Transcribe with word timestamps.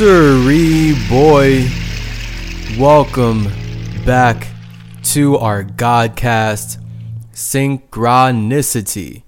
siree, 0.00 0.94
boy. 1.10 1.68
Welcome 2.78 3.48
back 4.06 4.48
to 5.12 5.36
our 5.36 5.62
Godcast 5.62 6.82
Cynchranici-Tea, 7.34 9.24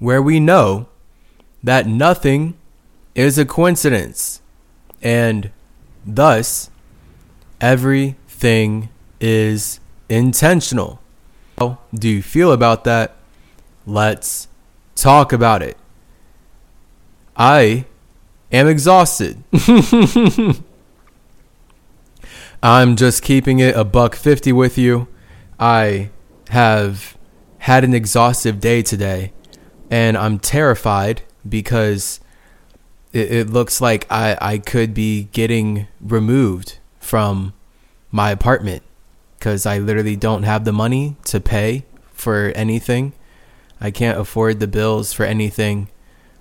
where 0.00 0.20
we 0.20 0.40
know 0.40 0.88
that 1.62 1.86
nothing 1.86 2.54
is 3.14 3.38
a 3.38 3.44
coincidence, 3.44 4.42
and 5.00 5.52
thus 6.04 6.70
everything 7.60 8.88
is 9.20 9.78
intentional. 10.08 11.00
How 11.56 11.78
do 11.94 12.08
you 12.08 12.20
feel 12.20 12.50
about 12.50 12.82
that? 12.82 13.14
Let's 13.86 14.48
talk 14.96 15.32
about 15.32 15.62
it. 15.62 15.76
I 17.36 17.84
am 18.52 18.68
exhausted. 18.68 19.42
I'm 22.62 22.96
just 22.96 23.22
keeping 23.22 23.58
it 23.58 23.74
a 23.74 23.84
buck 23.84 24.14
50 24.14 24.52
with 24.52 24.76
you. 24.76 25.08
I 25.58 26.10
have 26.50 27.16
had 27.58 27.84
an 27.84 27.94
exhaustive 27.94 28.60
day 28.60 28.82
today 28.82 29.32
and 29.90 30.16
I'm 30.16 30.38
terrified 30.38 31.22
because 31.48 32.20
it, 33.12 33.32
it 33.32 33.50
looks 33.50 33.80
like 33.80 34.06
I, 34.10 34.36
I 34.40 34.58
could 34.58 34.94
be 34.94 35.24
getting 35.32 35.88
removed 36.00 36.78
from 36.98 37.54
my 38.10 38.30
apartment 38.30 38.82
because 39.38 39.66
I 39.66 39.78
literally 39.78 40.16
don't 40.16 40.42
have 40.42 40.64
the 40.64 40.72
money 40.72 41.16
to 41.24 41.40
pay 41.40 41.84
for 42.12 42.52
anything. 42.54 43.14
I 43.80 43.90
can't 43.90 44.18
afford 44.18 44.60
the 44.60 44.66
bills 44.66 45.12
for 45.12 45.24
anything. 45.24 45.88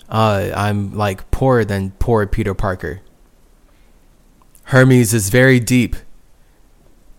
Uh, 0.10 0.52
I'm 0.56 0.96
like 0.96 1.30
poorer 1.32 1.64
than 1.64 1.92
poor 1.92 2.26
Peter 2.26 2.54
Parker. 2.54 3.02
Hermes 4.66 5.14
is 5.14 5.30
very 5.30 5.60
deep 5.60 5.96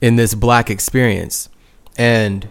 in 0.00 0.16
this 0.16 0.34
black 0.34 0.70
experience. 0.70 1.48
And 1.96 2.48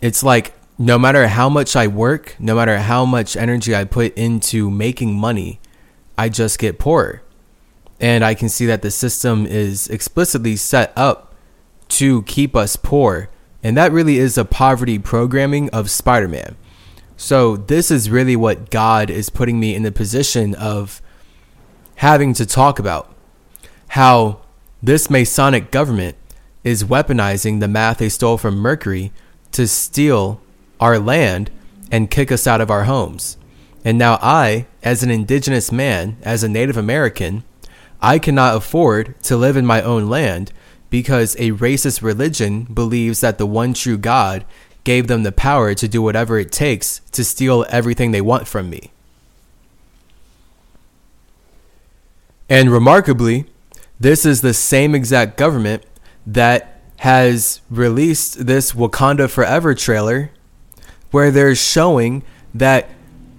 it's 0.00 0.22
like 0.22 0.54
no 0.78 0.98
matter 0.98 1.28
how 1.28 1.48
much 1.48 1.76
I 1.76 1.86
work, 1.86 2.36
no 2.38 2.54
matter 2.54 2.78
how 2.78 3.04
much 3.04 3.36
energy 3.36 3.74
I 3.74 3.84
put 3.84 4.14
into 4.16 4.70
making 4.70 5.14
money, 5.14 5.60
I 6.16 6.28
just 6.28 6.58
get 6.58 6.78
poorer. 6.78 7.22
And 8.00 8.24
I 8.24 8.34
can 8.34 8.48
see 8.48 8.64
that 8.66 8.80
the 8.80 8.90
system 8.90 9.44
is 9.44 9.88
explicitly 9.88 10.56
set 10.56 10.92
up 10.96 11.34
to 11.88 12.22
keep 12.22 12.56
us 12.56 12.76
poor. 12.76 13.28
And 13.62 13.76
that 13.76 13.92
really 13.92 14.16
is 14.16 14.38
a 14.38 14.44
poverty 14.46 14.98
programming 14.98 15.68
of 15.70 15.90
Spider 15.90 16.28
Man. 16.28 16.56
So, 17.22 17.58
this 17.58 17.90
is 17.90 18.08
really 18.08 18.34
what 18.34 18.70
God 18.70 19.10
is 19.10 19.28
putting 19.28 19.60
me 19.60 19.74
in 19.74 19.82
the 19.82 19.92
position 19.92 20.54
of 20.54 21.02
having 21.96 22.32
to 22.32 22.46
talk 22.46 22.78
about. 22.78 23.14
How 23.88 24.40
this 24.82 25.10
Masonic 25.10 25.70
government 25.70 26.16
is 26.64 26.82
weaponizing 26.82 27.60
the 27.60 27.68
math 27.68 27.98
they 27.98 28.08
stole 28.08 28.38
from 28.38 28.56
Mercury 28.56 29.12
to 29.52 29.68
steal 29.68 30.40
our 30.80 30.98
land 30.98 31.50
and 31.92 32.10
kick 32.10 32.32
us 32.32 32.46
out 32.46 32.62
of 32.62 32.70
our 32.70 32.84
homes. 32.84 33.36
And 33.84 33.98
now 33.98 34.18
I, 34.22 34.66
as 34.82 35.02
an 35.02 35.10
indigenous 35.10 35.70
man, 35.70 36.16
as 36.22 36.42
a 36.42 36.48
Native 36.48 36.78
American, 36.78 37.44
I 38.00 38.18
cannot 38.18 38.56
afford 38.56 39.22
to 39.24 39.36
live 39.36 39.58
in 39.58 39.66
my 39.66 39.82
own 39.82 40.08
land 40.08 40.52
because 40.88 41.36
a 41.36 41.52
racist 41.52 42.00
religion 42.00 42.64
believes 42.64 43.20
that 43.20 43.36
the 43.36 43.46
one 43.46 43.74
true 43.74 43.98
God 43.98 44.46
gave 44.84 45.06
them 45.06 45.22
the 45.22 45.32
power 45.32 45.74
to 45.74 45.88
do 45.88 46.02
whatever 46.02 46.38
it 46.38 46.52
takes 46.52 47.00
to 47.12 47.24
steal 47.24 47.66
everything 47.68 48.10
they 48.10 48.20
want 48.20 48.48
from 48.48 48.70
me. 48.70 48.90
And 52.48 52.70
remarkably, 52.70 53.46
this 53.98 54.26
is 54.26 54.40
the 54.40 54.54
same 54.54 54.94
exact 54.94 55.36
government 55.36 55.84
that 56.26 56.80
has 56.98 57.60
released 57.70 58.46
this 58.46 58.72
Wakanda 58.72 59.30
Forever 59.30 59.74
trailer 59.74 60.30
where 61.10 61.30
they're 61.30 61.54
showing 61.54 62.22
that 62.54 62.88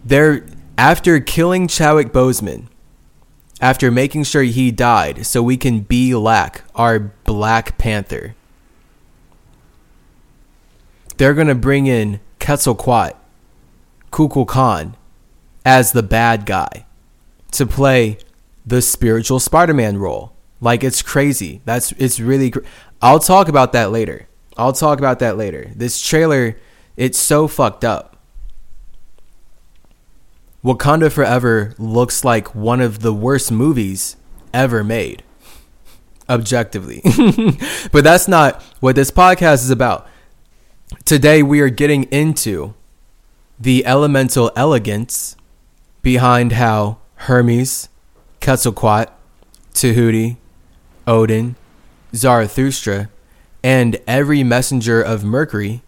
they're 0.04 0.46
after 0.78 1.20
killing 1.20 1.68
Chadwick 1.68 2.12
Boseman, 2.12 2.68
after 3.60 3.92
making 3.92 4.24
sure 4.24 4.44
he 4.44 4.72
died 4.72 5.26
so 5.26 5.44
we 5.44 5.58
can 5.58 5.82
be 5.82 6.16
Lack, 6.16 6.64
our 6.74 7.00
Black 7.00 7.78
Panther. 7.78 8.36
They're 11.22 11.36
going 11.36 11.50
to 11.50 11.54
bring 11.54 11.86
in 11.86 12.20
Quetzalcoatl, 12.40 13.16
Kukulkan, 14.12 14.96
as 15.64 15.92
the 15.92 16.02
bad 16.02 16.48
guy 16.48 16.88
to 17.52 17.68
play 17.68 18.18
the 18.66 18.82
spiritual 18.82 19.40
Spider-Man 19.40 20.00
role. 20.00 20.34
Like 20.60 20.84
it's 20.84 21.04
crazy. 21.04 21.62
That's 21.64 21.92
it's 21.92 22.20
really. 22.20 22.50
Cr- 22.50 22.62
I'll 23.04 23.20
talk 23.20 23.50
about 23.50 23.72
that 23.74 23.92
later. 23.92 24.30
I'll 24.58 24.74
talk 24.74 24.98
about 24.98 25.20
that 25.20 25.38
later. 25.38 25.72
This 25.76 26.02
trailer, 26.02 26.58
it's 26.98 27.20
so 27.20 27.48
fucked 27.48 27.86
up. 27.86 28.18
Wakanda 30.66 31.12
Forever 31.12 31.76
looks 31.78 32.26
like 32.26 32.56
one 32.56 32.82
of 32.82 33.02
the 33.02 33.14
worst 33.14 33.52
movies 33.52 34.16
ever 34.56 34.84
made. 34.84 35.22
Objectively. 36.28 37.04
but 37.92 38.04
that's 38.04 38.28
not 38.28 38.60
what 38.80 38.96
this 38.96 39.12
podcast 39.12 39.62
is 39.62 39.70
about. 39.70 40.08
Today 41.06 41.42
we 41.42 41.60
are 41.62 41.70
getting 41.70 42.04
into 42.06 42.74
the 43.60 43.86
elemental 43.86 44.52
elegance 44.56 45.36
behind 46.02 46.54
how 46.54 47.00
Hermes, 47.16 47.90
Quetzalcoatl, 48.40 49.12
Tahuti, 49.74 50.38
Odin, 51.08 51.56
Zarathustra, 52.14 53.10
and 53.64 54.00
every 54.08 54.44
messenger 54.44 55.02
of 55.02 55.24
Mercury 55.24 55.82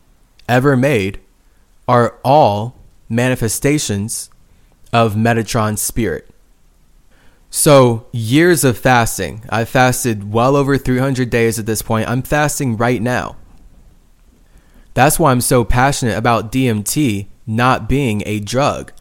ever 0.49 0.75
made 0.75 1.19
are 1.87 2.17
all 2.23 2.75
manifestations 3.07 4.29
of 4.91 5.13
Metatron's 5.13 5.81
spirit. 5.81 6.27
So, 7.49 8.07
years 8.11 8.63
of 8.63 8.79
fasting. 8.79 9.43
I 9.49 9.65
fasted 9.65 10.33
well 10.33 10.55
over 10.55 10.77
300 10.77 11.29
days 11.29 11.59
at 11.59 11.67
this 11.67 11.83
point. 11.83 12.09
I'm 12.09 12.23
fasting 12.23 12.77
right 12.77 13.01
now. 13.01 13.35
That's 14.93 15.19
why 15.19 15.31
I'm 15.31 15.41
so 15.41 15.63
passionate 15.63 16.17
about 16.17 16.51
DMT 16.51 17.27
not 17.45 17.89
being 17.89 18.23
a 18.25 18.39
drug. 18.39 18.91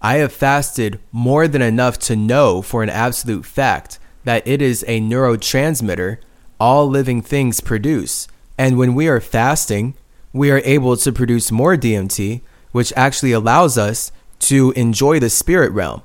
I 0.00 0.16
have 0.16 0.32
fasted 0.32 1.00
more 1.12 1.48
than 1.48 1.62
enough 1.62 1.98
to 2.00 2.16
know 2.16 2.62
for 2.62 2.82
an 2.82 2.90
absolute 2.90 3.46
fact 3.46 3.98
that 4.24 4.46
it 4.46 4.60
is 4.60 4.84
a 4.86 5.00
neurotransmitter 5.00 6.18
all 6.60 6.88
living 6.88 7.20
things 7.20 7.60
produce. 7.60 8.28
And 8.56 8.78
when 8.78 8.94
we 8.94 9.08
are 9.08 9.20
fasting, 9.20 9.94
we 10.32 10.50
are 10.50 10.62
able 10.64 10.96
to 10.96 11.12
produce 11.12 11.52
more 11.52 11.76
DMT, 11.76 12.40
which 12.72 12.92
actually 12.96 13.32
allows 13.32 13.76
us 13.78 14.12
to 14.40 14.72
enjoy 14.72 15.20
the 15.20 15.30
spirit 15.30 15.72
realm. 15.72 16.02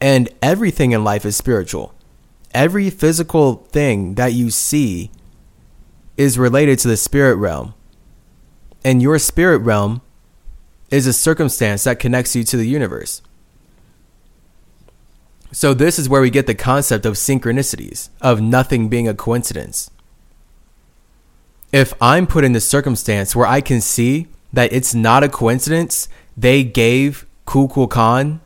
And 0.00 0.28
everything 0.40 0.92
in 0.92 1.04
life 1.04 1.24
is 1.24 1.36
spiritual. 1.36 1.94
Every 2.52 2.90
physical 2.90 3.66
thing 3.70 4.14
that 4.14 4.32
you 4.32 4.50
see 4.50 5.10
is 6.16 6.38
related 6.38 6.78
to 6.80 6.88
the 6.88 6.96
spirit 6.96 7.36
realm. 7.36 7.74
And 8.84 9.00
your 9.00 9.18
spirit 9.18 9.58
realm 9.58 10.02
is 10.90 11.06
a 11.06 11.12
circumstance 11.12 11.84
that 11.84 11.98
connects 11.98 12.36
you 12.36 12.44
to 12.44 12.56
the 12.56 12.66
universe. 12.66 13.22
So, 15.52 15.74
this 15.74 15.98
is 15.98 16.08
where 16.08 16.22
we 16.22 16.30
get 16.30 16.46
the 16.46 16.54
concept 16.54 17.04
of 17.04 17.14
synchronicities, 17.14 18.08
of 18.20 18.40
nothing 18.40 18.88
being 18.88 19.06
a 19.06 19.14
coincidence. 19.14 19.90
If 21.72 21.92
I'm 22.00 22.26
put 22.26 22.44
in 22.44 22.52
the 22.52 22.60
circumstance 22.60 23.36
where 23.36 23.46
I 23.46 23.60
can 23.60 23.80
see 23.80 24.28
that 24.52 24.72
it's 24.72 24.94
not 24.94 25.22
a 25.22 25.28
coincidence, 25.28 26.08
they 26.36 26.64
gave 26.64 27.26
Kukulkan 27.46 28.40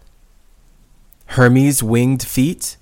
Hermes 1.27 1.83
winged 1.83 2.23
feet, 2.23 2.77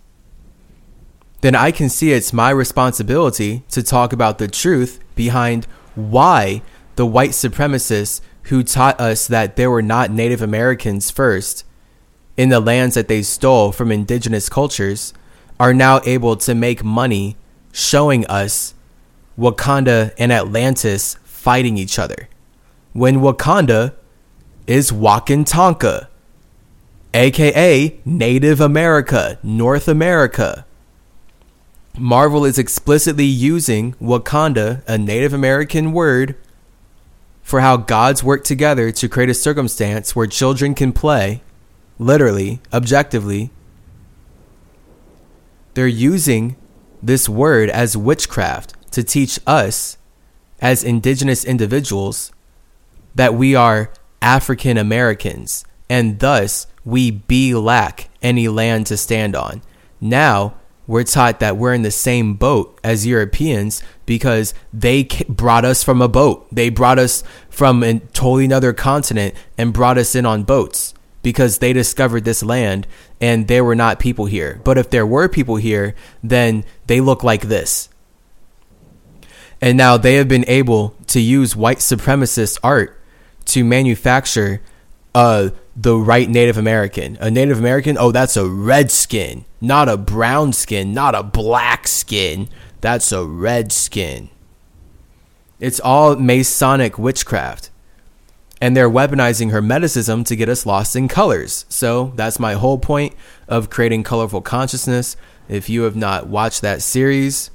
then 1.41 1.55
I 1.55 1.71
can 1.71 1.89
see 1.89 2.13
it's 2.13 2.33
my 2.33 2.51
responsibility 2.51 3.63
to 3.71 3.83
talk 3.83 4.13
about 4.13 4.39
the 4.39 4.49
truth 4.49 5.01
behind 5.15 5.67
why 5.95 6.63
the 6.97 7.07
white 7.07 7.31
supremacists 7.31 8.21
who 8.45 8.63
taught 8.63 9.01
us 9.01 9.27
that 9.27 9.57
there 9.57 9.71
were 9.71 9.83
not 9.83 10.11
Native 10.11 10.43
Americans 10.43 11.11
first 11.11 11.65
in 12.37 12.49
the 12.49 12.61
lands 12.61 12.95
that 12.95 13.09
they 13.09 13.23
stole 13.23 13.73
from 13.73 13.93
indigenous 13.93 14.49
cultures 14.49 15.15
are 15.59 15.73
now 15.73 16.01
able 16.05 16.37
to 16.37 16.55
make 16.55 16.83
money 16.85 17.37
showing 17.73 18.27
us 18.27 18.75
Wakanda 19.39 20.13
and 20.19 20.33
Atlantis 20.33 21.17
fighting 21.25 21.79
each 21.79 21.99
other. 21.99 22.29
When 22.93 23.17
Wakanda 23.17 23.95
is 24.67 24.91
Wakantanka, 24.91 26.09
aka 27.13 28.01
Native 28.05 28.61
America, 28.61 29.39
North 29.43 29.89
America. 29.89 30.67
Marvel 31.97 32.45
is 32.45 32.59
explicitly 32.59 33.25
using 33.25 33.95
Wakanda, 33.95 34.83
a 34.89 34.99
Native 34.99 35.33
American 35.33 35.93
word, 35.93 36.35
for 37.45 37.61
how 37.61 37.77
gods 37.77 38.25
work 38.25 38.43
together 38.43 38.91
to 38.91 39.09
create 39.09 39.29
a 39.29 39.35
circumstance 39.35 40.17
where 40.17 40.27
children 40.27 40.75
can 40.75 40.93
play 40.93 41.43
literally, 41.99 42.61
objectively, 42.73 43.51
they're 45.75 45.87
using 45.87 46.57
this 47.03 47.29
word 47.29 47.69
as 47.69 47.97
witchcraft 47.97 48.75
to 48.93 49.05
teach 49.05 49.39
us 49.47 49.99
as 50.61 50.83
indigenous 50.83 51.45
individuals 51.45 52.33
that 53.15 53.35
we 53.35 53.55
are 53.55 53.93
African 54.23 54.79
Americans 54.79 55.65
and 55.91 56.21
thus 56.21 56.67
we 56.83 57.11
be 57.11 57.55
lack 57.55 58.09
any 58.23 58.49
land 58.49 58.87
to 58.87 58.97
stand 58.97 59.37
on. 59.37 59.61
Now 60.01 60.55
we're 60.87 61.05
taught 61.05 61.41
that 61.41 61.57
we're 61.57 61.75
in 61.75 61.83
the 61.83 61.91
same 61.91 62.35
boat 62.35 62.79
as 62.85 63.07
Europeans 63.07 63.83
because 64.07 64.53
they 64.73 65.05
brought 65.29 65.65
us 65.65 65.83
from 65.83 66.03
a 66.03 66.09
boat. 66.09 66.47
They 66.53 66.69
brought 66.69 66.99
us 66.99 67.25
from 67.49 67.83
a 67.83 68.01
totally 68.01 68.45
another 68.45 68.73
continent 68.73 69.35
and 69.57 69.73
brought 69.73 69.99
us 69.99 70.15
in 70.15 70.27
on 70.27 70.43
boats 70.43 70.95
because 71.23 71.59
they 71.59 71.73
discovered 71.73 72.25
this 72.25 72.43
land 72.43 72.87
and 73.21 73.49
there 73.49 73.65
were 73.65 73.75
not 73.75 73.99
people 73.99 74.27
here. 74.27 74.61
But 74.63 74.77
if 74.77 74.91
there 74.91 75.07
were 75.07 75.29
people 75.29 75.57
here, 75.57 75.95
then 76.23 76.65
they 76.87 77.01
look 77.01 77.25
like 77.25 77.43
this. 77.43 77.89
And 79.61 79.79
now 79.79 79.97
they 79.97 80.17
have 80.17 80.29
been 80.29 80.45
able 80.47 80.95
to 81.09 81.21
use 81.21 81.57
white 81.57 81.79
supremacist 81.79 82.59
art 82.63 83.01
to 83.47 83.65
manufacture 83.65 84.61
uh, 85.15 85.51
the 85.75 85.97
right 85.97 86.29
Native 86.29 86.59
American. 86.59 87.17
A 87.21 87.31
Native 87.31 87.59
American, 87.59 87.97
oh, 87.99 88.13
that's 88.13 88.37
a 88.37 88.47
red 88.47 88.91
skin, 88.91 89.47
not 89.67 89.89
a 89.89 89.97
brown 89.97 90.53
skin, 90.53 90.93
not 90.93 91.15
a 91.15 91.23
black 91.23 91.89
skin. 91.89 92.49
That's 92.81 93.13
a 93.13 93.25
red 93.25 93.73
skin. 93.73 94.29
It's 95.59 95.81
all 95.81 96.17
Masonic 96.17 96.99
witchcraft. 96.99 97.71
And 98.61 98.77
they're 98.77 98.91
weaponizing 98.91 99.51
Hermeticism 99.51 100.27
to 100.27 100.37
get 100.37 100.49
us 100.49 100.67
lost 100.67 100.97
in 100.97 101.09
colors. 101.09 101.67
So 101.69 102.13
that's 102.15 102.39
my 102.39 102.55
whole 102.55 102.79
point 102.79 103.15
of 103.49 103.71
creating 103.71 104.05
colorful 104.05 104.41
consciousness. 104.41 105.17
If 105.49 105.69
you 105.69 105.83
have 105.83 105.97
not 105.97 106.29
watched 106.29 106.63
that 106.63 106.83
series, 106.83 107.51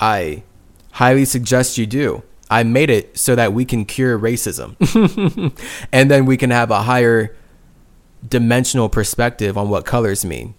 I 0.00 0.44
highly 0.92 1.24
suggest 1.24 1.78
you 1.78 1.86
do. 1.86 2.22
I 2.48 2.62
made 2.62 2.90
it 2.90 3.18
so 3.18 3.34
that 3.34 3.52
we 3.52 3.64
can 3.64 3.84
cure 3.84 4.18
racism. 4.18 4.76
and 5.92 6.10
then 6.10 6.26
we 6.26 6.36
can 6.36 6.50
have 6.50 6.70
a 6.70 6.82
higher 6.82 7.34
dimensional 8.26 8.88
perspective 8.88 9.58
on 9.58 9.68
what 9.68 9.84
colors 9.84 10.24
mean 10.24 10.54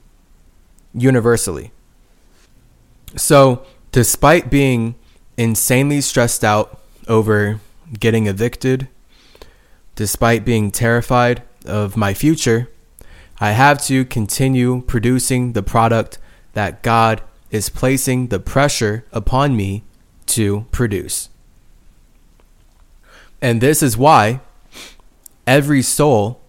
universally. 0.97 1.71
So, 3.15 3.65
despite 3.91 4.49
being 4.49 4.95
insanely 5.37 6.01
stressed 6.01 6.43
out 6.43 6.81
over 7.07 7.59
getting 7.99 8.27
evicted, 8.27 8.87
despite 9.95 10.43
being 10.43 10.71
terrified 10.71 11.43
of 11.65 11.95
my 11.95 12.13
future, 12.13 12.69
I 13.39 13.51
have 13.51 13.83
to 13.85 14.03
continue 14.03 14.81
producing 14.81 15.53
the 15.53 15.63
product 15.63 16.17
that 16.53 16.81
God 16.81 17.21
is 17.51 17.69
placing 17.69 18.27
the 18.27 18.39
pressure 18.39 19.05
upon 19.11 19.55
me 19.55 19.83
to 20.27 20.65
produce. 20.71 21.29
And 23.41 23.61
this 23.61 23.83
is 23.83 23.95
why 23.95 24.41
every 25.45 25.81
soul 25.81 26.41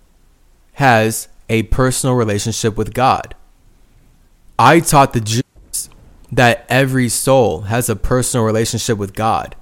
has 0.74 1.28
a 1.48 1.64
personal 1.64 2.14
relationship 2.14 2.76
with 2.76 2.94
God. 2.94 3.34
I 4.58 4.80
taught 4.80 5.12
the 5.12 5.20
Jews 5.20 5.90
that 6.32 6.66
every 6.68 7.08
soul 7.08 7.62
has 7.62 7.88
a 7.88 7.96
personal 7.96 8.44
relationship 8.44 8.98
with 8.98 9.14
God. 9.14 9.54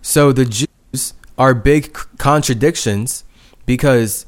So 0.00 0.32
the 0.32 0.44
Jews 0.44 1.14
are 1.36 1.52
big 1.52 1.92
contradictions 2.16 3.24
because 3.66 4.26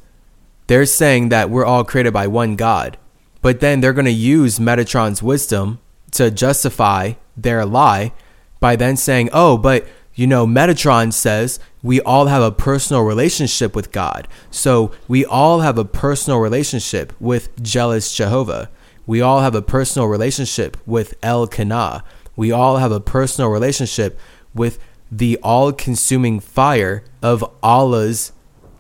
they're 0.67 0.87
saying 0.87 1.29
that 1.31 1.51
we're 1.51 1.65
all 1.65 1.85
created 1.85 2.13
by 2.13 2.27
one 2.27 2.57
God. 2.57 2.99
But 3.41 3.61
then 3.61 3.81
they're 3.81 3.93
going 3.93 4.05
to 4.05 4.11
use 4.11 4.59
Metatron's 4.59 5.23
wisdom 5.23 5.79
to 6.13 6.31
justify 6.31 7.13
their 7.37 7.65
lie 7.65 8.13
by 8.61 8.75
then 8.75 8.97
saying, 8.97 9.31
oh, 9.33 9.57
but 9.57 9.87
you 10.15 10.27
know, 10.27 10.47
Metatron 10.47 11.13
says 11.13 11.61
we 11.81 12.01
all 12.01 12.27
have 12.27 12.43
a 12.43 12.51
personal 12.51 13.05
relationship 13.05 13.77
with 13.77 13.93
God. 13.93 14.27
So 14.51 14.91
we 15.07 15.25
all 15.25 15.61
have 15.61 15.79
a 15.79 15.85
personal 15.85 16.41
relationship 16.41 17.13
with 17.21 17.63
jealous 17.63 18.13
Jehovah. 18.13 18.69
We 19.09 19.21
all 19.21 19.41
have 19.41 19.57
a 19.57 19.63
personal 19.63 20.07
relationship 20.07 20.77
with 20.87 21.15
Elkanah. 21.21 22.05
We 22.37 22.53
all 22.53 22.77
have 22.77 22.93
a 22.93 23.01
personal 23.01 23.51
relationship 23.51 24.17
with 24.55 24.79
the 25.11 25.37
all 25.43 25.73
consuming 25.73 26.39
fire 26.39 27.03
of 27.21 27.45
Allah's 27.61 28.31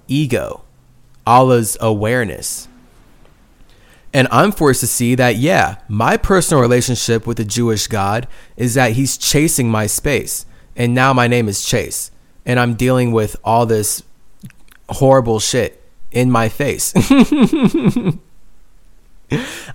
ego, 0.06 0.62
Allah's 1.26 1.76
awareness. 1.80 2.68
And 4.12 4.28
I'm 4.30 4.52
forced 4.52 4.80
to 4.80 4.86
see 4.86 5.16
that, 5.16 5.36
yeah, 5.36 5.78
my 5.88 6.16
personal 6.16 6.62
relationship 6.62 7.26
with 7.26 7.38
the 7.38 7.44
Jewish 7.44 7.88
God 7.88 8.28
is 8.56 8.74
that 8.74 8.92
he's 8.92 9.18
chasing 9.18 9.68
my 9.68 9.88
space 9.88 10.46
and 10.78 10.94
now 10.94 11.12
my 11.12 11.26
name 11.26 11.48
is 11.48 11.64
Chase, 11.64 12.12
and 12.46 12.60
I'm 12.60 12.74
dealing 12.74 13.10
with 13.10 13.34
all 13.42 13.66
this 13.66 14.04
horrible 14.88 15.40
shit 15.40 15.82
in 16.12 16.30
my 16.30 16.48
face. 16.48 16.94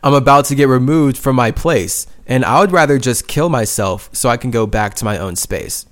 I'm 0.04 0.14
about 0.14 0.46
to 0.46 0.56
get 0.56 0.68
removed 0.68 1.18
from 1.18 1.36
my 1.36 1.52
place, 1.52 2.08
and 2.26 2.44
I 2.44 2.60
would 2.60 2.72
rather 2.72 2.98
just 2.98 3.28
kill 3.28 3.50
myself 3.50 4.10
so 4.14 4.30
I 4.30 4.38
can 4.38 4.52
go 4.52 4.66
back 4.66 4.96
to 4.96 5.06
my 5.06 5.18
own 5.18 5.36
space. 5.36 5.86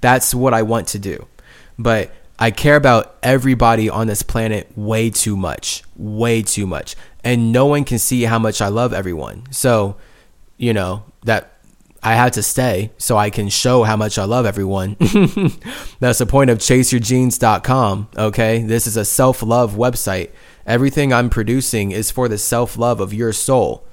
That's 0.00 0.34
what 0.34 0.54
I 0.54 0.62
want 0.62 0.88
to 0.88 0.98
do. 0.98 1.26
But 1.78 2.12
I 2.38 2.50
care 2.50 2.76
about 2.76 3.16
everybody 3.22 3.90
on 3.90 4.06
this 4.06 4.22
planet 4.22 4.70
way 4.76 5.10
too 5.10 5.36
much, 5.36 5.82
way 5.96 6.42
too 6.42 6.66
much. 6.66 6.96
And 7.22 7.52
no 7.52 7.66
one 7.66 7.84
can 7.84 7.98
see 7.98 8.22
how 8.22 8.38
much 8.38 8.62
I 8.62 8.68
love 8.68 8.94
everyone. 8.94 9.44
So, 9.50 9.96
you 10.56 10.72
know, 10.72 11.04
that 11.24 11.60
I 12.02 12.14
had 12.14 12.32
to 12.34 12.42
stay 12.42 12.92
so 12.96 13.18
I 13.18 13.28
can 13.28 13.50
show 13.50 13.82
how 13.82 13.96
much 13.96 14.18
I 14.18 14.24
love 14.24 14.46
everyone. 14.46 14.96
That's 16.00 16.18
the 16.18 16.26
point 16.26 16.48
of 16.48 16.58
chaseyourgenes.com. 16.58 18.08
Okay. 18.16 18.62
This 18.62 18.86
is 18.86 18.96
a 18.96 19.04
self 19.04 19.42
love 19.42 19.74
website. 19.74 20.30
Everything 20.70 21.12
I'm 21.12 21.30
producing 21.30 21.90
is 21.90 22.12
for 22.12 22.28
the 22.28 22.38
self 22.38 22.78
love 22.78 23.00
of 23.00 23.12
your 23.12 23.32
soul. 23.32 23.84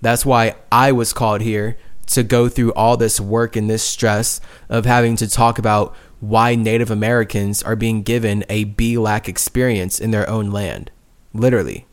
That's 0.00 0.24
why 0.24 0.54
I 0.70 0.92
was 0.92 1.12
called 1.12 1.40
here 1.40 1.76
to 2.06 2.22
go 2.22 2.48
through 2.48 2.72
all 2.74 2.96
this 2.96 3.18
work 3.18 3.56
and 3.56 3.68
this 3.68 3.82
stress 3.82 4.40
of 4.68 4.86
having 4.86 5.16
to 5.16 5.28
talk 5.28 5.58
about 5.58 5.92
why 6.20 6.54
Native 6.54 6.88
Americans 6.88 7.64
are 7.64 7.74
being 7.74 8.02
given 8.02 8.44
a 8.48 8.66
BLAC 8.66 9.26
experience 9.26 9.98
in 9.98 10.12
their 10.12 10.30
own 10.30 10.52
land. 10.52 10.92
Literally. 11.34 11.88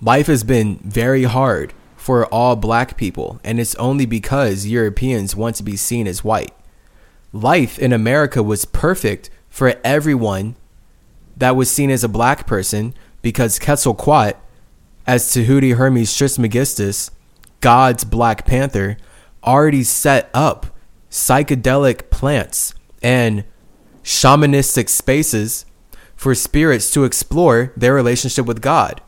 Life 0.00 0.28
has 0.28 0.42
been 0.42 0.78
very 0.78 1.24
hard 1.24 1.74
for 1.98 2.24
all 2.28 2.56
black 2.56 2.96
people, 2.96 3.40
and 3.44 3.60
it's 3.60 3.74
only 3.74 4.06
because 4.06 4.64
Europeans 4.64 5.36
want 5.36 5.56
to 5.56 5.62
be 5.62 5.76
seen 5.76 6.06
as 6.06 6.24
white. 6.24 6.54
Life 7.30 7.78
in 7.78 7.92
America 7.92 8.42
was 8.42 8.64
perfect 8.64 9.28
for 9.50 9.74
everyone 9.84 10.56
that 11.36 11.56
was 11.56 11.70
seen 11.70 11.90
as 11.90 12.02
a 12.02 12.08
black 12.08 12.46
person 12.46 12.94
because 13.24 13.58
Quetzalcoatl, 13.58 14.38
as 15.06 15.32
Tahuti 15.32 15.76
Hermes 15.76 16.14
Trismegistus, 16.14 17.10
God's 17.62 18.04
Black 18.04 18.44
Panther, 18.44 18.98
already 19.42 19.82
set 19.82 20.28
up 20.34 20.66
psychedelic 21.10 22.10
plants 22.10 22.74
and 23.02 23.44
shamanistic 24.02 24.90
spaces 24.90 25.64
for 26.14 26.34
spirits 26.34 26.90
to 26.92 27.04
explore 27.04 27.72
their 27.78 27.94
relationship 27.94 28.44
with 28.44 28.60
God. 28.60 29.00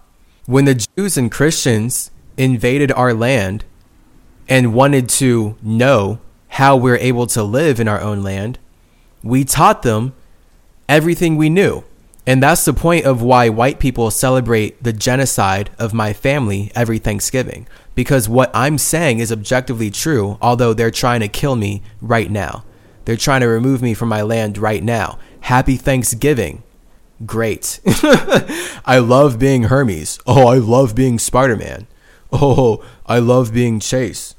When 0.46 0.64
the 0.64 0.86
Jews 0.96 1.18
and 1.18 1.30
Christians 1.30 2.10
invaded 2.38 2.90
our 2.92 3.12
land 3.12 3.66
and 4.48 4.72
wanted 4.72 5.10
to 5.10 5.58
know 5.60 6.20
how 6.48 6.74
we're 6.74 6.96
able 6.96 7.26
to 7.26 7.42
live 7.42 7.78
in 7.78 7.86
our 7.86 8.00
own 8.00 8.22
land, 8.22 8.58
we 9.22 9.44
taught 9.44 9.82
them 9.82 10.14
everything 10.88 11.36
we 11.36 11.50
knew. 11.50 11.84
And 12.26 12.42
that's 12.42 12.64
the 12.64 12.74
point 12.74 13.06
of 13.06 13.22
why 13.22 13.48
white 13.48 13.78
people 13.78 14.10
celebrate 14.10 14.82
the 14.82 14.92
genocide 14.92 15.70
of 15.78 15.94
my 15.94 16.12
family 16.12 16.72
every 16.74 16.98
Thanksgiving. 16.98 17.68
Because 17.94 18.28
what 18.28 18.50
I'm 18.52 18.78
saying 18.78 19.20
is 19.20 19.30
objectively 19.30 19.90
true, 19.90 20.36
although 20.42 20.74
they're 20.74 20.90
trying 20.90 21.20
to 21.20 21.28
kill 21.28 21.54
me 21.54 21.82
right 22.00 22.30
now. 22.30 22.64
They're 23.04 23.16
trying 23.16 23.42
to 23.42 23.46
remove 23.46 23.80
me 23.80 23.94
from 23.94 24.08
my 24.08 24.22
land 24.22 24.58
right 24.58 24.82
now. 24.82 25.20
Happy 25.42 25.76
Thanksgiving. 25.76 26.64
Great. 27.24 27.78
I 28.84 28.98
love 28.98 29.38
being 29.38 29.64
Hermes. 29.64 30.18
Oh, 30.26 30.48
I 30.48 30.58
love 30.58 30.96
being 30.96 31.20
Spider 31.20 31.56
Man. 31.56 31.86
Oh, 32.32 32.84
I 33.06 33.20
love 33.20 33.54
being 33.54 33.78
Chase. 33.78 34.34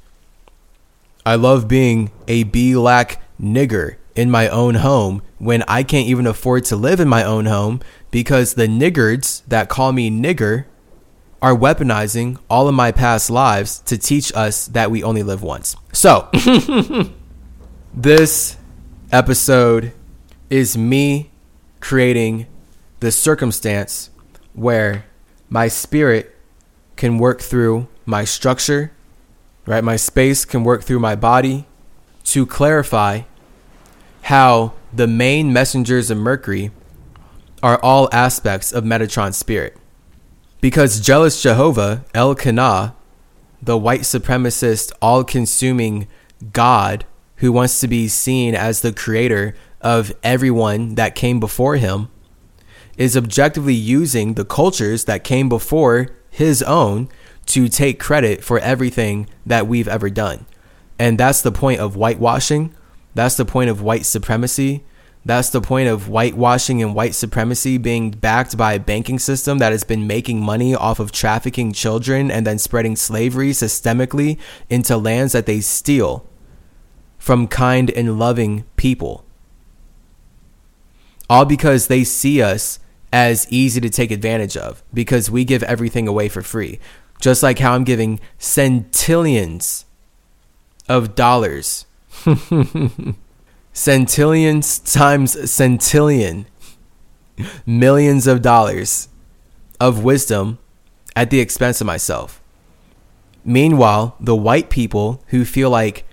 I 1.25 1.35
love 1.35 1.67
being 1.67 2.11
a 2.27 2.43
black 2.43 3.21
nigger 3.41 3.95
in 4.17 4.31
my 4.31 4.49
own 4.49 4.75
home 4.75 5.21
when 5.37 5.63
I 5.67 5.83
can't 5.83 6.07
even 6.07 6.27
afford 6.27 6.65
to 6.65 6.75
live 6.75 6.99
in 6.99 7.07
my 7.07 7.23
own 7.23 7.45
home 7.45 7.81
because 8.11 8.55
the 8.55 8.67
niggards 8.67 9.43
that 9.47 9.69
call 9.69 9.93
me 9.93 10.09
nigger 10.09 10.65
are 11.41 11.55
weaponizing 11.55 12.39
all 12.49 12.67
of 12.67 12.73
my 12.73 12.91
past 12.91 13.29
lives 13.29 13.79
to 13.79 13.97
teach 13.97 14.33
us 14.35 14.67
that 14.67 14.89
we 14.89 15.03
only 15.03 15.23
live 15.23 15.43
once. 15.43 15.75
So, 15.93 16.29
this 17.93 18.57
episode 19.11 19.93
is 20.49 20.77
me 20.77 21.31
creating 21.79 22.47
the 22.99 23.11
circumstance 23.11 24.09
where 24.53 25.05
my 25.49 25.67
spirit 25.67 26.35
can 26.95 27.19
work 27.19 27.41
through 27.41 27.87
my 28.05 28.25
structure 28.25 28.91
right? 29.67 29.83
My 29.83 29.97
space 29.97 30.45
can 30.45 30.63
work 30.63 30.81
through 30.81 30.99
my 30.99 31.15
body 31.15 31.65
to 32.23 32.45
clarify 32.47 33.21
how 34.27 34.73
the 34.91 35.07
main 35.07 35.53
messengers 35.53 36.11
of 36.11 36.17
Mercury 36.17 36.69
are 37.63 37.79
all 37.81 38.09
aspects 38.11 38.73
of 38.73 38.83
Metatron's 38.83 39.37
spirit. 39.37 39.77
Because 40.59 40.99
jealous 40.99 41.41
Jehovah, 41.41 42.03
El 42.13 42.35
Kana, 42.35 42.93
the 43.61 43.77
white 43.77 44.01
supremacist, 44.01 44.91
all 45.01 45.23
consuming 45.23 46.09
God 46.51 47.05
who 47.37 47.53
wants 47.53 47.79
to 47.79 47.87
be 47.87 48.09
seen 48.09 48.53
as 48.53 48.81
the 48.81 48.91
creator 48.91 49.55
of 49.79 50.11
everyone 50.23 50.95
that 50.95 51.15
came 51.15 51.39
before 51.39 51.77
him, 51.77 52.09
is 52.97 53.15
objectively 53.15 53.73
using 53.73 54.33
the 54.33 54.43
cultures 54.43 55.05
that 55.05 55.23
came 55.23 55.47
before 55.47 56.09
his 56.29 56.61
own 56.63 57.07
to 57.45 57.69
take 57.69 57.97
credit 57.97 58.43
for 58.43 58.59
everything 58.59 59.29
that 59.45 59.67
we've 59.67 59.87
ever 59.87 60.09
done. 60.09 60.45
And 60.99 61.17
that's 61.17 61.41
the 61.41 61.51
point 61.53 61.79
of 61.79 61.95
whitewashing. 61.95 62.75
That's 63.17 63.35
the 63.35 63.45
point 63.45 63.71
of 63.71 63.81
white 63.81 64.05
supremacy. 64.05 64.83
That's 65.25 65.49
the 65.49 65.59
point 65.59 65.89
of 65.89 66.07
whitewashing 66.07 66.83
and 66.83 66.93
white 66.93 67.15
supremacy 67.15 67.79
being 67.79 68.11
backed 68.11 68.55
by 68.55 68.73
a 68.73 68.79
banking 68.79 69.17
system 69.17 69.57
that 69.57 69.71
has 69.71 69.83
been 69.83 70.05
making 70.05 70.39
money 70.39 70.75
off 70.75 70.99
of 70.99 71.11
trafficking 71.11 71.71
children 71.71 72.29
and 72.29 72.45
then 72.45 72.59
spreading 72.59 72.95
slavery 72.95 73.53
systemically 73.53 74.37
into 74.69 74.97
lands 74.97 75.33
that 75.33 75.47
they 75.47 75.61
steal 75.61 76.29
from 77.17 77.47
kind 77.47 77.89
and 77.89 78.19
loving 78.19 78.65
people. 78.75 79.25
All 81.27 81.43
because 81.43 81.87
they 81.87 82.03
see 82.03 82.39
us 82.43 82.77
as 83.11 83.47
easy 83.49 83.81
to 83.81 83.89
take 83.89 84.11
advantage 84.11 84.55
of 84.55 84.83
because 84.93 85.31
we 85.31 85.43
give 85.43 85.63
everything 85.63 86.07
away 86.07 86.29
for 86.29 86.43
free. 86.43 86.79
Just 87.19 87.41
like 87.41 87.57
how 87.57 87.73
I'm 87.73 87.83
giving 87.83 88.19
centillions 88.37 89.85
of 90.87 91.15
dollars. 91.15 91.86
centillions 93.73 94.93
times 94.93 95.35
centillion. 95.35 96.45
Millions 97.65 98.25
of 98.27 98.41
dollars 98.41 99.09
of 99.79 100.03
wisdom 100.03 100.57
at 101.15 101.29
the 101.29 101.39
expense 101.39 101.81
of 101.81 101.87
myself. 101.87 102.41
Meanwhile, 103.45 104.15
the 104.19 104.35
white 104.35 104.69
people 104.69 105.23
who 105.27 105.45
feel 105.45 105.69
like 105.69 106.05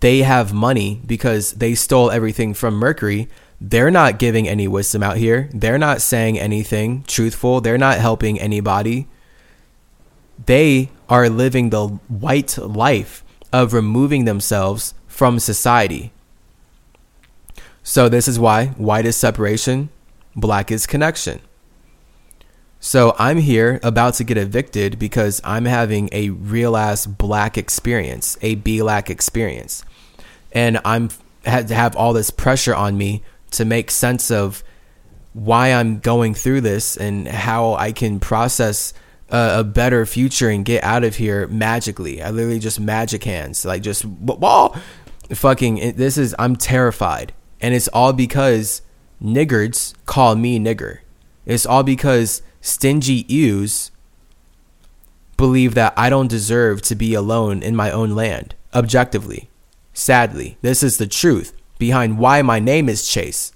they 0.00 0.20
have 0.20 0.52
money 0.52 1.02
because 1.06 1.52
they 1.52 1.74
stole 1.74 2.10
everything 2.10 2.54
from 2.54 2.74
Mercury, 2.74 3.28
they're 3.60 3.90
not 3.90 4.18
giving 4.18 4.48
any 4.48 4.66
wisdom 4.66 5.02
out 5.02 5.18
here. 5.18 5.50
They're 5.52 5.78
not 5.78 6.00
saying 6.00 6.38
anything 6.38 7.04
truthful. 7.06 7.60
They're 7.60 7.76
not 7.76 7.98
helping 7.98 8.40
anybody 8.40 9.06
they 10.46 10.90
are 11.08 11.28
living 11.28 11.70
the 11.70 11.86
white 12.08 12.56
life 12.58 13.24
of 13.52 13.72
removing 13.72 14.24
themselves 14.24 14.94
from 15.10 15.38
society. 15.38 16.12
So, 17.82 18.08
this 18.08 18.28
is 18.28 18.38
why 18.38 18.68
white 18.68 19.04
is 19.04 19.16
separation, 19.16 19.90
black 20.36 20.70
is 20.70 20.86
connection. 20.86 21.40
So, 22.78 23.14
I'm 23.18 23.38
here 23.38 23.80
about 23.82 24.14
to 24.14 24.24
get 24.24 24.38
evicted 24.38 24.98
because 24.98 25.40
I'm 25.44 25.64
having 25.66 26.08
a 26.12 26.30
real 26.30 26.76
ass 26.76 27.06
black 27.06 27.58
experience, 27.58 28.38
a 28.40 28.54
black 28.54 29.10
experience. 29.10 29.84
And 30.52 30.80
I'm 30.84 31.10
had 31.44 31.68
to 31.68 31.74
have 31.74 31.96
all 31.96 32.12
this 32.12 32.30
pressure 32.30 32.74
on 32.74 32.96
me 32.96 33.22
to 33.52 33.64
make 33.64 33.90
sense 33.90 34.30
of 34.30 34.62
why 35.32 35.72
I'm 35.72 35.98
going 35.98 36.34
through 36.34 36.60
this 36.60 36.96
and 36.96 37.26
how 37.26 37.74
I 37.74 37.92
can 37.92 38.20
process 38.20 38.92
a, 39.30 39.60
a, 39.60 39.64
better 39.64 40.04
future 40.06 40.48
and 40.48 40.64
get 40.64 40.82
out 40.84 41.04
of 41.04 41.16
here 41.16 41.46
magically. 41.48 42.22
I 42.22 42.30
literally 42.30 42.58
just 42.58 42.80
magic 42.80 43.24
hands, 43.24 43.64
like 43.64 43.82
just. 43.82 44.04
Fucking, 45.32 45.94
this 45.94 46.18
is 46.18 46.34
I'm 46.38 46.56
terrified, 46.56 47.32
and 47.60 47.72
it's 47.72 47.86
all 47.88 48.12
because 48.12 48.82
niggards 49.22 49.94
call 50.06 50.34
me 50.34 50.58
nigger. 50.58 50.98
It's 51.46 51.64
all 51.64 51.84
because 51.84 52.42
stingy 52.60 53.24
ews 53.28 53.92
believe 55.36 55.74
that 55.74 55.94
I 55.96 56.10
don't 56.10 56.28
deserve 56.28 56.82
to 56.82 56.94
be 56.94 57.14
alone 57.14 57.62
in 57.62 57.74
my 57.74 57.90
own 57.90 58.10
land. 58.10 58.54
Objectively, 58.74 59.48
sadly, 59.94 60.58
this 60.60 60.82
is 60.82 60.98
the 60.98 61.06
truth 61.06 61.54
behind 61.78 62.18
why 62.18 62.42
my 62.42 62.58
name 62.58 62.88
is 62.88 63.08
Chase 63.08 63.52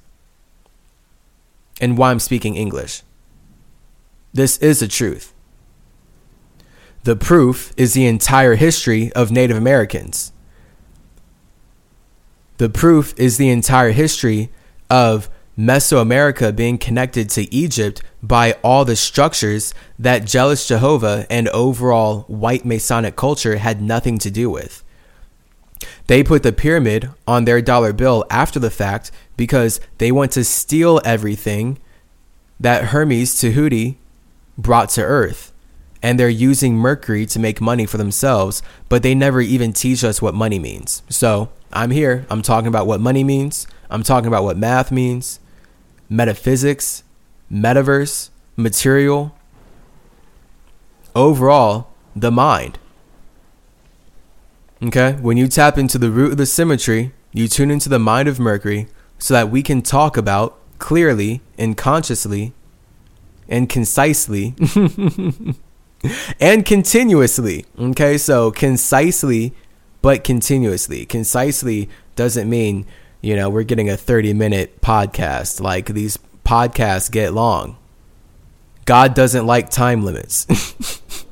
and 1.80 1.98
why 1.98 2.10
I'm 2.10 2.20
speaking 2.20 2.54
English. 2.54 3.02
This 4.32 4.56
is 4.58 4.80
the 4.80 4.88
truth. 4.88 5.33
The 7.04 7.16
proof 7.16 7.74
is 7.76 7.92
the 7.92 8.06
entire 8.06 8.54
history 8.54 9.12
of 9.12 9.30
Native 9.30 9.58
Americans. 9.58 10.32
The 12.56 12.70
proof 12.70 13.12
is 13.18 13.36
the 13.36 13.50
entire 13.50 13.90
history 13.90 14.50
of 14.88 15.28
Mesoamerica 15.58 16.56
being 16.56 16.78
connected 16.78 17.28
to 17.30 17.52
Egypt 17.54 18.02
by 18.22 18.52
all 18.64 18.86
the 18.86 18.96
structures 18.96 19.74
that 19.98 20.24
jealous 20.24 20.66
Jehovah 20.66 21.26
and 21.28 21.48
overall 21.48 22.22
white 22.22 22.64
Masonic 22.64 23.16
culture 23.16 23.56
had 23.56 23.82
nothing 23.82 24.16
to 24.20 24.30
do 24.30 24.48
with. 24.48 24.82
They 26.06 26.24
put 26.24 26.42
the 26.42 26.52
pyramid 26.54 27.10
on 27.26 27.44
their 27.44 27.60
dollar 27.60 27.92
bill 27.92 28.24
after 28.30 28.58
the 28.58 28.70
fact 28.70 29.10
because 29.36 29.78
they 29.98 30.10
want 30.10 30.32
to 30.32 30.42
steal 30.44 31.02
everything 31.04 31.78
that 32.58 32.86
Hermes 32.86 33.38
Tahuti 33.38 33.98
brought 34.56 34.88
to 34.90 35.02
Earth 35.02 35.53
and 36.04 36.20
they're 36.20 36.28
using 36.28 36.76
Mercury 36.76 37.24
to 37.24 37.38
make 37.38 37.62
money 37.62 37.86
for 37.86 37.96
themselves, 37.96 38.62
but 38.90 39.02
they 39.02 39.14
never 39.14 39.40
even 39.40 39.72
teach 39.72 40.04
us 40.04 40.20
what 40.20 40.34
money 40.34 40.58
means. 40.58 41.02
So 41.08 41.48
I'm 41.72 41.90
here. 41.92 42.26
I'm 42.28 42.42
talking 42.42 42.68
about 42.68 42.86
what 42.86 43.00
money 43.00 43.24
means. 43.24 43.66
I'm 43.88 44.02
talking 44.02 44.28
about 44.28 44.44
what 44.44 44.58
math 44.58 44.92
means, 44.92 45.40
metaphysics, 46.10 47.04
metaverse, 47.50 48.28
material, 48.54 49.34
overall, 51.14 51.88
the 52.14 52.30
mind. 52.30 52.78
Okay? 54.82 55.12
When 55.22 55.38
you 55.38 55.48
tap 55.48 55.78
into 55.78 55.96
the 55.96 56.10
root 56.10 56.32
of 56.32 56.36
the 56.36 56.44
symmetry, 56.44 57.14
you 57.32 57.48
tune 57.48 57.70
into 57.70 57.88
the 57.88 57.98
mind 57.98 58.28
of 58.28 58.38
Mercury 58.38 58.88
so 59.18 59.32
that 59.32 59.48
we 59.48 59.62
can 59.62 59.80
talk 59.80 60.18
about 60.18 60.58
clearly 60.78 61.40
and 61.56 61.78
consciously 61.78 62.52
and 63.48 63.70
concisely 63.70 64.54
and 66.40 66.64
continuously. 66.64 67.64
Okay, 67.78 68.18
so 68.18 68.50
concisely, 68.50 69.54
but 70.02 70.24
continuously. 70.24 71.06
Concisely 71.06 71.88
doesn't 72.16 72.48
mean, 72.48 72.86
you 73.20 73.36
know, 73.36 73.48
we're 73.48 73.62
getting 73.62 73.88
a 73.88 73.96
30 73.96 74.34
minute 74.34 74.80
podcast. 74.80 75.60
Like 75.60 75.86
these 75.86 76.18
podcasts 76.44 77.10
get 77.10 77.32
long. 77.32 77.76
God 78.84 79.14
doesn't 79.14 79.46
like 79.46 79.70
time 79.70 80.04
limits. 80.04 80.46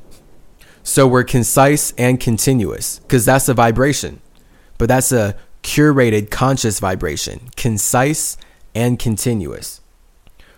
so 0.83 1.07
we're 1.07 1.23
concise 1.23 1.91
and 1.97 2.19
continuous 2.19 2.99
because 2.99 3.25
that's 3.25 3.47
a 3.47 3.53
vibration, 3.53 4.21
but 4.77 4.87
that's 4.87 5.11
a 5.11 5.35
curated 5.61 6.31
conscious 6.31 6.79
vibration, 6.79 7.49
concise 7.55 8.37
and 8.73 8.97
continuous. 8.97 9.81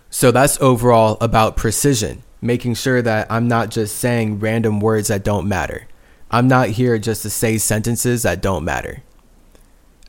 So 0.08 0.30
that's 0.30 0.58
overall 0.60 1.18
about 1.20 1.56
precision 1.56 2.22
making 2.40 2.74
sure 2.74 3.02
that 3.02 3.26
I'm 3.30 3.48
not 3.48 3.70
just 3.70 3.96
saying 3.96 4.38
random 4.38 4.80
words 4.80 5.08
that 5.08 5.24
don't 5.24 5.48
matter. 5.48 5.86
I'm 6.30 6.48
not 6.48 6.70
here 6.70 6.98
just 6.98 7.22
to 7.22 7.30
say 7.30 7.58
sentences 7.58 8.22
that 8.22 8.42
don't 8.42 8.64
matter. 8.64 9.02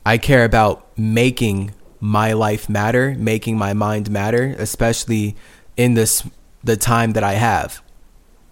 I 0.04 0.18
care 0.18 0.44
about 0.44 0.86
making 0.98 1.72
my 2.00 2.32
life 2.32 2.68
matter, 2.68 3.14
making 3.18 3.58
my 3.58 3.72
mind 3.72 4.10
matter, 4.10 4.54
especially 4.58 5.36
in 5.76 5.94
this 5.94 6.26
the 6.62 6.76
time 6.76 7.12
that 7.12 7.22
I 7.22 7.34
have. 7.34 7.82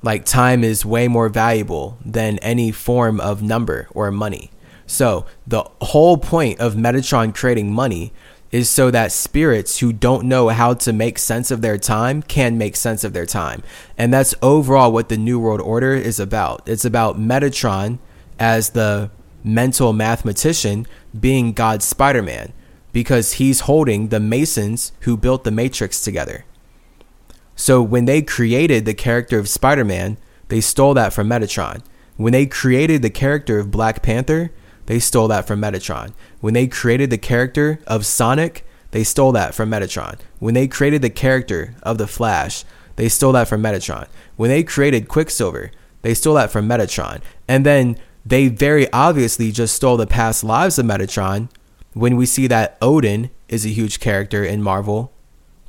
Like 0.03 0.25
time 0.25 0.63
is 0.63 0.85
way 0.85 1.09
more 1.09 1.29
valuable 1.29 1.99
than 2.05 2.39
any 2.39 2.71
form 2.71 3.21
of 3.21 3.43
number 3.43 3.89
or 3.91 4.11
money. 4.11 4.51
So, 4.87 5.27
the 5.47 5.65
whole 5.81 6.17
point 6.17 6.61
of 6.61 6.75
Metatron 6.75 7.35
creating 7.35 7.73
money 7.73 8.13
is 8.53 8.69
so 8.69 8.91
that 8.91 9.13
spirits 9.13 9.79
who 9.79 9.93
don't 9.93 10.25
know 10.25 10.49
how 10.49 10.75
to 10.75 10.93
make 10.93 11.19
sense 11.19 11.51
of 11.51 11.63
their 11.63 11.79
time 11.79 12.23
can 12.23 12.57
make 12.57 12.77
sense 12.77 13.05
of 13.05 13.13
their 13.13 13.27
time. 13.27 13.63
And 13.99 14.13
that's 14.13 14.35
overall 14.41 14.93
what 14.93 15.09
the 15.09 15.17
New 15.17 15.39
World 15.39 15.61
Order 15.61 15.95
is 15.95 16.21
about. 16.21 16.67
It's 16.67 16.85
about 16.85 17.19
Metatron 17.19 17.99
as 18.39 18.71
the 18.71 19.11
mental 19.43 19.93
mathematician 19.93 20.87
being 21.19 21.53
God's 21.53 21.85
Spider 21.85 22.23
Man 22.23 22.53
because 22.93 23.35
he's 23.35 23.61
holding 23.61 24.09
the 24.09 24.21
Masons 24.21 24.93
who 25.01 25.17
built 25.17 25.45
the 25.45 25.51
Matrix 25.51 26.03
together. 26.03 26.45
So 27.55 27.83
when 27.83 28.05
they 28.05 28.23
created 28.23 28.85
the 28.85 28.95
character 28.95 29.39
of 29.39 29.49
Spider 29.49 29.85
Man, 29.85 30.19
they 30.49 30.61
stole 30.61 30.95
that 30.95 31.13
from 31.13 31.29
Metatron. 31.29 31.83
When 32.17 32.33
they 32.33 32.47
created 32.47 33.03
the 33.03 33.11
character 33.11 33.59
of 33.59 33.71
Black 33.71 34.03
Panther, 34.03 34.51
they 34.87 34.99
stole 34.99 35.29
that 35.29 35.47
from 35.47 35.61
Metatron. 35.61 36.13
When 36.41 36.55
they 36.55 36.67
created 36.67 37.11
the 37.11 37.19
character 37.19 37.81
of 37.87 38.07
Sonic, 38.07 38.65
they 38.93 39.05
stole 39.05 39.33
that 39.33 39.55
from 39.55 39.71
Metatron. 39.71 40.19
When 40.39 40.55
they 40.55 40.69
created 40.69 41.03
the 41.03 41.11
character 41.11 41.75
of 41.83 41.99
the 41.99 42.07
Flash, 42.07 42.65
they 42.97 43.09
stole 43.09 43.33
that 43.33 43.49
from 43.49 43.63
Metatron. 43.63 44.07
When 44.37 44.51
they 44.51 44.63
created 44.63 45.09
Quicksilver, 45.09 45.71
they 46.03 46.15
stole 46.15 46.35
that 46.35 46.51
from 46.51 46.69
Metatron. 46.69 47.21
And 47.47 47.67
then 47.67 47.99
they 48.25 48.49
very 48.49 48.91
obviously 48.93 49.53
just 49.53 49.75
stole 49.75 49.97
the 49.97 50.07
past 50.07 50.43
lives 50.43 50.79
of 50.79 50.87
Metatron 50.87 51.49
when 51.93 52.17
we 52.17 52.27
see 52.27 52.47
that 52.47 52.77
Odin 52.81 53.31
is 53.49 53.65
a 53.65 53.71
huge 53.71 54.01
character 54.01 54.45
in 54.45 54.63
Marvel. 54.63 55.13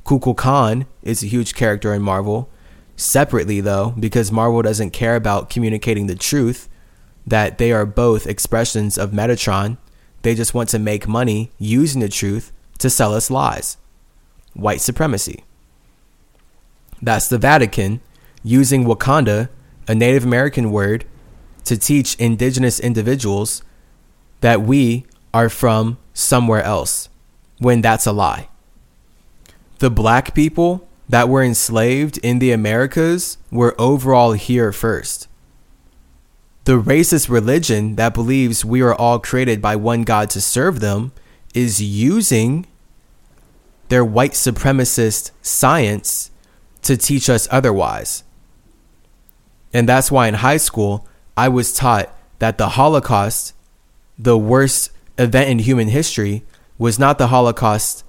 Kukulkan 0.04 0.86
is 1.02 1.22
a 1.22 1.26
huge 1.26 1.54
character 1.54 1.92
in 1.92 2.02
Marvel. 2.02 2.48
Separately, 2.96 3.60
though, 3.60 3.94
because 3.98 4.32
Marvel 4.32 4.62
doesn't 4.62 4.90
care 4.90 5.16
about 5.16 5.50
communicating 5.50 6.06
the 6.06 6.16
truth, 6.16 6.68
that 7.28 7.58
they 7.58 7.72
are 7.72 7.86
both 7.86 8.26
expressions 8.26 8.96
of 8.98 9.10
Metatron. 9.10 9.76
They 10.22 10.34
just 10.34 10.54
want 10.54 10.68
to 10.70 10.78
make 10.78 11.06
money 11.06 11.50
using 11.58 12.00
the 12.00 12.08
truth 12.08 12.52
to 12.78 12.90
sell 12.90 13.14
us 13.14 13.30
lies. 13.30 13.76
White 14.54 14.80
supremacy. 14.80 15.44
That's 17.00 17.28
the 17.28 17.38
Vatican 17.38 18.00
using 18.42 18.84
Wakanda, 18.84 19.48
a 19.86 19.94
Native 19.94 20.24
American 20.24 20.70
word, 20.70 21.04
to 21.64 21.76
teach 21.76 22.14
indigenous 22.16 22.80
individuals 22.80 23.62
that 24.40 24.62
we 24.62 25.06
are 25.34 25.48
from 25.48 25.98
somewhere 26.14 26.62
else 26.62 27.08
when 27.58 27.82
that's 27.82 28.06
a 28.06 28.12
lie. 28.12 28.48
The 29.78 29.90
black 29.90 30.34
people 30.34 30.88
that 31.08 31.28
were 31.28 31.42
enslaved 31.42 32.18
in 32.18 32.38
the 32.38 32.52
Americas 32.52 33.38
were 33.50 33.74
overall 33.78 34.32
here 34.32 34.72
first. 34.72 35.27
The 36.68 36.82
racist 36.82 37.30
religion 37.30 37.96
that 37.96 38.12
believes 38.12 38.62
we 38.62 38.82
are 38.82 38.94
all 38.94 39.18
created 39.18 39.62
by 39.62 39.74
one 39.74 40.02
God 40.02 40.28
to 40.28 40.40
serve 40.42 40.80
them 40.80 41.12
is 41.54 41.80
using 41.80 42.66
their 43.88 44.04
white 44.04 44.32
supremacist 44.32 45.30
science 45.40 46.30
to 46.82 46.98
teach 46.98 47.30
us 47.30 47.48
otherwise. 47.50 48.22
And 49.72 49.88
that's 49.88 50.12
why 50.12 50.28
in 50.28 50.34
high 50.34 50.58
school, 50.58 51.08
I 51.38 51.48
was 51.48 51.72
taught 51.72 52.14
that 52.38 52.58
the 52.58 52.68
Holocaust, 52.68 53.54
the 54.18 54.36
worst 54.36 54.90
event 55.16 55.48
in 55.48 55.60
human 55.60 55.88
history, 55.88 56.44
was 56.76 56.98
not 56.98 57.16
the 57.16 57.28
Holocaust 57.28 58.04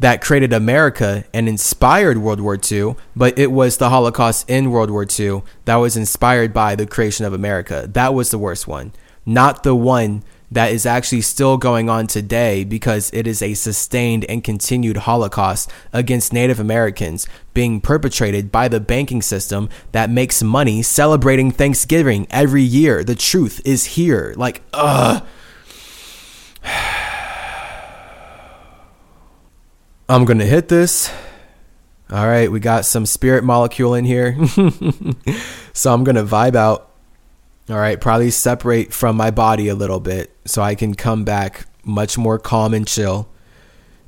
that 0.00 0.22
created 0.22 0.52
America 0.52 1.24
and 1.34 1.46
inspired 1.46 2.16
World 2.16 2.40
War 2.40 2.58
II, 2.70 2.96
but 3.14 3.38
it 3.38 3.52
was 3.52 3.76
the 3.76 3.90
Holocaust 3.90 4.48
in 4.48 4.70
World 4.70 4.90
War 4.90 5.06
II 5.06 5.42
that 5.66 5.76
was 5.76 5.94
inspired 5.94 6.54
by 6.54 6.74
the 6.74 6.86
creation 6.86 7.26
of 7.26 7.34
America. 7.34 7.86
That 7.92 8.14
was 8.14 8.30
the 8.30 8.38
worst 8.38 8.66
one, 8.66 8.92
not 9.26 9.62
the 9.62 9.74
one 9.74 10.24
that 10.50 10.72
is 10.72 10.86
actually 10.86 11.20
still 11.20 11.58
going 11.58 11.90
on 11.90 12.06
today 12.06 12.64
because 12.64 13.10
it 13.12 13.26
is 13.26 13.42
a 13.42 13.52
sustained 13.52 14.24
and 14.24 14.42
continued 14.42 14.96
Holocaust 14.96 15.70
against 15.92 16.32
Native 16.32 16.58
Americans 16.58 17.28
being 17.52 17.78
perpetrated 17.78 18.50
by 18.50 18.68
the 18.68 18.80
banking 18.80 19.20
system 19.20 19.68
that 19.92 20.08
makes 20.08 20.42
money 20.42 20.82
celebrating 20.82 21.50
Thanksgiving 21.50 22.26
every 22.30 22.62
year. 22.62 23.04
The 23.04 23.14
truth 23.14 23.60
is 23.66 23.84
here. 23.84 24.32
Like, 24.36 24.62
ugh. 24.72 25.22
I'm 30.10 30.24
going 30.24 30.40
to 30.40 30.44
hit 30.44 30.66
this. 30.66 31.08
All 32.10 32.26
right, 32.26 32.50
we 32.50 32.58
got 32.58 32.84
some 32.84 33.06
spirit 33.06 33.44
molecule 33.44 33.94
in 33.94 34.04
here. 34.04 34.36
so 35.72 35.94
I'm 35.94 36.02
going 36.02 36.16
to 36.16 36.24
vibe 36.24 36.56
out 36.56 36.90
all 37.68 37.76
right, 37.76 38.00
probably 38.00 38.32
separate 38.32 38.92
from 38.92 39.16
my 39.16 39.30
body 39.30 39.68
a 39.68 39.76
little 39.76 40.00
bit 40.00 40.36
so 40.46 40.62
I 40.62 40.74
can 40.74 40.94
come 40.94 41.24
back 41.24 41.66
much 41.84 42.18
more 42.18 42.40
calm 42.40 42.74
and 42.74 42.84
chill 42.84 43.28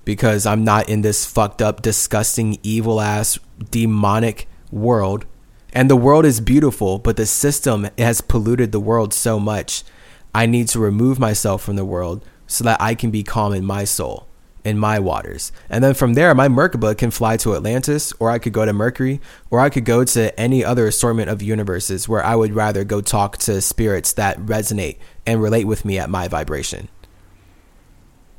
because 0.04 0.44
I'm 0.44 0.64
not 0.64 0.88
in 0.88 1.02
this 1.02 1.24
fucked 1.24 1.62
up, 1.62 1.82
disgusting, 1.82 2.58
evil 2.64 3.00
ass, 3.00 3.38
demonic 3.70 4.48
world. 4.72 5.24
And 5.72 5.88
the 5.88 5.94
world 5.94 6.24
is 6.24 6.40
beautiful, 6.40 6.98
but 6.98 7.16
the 7.16 7.26
system 7.26 7.88
has 7.96 8.20
polluted 8.20 8.72
the 8.72 8.80
world 8.80 9.14
so 9.14 9.38
much. 9.38 9.84
I 10.34 10.46
need 10.46 10.66
to 10.70 10.80
remove 10.80 11.20
myself 11.20 11.62
from 11.62 11.76
the 11.76 11.84
world 11.84 12.24
so 12.48 12.64
that 12.64 12.82
I 12.82 12.96
can 12.96 13.12
be 13.12 13.22
calm 13.22 13.52
in 13.52 13.64
my 13.64 13.84
soul 13.84 14.26
in 14.64 14.78
my 14.78 14.98
waters. 14.98 15.52
And 15.68 15.82
then 15.82 15.94
from 15.94 16.14
there, 16.14 16.34
my 16.34 16.48
Merkaba 16.48 16.96
can 16.96 17.10
fly 17.10 17.36
to 17.38 17.54
Atlantis, 17.54 18.12
or 18.18 18.30
I 18.30 18.38
could 18.38 18.52
go 18.52 18.64
to 18.64 18.72
Mercury, 18.72 19.20
or 19.50 19.60
I 19.60 19.70
could 19.70 19.84
go 19.84 20.04
to 20.04 20.38
any 20.40 20.64
other 20.64 20.86
assortment 20.86 21.30
of 21.30 21.42
universes 21.42 22.08
where 22.08 22.24
I 22.24 22.36
would 22.36 22.54
rather 22.54 22.84
go 22.84 23.00
talk 23.00 23.38
to 23.38 23.60
spirits 23.60 24.12
that 24.14 24.38
resonate 24.38 24.98
and 25.26 25.42
relate 25.42 25.64
with 25.64 25.84
me 25.84 25.98
at 25.98 26.10
my 26.10 26.28
vibration. 26.28 26.88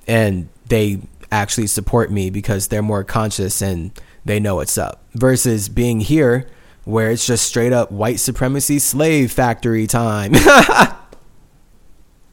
And 0.07 0.49
they 0.67 1.01
actually 1.31 1.67
support 1.67 2.11
me 2.11 2.29
because 2.29 2.67
they're 2.67 2.81
more 2.81 3.03
conscious 3.03 3.61
and 3.61 3.91
they 4.23 4.39
know 4.39 4.55
what's 4.55 4.77
up. 4.77 5.03
Versus 5.13 5.67
being 5.69 5.99
here 5.99 6.47
where 6.85 7.11
it's 7.11 7.25
just 7.25 7.45
straight 7.45 7.71
up 7.71 7.91
white 7.91 8.19
supremacy 8.19 8.79
slave 8.79 9.31
factory 9.31 9.87
time. 9.87 10.31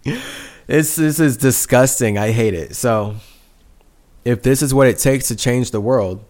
it's 0.04 0.96
this 0.96 1.20
is 1.20 1.36
disgusting. 1.36 2.18
I 2.18 2.32
hate 2.32 2.54
it. 2.54 2.74
So 2.74 3.16
if 4.24 4.42
this 4.42 4.62
is 4.62 4.74
what 4.74 4.86
it 4.86 4.98
takes 4.98 5.28
to 5.28 5.36
change 5.36 5.70
the 5.70 5.80
world, 5.80 6.24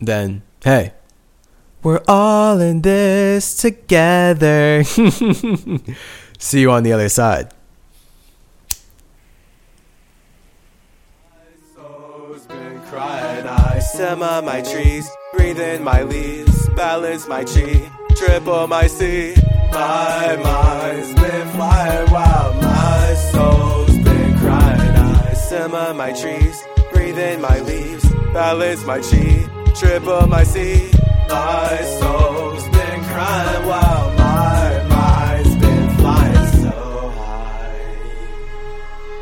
then 0.00 0.42
hey, 0.62 0.92
we're 1.82 2.02
all 2.06 2.60
in 2.60 2.82
this 2.82 3.56
together. 3.56 4.84
See 6.38 6.60
you 6.60 6.70
on 6.70 6.82
the 6.82 6.92
other 6.92 7.08
side. 7.08 7.52
Souls 11.74 12.46
been 12.46 12.80
cried 12.82 13.46
i 13.46 13.78
simmer 13.78 14.42
my 14.42 14.60
trees, 14.60 15.08
breathe 15.34 15.60
in 15.60 15.82
my 15.82 16.02
leaves, 16.02 16.68
balance 16.70 17.26
my 17.26 17.44
chi, 17.44 17.90
triple 18.14 18.66
my 18.66 18.86
C. 18.86 19.34
My 19.72 20.36
mind's 20.42 21.14
been 21.14 21.48
flying 21.48 22.10
wild, 22.10 22.56
my 22.62 23.14
soul's 23.32 23.96
been 23.98 24.38
crying. 24.38 24.96
I 24.96 25.32
simmer 25.34 25.94
my 25.94 26.12
trees 26.12 26.62
breathe 27.06 27.18
in 27.18 27.40
my 27.40 27.60
leaves, 27.60 28.04
balance 28.32 28.84
my 28.84 29.00
chi, 29.00 29.48
triple 29.78 30.26
my 30.26 30.42
C. 30.42 30.90
My 31.28 31.78
soul's 32.00 32.64
been 32.64 33.00
crying 33.04 33.66
while 33.66 34.10
my 34.18 34.84
mind's 34.88 35.54
been 35.56 35.88
flying 35.98 36.46
so 36.62 37.10
high. 37.20 37.94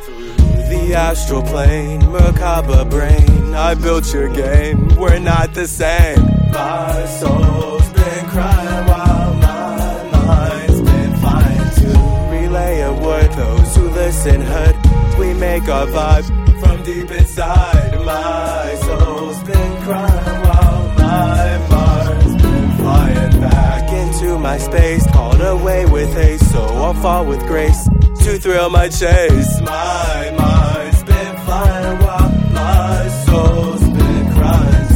Through 0.02 0.68
the 0.72 0.94
astral 0.94 1.42
plane, 1.42 2.00
Merkaba 2.02 2.88
brain, 2.88 3.54
I 3.54 3.74
built 3.74 4.12
your 4.14 4.30
game, 4.32 4.96
we're 4.96 5.18
not 5.18 5.52
the 5.52 5.68
same. 5.68 6.22
My 6.52 7.04
soul's 7.20 7.88
been 7.92 8.24
crying 8.34 8.86
while 8.88 9.34
my 9.34 10.10
mind's 10.12 10.80
been 10.80 11.16
flying 11.16 11.70
to 11.80 11.88
relay 12.32 12.80
a 12.80 12.92
word, 12.92 13.30
those 13.32 13.76
who 13.76 13.88
listen 13.90 14.40
heard, 14.40 14.76
we 15.18 15.34
make 15.34 15.68
our 15.68 15.86
vibe 15.86 16.44
from 16.60 16.82
deep 16.82 17.10
inside. 17.10 17.63
My 18.04 18.74
soul's 18.86 19.42
been 19.44 19.82
crying 19.82 20.40
while 20.48 20.88
my 20.98 21.58
mind's 21.70 22.34
flying 22.80 23.40
back 23.40 23.92
into 23.92 24.38
my 24.38 24.58
space. 24.58 25.06
Called 25.10 25.40
away 25.40 25.86
with 25.86 26.12
haste, 26.12 26.50
so 26.52 26.62
I'll 26.62 26.94
fall 26.94 27.24
with 27.24 27.40
grace 27.46 27.88
to 28.24 28.38
thrill 28.38 28.68
my 28.70 28.88
chase. 28.88 29.60
My 29.60 30.34
mind's 30.38 31.02
been 31.02 31.36
flying 31.46 31.98
while 32.04 32.30
my 32.52 33.08
soul's 33.26 33.82
been 33.82 34.32
crying 34.34 34.88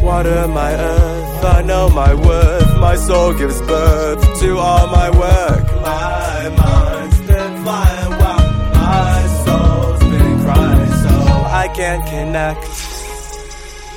too. 0.00 0.04
Water 0.04 0.48
my 0.48 0.74
earth, 0.74 1.44
I 1.44 1.62
know 1.62 1.88
my 1.88 2.14
worth. 2.14 2.78
My 2.78 2.96
soul 2.96 3.32
gives 3.34 3.60
birth 3.62 4.40
to 4.40 4.58
all 4.58 4.86
my 4.88 5.08
work. 5.10 5.64
My 5.82 6.48
mind's 6.56 6.81
can't 11.82 12.06
connect 12.06 12.62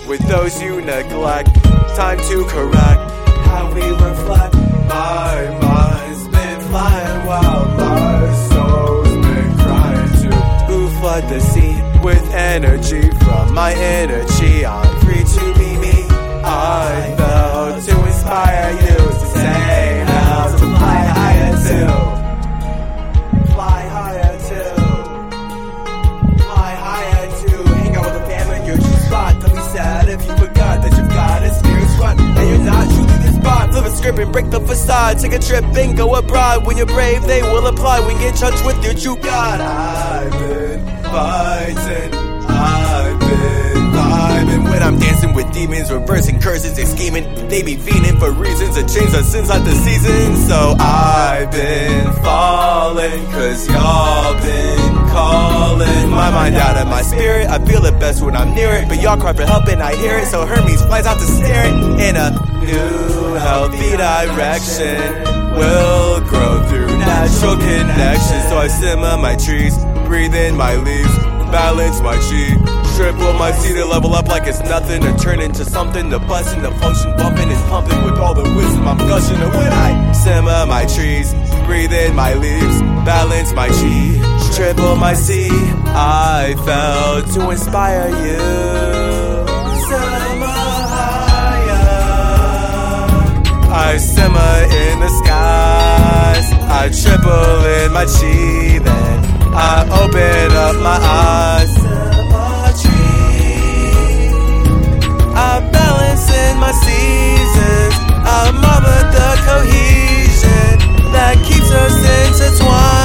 with 0.07 0.19
those 0.27 0.59
you 0.59 0.81
neglect. 0.81 1.53
Time 1.95 2.17
to 2.17 2.43
correct 2.45 3.03
how 3.45 3.71
we 3.75 3.83
reflect. 4.07 4.55
My 4.89 5.35
mind's 5.61 6.27
been 6.29 6.61
flying 6.61 7.27
while 7.27 7.65
my 7.77 8.33
soul's 8.49 9.13
been 9.27 9.51
crying 9.63 10.13
too. 10.19 10.37
Who 10.69 10.79
flood 10.97 11.29
the 11.29 11.39
sea 11.39 11.75
with 12.01 12.25
energy 12.33 13.07
from 13.23 13.53
my 13.53 13.73
energy? 13.75 14.65
I'm 14.65 14.91
free 15.01 15.23
to 15.23 15.45
be 15.59 15.77
me. 15.77 16.07
I 16.43 17.13
felt 17.19 17.83
to 17.83 18.05
inspire 18.07 18.71
you 18.81 18.84
script 33.95 34.19
and 34.19 34.31
break 34.31 34.49
the 34.49 34.59
facade. 34.59 35.19
Take 35.19 35.33
a 35.33 35.39
trip 35.39 35.63
and 35.63 35.97
go 35.97 36.15
abroad. 36.15 36.65
When 36.65 36.77
you're 36.77 36.85
brave, 36.85 37.23
they 37.23 37.41
will 37.41 37.65
apply. 37.67 38.05
We 38.05 38.13
get 38.19 38.35
touch 38.35 38.63
with 38.65 38.83
your 38.83 38.93
true 38.93 39.17
God. 39.21 39.61
I've 39.61 40.31
been 40.31 40.85
fighting. 41.03 42.13
I've 42.47 43.19
been 43.19 43.91
vibing 43.95 44.63
when 44.69 44.83
I'm 44.83 44.99
dancing 44.99 45.33
with 45.33 45.51
demons, 45.53 45.91
reversing 45.91 46.39
curses, 46.39 46.77
and 46.77 46.87
scheming. 46.87 47.23
They 47.47 47.63
be 47.63 47.75
fiending 47.75 48.19
for 48.19 48.31
reasons 48.31 48.75
to 48.75 48.81
change 48.81 49.11
the 49.11 49.23
sins 49.23 49.49
like 49.49 49.63
the 49.63 49.73
seasons. 49.73 50.47
So 50.47 50.75
I've 50.79 51.51
been 51.51 52.11
falling, 52.23 53.25
cause 53.31 53.67
y'all 53.69 54.33
been 54.41 54.95
calling. 55.09 56.09
My 56.09 56.29
mind 56.31 56.55
out 56.55 56.77
of 56.77 56.87
my 56.87 57.01
spirit, 57.01 57.47
I 57.47 57.63
feel 57.65 57.85
it 57.85 57.99
best 57.99 58.21
when 58.21 58.35
I'm 58.35 58.53
near 58.53 58.73
it. 58.73 58.87
But 58.87 59.01
y'all 59.01 59.17
cry 59.17 59.33
for 59.33 59.45
help 59.45 59.67
and 59.67 59.81
I 59.81 59.95
hear 59.95 60.17
it, 60.17 60.27
so 60.27 60.45
Hermes 60.45 60.81
flies 60.85 61.05
out 61.05 61.17
to 61.19 61.25
stare 61.25 61.65
it 61.67 62.09
in 62.09 62.15
a 62.15 62.54
new 62.65 63.33
healthy 63.35 63.91
direction 63.95 64.97
will 65.53 66.21
grow 66.21 66.63
through 66.67 66.97
natural 66.97 67.55
connections. 67.57 68.43
So 68.49 68.57
I 68.57 68.67
simmer 68.67 69.17
my 69.17 69.35
trees, 69.35 69.77
breathe 70.05 70.35
in 70.35 70.55
my 70.55 70.75
leaves, 70.75 71.15
balance 71.51 72.01
my 72.01 72.17
chi. 72.17 72.57
Triple 72.95 73.33
my 73.33 73.51
C 73.51 73.73
to 73.73 73.85
level 73.85 74.13
up 74.13 74.27
like 74.27 74.47
it's 74.47 74.61
nothing, 74.61 75.01
to 75.01 75.13
turn 75.17 75.41
into 75.41 75.65
something, 75.65 76.09
to 76.11 76.19
bust 76.19 76.55
into 76.55 76.71
function, 76.79 77.11
bumping 77.17 77.49
and 77.49 77.69
pumping 77.69 78.03
with 78.03 78.17
all 78.17 78.33
the 78.33 78.43
wisdom 78.55 78.87
I'm 78.87 78.97
gushing. 78.97 79.35
And 79.35 79.53
when 79.53 79.71
I 79.71 80.11
simmer 80.13 80.65
my 80.65 80.85
trees, 80.85 81.33
breathe 81.65 81.91
in 81.93 82.15
my 82.15 82.33
leaves, 82.33 82.81
balance 83.03 83.53
my 83.53 83.67
chi, 83.67 84.55
triple 84.55 84.95
my 84.95 85.13
C, 85.13 85.49
I 85.51 86.55
fell 86.65 87.21
to 87.33 87.49
inspire 87.51 88.09
you. 88.25 89.04
I 93.77 93.97
simmer 93.97 94.55
in 94.83 94.99
the 95.01 95.09
skies. 95.19 96.47
I 96.81 96.89
triple 97.01 97.65
in 97.79 97.91
my 97.91 98.05
chi, 98.05 98.79
then 98.79 99.17
I 99.53 99.85
open 100.01 100.55
up 100.65 100.75
my 100.89 100.97
eyes. 101.01 101.73
I 105.35 105.59
balance 105.75 106.27
in 106.43 106.57
my 106.57 106.71
seasons. 106.85 107.95
I 108.37 108.51
mother 108.65 108.99
the 109.17 109.31
cohesion 109.47 110.73
that 111.11 111.35
keeps 111.45 111.69
us 111.83 111.95
intertwined. 112.23 112.95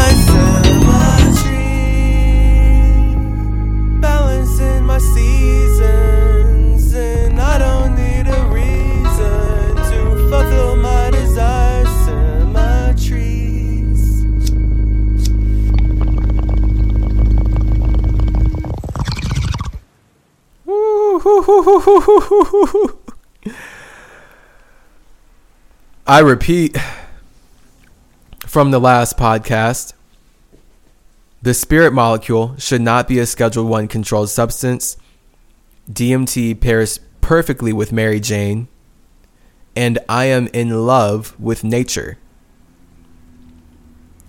In 4.61 4.85
my 4.85 4.99
seasons, 4.99 5.70
I 26.07 26.21
repeat 26.21 26.77
from 28.47 28.71
the 28.71 28.81
last 28.81 29.19
podcast 29.19 29.93
the 31.43 31.55
spirit 31.55 31.93
molecule 31.93 32.55
should 32.59 32.81
not 32.81 33.09
be 33.09 33.19
a 33.19 33.27
Schedule 33.27 33.65
1 33.65 33.89
controlled 33.89 34.29
substance. 34.29 34.97
DMT 35.91 36.61
pairs 36.61 37.01
perfectly 37.21 37.73
with 37.73 37.93
Mary 37.93 38.21
Jane, 38.21 38.69
and 39.77 39.99
I 40.09 40.27
am 40.27 40.49
in 40.49 40.87
love 40.87 41.39
with 41.39 41.65
nature. 41.65 42.19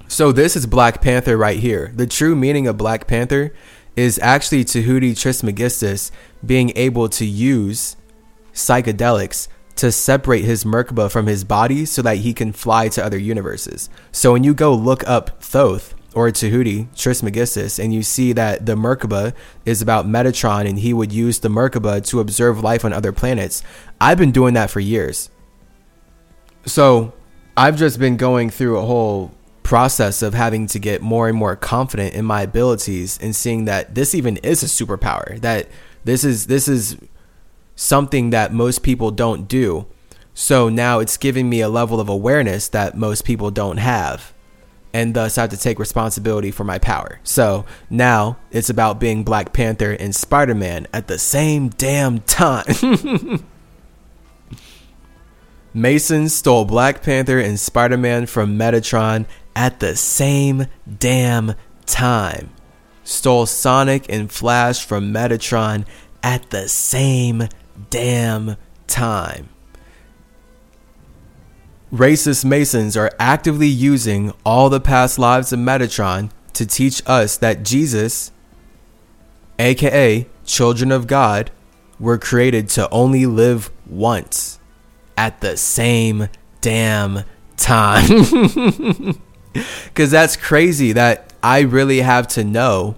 So, 0.08 0.32
this 0.32 0.56
is 0.56 0.65
Black 0.65 1.01
Panther 1.01 1.38
right 1.38 1.60
here. 1.60 1.91
The 1.95 2.08
true 2.08 2.36
meaning 2.36 2.67
of 2.67 2.77
Black 2.77 3.08
Panther 3.08 3.54
is 3.95 4.19
actually 4.19 4.63
Tahuti 4.63 5.13
Trismegistus 5.15 6.12
being 6.45 6.71
able 6.75 7.10
to 7.10 7.25
use 7.25 7.95
psychedelics 8.54 9.47
to 9.75 9.91
separate 9.91 10.43
his 10.43 10.63
Merkaba 10.63 11.12
from 11.12 11.27
his 11.27 11.43
body 11.43 11.86
so 11.86 12.01
that 12.01 12.17
he 12.17 12.34
can 12.34 12.51
fly 12.51 12.89
to 12.89 13.04
other 13.04 13.17
universes. 13.17 13.89
So 14.12 14.34
when 14.34 14.43
you 14.43 14.54
go 14.54 14.73
look 14.73 15.08
up 15.08 15.41
Thoth 15.41 15.95
or 16.13 16.30
Tahuti 16.30 16.88
Trismegistus 16.95 17.80
and 17.80 17.93
you 17.93 18.04
see 18.04 18.34
that 18.34 18.65
the 18.65 18.75
Merkaba 18.75 19.34
is 19.65 19.82
about 19.82 20.06
Metatron 20.06 20.67
and 20.67 20.80
he 20.80 20.93
would 20.93 21.12
use 21.12 21.39
the 21.39 21.49
Merkaba 21.49 22.06
to 22.08 22.19
observe 22.19 22.63
life 22.63 22.84
on 22.86 22.93
other 22.93 23.12
planets, 23.12 23.63
I've 23.99 24.17
been 24.17 24.32
doing 24.32 24.54
that 24.56 24.69
for 24.69 24.80
years. 24.80 25.30
So 26.65 27.13
I've 27.56 27.77
just 27.77 27.97
been 27.97 28.17
going 28.17 28.49
through 28.49 28.77
a 28.77 28.86
whole 28.86 29.32
process 29.72 30.22
of 30.22 30.34
having 30.34 30.68
to 30.68 30.78
get 30.78 31.02
more 31.02 31.30
and 31.30 31.38
more 31.38 31.56
confident 31.56 32.14
in 32.14 32.26
my 32.26 32.42
abilities 32.42 33.18
and 33.22 33.34
seeing 33.34 33.64
that 33.64 33.96
this 33.96 34.14
even 34.14 34.36
is 34.44 34.62
a 34.62 34.66
superpower 34.66 35.40
that 35.40 35.66
this 36.04 36.26
is 36.26 36.48
this 36.48 36.68
is 36.68 36.98
something 37.78 38.32
that 38.32 38.52
most 38.52 38.84
people 38.84 39.12
don't 39.12 39.48
do 39.48 39.88
so 40.34 40.68
now 40.68 41.00
it's 41.00 41.16
giving 41.16 41.50
me 41.50 41.62
a 41.62 41.70
level 41.70 42.02
of 42.02 42.10
awareness 42.10 42.68
that 42.68 42.98
most 42.98 43.24
people 43.24 43.50
don't 43.50 43.78
have 43.78 44.34
and 44.94 45.14
thus 45.14 45.38
I 45.38 45.44
have 45.44 45.52
to 45.52 45.58
take 45.58 45.80
responsibility 45.80 46.52
for 46.52 46.66
my 46.66 46.78
power. 46.78 47.22
So 47.24 47.64
now 47.90 48.36
it's 48.52 48.70
about 48.70 49.00
being 49.00 49.24
Black 49.24 49.54
Panther 49.54 49.94
and 49.94 50.14
Spider 50.14 50.54
Man 50.54 50.86
at 50.92 51.08
the 51.08 51.18
same 51.18 51.70
damn 51.70 52.20
time. 52.20 53.46
Mason 55.74 56.28
stole 56.28 56.66
Black 56.66 57.02
Panther 57.02 57.40
and 57.40 57.58
Spider 57.58 57.96
Man 57.96 58.26
from 58.26 58.60
Metatron 58.60 59.26
at 59.56 59.80
the 59.80 59.96
same 59.96 60.68
damn 61.00 61.56
time. 61.86 62.52
Stole 63.04 63.46
Sonic 63.46 64.06
and 64.10 64.32
Flash 64.32 64.86
from 64.86 65.14
Metatron 65.14 65.86
at 66.24 66.50
the 66.50 66.70
same 66.70 67.48
damn 67.90 68.56
time. 68.88 69.50
Racist 71.92 72.46
Masons 72.46 72.96
are 72.96 73.12
actively 73.20 73.68
using 73.68 74.32
all 74.46 74.70
the 74.70 74.80
past 74.80 75.20
lives 75.20 75.52
of 75.52 75.60
Metatron 75.60 76.32
to 76.54 76.66
teach 76.66 77.02
us 77.06 77.38
that 77.38 77.64
Jesus, 77.64 78.32
aka 79.60 80.26
children 80.46 80.92
of 80.92 81.08
God, 81.08 81.52
were 82.00 82.18
created 82.18 82.70
to 82.70 82.90
only 82.92 83.26
live 83.26 83.72
once 83.86 84.60
at 85.18 85.42
the 85.42 85.58
same 85.58 86.30
damn 86.62 87.24
time. 87.58 89.20
Because 89.86 90.12
that's 90.12 90.38
crazy 90.38 90.94
that 90.94 91.34
I 91.44 91.60
really 91.62 92.00
have 92.00 92.28
to 92.30 92.44
know 92.44 92.96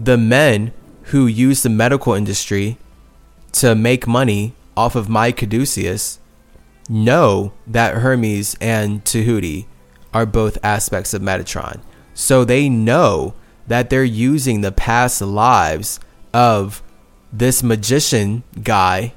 the 0.00 0.16
men 0.16 0.72
who 1.04 1.26
use 1.26 1.62
the 1.62 1.68
medical 1.68 2.14
industry 2.14 2.78
to 3.52 3.74
make 3.74 4.06
money 4.06 4.54
off 4.76 4.96
of 4.96 5.08
my 5.08 5.32
caduceus 5.32 6.18
know 6.88 7.52
that 7.66 7.96
Hermes 7.96 8.56
and 8.60 9.04
Tahuti 9.04 9.66
are 10.12 10.26
both 10.26 10.58
aspects 10.62 11.12
of 11.14 11.22
Metatron. 11.22 11.80
So 12.14 12.44
they 12.44 12.68
know 12.68 13.34
that 13.66 13.90
they're 13.90 14.04
using 14.04 14.60
the 14.60 14.72
past 14.72 15.20
lives 15.20 16.00
of 16.32 16.82
this 17.32 17.62
magician 17.62 18.42
guy 18.62 19.12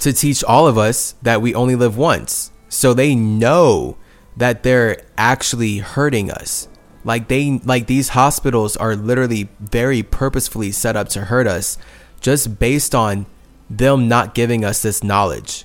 to 0.00 0.12
teach 0.12 0.42
all 0.44 0.66
of 0.66 0.76
us 0.76 1.14
that 1.22 1.40
we 1.40 1.54
only 1.54 1.76
live 1.76 1.96
once. 1.96 2.50
So 2.68 2.92
they 2.92 3.14
know 3.14 3.96
that 4.36 4.62
they're 4.62 5.02
actually 5.16 5.78
hurting 5.78 6.30
us. 6.30 6.68
Like 7.04 7.28
they 7.28 7.60
like 7.64 7.86
these 7.86 8.10
hospitals 8.10 8.76
are 8.76 8.94
literally 8.94 9.48
very 9.60 10.02
purposefully 10.02 10.70
set 10.72 10.96
up 10.96 11.08
to 11.10 11.22
hurt 11.22 11.46
us 11.46 11.76
just 12.20 12.58
based 12.58 12.94
on 12.94 13.26
them 13.68 14.08
not 14.08 14.34
giving 14.34 14.64
us 14.64 14.82
this 14.82 15.02
knowledge. 15.02 15.64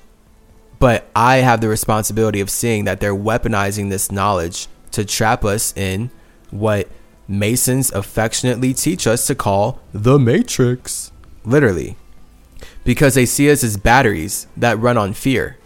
But 0.80 1.10
I 1.16 1.38
have 1.38 1.62
the 1.62 1.70
responsibility 1.70 2.40
of 2.40 2.50
seeing 2.50 2.86
that 2.86 3.00
they're 3.00 3.16
weaponizing 3.16 3.90
this 3.90 4.12
knowledge 4.12 4.68
to 4.92 5.06
trap 5.06 5.44
us 5.46 5.76
in 5.76 6.12
what 6.52 6.88
Masons 7.28 7.92
affectionately 7.92 8.74
teach 8.74 9.06
us 9.06 9.28
to 9.28 9.36
call 9.36 9.80
the 9.94 10.18
Matrix. 10.18 11.12
Literally. 11.44 11.98
Because 12.84 13.16
they 13.16 13.26
see 13.26 13.52
us 13.52 13.64
as 13.64 13.78
batteries 13.78 14.48
that 14.56 14.80
run 14.80 14.98
on 14.98 15.14
fear. 15.14 15.58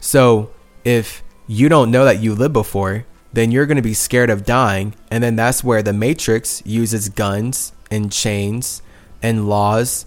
So 0.00 0.50
if 0.84 1.22
you 1.46 1.68
don't 1.68 1.90
know 1.90 2.04
that 2.04 2.20
you 2.20 2.34
lived 2.34 2.54
before, 2.54 3.04
then 3.32 3.50
you're 3.50 3.66
going 3.66 3.76
to 3.76 3.82
be 3.82 3.94
scared 3.94 4.30
of 4.30 4.44
dying. 4.44 4.94
And 5.10 5.22
then 5.22 5.36
that's 5.36 5.64
where 5.64 5.82
the 5.82 5.92
Matrix 5.92 6.62
uses 6.64 7.08
guns 7.08 7.72
and 7.90 8.10
chains 8.10 8.82
and 9.22 9.48
laws 9.48 10.06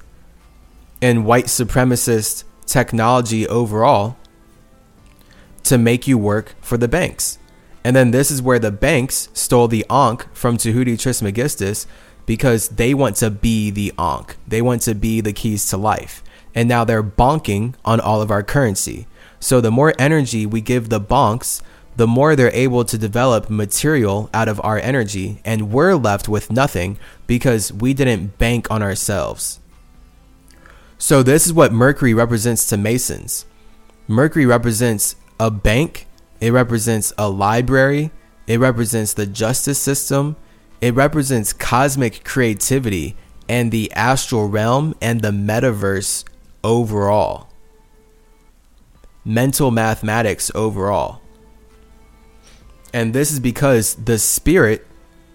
and 1.01 1.25
white 1.25 1.45
supremacist 1.45 2.43
technology 2.65 3.47
overall 3.47 4.17
to 5.63 5.77
make 5.77 6.07
you 6.07 6.17
work 6.17 6.55
for 6.61 6.77
the 6.77 6.87
banks. 6.87 7.37
And 7.83 7.95
then 7.95 8.11
this 8.11 8.31
is 8.31 8.41
where 8.41 8.59
the 8.59 8.71
banks 8.71 9.29
stole 9.33 9.67
the 9.67 9.85
Ankh 9.89 10.27
from 10.33 10.57
Tahuti 10.57 10.97
Trismegistus 10.97 11.87
because 12.25 12.69
they 12.69 12.93
want 12.93 13.15
to 13.17 13.29
be 13.29 13.69
the 13.69 13.93
Ankh. 13.97 14.35
They 14.47 14.61
want 14.61 14.81
to 14.83 14.95
be 14.95 15.21
the 15.21 15.33
keys 15.33 15.67
to 15.69 15.77
life. 15.77 16.23
And 16.55 16.67
now 16.67 16.83
they're 16.83 17.03
bonking 17.03 17.75
on 17.85 17.99
all 17.99 18.21
of 18.21 18.31
our 18.31 18.43
currency. 18.43 19.07
So 19.39 19.61
the 19.61 19.71
more 19.71 19.93
energy 19.99 20.45
we 20.45 20.61
give 20.61 20.89
the 20.89 21.01
bonks, 21.01 21.61
the 21.97 22.07
more 22.07 22.35
they're 22.35 22.53
able 22.53 22.85
to 22.85 22.97
develop 22.97 23.49
material 23.49 24.29
out 24.33 24.47
of 24.47 24.61
our 24.63 24.77
energy. 24.79 25.41
And 25.43 25.71
we're 25.71 25.95
left 25.95 26.29
with 26.29 26.51
nothing 26.51 26.97
because 27.25 27.73
we 27.73 27.93
didn't 27.93 28.37
bank 28.37 28.69
on 28.69 28.83
ourselves. 28.83 29.59
So, 30.99 31.21
this 31.21 31.45
is 31.45 31.53
what 31.53 31.71
Mercury 31.71 32.15
represents 32.15 32.65
to 32.69 32.77
Masons 32.77 33.45
Mercury 34.07 34.45
represents 34.45 35.15
a 35.39 35.51
bank, 35.51 36.07
it 36.39 36.51
represents 36.51 37.13
a 37.17 37.29
library, 37.29 38.11
it 38.47 38.59
represents 38.59 39.13
the 39.13 39.27
justice 39.27 39.77
system, 39.77 40.37
it 40.81 40.93
represents 40.93 41.53
cosmic 41.53 42.23
creativity 42.23 43.15
and 43.49 43.71
the 43.71 43.91
astral 43.93 44.47
realm 44.47 44.95
and 45.01 45.21
the 45.21 45.31
metaverse 45.31 46.23
overall. 46.63 47.46
Mental 49.27 49.71
mathematics 49.71 50.49
overall. 50.55 51.19
And 52.93 53.13
this 53.13 53.29
is 53.29 53.41
because 53.41 53.95
the 53.95 54.17
spirit, 54.17 54.87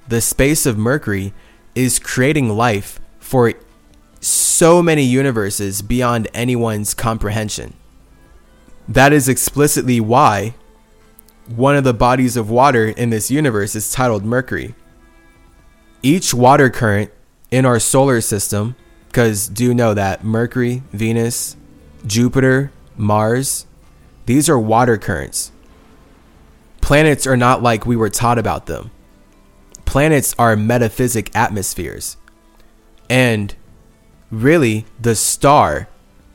the 0.09 0.23
space 0.23 0.65
of 0.65 0.79
Mercury, 0.79 1.35
is 1.75 1.99
creating 1.99 2.49
life 2.49 3.01
for 3.19 3.53
so 4.19 4.81
many 4.83 5.03
universes 5.03 5.83
beyond 5.83 6.27
anyone's 6.33 6.95
comprehension. 6.95 7.75
That 8.89 9.13
is 9.13 9.29
explicitly 9.29 10.01
why 10.01 10.55
one 11.47 11.77
of 11.77 11.85
the 11.85 11.93
bodies 11.93 12.35
of 12.35 12.49
water 12.49 12.87
in 12.87 13.11
this 13.11 13.31
universe 13.31 13.75
is 13.75 13.93
titled 13.93 14.25
Mercury. 14.25 14.75
Each 16.03 16.33
water 16.33 16.71
current 16.71 17.11
in 17.51 17.67
our 17.67 17.79
solar 17.79 18.23
system, 18.23 18.75
because 19.09 19.49
do 19.49 19.65
you 19.65 19.75
know 19.75 19.93
that 19.93 20.25
Mercury, 20.25 20.83
Venus, 20.93 21.57
Jupiter, 22.07 22.73
Mars, 22.97 23.67
these 24.27 24.49
are 24.49 24.59
water 24.59 24.97
currents. 24.99 25.53
Planets 26.81 27.27
are 27.27 27.37
not 27.37 27.63
like 27.63 27.87
we 27.87 27.97
were 27.97 28.11
taught 28.11 28.39
about 28.39 28.67
them. 28.67 28.91
Planets 29.85 30.35
are 30.39 30.57
metaphysic 30.57 31.35
atmospheres. 31.35 32.17
And 33.09 33.55
really, 34.31 34.87
the 35.01 35.15
star, 35.15 35.89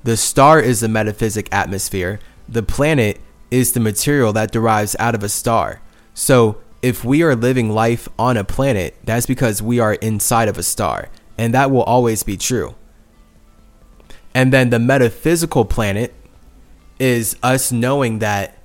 the 0.03 0.17
star 0.17 0.59
is 0.59 0.83
a 0.83 0.87
metaphysic 0.87 1.49
atmosphere. 1.51 2.19
The 2.47 2.63
planet 2.63 3.19
is 3.51 3.71
the 3.71 3.79
material 3.79 4.33
that 4.33 4.51
derives 4.51 4.95
out 4.99 5.15
of 5.15 5.23
a 5.23 5.29
star. 5.29 5.81
So 6.13 6.57
if 6.81 7.03
we 7.03 7.23
are 7.23 7.35
living 7.35 7.71
life 7.71 8.07
on 8.19 8.37
a 8.37 8.43
planet, 8.43 8.95
that's 9.03 9.25
because 9.25 9.61
we 9.61 9.79
are 9.79 9.95
inside 9.95 10.47
of 10.47 10.57
a 10.57 10.63
star. 10.63 11.09
And 11.37 11.53
that 11.53 11.71
will 11.71 11.83
always 11.83 12.23
be 12.23 12.37
true. 12.37 12.75
And 14.33 14.53
then 14.53 14.69
the 14.69 14.79
metaphysical 14.79 15.65
planet 15.65 16.13
is 16.99 17.37
us 17.43 17.71
knowing 17.71 18.19
that 18.19 18.57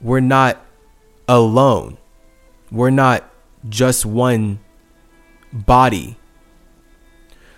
we're 0.00 0.20
not 0.20 0.64
alone. 1.28 1.98
We're 2.70 2.90
not 2.90 3.28
just 3.68 4.04
one 4.04 4.60
body. 5.52 6.16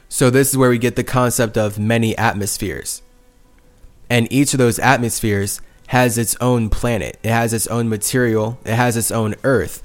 So, 0.08 0.30
this 0.30 0.50
is 0.50 0.56
where 0.56 0.70
we 0.70 0.78
get 0.78 0.96
the 0.96 1.04
concept 1.04 1.56
of 1.56 1.78
many 1.78 2.16
atmospheres. 2.16 3.02
And 4.10 4.30
each 4.32 4.54
of 4.54 4.58
those 4.58 4.78
atmospheres 4.78 5.60
has 5.88 6.18
its 6.18 6.36
own 6.40 6.70
planet, 6.70 7.18
it 7.22 7.30
has 7.30 7.52
its 7.52 7.66
own 7.66 7.88
material, 7.88 8.58
it 8.64 8.74
has 8.74 8.96
its 8.96 9.10
own 9.10 9.34
earth, 9.44 9.82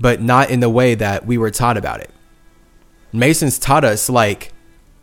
but 0.00 0.20
not 0.20 0.50
in 0.50 0.60
the 0.60 0.68
way 0.68 0.94
that 0.94 1.26
we 1.26 1.38
were 1.38 1.50
taught 1.50 1.76
about 1.76 2.00
it. 2.00 2.10
Masons 3.12 3.58
taught 3.58 3.84
us 3.84 4.10
like 4.10 4.52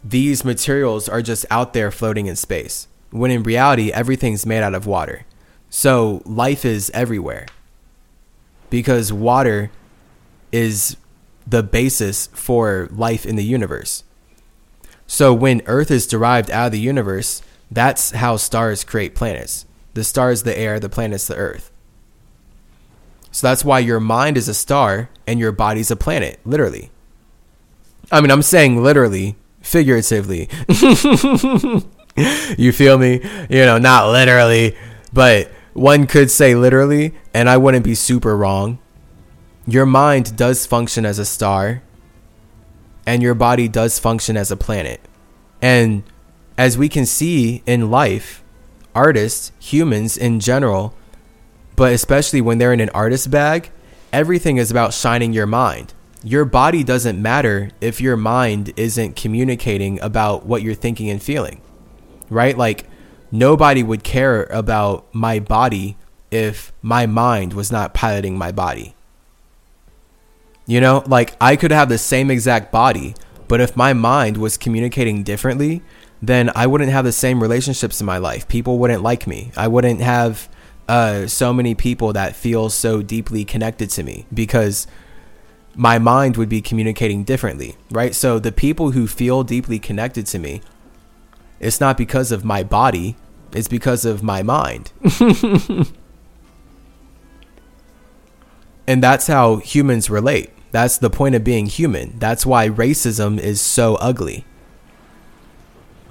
these 0.03 0.43
materials 0.43 1.07
are 1.07 1.21
just 1.21 1.45
out 1.49 1.73
there 1.73 1.91
floating 1.91 2.25
in 2.25 2.35
space, 2.35 2.87
when 3.11 3.31
in 3.31 3.43
reality, 3.43 3.91
everything's 3.91 4.45
made 4.45 4.63
out 4.63 4.73
of 4.73 4.85
water. 4.85 5.25
So 5.69 6.21
life 6.25 6.65
is 6.65 6.91
everywhere 6.93 7.47
because 8.69 9.13
water 9.13 9.71
is 10.51 10.97
the 11.45 11.63
basis 11.63 12.27
for 12.33 12.89
life 12.91 13.25
in 13.25 13.35
the 13.35 13.43
universe. 13.43 14.03
So 15.07 15.33
when 15.33 15.61
Earth 15.65 15.91
is 15.91 16.07
derived 16.07 16.49
out 16.51 16.67
of 16.67 16.71
the 16.71 16.79
universe, 16.79 17.41
that's 17.69 18.11
how 18.11 18.35
stars 18.35 18.83
create 18.83 19.15
planets. 19.15 19.65
The 19.93 20.03
star 20.03 20.31
is 20.31 20.43
the 20.43 20.57
air, 20.57 20.79
the 20.79 20.89
planet's 20.89 21.27
the 21.27 21.35
earth. 21.35 21.71
So 23.31 23.47
that's 23.47 23.63
why 23.63 23.79
your 23.79 23.99
mind 23.99 24.37
is 24.37 24.49
a 24.49 24.53
star 24.53 25.09
and 25.25 25.39
your 25.39 25.53
body's 25.53 25.91
a 25.91 25.95
planet, 25.95 26.39
literally. 26.45 26.91
I 28.11 28.19
mean, 28.19 28.31
I'm 28.31 28.41
saying 28.41 28.83
literally, 28.83 29.37
figuratively. 29.61 30.49
you 32.57 32.71
feel 32.71 32.97
me? 32.97 33.21
You 33.49 33.65
know, 33.65 33.77
not 33.77 34.11
literally, 34.11 34.75
but 35.13 35.51
one 35.73 36.07
could 36.07 36.29
say 36.29 36.55
literally, 36.55 37.13
and 37.33 37.49
I 37.49 37.57
wouldn't 37.57 37.85
be 37.85 37.95
super 37.95 38.35
wrong. 38.35 38.79
Your 39.65 39.85
mind 39.85 40.35
does 40.35 40.65
function 40.65 41.05
as 41.05 41.19
a 41.19 41.25
star, 41.25 41.81
and 43.05 43.21
your 43.21 43.35
body 43.35 43.67
does 43.67 43.99
function 43.99 44.35
as 44.35 44.51
a 44.51 44.57
planet. 44.57 45.01
And 45.61 46.03
as 46.57 46.77
we 46.77 46.89
can 46.89 47.05
see 47.05 47.63
in 47.65 47.91
life, 47.91 48.43
artists, 48.93 49.51
humans 49.59 50.17
in 50.17 50.39
general, 50.39 50.93
but 51.75 51.93
especially 51.93 52.41
when 52.41 52.57
they're 52.57 52.73
in 52.73 52.79
an 52.79 52.89
artist 52.89 53.31
bag, 53.31 53.71
everything 54.11 54.57
is 54.57 54.71
about 54.71 54.93
shining 54.93 55.33
your 55.33 55.45
mind. 55.45 55.93
Your 56.23 56.45
body 56.45 56.83
doesn't 56.83 57.21
matter 57.21 57.71
if 57.79 57.99
your 57.99 58.17
mind 58.17 58.73
isn't 58.77 59.15
communicating 59.15 59.99
about 60.01 60.45
what 60.45 60.61
you're 60.61 60.75
thinking 60.75 61.09
and 61.09 61.21
feeling, 61.21 61.61
right? 62.31 62.57
Like, 62.57 62.87
nobody 63.31 63.83
would 63.83 64.03
care 64.03 64.45
about 64.45 65.05
my 65.13 65.37
body 65.37 65.97
if 66.31 66.71
my 66.81 67.05
mind 67.05 67.53
was 67.53 67.71
not 67.71 67.93
piloting 67.93 68.37
my 68.37 68.51
body. 68.51 68.95
You 70.65 70.79
know, 70.79 71.03
like 71.05 71.35
I 71.41 71.55
could 71.55 71.71
have 71.71 71.89
the 71.89 71.97
same 71.97 72.31
exact 72.31 72.71
body, 72.71 73.13
but 73.47 73.59
if 73.59 73.75
my 73.75 73.93
mind 73.93 74.37
was 74.37 74.57
communicating 74.57 75.23
differently, 75.23 75.83
then 76.21 76.49
I 76.55 76.67
wouldn't 76.67 76.91
have 76.91 77.03
the 77.03 77.11
same 77.11 77.41
relationships 77.41 77.99
in 77.99 78.05
my 78.05 78.17
life. 78.17 78.47
People 78.47 78.79
wouldn't 78.79 79.03
like 79.03 79.27
me. 79.27 79.51
I 79.57 79.67
wouldn't 79.67 80.01
have 80.01 80.47
uh, 80.87 81.27
so 81.27 81.51
many 81.51 81.75
people 81.75 82.13
that 82.13 82.35
feel 82.35 82.69
so 82.69 83.01
deeply 83.01 83.43
connected 83.43 83.89
to 83.91 84.03
me 84.03 84.25
because 84.33 84.87
my 85.75 85.97
mind 85.99 86.37
would 86.37 86.49
be 86.49 86.61
communicating 86.61 87.23
differently, 87.23 87.75
right? 87.89 88.13
So 88.13 88.39
the 88.39 88.51
people 88.51 88.91
who 88.91 89.07
feel 89.07 89.43
deeply 89.43 89.79
connected 89.79 90.27
to 90.27 90.39
me, 90.39 90.61
it's 91.61 91.79
not 91.79 91.95
because 91.95 92.31
of 92.31 92.43
my 92.43 92.63
body, 92.63 93.15
it's 93.53 93.67
because 93.67 94.03
of 94.03 94.23
my 94.23 94.41
mind. 94.41 94.91
and 98.87 99.03
that's 99.03 99.27
how 99.27 99.57
humans 99.57 100.09
relate. 100.09 100.49
That's 100.71 100.97
the 100.97 101.11
point 101.11 101.35
of 101.35 101.43
being 101.43 101.67
human. 101.67 102.17
That's 102.17 102.45
why 102.45 102.67
racism 102.67 103.39
is 103.39 103.61
so 103.61 103.95
ugly. 103.95 104.43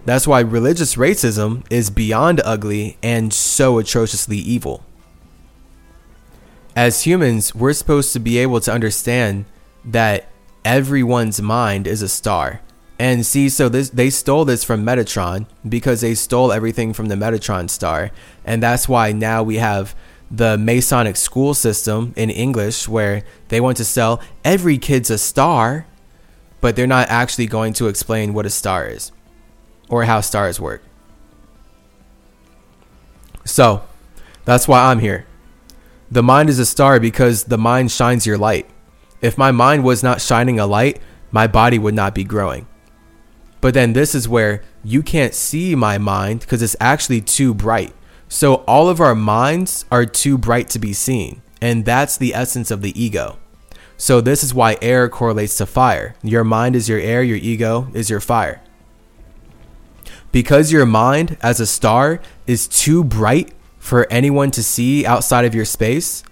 That's 0.05 0.27
why 0.27 0.41
religious 0.41 0.95
racism 0.95 1.65
is 1.69 1.91
beyond 1.91 2.41
ugly 2.45 2.97
and 3.03 3.35
so 3.35 3.79
atrociously 3.79 4.39
evil. 4.39 4.85
As 6.77 7.03
humans, 7.03 7.55
we're 7.55 7.73
supposed 7.73 8.13
to 8.13 8.21
be 8.21 8.39
able 8.39 8.61
to 8.61 8.73
understand 8.73 9.47
that 9.85 10.29
everyone's 10.65 11.43
mind 11.43 11.89
is 11.89 12.03
a 12.03 12.09
star. 12.09 12.61
And 13.01 13.25
see, 13.25 13.49
so 13.49 13.71
this 13.71 13.89
they 13.89 14.11
stole 14.11 14.45
this 14.45 14.63
from 14.63 14.85
Metatron 14.85 15.47
because 15.67 16.03
they 16.03 16.15
stole 16.15 16.53
everything 16.53 16.93
from 16.93 17.07
the 17.07 17.15
Metatron 17.15 17.71
star, 17.71 18.11
and 18.45 18.63
that's 18.63 18.91
why 18.91 19.11
now 19.11 19.43
we 19.43 19.57
have 19.57 19.95
the 20.31 20.59
Masonic 20.59 21.17
school 21.17 21.55
system 21.55 22.13
in 22.15 22.29
English 22.29 22.87
where 22.89 23.25
they 23.49 23.59
want 23.59 23.79
to 23.79 23.87
sell 23.87 24.21
every 24.45 24.77
kid's 24.77 25.09
a 25.09 25.17
star, 25.17 25.87
but 26.61 26.77
they're 26.77 26.87
not 26.87 27.09
actually 27.09 27.47
going 27.47 27.73
to 27.73 27.89
explain 27.89 28.35
what 28.35 28.45
a 28.45 28.51
star 28.51 28.87
is 28.87 29.13
or 29.89 30.05
how 30.05 30.21
stars 30.21 30.61
work. 30.61 30.83
So, 33.47 33.83
that's 34.45 34.69
why 34.69 34.91
I'm 34.91 34.99
here. 34.99 35.25
The 36.11 36.23
mind 36.23 36.51
is 36.51 36.59
a 36.59 36.67
star 36.67 37.01
because 37.01 37.45
the 37.45 37.57
mind 37.57 37.91
shines 37.91 38.27
your 38.27 38.37
light. 38.37 38.69
If 39.23 39.39
my 39.39 39.53
mind 39.53 39.85
was 39.85 40.03
not 40.03 40.21
shining 40.21 40.61
a 40.61 40.67
light, 40.67 41.01
my 41.31 41.47
body 41.47 41.79
would 41.79 41.95
not 41.95 42.15
be 42.15 42.25
growing. 42.25 42.67
But 43.61 43.75
then 43.75 43.93
this 43.93 44.15
is 44.15 44.29
where 44.29 44.63
you 44.83 45.03
can't 45.03 45.35
see 45.35 45.75
my 45.75 45.99
mind 45.99 46.41
because 46.41 46.63
it's 46.63 46.77
actually 46.81 47.21
too 47.21 47.53
bright. 47.53 47.93
So 48.29 48.57
all 48.67 48.89
of 48.89 49.01
our 49.01 49.15
minds 49.15 49.85
are 49.91 50.07
too 50.07 50.39
bright 50.39 50.71
to 50.71 50.79
be 50.79 50.93
seen. 50.93 51.43
And 51.61 51.85
that's 51.85 52.17
the 52.17 52.35
essence 52.35 52.71
of 52.71 52.81
the 52.81 52.99
ego. 53.01 53.39
So 53.97 54.21
this 54.21 54.43
is 54.43 54.55
why 54.55 54.79
air 54.81 55.09
correlates 55.09 55.59
to 55.59 55.67
fire. 55.67 56.15
Your 56.23 56.45
mind 56.45 56.75
is 56.75 56.89
your 56.89 56.99
air, 56.99 57.23
your 57.23 57.37
ego 57.37 57.89
is 57.93 58.09
your 58.09 58.21
fire 58.21 58.63
because 60.33 60.71
your 60.71 60.87
mind 60.87 61.37
as 61.43 61.61
a 61.61 61.67
star 61.67 62.21
is 62.47 62.69
too 62.69 63.03
bright 63.03 63.53
for 63.79 64.07
anyone 64.11 64.51
to 64.53 64.63
see 64.63 65.07
outside 65.07 65.45
of 65.45 65.55
your 65.55 65.65
space, 65.65 66.23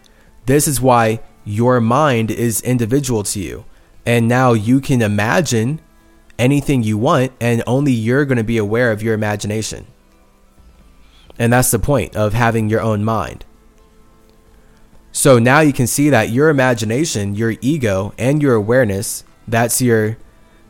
this 0.47 0.69
is 0.69 0.81
why 0.81 1.21
your 1.45 1.81
mind 1.81 2.31
is 2.31 2.61
individual 2.61 3.23
to 3.23 3.41
you. 3.41 3.65
And 4.07 4.29
now 4.29 4.53
you 4.53 4.81
can 4.81 5.03
imagine 5.03 5.81
anything 6.39 6.83
you 6.83 6.99
want, 6.99 7.33
and 7.41 7.63
only 7.67 7.93
you're 7.93 8.25
going 8.25 8.39
to 8.39 8.45
be 8.45 8.59
aware 8.59 8.93
of 8.93 9.03
your 9.03 9.15
imagination. 9.15 9.87
And 11.39 11.53
that's 11.53 11.71
the 11.71 11.79
point 11.79 12.17
of 12.17 12.33
having 12.33 12.69
your 12.69 12.81
own 12.81 13.05
mind. 13.05 13.45
So 15.13 15.39
now 15.39 15.61
you 15.61 15.73
can 15.73 15.87
see 15.87 16.11
that 16.11 16.31
your 16.31 16.49
imagination, 16.49 17.35
your 17.35 17.55
ego, 17.61 18.13
and 18.19 18.43
your 18.43 18.55
awareness 18.55 19.25
that's 19.49 19.81
your 19.81 20.19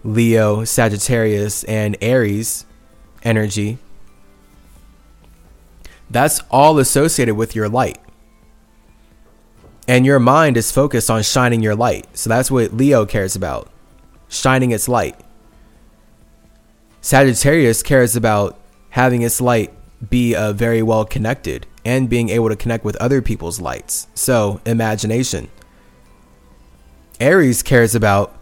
Leo, 0.04 0.64
Sagittarius, 0.64 1.64
and 1.64 1.96
Aries 2.00 2.64
energy, 3.24 3.78
that's 6.08 6.40
all 6.50 6.78
associated 6.78 7.34
with 7.34 7.56
your 7.56 7.68
light. 7.68 7.98
And 9.88 10.06
your 10.06 10.20
mind 10.20 10.56
is 10.56 10.70
focused 10.70 11.10
on 11.10 11.22
shining 11.22 11.60
your 11.60 11.74
light. 11.74 12.06
So 12.16 12.30
that's 12.30 12.50
what 12.50 12.72
Leo 12.72 13.04
cares 13.04 13.34
about 13.34 13.68
shining 14.28 14.70
its 14.70 14.88
light. 14.88 15.18
Sagittarius 17.08 17.82
cares 17.82 18.16
about 18.16 18.58
having 18.90 19.22
its 19.22 19.40
light 19.40 19.72
be 20.10 20.34
uh, 20.34 20.52
very 20.52 20.82
well 20.82 21.06
connected 21.06 21.66
and 21.82 22.06
being 22.06 22.28
able 22.28 22.50
to 22.50 22.54
connect 22.54 22.84
with 22.84 22.96
other 22.96 23.22
people's 23.22 23.62
lights. 23.62 24.08
So, 24.12 24.60
imagination. 24.66 25.48
Aries 27.18 27.62
cares 27.62 27.94
about 27.94 28.36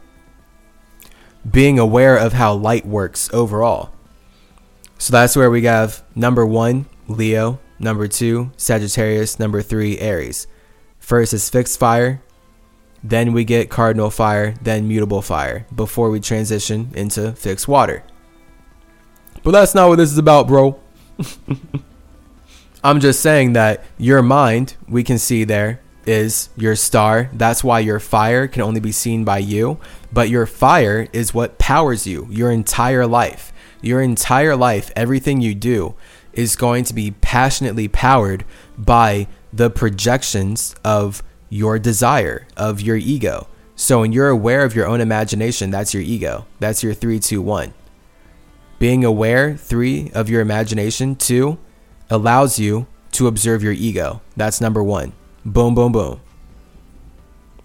being 1.49 1.79
aware 1.79 2.17
of 2.17 2.33
how 2.33 2.55
light 2.55 2.85
works 2.85 3.33
overall. 3.33 3.93
So 4.99 5.13
that's 5.13 5.37
where 5.37 5.49
we 5.49 5.63
have 5.63 6.03
number 6.17 6.45
one, 6.45 6.87
Leo, 7.07 7.61
number 7.79 8.09
two, 8.09 8.51
Sagittarius, 8.57 9.39
number 9.39 9.63
three, 9.63 10.01
Aries. 10.01 10.49
First 10.99 11.33
is 11.33 11.49
fixed 11.49 11.79
fire, 11.79 12.21
then 13.05 13.33
we 13.33 13.45
get 13.45 13.71
cardinal 13.71 14.11
fire, 14.11 14.57
then 14.61 14.89
mutable 14.89 15.23
fire 15.23 15.69
before 15.73 16.11
we 16.11 16.19
transition 16.19 16.91
into 16.97 17.31
fixed 17.31 17.69
water. 17.69 18.03
But 19.47 19.53
that's 19.53 19.77
not 19.77 19.89
what 19.89 19.99
this 19.99 20.11
is 20.11 20.19
about, 20.19 20.49
bro. 20.49 20.77
I'm 22.83 22.99
just 22.99 23.21
saying 23.21 23.53
that 23.53 23.85
your 23.97 24.21
mind, 24.21 24.75
we 24.89 25.05
can 25.05 25.21
see 25.21 25.45
there, 25.45 25.81
is 26.05 26.49
your 26.57 26.75
star. 26.75 27.31
That's 27.33 27.63
why 27.63 27.79
your 27.79 28.01
fire 28.01 28.49
can 28.49 28.63
only 28.63 28.81
be 28.81 28.91
seen 28.91 29.23
by 29.25 29.39
you. 29.39 29.79
But 30.13 30.31
your 30.31 30.47
fire 30.47 31.07
is 31.13 31.33
what 31.33 31.59
powers 31.59 32.09
you 32.09 32.27
your 32.29 32.51
entire 32.51 33.07
life. 33.07 33.53
Your 33.81 34.03
entire 34.03 34.57
life, 34.57 34.91
everything 34.97 35.41
you 35.41 35.55
do 35.55 35.95
is 36.33 36.57
going 36.57 36.83
to 36.83 36.93
be 36.93 37.13
passionately 37.13 37.87
powered 37.87 38.45
by 38.77 39.29
the 39.53 39.71
projections 39.71 40.75
of 40.83 41.23
your 41.51 41.79
desire, 41.79 42.49
of 42.57 42.81
your 42.81 42.97
ego. 42.97 43.47
So 43.77 44.01
when 44.01 44.11
you're 44.11 44.29
aware 44.29 44.65
of 44.65 44.75
your 44.75 44.89
own 44.89 45.01
imagination, 45.01 45.71
that's 45.71 45.95
your 45.95 46.03
ego. 46.03 46.47
That's 46.59 46.83
your 46.83 46.95
three, 46.95 47.21
two, 47.21 47.41
one. 47.41 47.75
Being 48.87 49.05
aware, 49.05 49.57
three, 49.57 50.13
of 50.15 50.31
your 50.31 50.41
imagination, 50.41 51.17
two, 51.17 51.59
allows 52.09 52.61
you 52.61 52.87
to 53.11 53.27
observe 53.27 53.61
your 53.61 53.73
ego. 53.73 54.23
That's 54.37 54.61
number 54.61 54.81
one. 54.81 55.13
Boom, 55.45 55.75
boom, 55.75 55.91
boom. 55.91 56.21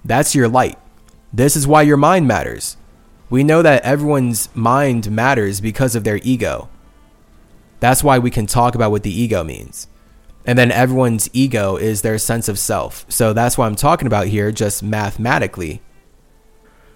That's 0.03 0.33
your 0.33 0.47
light. 0.47 0.79
This 1.31 1.55
is 1.55 1.67
why 1.67 1.83
your 1.83 1.95
mind 1.95 2.27
matters. 2.27 2.75
We 3.29 3.43
know 3.43 3.61
that 3.61 3.83
everyone's 3.83 4.49
mind 4.55 5.11
matters 5.11 5.61
because 5.61 5.93
of 5.93 6.03
their 6.03 6.19
ego. 6.23 6.69
That's 7.79 8.03
why 8.03 8.17
we 8.17 8.31
can 8.31 8.47
talk 8.47 8.73
about 8.73 8.89
what 8.89 9.03
the 9.03 9.15
ego 9.15 9.43
means. 9.43 9.85
And 10.43 10.57
then 10.57 10.71
everyone's 10.71 11.29
ego 11.33 11.75
is 11.75 12.01
their 12.01 12.17
sense 12.17 12.49
of 12.49 12.57
self. 12.57 13.05
So 13.09 13.31
that's 13.31 13.59
what 13.59 13.67
I'm 13.67 13.75
talking 13.75 14.07
about 14.07 14.25
here, 14.25 14.51
just 14.51 14.81
mathematically. 14.81 15.83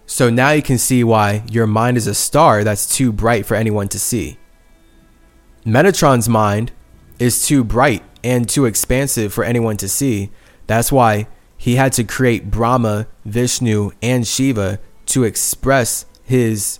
So 0.05 0.29
now 0.29 0.51
you 0.51 0.61
can 0.61 0.77
see 0.77 1.03
why 1.03 1.43
your 1.49 1.67
mind 1.67 1.97
is 1.97 2.07
a 2.07 2.13
star 2.13 2.63
that's 2.63 2.95
too 2.95 3.11
bright 3.11 3.45
for 3.45 3.55
anyone 3.55 3.87
to 3.89 3.99
see. 3.99 4.37
Metatron's 5.65 6.29
mind 6.29 6.71
is 7.17 7.47
too 7.47 7.63
bright 7.63 8.03
and 8.23 8.47
too 8.47 8.65
expansive 8.65 9.33
for 9.33 9.43
anyone 9.43 9.77
to 9.77 9.89
see. 9.89 10.31
That's 10.67 10.91
why 10.91 11.27
he 11.57 11.75
had 11.75 11.93
to 11.93 12.03
create 12.03 12.51
Brahma, 12.51 13.07
Vishnu, 13.23 13.91
and 14.01 14.27
Shiva 14.27 14.79
to 15.07 15.23
express 15.23 16.05
his 16.23 16.79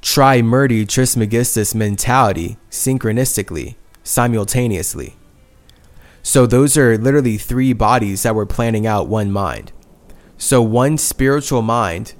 Trimurti 0.00 0.86
Trismegistus 0.88 1.74
mentality 1.74 2.56
synchronistically, 2.70 3.76
simultaneously. 4.02 5.16
So 6.24 6.46
those 6.46 6.76
are 6.76 6.98
literally 6.98 7.38
three 7.38 7.72
bodies 7.72 8.22
that 8.22 8.34
were 8.34 8.46
planning 8.46 8.86
out 8.86 9.08
one 9.08 9.30
mind. 9.30 9.72
So 10.38 10.60
one 10.60 10.98
spiritual 10.98 11.62
mind, 11.62 12.14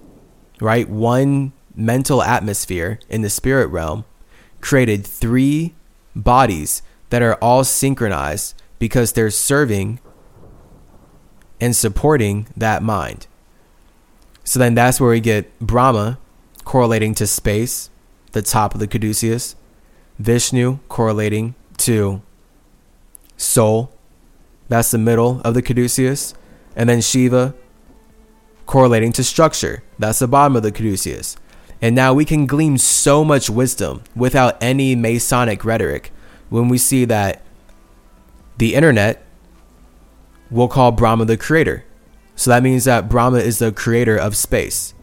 right? 0.62 0.88
One 0.88 1.52
mental 1.74 2.22
atmosphere 2.22 3.00
in 3.08 3.22
the 3.22 3.30
spirit 3.30 3.66
realm 3.66 4.04
created 4.60 5.06
three 5.06 5.74
bodies 6.14 6.82
that 7.10 7.22
are 7.22 7.34
all 7.34 7.64
synchronized 7.64 8.54
because 8.78 9.12
they're 9.12 9.30
serving 9.30 9.98
and 11.60 11.74
supporting 11.74 12.46
that 12.56 12.82
mind. 12.82 13.26
So 14.44 14.58
then 14.58 14.74
that's 14.74 15.00
where 15.00 15.10
we 15.10 15.20
get 15.20 15.58
Brahma 15.60 16.18
correlating 16.64 17.14
to 17.16 17.26
space, 17.26 17.90
the 18.32 18.42
top 18.42 18.74
of 18.74 18.80
the 18.80 18.86
caduceus, 18.86 19.56
Vishnu 20.18 20.78
correlating 20.88 21.54
to 21.78 22.22
soul, 23.36 23.92
that's 24.68 24.90
the 24.90 24.98
middle 24.98 25.40
of 25.44 25.54
the 25.54 25.62
caduceus, 25.62 26.34
and 26.76 26.88
then 26.88 27.00
Shiva 27.00 27.54
correlating 28.66 29.12
to 29.12 29.24
structure, 29.24 29.82
that's 29.98 30.18
the 30.20 30.28
bottom 30.28 30.56
of 30.56 30.62
the 30.62 30.72
caduceus. 30.72 31.36
And 31.80 31.94
now 31.94 32.14
we 32.14 32.24
can 32.24 32.46
glean 32.46 32.78
so 32.78 33.24
much 33.24 33.50
wisdom 33.50 34.04
without 34.14 34.62
any 34.62 34.94
Masonic 34.94 35.64
rhetoric 35.64 36.12
when 36.48 36.68
we 36.68 36.78
see 36.78 37.04
that 37.06 37.42
the 38.58 38.74
internet 38.74 39.24
we'll 40.52 40.68
call 40.68 40.92
Brahma 40.92 41.24
the 41.24 41.36
creator. 41.36 41.84
So 42.36 42.50
that 42.50 42.62
means 42.62 42.84
that 42.84 43.08
Brahma 43.08 43.38
is 43.38 43.58
the 43.58 43.72
creator 43.72 44.16
of 44.16 44.36
space. 44.36 44.94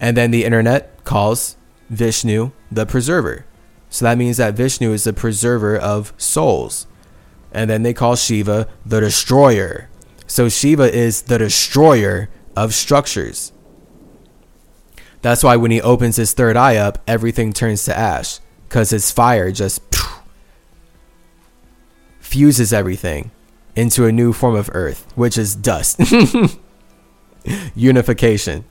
And 0.00 0.16
then 0.16 0.30
the 0.30 0.44
internet 0.44 1.04
calls 1.04 1.56
Vishnu 1.88 2.50
the 2.70 2.86
preserver. 2.86 3.46
So 3.88 4.04
that 4.04 4.18
means 4.18 4.36
that 4.36 4.54
Vishnu 4.54 4.92
is 4.92 5.04
the 5.04 5.12
preserver 5.12 5.76
of 5.76 6.12
souls. 6.16 6.86
And 7.52 7.70
then 7.70 7.82
they 7.82 7.94
call 7.94 8.16
Shiva 8.16 8.68
the 8.84 9.00
destroyer. 9.00 9.88
So 10.26 10.48
Shiva 10.48 10.92
is 10.92 11.22
the 11.22 11.38
destroyer 11.38 12.28
of 12.56 12.74
structures. 12.74 13.52
That's 15.22 15.44
why 15.44 15.56
when 15.56 15.70
he 15.70 15.80
opens 15.80 16.16
his 16.16 16.32
third 16.32 16.56
eye 16.56 16.76
up, 16.76 16.98
everything 17.06 17.52
turns 17.52 17.84
to 17.84 17.96
ash 17.96 18.40
because 18.68 18.90
his 18.90 19.10
fire 19.10 19.52
just 19.52 19.82
fuses 22.20 22.72
everything 22.72 23.30
into 23.76 24.06
a 24.06 24.12
new 24.12 24.32
form 24.32 24.54
of 24.54 24.70
earth, 24.72 25.06
which 25.14 25.36
is 25.36 25.54
dust. 25.54 26.00
Unification. 27.74 28.64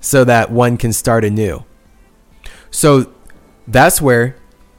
So 0.00 0.24
that 0.24 0.50
one 0.50 0.76
can 0.76 0.92
start 0.92 1.24
anew. 1.24 1.64
So 2.70 3.12
that's 3.66 4.00
where 4.00 4.36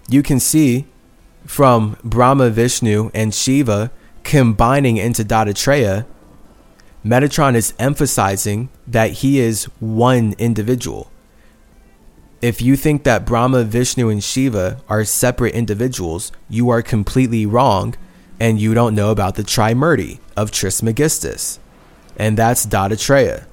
you 0.10 0.24
can 0.24 0.40
see 0.40 0.88
from 1.46 1.98
Brahma, 2.04 2.50
Vishnu, 2.50 3.12
and 3.14 3.34
Shiva 3.34 3.92
combining 4.24 4.98
into 4.98 5.24
Dattatreya, 5.24 6.06
Metatron 7.04 7.56
is 7.56 7.74
emphasizing 7.80 8.70
that 8.86 9.12
he 9.12 9.40
is 9.40 9.66
one 9.80 10.36
individual. 10.38 11.12
If 12.42 12.62
you 12.62 12.76
think 12.76 13.04
that 13.04 13.26
Brahma, 13.26 13.64
Vishnu, 13.64 14.10
and 14.10 14.24
Shiva 14.24 14.82
are 14.88 15.04
separate 15.04 15.54
individuals, 15.54 16.32
you 16.50 16.70
are 16.70 16.82
completely 16.82 17.46
wrong 17.46 17.96
and 18.40 18.60
you 18.60 18.74
don't 18.74 18.96
know 18.96 19.12
about 19.12 19.36
the 19.36 19.44
Trimurti 19.44 20.20
of 20.36 20.50
Trismegistus, 20.50 21.60
and 22.18 22.36
that's 22.36 22.66
Dattatreya. 22.66 23.46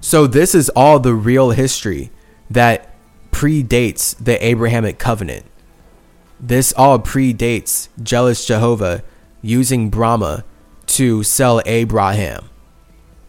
So 0.00 0.26
this 0.26 0.54
is 0.54 0.68
all 0.70 1.00
the 1.00 1.14
real 1.14 1.50
history 1.50 2.10
that 2.50 2.94
predates 3.32 4.14
the 4.22 4.44
Abrahamic 4.44 4.98
covenant. 4.98 5.46
This 6.38 6.72
all 6.76 6.98
predates 6.98 7.88
jealous 8.02 8.44
Jehovah 8.44 9.02
using 9.40 9.88
Brahma 9.88 10.44
to 10.88 11.22
sell 11.22 11.60
Abraham. 11.66 12.48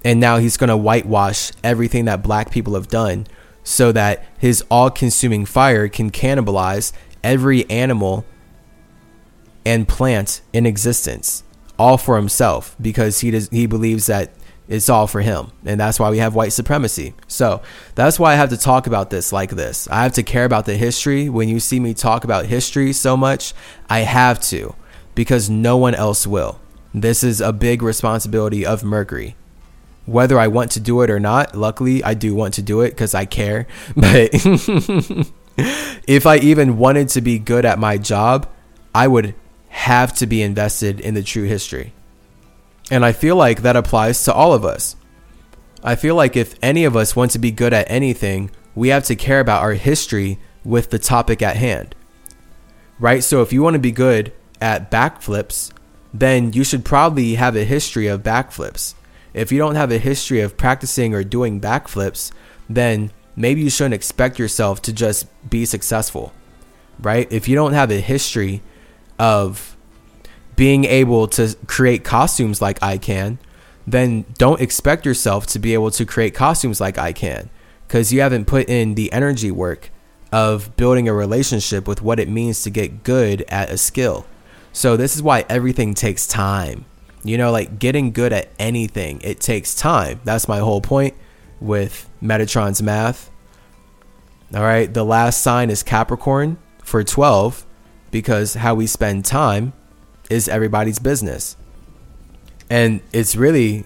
And 0.04 0.20
now 0.20 0.38
he's 0.38 0.58
going 0.58 0.70
to 0.70 0.78
whitewash 0.78 1.52
everything 1.64 2.06
that 2.06 2.24
black 2.24 2.52
people 2.52 2.76
have 2.76 2.88
done 2.88 3.28
so 3.64 3.92
that 3.92 4.26
his 4.38 4.64
all 4.72 4.90
consuming 4.90 5.46
fire 5.46 5.88
can 5.88 6.10
cannibalize 6.10 6.92
every 7.24 7.70
animal 7.70 8.26
and 9.66 9.88
plant 9.88 10.42
in 10.54 10.66
existence, 10.66 11.44
all 11.78 11.98
for 11.98 12.16
himself, 12.16 12.76
because 12.82 13.20
he 13.20 13.30
does 13.30 13.50
he 13.50 13.68
believes 13.68 14.08
that 14.08 14.32
it's 14.68 14.88
all 14.88 15.08
for 15.08 15.22
him, 15.22 15.52
and 15.66 15.80
that's 15.80 16.00
why 16.00 16.10
we 16.10 16.20
have 16.20 16.36
white 16.36 16.54
supremacy. 16.54 17.14
So 17.28 17.62
that's 17.96 18.20
why 18.20 18.34
I 18.34 18.36
have 18.36 18.50
to 18.50 18.58
talk 18.58 18.88
about 18.88 19.10
this 19.10 19.34
like 19.34 19.52
this. 19.52 19.88
I 19.90 20.04
have 20.04 20.14
to 20.14 20.24
care 20.24 20.46
about 20.46 20.66
the 20.66 20.76
history. 20.78 21.28
When 21.28 21.50
you 21.50 21.60
see 21.60 21.80
me 21.80 21.94
talk 21.94 22.24
about 22.24 22.46
history 22.46 22.94
so 22.94 23.18
much, 23.18 23.54
I 23.90 24.00
have 24.00 24.40
to, 24.44 24.76
because 25.14 25.50
no 25.50 25.76
one 25.78 25.96
else 25.96 26.26
will. 26.26 26.60
This 26.94 27.24
is 27.24 27.42
a 27.42 27.54
big 27.54 27.82
responsibility 27.82 28.66
of 28.66 28.84
Mercury. 28.84 29.36
Whether 30.06 30.40
I 30.40 30.48
want 30.48 30.72
to 30.72 30.80
do 30.80 31.02
it 31.02 31.10
or 31.10 31.20
not, 31.20 31.56
luckily 31.56 32.04
I 32.04 32.14
do 32.16 32.34
want 32.34 32.56
to 32.56 32.62
do 32.64 32.82
it 32.82 32.92
because 32.92 33.14
I 33.14 33.26
care. 33.26 33.68
But 33.96 34.30
if 36.08 36.26
I 36.26 36.38
even 36.38 36.78
wanted 36.78 37.10
to 37.10 37.22
be 37.22 37.38
good 37.38 37.66
at 37.66 37.78
my 37.80 37.98
job, 37.98 38.48
I 38.96 39.08
would 39.08 39.36
have 39.70 40.14
to 40.16 40.26
be 40.26 40.42
invested 40.42 41.00
in 41.00 41.14
the 41.14 41.22
true 41.22 41.44
history. 41.44 41.94
And 42.90 43.06
I 43.06 43.12
feel 43.12 43.36
like 43.36 43.62
that 43.62 43.76
applies 43.76 44.24
to 44.24 44.34
all 44.34 44.54
of 44.54 44.66
us. 44.66 44.96
I 45.84 45.96
feel 45.96 46.16
like 46.16 46.36
if 46.36 46.56
any 46.62 46.86
of 46.86 46.96
us 46.96 47.16
want 47.16 47.32
to 47.32 47.40
be 47.40 47.52
good 47.52 47.72
at 47.74 47.90
anything, 47.90 48.50
we 48.74 48.90
have 48.90 49.04
to 49.06 49.16
care 49.16 49.40
about 49.40 49.62
our 49.62 49.74
history 49.74 50.40
with 50.64 50.90
the 50.90 51.00
topic 51.00 51.42
at 51.42 51.56
hand. 51.58 51.96
right? 53.00 53.24
So 53.24 53.42
if 53.42 53.54
you 53.54 53.62
want 53.62 53.76
to 53.76 53.80
be 53.80 53.92
good 53.92 54.34
at 54.60 54.92
backflips, 54.92 55.72
then 56.14 56.54
you 56.54 56.64
should 56.64 56.86
probably 56.86 57.36
have 57.36 57.56
a 57.56 57.64
history 57.64 58.08
of 58.08 58.24
backflips. 58.24 58.96
If 59.34 59.52
you 59.52 59.58
don't 59.58 59.76
have 59.76 59.92
a 59.92 59.98
history 59.98 60.42
of 60.42 60.58
practicing 60.58 61.14
or 61.14 61.24
doing 61.24 61.62
backflips, 61.62 62.32
then 62.68 63.12
maybe 63.36 63.62
you 63.62 63.70
shouldn't 63.70 63.94
expect 63.94 64.40
yourself 64.40 64.82
to 64.84 64.94
just 64.94 65.28
be 65.50 65.66
successful, 65.66 66.34
right? 67.00 67.32
If 67.32 67.48
you 67.48 67.56
don't 67.56 67.74
have 67.74 67.92
a 67.92 68.00
history 68.00 68.62
of 69.18 69.76
being 70.56 70.84
able 70.86 71.28
to 71.28 71.56
create 71.68 72.04
costumes 72.04 72.62
like 72.62 72.82
I 72.84 72.98
can, 72.98 73.40
then 73.88 74.26
don't 74.38 74.62
expect 74.62 75.06
yourself 75.06 75.48
to 75.48 75.60
be 75.60 75.74
able 75.74 75.92
to 75.92 76.06
create 76.06 76.34
costumes 76.34 76.82
like 76.82 76.98
I 76.98 77.14
can 77.14 77.50
because 77.88 78.14
you 78.14 78.22
haven't 78.22 78.46
put 78.46 78.70
in 78.70 78.96
the 78.96 79.12
energy 79.12 79.52
work 79.52 79.90
of 80.32 80.76
building 80.76 81.08
a 81.08 81.14
relationship 81.14 81.88
with 81.88 82.02
what 82.02 82.20
it 82.20 82.30
means 82.30 82.62
to 82.64 82.70
get 82.70 83.04
good 83.04 83.44
at 83.48 83.72
a 83.72 83.78
skill. 83.78 84.28
So, 84.80 84.96
this 84.96 85.14
is 85.14 85.22
why 85.22 85.44
everything 85.50 85.94
takes 85.94 86.26
time. 86.26 86.86
You 87.26 87.38
know, 87.38 87.52
like 87.52 87.80
getting 87.80 88.14
good 88.14 88.32
at 88.32 88.48
anything, 88.58 89.20
it 89.26 89.42
takes 89.42 89.76
time. 89.76 90.22
That's 90.24 90.48
my 90.48 90.60
whole 90.60 90.80
point 90.80 91.16
with 91.60 92.10
Metatron's 92.24 92.82
math. 92.82 93.30
All 94.56 94.62
right, 94.62 94.94
the 94.94 95.04
last 95.04 95.42
sign 95.42 95.70
is 95.70 95.84
Capricorn 95.84 96.58
for 96.82 97.04
12 97.04 97.66
because 98.10 98.54
how 98.54 98.74
we 98.74 98.88
spend 98.88 99.26
time 99.26 99.74
is 100.30 100.48
everybody's 100.48 101.00
business. 101.00 101.58
And 102.70 103.02
it's 103.12 103.36
really 103.36 103.84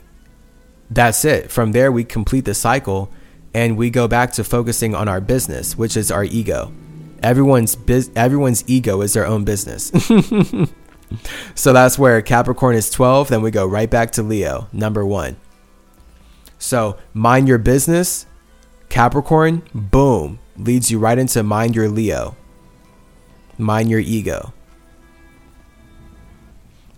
that's 0.92 1.26
it. 1.26 1.50
From 1.50 1.72
there, 1.72 1.92
we 1.92 2.04
complete 2.04 2.46
the 2.46 2.54
cycle 2.54 3.12
and 3.52 3.78
we 3.78 3.90
go 3.90 4.08
back 4.08 4.34
to 4.34 4.44
focusing 4.44 4.94
on 4.94 5.08
our 5.08 5.22
business, 5.22 5.76
which 5.76 5.98
is 5.98 6.12
our 6.12 6.24
ego. 6.24 6.72
Everyone's 7.24 7.76
everyone's 8.16 8.64
ego 8.68 9.02
is 9.02 9.14
their 9.14 9.26
own 9.26 9.44
business. 9.44 9.92
so 11.56 11.74
that's 11.74 12.00
where 12.00 12.22
Capricorn 12.22 12.76
is 12.76 12.90
12, 12.90 13.30
then 13.30 13.42
we 13.42 13.52
go 13.52 13.66
right 13.66 13.90
back 13.90 14.12
to 14.12 14.24
Leo, 14.24 14.68
number 14.72 15.06
1. 15.06 15.38
So, 16.58 16.98
mind 17.14 17.48
your 17.48 17.58
business, 17.58 18.26
Capricorn, 18.90 19.64
boom, 19.74 20.40
leads 20.56 20.92
you 20.92 21.00
right 21.00 21.18
into 21.18 21.44
mind 21.44 21.76
your 21.76 21.90
Leo. 21.90 22.36
Mind 23.58 23.90
your 23.90 24.00
ego. 24.00 24.54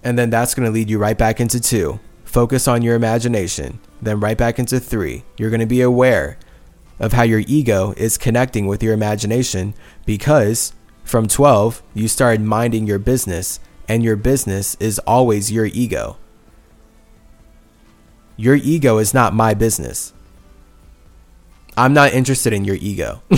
And 0.03 0.19
then 0.19 0.29
that's 0.29 0.53
going 0.53 0.65
to 0.65 0.71
lead 0.71 0.89
you 0.89 0.99
right 0.99 1.17
back 1.17 1.39
into 1.39 1.59
2. 1.59 1.99
Focus 2.23 2.67
on 2.67 2.81
your 2.81 2.95
imagination. 2.95 3.79
Then 4.01 4.19
right 4.19 4.37
back 4.37 4.59
into 4.59 4.79
3. 4.79 5.23
You're 5.37 5.49
going 5.49 5.61
to 5.61 5.65
be 5.65 5.81
aware 5.81 6.37
of 6.99 7.13
how 7.13 7.23
your 7.23 7.43
ego 7.47 7.93
is 7.97 8.17
connecting 8.17 8.67
with 8.67 8.83
your 8.83 8.93
imagination 8.93 9.73
because 10.05 10.73
from 11.03 11.27
12, 11.27 11.81
you 11.93 12.07
started 12.07 12.41
minding 12.41 12.87
your 12.87 12.99
business, 12.99 13.59
and 13.87 14.03
your 14.03 14.15
business 14.15 14.75
is 14.79 14.99
always 14.99 15.51
your 15.51 15.65
ego. 15.65 16.17
Your 18.37 18.55
ego 18.55 18.97
is 18.97 19.13
not 19.13 19.33
my 19.33 19.53
business. 19.53 20.13
I'm 21.77 21.93
not 21.93 22.13
interested 22.13 22.53
in 22.53 22.65
your 22.65 22.77
ego. 22.77 23.21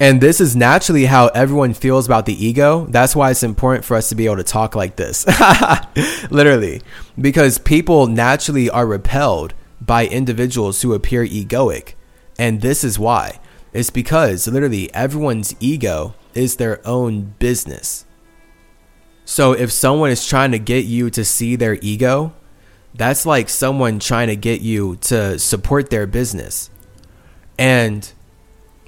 and 0.00 0.20
this 0.20 0.40
is 0.40 0.56
naturally 0.56 1.04
how 1.06 1.28
everyone 1.28 1.74
feels 1.74 2.06
about 2.06 2.26
the 2.26 2.44
ego. 2.44 2.86
That's 2.86 3.14
why 3.14 3.30
it's 3.30 3.42
important 3.42 3.84
for 3.84 3.96
us 3.96 4.08
to 4.08 4.14
be 4.14 4.26
able 4.26 4.36
to 4.36 4.44
talk 4.44 4.74
like 4.74 4.96
this. 4.96 5.26
Literally. 6.30 6.80
Because 7.20 7.58
people 7.58 8.06
naturally 8.06 8.70
are 8.70 8.86
repelled 8.86 9.52
by 9.80 10.06
individuals 10.06 10.82
who 10.82 10.94
appear 10.94 11.26
egoic. 11.26 11.94
And 12.38 12.60
this 12.62 12.82
is 12.82 12.98
why. 12.98 13.40
It's 13.72 13.90
because 13.90 14.48
literally 14.48 14.92
everyone's 14.94 15.54
ego 15.60 16.14
is 16.34 16.56
their 16.56 16.80
own 16.86 17.34
business. 17.38 18.05
So 19.26 19.52
if 19.52 19.72
someone 19.72 20.10
is 20.10 20.24
trying 20.24 20.52
to 20.52 20.58
get 20.58 20.84
you 20.84 21.10
to 21.10 21.24
see 21.24 21.56
their 21.56 21.78
ego, 21.82 22.32
that's 22.94 23.26
like 23.26 23.48
someone 23.48 23.98
trying 23.98 24.28
to 24.28 24.36
get 24.36 24.60
you 24.60 24.96
to 25.02 25.38
support 25.38 25.90
their 25.90 26.06
business. 26.06 26.70
And 27.58 28.10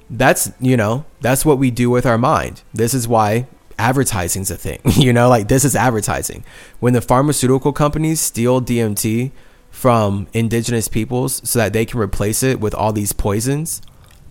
that's, 0.09 0.51
you 0.61 0.77
know, 0.77 1.05
that's 1.19 1.45
what 1.45 1.59
we 1.59 1.71
do 1.71 1.89
with 1.89 2.05
our 2.05 2.17
mind. 2.17 2.63
This 2.73 2.93
is 2.93 3.05
why 3.05 3.47
advertising's 3.77 4.49
a 4.49 4.55
thing. 4.55 4.79
you 4.85 5.11
know, 5.11 5.27
like 5.27 5.49
this 5.49 5.65
is 5.65 5.75
advertising. 5.75 6.45
When 6.79 6.93
the 6.93 7.01
pharmaceutical 7.01 7.73
companies 7.73 8.21
steal 8.21 8.61
DMT 8.61 9.31
from 9.69 10.27
indigenous 10.33 10.87
peoples 10.87 11.41
so 11.47 11.59
that 11.59 11.73
they 11.73 11.85
can 11.85 11.99
replace 11.99 12.43
it 12.43 12.61
with 12.61 12.73
all 12.73 12.93
these 12.93 13.11
poisons, 13.11 13.81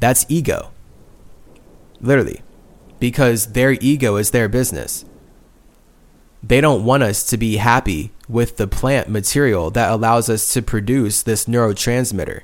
that's 0.01 0.25
ego. 0.31 0.71
Literally. 2.01 2.41
Because 2.99 3.53
their 3.53 3.73
ego 3.73 4.17
is 4.17 4.31
their 4.31 4.49
business. 4.49 5.05
They 6.43 6.61
don't 6.61 6.85
want 6.85 7.03
us 7.03 7.25
to 7.25 7.37
be 7.37 7.57
happy 7.57 8.13
with 8.29 8.57
the 8.57 8.67
plant 8.69 9.09
material 9.09 9.71
that 9.71 9.91
allows 9.91 10.29
us 10.29 10.53
to 10.53 10.63
produce 10.63 11.23
this 11.23 11.47
neurotransmitter. 11.47 12.43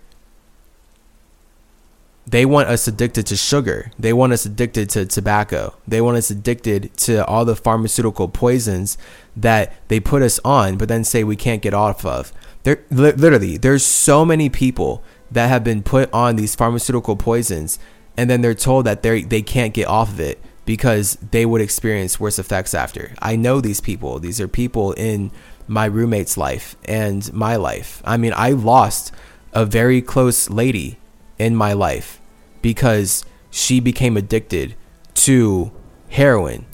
They 2.26 2.46
want 2.46 2.68
us 2.68 2.88
addicted 2.88 3.26
to 3.26 3.36
sugar. 3.36 3.92
They 3.98 4.12
want 4.12 4.32
us 4.32 4.46
addicted 4.46 4.88
to 4.90 5.04
tobacco. 5.04 5.74
They 5.86 6.00
want 6.00 6.16
us 6.16 6.30
addicted 6.30 6.96
to 6.98 7.24
all 7.26 7.44
the 7.44 7.54
pharmaceutical 7.54 8.28
poisons 8.28 8.96
that 9.36 9.74
they 9.88 10.00
put 10.00 10.22
us 10.22 10.40
on, 10.44 10.78
but 10.78 10.88
then 10.88 11.04
say 11.04 11.22
we 11.22 11.36
can't 11.36 11.62
get 11.62 11.74
off 11.74 12.04
of. 12.06 12.32
There, 12.62 12.82
literally, 12.90 13.58
there's 13.58 13.84
so 13.84 14.24
many 14.24 14.48
people 14.48 15.04
that 15.30 15.48
have 15.48 15.64
been 15.64 15.82
put 15.82 16.12
on 16.14 16.36
these 16.36 16.54
pharmaceutical 16.54 17.14
poisons, 17.14 17.78
and 18.16 18.30
then 18.30 18.40
they're 18.40 18.54
told 18.54 18.86
that 18.86 19.02
they 19.02 19.22
they 19.22 19.42
can't 19.42 19.74
get 19.74 19.86
off 19.86 20.08
of 20.08 20.20
it 20.20 20.40
because 20.64 21.16
they 21.30 21.44
would 21.44 21.60
experience 21.60 22.18
worse 22.18 22.38
effects 22.38 22.74
after. 22.74 23.14
I 23.20 23.36
know 23.36 23.60
these 23.60 23.80
people. 23.80 24.18
These 24.18 24.40
are 24.40 24.48
people 24.48 24.92
in 24.92 25.30
my 25.68 25.86
roommate's 25.86 26.36
life 26.36 26.76
and 26.84 27.32
my 27.32 27.56
life. 27.56 28.02
I 28.04 28.16
mean, 28.16 28.32
I 28.34 28.50
lost 28.50 29.12
a 29.52 29.64
very 29.64 30.02
close 30.02 30.50
lady 30.50 30.98
in 31.38 31.54
my 31.56 31.72
life 31.72 32.20
because 32.62 33.24
she 33.50 33.80
became 33.80 34.16
addicted 34.16 34.74
to 35.14 35.70
heroin, 36.08 36.66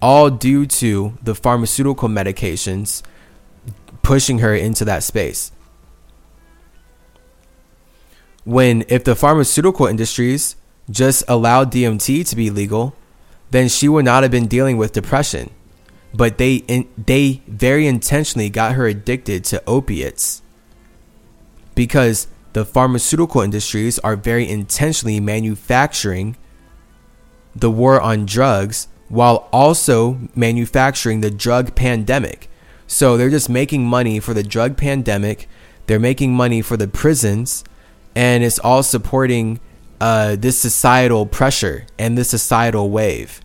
all 0.00 0.30
due 0.30 0.66
to 0.66 1.16
the 1.22 1.34
pharmaceutical 1.34 2.08
medications 2.08 3.02
pushing 4.02 4.38
her 4.38 4.54
into 4.54 4.84
that 4.84 5.02
space. 5.02 5.52
When 8.44 8.84
if 8.88 9.02
the 9.02 9.16
pharmaceutical 9.16 9.86
industries 9.86 10.56
just 10.88 11.24
allowed 11.26 11.72
DMT 11.72 12.28
to 12.28 12.36
be 12.36 12.48
legal, 12.50 12.94
then 13.50 13.68
she 13.68 13.88
would 13.88 14.04
not 14.04 14.22
have 14.22 14.32
been 14.32 14.46
dealing 14.46 14.76
with 14.76 14.92
depression. 14.92 15.50
But 16.14 16.38
they 16.38 16.56
in, 16.66 16.88
they 16.96 17.42
very 17.46 17.86
intentionally 17.86 18.48
got 18.48 18.74
her 18.74 18.86
addicted 18.86 19.44
to 19.46 19.62
opiates 19.66 20.42
because 21.74 22.26
the 22.54 22.64
pharmaceutical 22.64 23.42
industries 23.42 23.98
are 23.98 24.16
very 24.16 24.48
intentionally 24.48 25.20
manufacturing 25.20 26.36
the 27.54 27.70
war 27.70 28.00
on 28.00 28.24
drugs 28.24 28.88
while 29.08 29.48
also 29.52 30.18
manufacturing 30.34 31.20
the 31.20 31.30
drug 31.30 31.74
pandemic. 31.74 32.48
So 32.86 33.16
they're 33.16 33.30
just 33.30 33.48
making 33.48 33.84
money 33.86 34.20
for 34.20 34.34
the 34.34 34.42
drug 34.42 34.76
pandemic. 34.76 35.48
They're 35.86 36.00
making 36.00 36.34
money 36.34 36.62
for 36.62 36.76
the 36.76 36.88
prisons, 36.88 37.64
and 38.14 38.42
it's 38.42 38.58
all 38.58 38.82
supporting 38.82 39.60
uh, 40.00 40.36
this 40.36 40.58
societal 40.58 41.26
pressure 41.26 41.86
and 41.98 42.16
this 42.16 42.30
societal 42.30 42.90
wave 42.90 43.40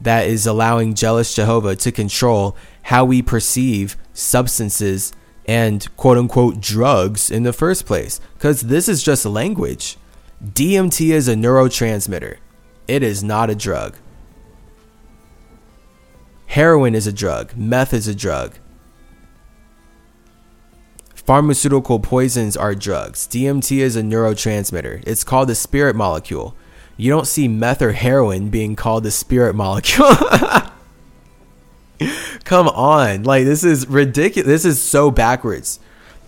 that 0.00 0.26
is 0.26 0.46
allowing 0.46 0.94
jealous 0.94 1.34
Jehovah 1.34 1.76
to 1.76 1.92
control 1.92 2.56
how 2.82 3.04
we 3.04 3.22
perceive 3.22 3.96
substances 4.12 5.12
and 5.46 5.86
quote 5.96 6.16
unquote 6.16 6.60
drugs 6.60 7.30
in 7.30 7.42
the 7.42 7.52
first 7.52 7.86
place. 7.86 8.20
Because 8.34 8.62
this 8.62 8.88
is 8.88 9.02
just 9.02 9.24
language. 9.26 9.96
DMT 10.42 11.10
is 11.10 11.28
a 11.28 11.34
neurotransmitter, 11.34 12.38
it 12.88 13.02
is 13.02 13.22
not 13.22 13.50
a 13.50 13.54
drug. 13.54 13.96
Heroin 16.46 16.94
is 16.94 17.06
a 17.06 17.12
drug, 17.12 17.56
meth 17.56 17.92
is 17.92 18.08
a 18.08 18.14
drug, 18.14 18.54
Pharmaceutical 21.30 22.00
poisons 22.00 22.56
are 22.56 22.74
drugs. 22.74 23.28
DMT 23.28 23.78
is 23.78 23.94
a 23.94 24.02
neurotransmitter. 24.02 25.00
It's 25.06 25.22
called 25.22 25.48
the 25.48 25.54
spirit 25.54 25.94
molecule. 25.94 26.56
You 26.96 27.08
don't 27.08 27.28
see 27.28 27.46
meth 27.46 27.80
or 27.82 27.92
heroin 27.92 28.48
being 28.48 28.74
called 28.74 29.04
the 29.04 29.12
spirit 29.12 29.54
molecule. 29.54 30.10
Come 32.42 32.66
on. 32.66 33.22
Like, 33.22 33.44
this 33.44 33.62
is 33.62 33.86
ridiculous. 33.86 34.48
This 34.48 34.64
is 34.64 34.82
so 34.82 35.12
backwards. 35.12 35.78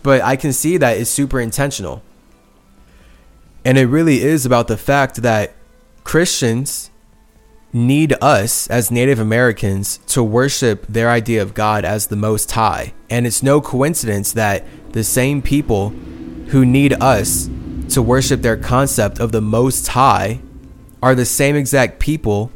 But 0.03 0.21
I 0.21 0.37
can 0.37 0.53
see 0.53 0.77
that 0.77 0.95
it's 0.97 1.09
super 1.09 1.41
intentional. 1.41 2.01
And 3.65 3.77
it 3.77 3.87
really 3.87 4.21
is 4.21 4.45
about 4.45 4.69
the 4.69 4.77
fact 4.77 5.17
that 5.17 5.53
Christians 6.05 6.91
need 7.73 8.13
us 8.21 8.67
as 8.67 8.91
Native 8.91 9.19
Americans 9.19 9.97
to 10.07 10.23
worship 10.23 10.85
their 10.87 11.09
idea 11.09 11.41
of 11.41 11.55
God 11.55 11.83
as 11.83 12.07
the 12.07 12.15
Most 12.15 12.51
High. 12.51 12.93
And 13.09 13.25
it's 13.25 13.41
no 13.41 13.59
coincidence 13.59 14.31
that 14.33 14.63
the 14.91 15.03
same 15.03 15.41
people 15.41 15.89
who 16.49 16.65
need 16.65 16.93
us 17.01 17.49
to 17.89 18.01
worship 18.01 18.41
their 18.41 18.57
concept 18.57 19.19
of 19.19 19.31
the 19.31 19.41
Most 19.41 19.87
High 19.89 20.39
are 21.01 21.15
the 21.15 21.25
same 21.25 21.55
exact 21.55 21.99
people 21.99 22.51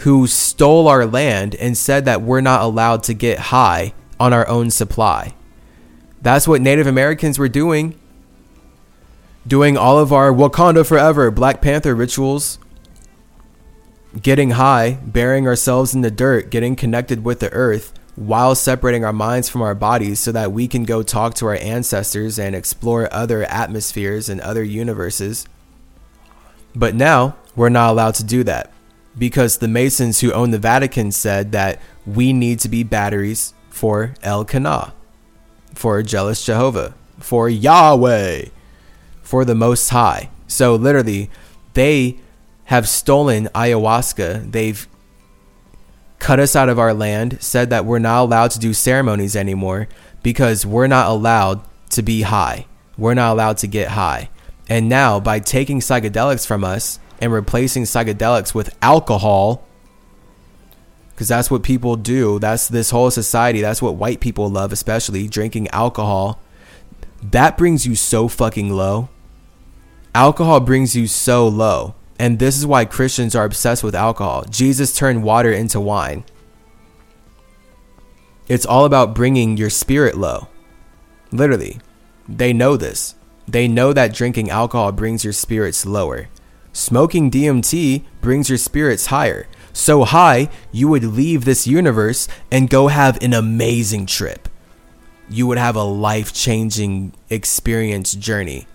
who 0.00 0.26
stole 0.26 0.88
our 0.88 1.06
land 1.06 1.54
and 1.54 1.76
said 1.76 2.04
that 2.04 2.20
we're 2.20 2.40
not 2.40 2.60
allowed 2.60 3.02
to 3.04 3.14
get 3.14 3.38
high 3.38 3.94
on 4.20 4.32
our 4.32 4.46
own 4.48 4.70
supply. 4.70 5.34
That's 6.20 6.48
what 6.48 6.60
Native 6.60 6.86
Americans 6.86 7.38
were 7.38 7.48
doing. 7.48 7.98
Doing 9.46 9.78
all 9.78 9.98
of 9.98 10.12
our 10.12 10.32
Wakanda 10.32 10.84
Forever 10.84 11.30
Black 11.30 11.62
Panther 11.62 11.94
rituals, 11.94 12.58
getting 14.20 14.50
high, 14.52 14.98
burying 15.02 15.46
ourselves 15.46 15.94
in 15.94 16.00
the 16.00 16.10
dirt, 16.10 16.50
getting 16.50 16.76
connected 16.76 17.24
with 17.24 17.40
the 17.40 17.52
earth 17.52 17.92
while 18.14 18.54
separating 18.54 19.04
our 19.04 19.12
minds 19.12 19.48
from 19.48 19.60
our 19.62 19.74
bodies 19.74 20.18
so 20.18 20.32
that 20.32 20.52
we 20.52 20.66
can 20.66 20.84
go 20.84 21.02
talk 21.02 21.34
to 21.34 21.46
our 21.46 21.56
ancestors 21.56 22.38
and 22.38 22.54
explore 22.54 23.12
other 23.12 23.42
atmospheres 23.44 24.28
and 24.28 24.40
other 24.40 24.62
universes. 24.62 25.46
But 26.74 26.94
now 26.94 27.36
we're 27.54 27.68
not 27.68 27.90
allowed 27.90 28.14
to 28.16 28.24
do 28.24 28.42
that 28.44 28.72
because 29.18 29.58
the 29.58 29.68
Masons 29.68 30.20
who 30.20 30.32
own 30.32 30.50
the 30.50 30.58
Vatican 30.58 31.12
said 31.12 31.52
that 31.52 31.80
we 32.06 32.32
need 32.32 32.60
to 32.60 32.68
be 32.68 32.82
batteries 32.82 33.54
for 33.68 34.14
Elkanah, 34.22 34.94
for 35.74 36.02
jealous 36.02 36.44
Jehovah, 36.44 36.94
for 37.18 37.48
Yahweh, 37.48 38.46
for 39.22 39.44
the 39.44 39.54
Most 39.54 39.88
High. 39.90 40.30
So 40.46 40.74
literally, 40.74 41.30
they 41.74 42.18
have 42.66 42.88
stolen 42.88 43.46
ayahuasca. 43.54 44.52
They've 44.52 44.86
cut 46.18 46.40
us 46.40 46.54
out 46.56 46.68
of 46.68 46.78
our 46.78 46.94
land, 46.94 47.38
said 47.40 47.70
that 47.70 47.84
we're 47.84 47.98
not 47.98 48.22
allowed 48.22 48.50
to 48.52 48.58
do 48.58 48.72
ceremonies 48.72 49.36
anymore 49.36 49.88
because 50.22 50.66
we're 50.66 50.86
not 50.86 51.08
allowed 51.08 51.60
to 51.90 52.02
be 52.02 52.22
high. 52.22 52.66
We're 52.98 53.14
not 53.14 53.32
allowed 53.32 53.58
to 53.58 53.66
get 53.66 53.88
high. 53.88 54.30
And 54.68 54.88
now, 54.88 55.20
by 55.20 55.38
taking 55.38 55.80
psychedelics 55.80 56.46
from 56.46 56.64
us 56.64 56.98
and 57.20 57.32
replacing 57.32 57.84
psychedelics 57.84 58.54
with 58.54 58.76
alcohol, 58.82 59.64
because 61.10 61.28
that's 61.28 61.50
what 61.50 61.62
people 61.62 61.96
do, 61.96 62.38
that's 62.38 62.68
this 62.68 62.90
whole 62.90 63.10
society, 63.10 63.60
that's 63.60 63.80
what 63.80 63.94
white 63.94 64.20
people 64.20 64.50
love, 64.50 64.72
especially 64.72 65.28
drinking 65.28 65.68
alcohol, 65.68 66.40
that 67.22 67.56
brings 67.56 67.86
you 67.86 67.94
so 67.94 68.28
fucking 68.28 68.70
low. 68.70 69.08
Alcohol 70.14 70.60
brings 70.60 70.96
you 70.96 71.06
so 71.06 71.46
low. 71.46 71.94
And 72.18 72.38
this 72.38 72.56
is 72.56 72.66
why 72.66 72.84
Christians 72.84 73.34
are 73.34 73.44
obsessed 73.44 73.84
with 73.84 73.94
alcohol. 73.94 74.44
Jesus 74.48 74.96
turned 74.96 75.22
water 75.22 75.52
into 75.52 75.80
wine. 75.80 76.24
It's 78.48 78.66
all 78.66 78.84
about 78.84 79.14
bringing 79.14 79.56
your 79.56 79.70
spirit 79.70 80.16
low. 80.16 80.48
Literally. 81.30 81.78
They 82.28 82.52
know 82.52 82.76
this. 82.76 83.14
They 83.46 83.68
know 83.68 83.92
that 83.92 84.14
drinking 84.14 84.50
alcohol 84.50 84.92
brings 84.92 85.24
your 85.24 85.32
spirits 85.32 85.86
lower. 85.86 86.28
Smoking 86.72 87.30
DMT 87.30 88.04
brings 88.20 88.48
your 88.48 88.58
spirits 88.58 89.06
higher. 89.06 89.46
So 89.72 90.04
high, 90.04 90.48
you 90.72 90.88
would 90.88 91.04
leave 91.04 91.44
this 91.44 91.66
universe 91.66 92.28
and 92.50 92.70
go 92.70 92.88
have 92.88 93.22
an 93.22 93.34
amazing 93.34 94.06
trip. 94.06 94.48
You 95.28 95.46
would 95.46 95.58
have 95.58 95.76
a 95.76 95.82
life 95.82 96.32
changing 96.32 97.12
experience 97.30 98.14
journey 98.14 98.66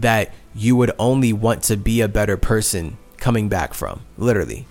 that 0.00 0.32
you 0.54 0.76
would 0.76 0.92
only 0.98 1.32
want 1.32 1.62
to 1.64 1.76
be 1.76 2.00
a 2.00 2.08
better 2.08 2.36
person 2.36 2.98
coming 3.16 3.48
back 3.48 3.74
from. 3.74 4.02
Literally. 4.16 4.66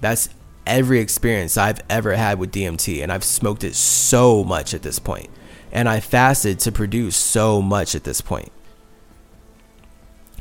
That's 0.00 0.28
every 0.66 1.00
experience 1.00 1.56
I've 1.56 1.80
ever 1.88 2.14
had 2.14 2.38
with 2.38 2.52
DMT, 2.52 3.02
and 3.02 3.12
I've 3.12 3.24
smoked 3.24 3.64
it 3.64 3.74
so 3.74 4.44
much 4.44 4.74
at 4.74 4.82
this 4.82 4.98
point. 4.98 5.30
And 5.70 5.88
I 5.88 6.00
fasted 6.00 6.58
to 6.60 6.72
produce 6.72 7.16
so 7.16 7.62
much 7.62 7.94
at 7.94 8.04
this 8.04 8.20
point. 8.20 8.52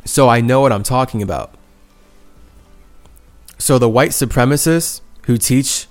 So 0.03 0.27
I 0.27 0.41
know 0.41 0.61
what 0.61 0.71
I'm 0.71 0.83
talking 0.83 1.21
about. 1.21 1.53
So 3.57 3.77
the 3.77 3.89
white 3.89 4.09
supremacists 4.09 5.01
who 5.25 5.37
teach 5.37 5.87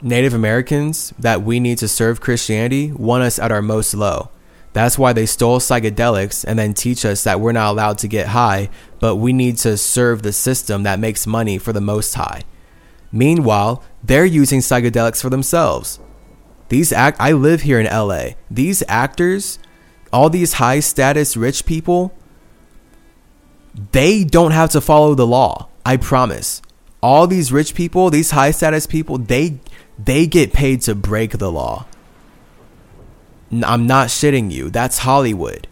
Native 0.00 0.34
Americans 0.34 1.12
that 1.18 1.42
we 1.42 1.60
need 1.60 1.78
to 1.78 1.86
serve 1.86 2.20
Christianity 2.20 2.90
want 2.90 3.22
us 3.22 3.38
at 3.38 3.52
our 3.52 3.62
most 3.62 3.94
low. 3.94 4.30
That's 4.72 4.98
why 4.98 5.12
they 5.12 5.26
stole 5.26 5.58
psychedelics 5.58 6.44
and 6.46 6.58
then 6.58 6.72
teach 6.72 7.04
us 7.04 7.24
that 7.24 7.40
we're 7.40 7.52
not 7.52 7.70
allowed 7.70 7.98
to 7.98 8.08
get 8.08 8.28
high, 8.28 8.70
but 9.00 9.16
we 9.16 9.32
need 9.32 9.58
to 9.58 9.76
serve 9.76 10.22
the 10.22 10.32
system 10.32 10.82
that 10.84 10.98
makes 10.98 11.26
money 11.26 11.58
for 11.58 11.72
the 11.72 11.80
most 11.80 12.14
high. 12.14 12.42
Meanwhile, 13.10 13.82
they're 14.02 14.24
using 14.24 14.60
psychedelics 14.60 15.20
for 15.20 15.28
themselves. 15.28 16.00
These 16.70 16.92
act 16.92 17.20
I 17.20 17.32
live 17.32 17.62
here 17.62 17.78
in 17.78 17.86
LA. 17.86 18.30
These 18.50 18.82
actors, 18.88 19.58
all 20.10 20.30
these 20.30 20.54
high 20.54 20.80
status 20.80 21.36
rich 21.36 21.66
people, 21.66 22.14
they 23.92 24.24
don't 24.24 24.52
have 24.52 24.70
to 24.70 24.80
follow 24.80 25.14
the 25.14 25.26
law. 25.26 25.68
I 25.84 25.98
promise. 25.98 26.62
All 27.02 27.26
these 27.26 27.52
rich 27.52 27.74
people, 27.74 28.08
these 28.08 28.30
high 28.30 28.52
status 28.52 28.86
people, 28.86 29.18
they 29.18 29.58
they 29.98 30.26
get 30.26 30.52
paid 30.54 30.80
to 30.82 30.94
break 30.94 31.32
the 31.32 31.52
law. 31.52 31.86
I'm 33.52 33.86
not 33.86 34.08
shitting 34.08 34.50
you. 34.50 34.70
That's 34.70 34.98
Hollywood. 34.98 35.68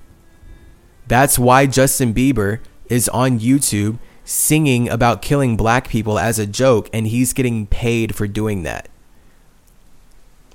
That's 1.07 1.39
why 1.39 1.67
Justin 1.67 2.13
Bieber 2.13 2.61
is 2.89 3.09
on 3.09 3.41
YouTube 3.41 3.99
singing 4.25 4.89
about 4.89 5.23
killing 5.23 5.57
black 5.57 5.89
people 5.89 6.19
as 6.19 6.39
a 6.39 6.47
joke, 6.47 6.89
and 6.93 7.07
he's 7.07 7.33
getting 7.33 7.67
paid 7.67 8.15
for 8.15 8.29
doing 8.29 8.63
that. 8.63 8.89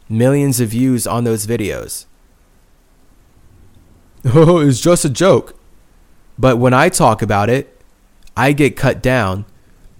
Millions 0.07 0.59
of 0.59 0.69
views 0.69 1.07
on 1.07 1.23
those 1.23 1.45
videos. 1.45 2.05
Oh, 4.28 4.57
it's 4.57 4.82
just 4.82 5.05
a 5.05 5.09
joke. 5.09 5.55
But 6.38 6.57
when 6.57 6.73
I 6.73 6.89
talk 6.89 7.21
about 7.21 7.47
it, 7.47 7.80
I 8.36 8.53
get 8.53 8.76
cut 8.76 9.01
down 9.03 9.45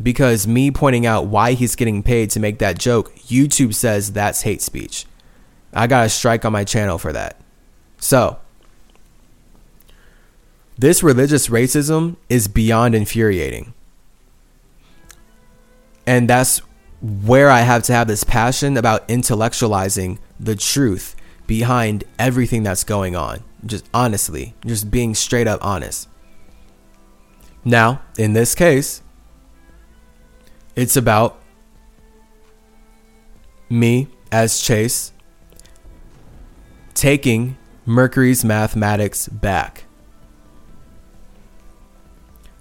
because 0.02 0.48
me 0.48 0.72
pointing 0.72 1.06
out 1.06 1.28
why 1.28 1.54
he's 1.54 1.76
getting 1.76 2.02
paid 2.02 2.32
to 2.32 2.40
make 2.40 2.58
that 2.58 2.80
joke, 2.80 3.16
YouTube 3.18 3.76
says 3.76 4.14
that's 4.14 4.42
hate 4.42 4.64
speech. 4.64 5.06
I 5.76 5.88
got 5.88 6.06
a 6.06 6.10
strike 6.10 6.46
on 6.46 6.54
my 6.54 6.64
channel 6.64 6.98
for 6.98 7.12
that. 7.12 7.40
So, 7.98 8.40
this 10.78 11.04
religious 11.04 11.48
racism 11.48 12.16
is 12.30 12.48
beyond 12.48 12.96
infuriating. 12.96 13.74
And 16.08 16.30
that's 16.30 16.62
where 17.02 17.50
I 17.50 17.62
have 17.62 17.84
to 17.84 17.94
have 17.94 18.08
this 18.08 18.24
passion 18.24 18.78
about 18.78 19.08
intellectualizing 19.08 20.20
the 20.40 20.56
truth 20.56 21.16
behind 21.48 22.04
everything 22.18 22.64
that's 22.64 22.84
going 22.84 23.16
on. 23.16 23.44
Just 23.66 23.86
honestly, 23.94 24.54
just 24.66 24.92
being 24.92 25.16
straight 25.16 25.48
up 25.48 25.64
honest. 25.64 26.08
Now, 27.64 28.02
in 28.18 28.34
this 28.34 28.54
case, 28.54 29.02
it's 30.76 30.96
about 30.96 31.42
me 33.70 34.08
as 34.32 34.62
Chase 34.62 35.12
taking 36.96 37.58
Mercury's 37.86 38.44
mathematics 38.44 39.28
back. 39.28 39.84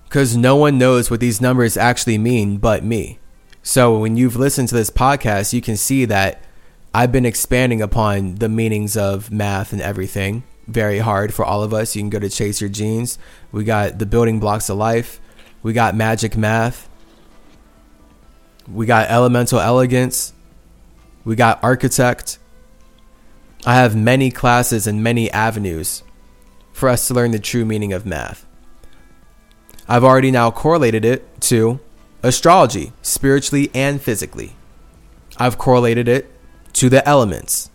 Because 0.05 0.37
no 0.37 0.55
one 0.55 0.77
knows 0.77 1.11
what 1.11 1.21
these 1.21 1.41
numbers 1.41 1.77
actually 1.79 2.19
mean 2.19 2.59
but 2.59 2.85
me. 2.85 3.19
So 3.63 3.99
when 3.99 4.19
you've 4.19 4.37
listened 4.37 4.69
to 4.69 4.75
this 4.75 4.91
podcast, 4.91 5.55
you 5.55 5.63
can 5.63 5.79
see 5.79 6.05
that 6.05 6.45
I've 6.93 7.11
been 7.11 7.25
expanding 7.25 7.81
upon 7.81 8.35
the 8.35 8.49
meanings 8.51 8.97
of 8.97 9.33
math 9.33 9.73
and 9.73 9.81
everything 9.81 10.45
very 10.67 10.99
hard 10.99 11.33
for 11.35 11.45
all 11.45 11.63
of 11.63 11.75
us. 11.75 11.95
You 11.95 12.03
can 12.03 12.11
go 12.11 12.19
to 12.19 12.29
Chase 12.29 12.61
Your 12.61 12.71
Genes. 12.71 13.19
We 13.53 13.65
got 13.65 13.99
the 13.99 14.07
building 14.07 14.41
blocks 14.41 14.69
of 14.69 14.77
life. 14.77 15.21
We 15.63 15.73
got 15.73 15.95
magic 15.95 16.37
math. 16.37 16.89
We 18.71 18.87
got 18.87 19.11
elemental 19.11 19.61
elegance. 19.61 20.33
We 21.25 21.37
got 21.37 21.63
architect. 21.63 22.39
I 23.67 23.77
have 23.77 23.97
many 23.97 24.31
classes 24.31 24.87
and 24.87 25.03
many 25.03 25.31
avenues 25.31 26.03
for 26.73 26.91
us 26.91 27.09
to 27.09 27.15
learn 27.15 27.31
the 27.31 27.39
true 27.39 27.65
meaning 27.65 27.95
of 27.95 28.05
math. 28.05 28.45
I've 29.89 30.05
already 30.05 30.31
now 30.31 30.51
correlated 30.51 31.03
it 31.03 31.41
to 31.43 31.81
astrology, 32.23 32.93
spiritually 33.01 33.71
and 33.73 34.03
physically. 34.03 34.55
I've 35.39 35.57
correlated 35.57 36.09
it 36.09 36.31
to 36.75 36.91
the 36.91 37.07
elements. 37.09 37.71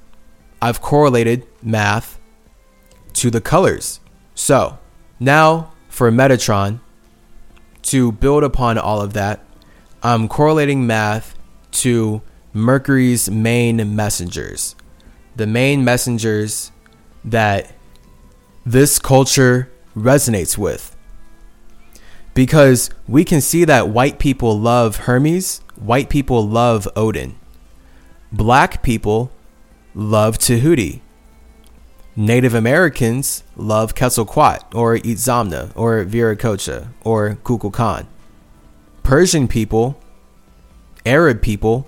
I've 0.62 0.80
correlated 0.80 1.48
math 1.64 2.20
to 3.14 3.32
the 3.32 3.42
colors. 3.42 4.00
So, 4.36 4.78
now 5.20 5.72
for 5.88 6.12
Metatron, 6.12 6.82
to 7.84 8.12
build 8.12 8.44
upon 8.44 8.78
all 8.78 9.02
of 9.02 9.14
that, 9.14 9.44
I'm 10.04 10.28
correlating 10.28 10.86
math 10.86 11.36
to 11.72 12.22
Mercury's 12.54 13.30
main 13.30 13.96
messengers 13.96 14.76
the 15.40 15.48
main 15.48 15.86
messengers 15.86 16.70
that 17.24 17.72
this 18.66 19.00
culture 19.00 19.72
resonates 19.96 20.58
with. 20.58 20.98
Because 22.34 22.90
we 23.08 23.24
can 23.24 23.40
see 23.40 23.64
that 23.64 23.88
white 23.88 24.20
people 24.20 24.60
love 24.60 24.98
Hermes, 25.08 25.62
white 25.78 26.10
people 26.10 26.46
love 26.46 26.90
Odin. 26.94 27.38
Black 28.34 28.84
people 28.84 29.32
love 29.96 30.38
Tahuti. 30.38 31.00
Native 32.18 32.54
Americans 32.54 33.44
love 33.56 33.96
Quetzalcoatl 33.96 34.78
or 34.78 34.98
Itzamna 34.98 35.72
or 35.74 36.04
Viracocha 36.04 36.90
or 37.02 37.38
Kukulkan. 37.46 38.08
Persian 39.04 39.48
people, 39.48 39.98
Arab 41.06 41.42
people 41.42 41.88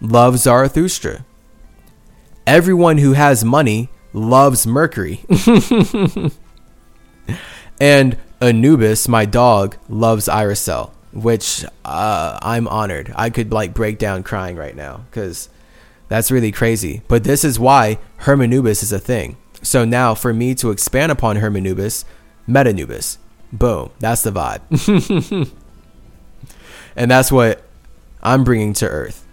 love 0.00 0.38
Zarathustra. 0.40 1.25
Everyone 2.46 2.98
who 2.98 3.14
has 3.14 3.44
money 3.44 3.88
loves 4.12 4.66
Mercury. 4.66 5.20
and 7.80 8.16
Anubis, 8.40 9.08
my 9.08 9.24
dog, 9.24 9.76
loves 9.88 10.28
Iracel, 10.28 10.92
which 11.12 11.64
uh, 11.84 12.38
I'm 12.40 12.68
honored. 12.68 13.12
I 13.16 13.30
could 13.30 13.52
like 13.52 13.74
break 13.74 13.98
down 13.98 14.22
crying 14.22 14.56
right 14.56 14.76
now 14.76 15.04
because 15.10 15.48
that's 16.08 16.30
really 16.30 16.52
crazy. 16.52 17.02
But 17.08 17.24
this 17.24 17.44
is 17.44 17.58
why 17.58 17.98
Hermanubis 18.20 18.82
is 18.82 18.92
a 18.92 19.00
thing. 19.00 19.36
So 19.62 19.84
now, 19.84 20.14
for 20.14 20.32
me 20.32 20.54
to 20.56 20.70
expand 20.70 21.10
upon 21.10 21.36
Hermanubis, 21.36 22.04
Metanubis. 22.48 23.18
Boom. 23.52 23.90
That's 23.98 24.22
the 24.22 24.30
vibe. 24.30 25.52
and 26.96 27.10
that's 27.10 27.32
what 27.32 27.62
I'm 28.22 28.44
bringing 28.44 28.72
to 28.74 28.86
Earth. 28.86 29.25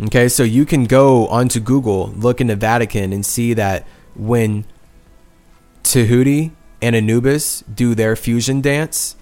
Okay, 0.00 0.28
so 0.28 0.42
you 0.42 0.64
can 0.64 0.84
go 0.84 1.26
onto 1.28 1.60
Google, 1.60 2.08
look 2.16 2.40
in 2.40 2.46
the 2.46 2.56
Vatican, 2.56 3.12
and 3.12 3.24
see 3.24 3.54
that 3.54 3.86
when 4.14 4.64
Tahuti 5.82 6.52
and 6.80 6.96
Anubis 6.96 7.62
do 7.72 7.94
their 7.94 8.16
fusion 8.16 8.60
dance 8.60 9.16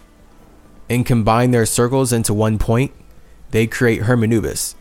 and 0.89 1.05
combine 1.05 1.51
their 1.51 1.67
circles 1.67 2.13
into 2.13 2.33
one 2.33 2.59
point, 2.59 2.93
they 3.51 3.67
create 3.67 4.03
Hermanubis. 4.03 4.75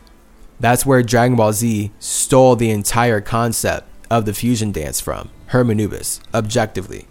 That's 0.60 0.86
where 0.86 1.02
Dragon 1.02 1.36
Ball 1.36 1.52
Z 1.52 1.90
stole 1.98 2.54
the 2.54 2.70
entire 2.70 3.20
concept 3.20 3.88
of 4.10 4.26
the 4.26 4.34
fusion 4.34 4.72
dance 4.72 5.00
from 5.00 5.30
Hermanubis, 5.48 6.20
objectively. 6.32 7.06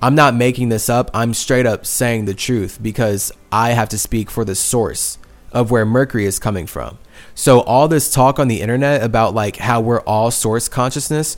I'm 0.00 0.14
not 0.14 0.34
making 0.34 0.68
this 0.68 0.88
up. 0.88 1.10
I'm 1.14 1.34
straight 1.34 1.66
up 1.66 1.86
saying 1.86 2.24
the 2.24 2.34
truth 2.34 2.78
because 2.82 3.32
I 3.50 3.70
have 3.70 3.88
to 3.90 3.98
speak 3.98 4.30
for 4.30 4.44
the 4.44 4.54
source 4.54 5.18
of 5.52 5.70
where 5.70 5.86
Mercury 5.86 6.26
is 6.26 6.38
coming 6.38 6.66
from. 6.66 6.98
So 7.34 7.60
all 7.60 7.88
this 7.88 8.12
talk 8.12 8.38
on 8.38 8.48
the 8.48 8.60
internet 8.60 9.02
about 9.02 9.34
like 9.34 9.56
how 9.56 9.80
we're 9.80 10.00
all 10.00 10.30
source 10.30 10.68
consciousness, 10.68 11.36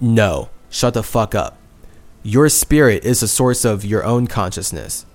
no, 0.00 0.50
shut 0.68 0.94
the 0.94 1.02
fuck 1.02 1.34
up. 1.34 1.58
Your 2.22 2.48
spirit 2.48 3.04
is 3.04 3.22
a 3.22 3.28
source 3.28 3.64
of 3.64 3.84
your 3.84 4.04
own 4.04 4.26
consciousness. 4.26 5.06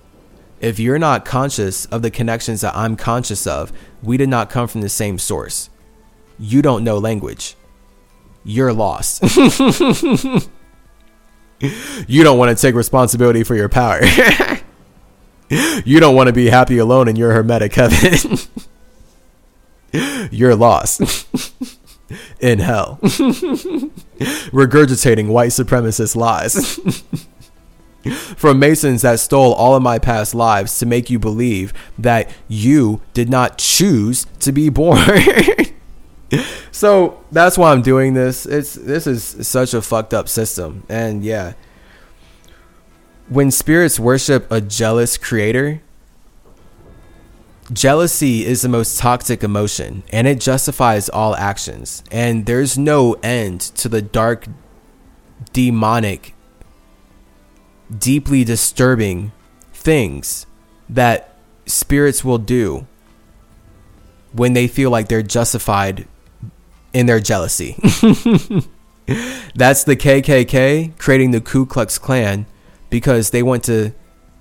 If 0.60 0.78
you're 0.78 0.98
not 0.98 1.24
conscious 1.24 1.86
of 1.86 2.02
the 2.02 2.10
connections 2.10 2.62
that 2.62 2.74
I'm 2.74 2.96
conscious 2.96 3.46
of, 3.46 3.72
we 4.02 4.16
did 4.16 4.28
not 4.28 4.50
come 4.50 4.66
from 4.68 4.80
the 4.80 4.88
same 4.88 5.18
source. 5.18 5.70
You 6.38 6.62
don't 6.62 6.82
know 6.82 6.98
language. 6.98 7.54
You're 8.44 8.72
lost. 8.72 9.22
you 12.08 12.24
don't 12.24 12.38
want 12.38 12.56
to 12.56 12.60
take 12.60 12.74
responsibility 12.74 13.42
for 13.42 13.54
your 13.54 13.68
power. 13.68 14.00
you 15.84 16.00
don't 16.00 16.14
want 16.14 16.28
to 16.28 16.32
be 16.32 16.48
happy 16.48 16.78
alone 16.78 17.08
in 17.08 17.16
your 17.16 17.32
hermetic 17.32 17.74
heaven. 17.74 18.38
You're 20.30 20.54
lost 20.54 21.00
in 22.40 22.58
hell, 22.58 22.98
regurgitating 24.52 25.28
white 25.28 25.50
supremacist 25.50 26.16
lies 26.16 26.80
from 28.10 28.58
Masons 28.58 29.02
that 29.02 29.20
stole 29.20 29.52
all 29.54 29.74
of 29.74 29.82
my 29.82 29.98
past 29.98 30.34
lives 30.34 30.78
to 30.78 30.86
make 30.86 31.10
you 31.10 31.18
believe 31.18 31.72
that 31.98 32.30
you 32.48 33.00
did 33.14 33.28
not 33.28 33.58
choose 33.58 34.26
to 34.40 34.52
be 34.52 34.68
born. 34.68 35.00
so 36.70 37.22
that's 37.32 37.58
why 37.58 37.72
I'm 37.72 37.82
doing 37.82 38.14
this. 38.14 38.46
It's 38.46 38.74
this 38.74 39.06
is 39.06 39.24
such 39.46 39.74
a 39.74 39.82
fucked 39.82 40.14
up 40.14 40.28
system, 40.28 40.84
and 40.88 41.24
yeah. 41.24 41.54
When 43.28 43.50
spirits 43.50 43.98
worship 43.98 44.50
a 44.52 44.60
jealous 44.60 45.18
creator, 45.18 45.82
jealousy 47.72 48.44
is 48.44 48.62
the 48.62 48.68
most 48.68 48.98
toxic 48.98 49.42
emotion, 49.42 50.02
and 50.10 50.26
it 50.26 50.40
justifies 50.40 51.08
all 51.08 51.34
actions. 51.36 52.02
And 52.10 52.46
there's 52.46 52.78
no 52.78 53.14
end 53.22 53.60
to 53.60 53.88
the 53.88 54.02
dark, 54.02 54.46
demonic, 55.52 56.34
deeply 57.96 58.44
disturbing 58.44 59.32
things 59.72 60.46
that 60.88 61.36
spirits 61.66 62.24
will 62.24 62.38
do 62.38 62.86
when 64.32 64.52
they 64.52 64.68
feel 64.68 64.90
like 64.90 65.08
they're 65.08 65.22
justified 65.22 66.06
in 66.92 67.06
their 67.06 67.20
jealousy. 67.20 67.76
That's 69.54 69.84
the 69.84 69.96
KKK 69.96 70.98
creating 70.98 71.30
the 71.30 71.40
Ku 71.40 71.64
Klux 71.64 71.98
Klan 71.98 72.46
because 72.90 73.30
they 73.30 73.42
want 73.42 73.64
to 73.64 73.92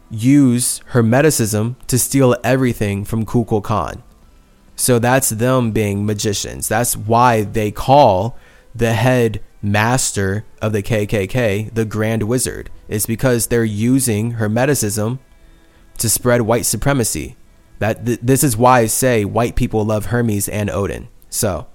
use 0.09 0.79
Hermeticism 0.91 1.75
to 1.87 1.99
steal 1.99 2.35
everything 2.43 3.05
from 3.05 3.25
Kukulkan. 3.25 3.63
Khan. 3.63 4.03
So 4.75 4.99
that's 4.99 5.29
them 5.29 5.71
being 5.71 6.05
magicians. 6.05 6.67
That's 6.67 6.97
why 6.97 7.43
they 7.43 7.71
call 7.71 8.37
the 8.73 8.93
head 8.93 9.41
master 9.61 10.45
of 10.61 10.73
the 10.73 10.83
KKK 10.83 11.73
the 11.73 11.85
Grand 11.85 12.23
Wizard. 12.23 12.69
It's 12.87 13.05
because 13.05 13.47
they're 13.47 13.63
using 13.63 14.33
Hermeticism 14.33 15.19
to 15.97 16.09
spread 16.09 16.41
white 16.41 16.65
supremacy. 16.65 17.35
That 17.79 18.05
th- 18.05 18.19
this 18.21 18.43
is 18.43 18.57
why 18.57 18.81
I 18.81 18.85
say 18.87 19.25
white 19.25 19.55
people 19.55 19.85
love 19.85 20.07
Hermes 20.07 20.49
and 20.49 20.69
Odin. 20.69 21.07
So 21.29 21.67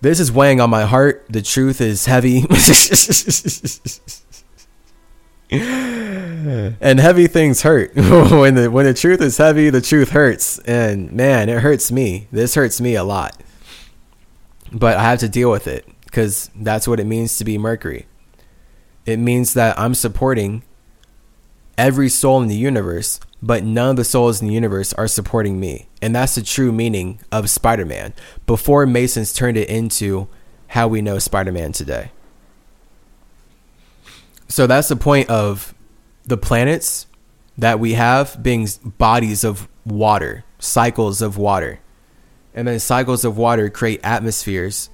this 0.00 0.20
is 0.20 0.30
weighing 0.30 0.60
on 0.60 0.70
my 0.70 0.84
heart. 0.84 1.26
The 1.28 1.42
truth 1.42 1.80
is 1.80 2.06
heavy. 2.06 2.40
and 5.50 7.00
heavy 7.00 7.26
things 7.26 7.62
hurt. 7.62 7.94
when 7.96 8.54
the 8.54 8.70
when 8.70 8.84
the 8.84 8.94
truth 8.94 9.20
is 9.20 9.36
heavy, 9.38 9.70
the 9.70 9.80
truth 9.80 10.10
hurts. 10.10 10.58
And 10.60 11.12
man, 11.12 11.48
it 11.48 11.62
hurts 11.62 11.90
me. 11.90 12.28
This 12.30 12.54
hurts 12.54 12.80
me 12.80 12.94
a 12.94 13.04
lot. 13.04 13.36
But 14.72 14.96
I 14.98 15.04
have 15.04 15.20
to 15.20 15.28
deal 15.28 15.50
with 15.50 15.66
it 15.66 15.86
because 16.04 16.50
that's 16.54 16.86
what 16.86 17.00
it 17.00 17.06
means 17.06 17.36
to 17.38 17.44
be 17.44 17.56
Mercury. 17.56 18.06
It 19.06 19.18
means 19.18 19.54
that 19.54 19.78
I'm 19.78 19.94
supporting 19.94 20.62
every 21.78 22.10
soul 22.10 22.42
in 22.42 22.48
the 22.48 22.54
universe, 22.54 23.20
but 23.40 23.64
none 23.64 23.90
of 23.90 23.96
the 23.96 24.04
souls 24.04 24.42
in 24.42 24.48
the 24.48 24.54
universe 24.54 24.92
are 24.94 25.08
supporting 25.08 25.58
me. 25.58 25.88
And 26.02 26.14
that's 26.14 26.34
the 26.34 26.42
true 26.42 26.72
meaning 26.72 27.20
of 27.32 27.48
Spider 27.48 27.86
Man 27.86 28.12
before 28.46 28.84
Masons 28.86 29.32
turned 29.32 29.56
it 29.56 29.70
into 29.70 30.28
how 30.68 30.88
we 30.88 31.00
know 31.00 31.18
Spider 31.18 31.52
Man 31.52 31.72
today. 31.72 32.10
So 34.48 34.66
that's 34.66 34.88
the 34.88 34.96
point 34.96 35.28
of 35.30 35.74
the 36.24 36.36
planets 36.36 37.06
that 37.56 37.78
we 37.78 37.94
have 37.94 38.42
being 38.42 38.68
bodies 38.84 39.44
of 39.44 39.68
water, 39.84 40.44
cycles 40.58 41.22
of 41.22 41.36
water. 41.36 41.80
And 42.54 42.66
then 42.66 42.80
cycles 42.80 43.24
of 43.24 43.36
water 43.36 43.68
create 43.70 44.00
atmospheres 44.02 44.90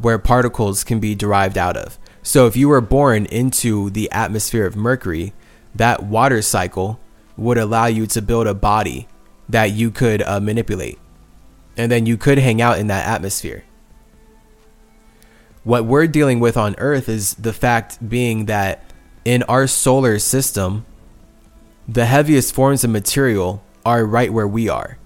where 0.00 0.18
particles 0.18 0.84
can 0.84 1.00
be 1.00 1.14
derived 1.14 1.58
out 1.58 1.76
of. 1.76 1.98
So 2.22 2.46
if 2.46 2.56
you 2.56 2.68
were 2.68 2.80
born 2.80 3.26
into 3.26 3.90
the 3.90 4.10
atmosphere 4.10 4.66
of 4.66 4.76
Mercury, 4.76 5.34
that 5.74 6.04
water 6.04 6.40
cycle 6.40 7.00
would 7.36 7.58
allow 7.58 7.86
you 7.86 8.06
to 8.06 8.22
build 8.22 8.46
a 8.46 8.54
body 8.54 9.08
that 9.48 9.72
you 9.72 9.90
could 9.90 10.22
uh, 10.22 10.40
manipulate. 10.40 10.98
And 11.76 11.90
then 11.90 12.06
you 12.06 12.16
could 12.16 12.38
hang 12.38 12.62
out 12.62 12.78
in 12.78 12.86
that 12.86 13.06
atmosphere. 13.06 13.64
What 15.64 15.86
we're 15.86 16.06
dealing 16.06 16.40
with 16.40 16.56
on 16.56 16.74
Earth 16.78 17.08
is 17.08 17.34
the 17.34 17.52
fact 17.52 18.06
being 18.06 18.46
that 18.46 18.92
in 19.24 19.42
our 19.44 19.66
solar 19.66 20.18
system, 20.18 20.84
the 21.88 22.06
heaviest 22.06 22.54
forms 22.54 22.84
of 22.84 22.90
material 22.90 23.62
are 23.84 24.04
right 24.04 24.32
where 24.32 24.48
we 24.48 24.68
are. 24.68 24.98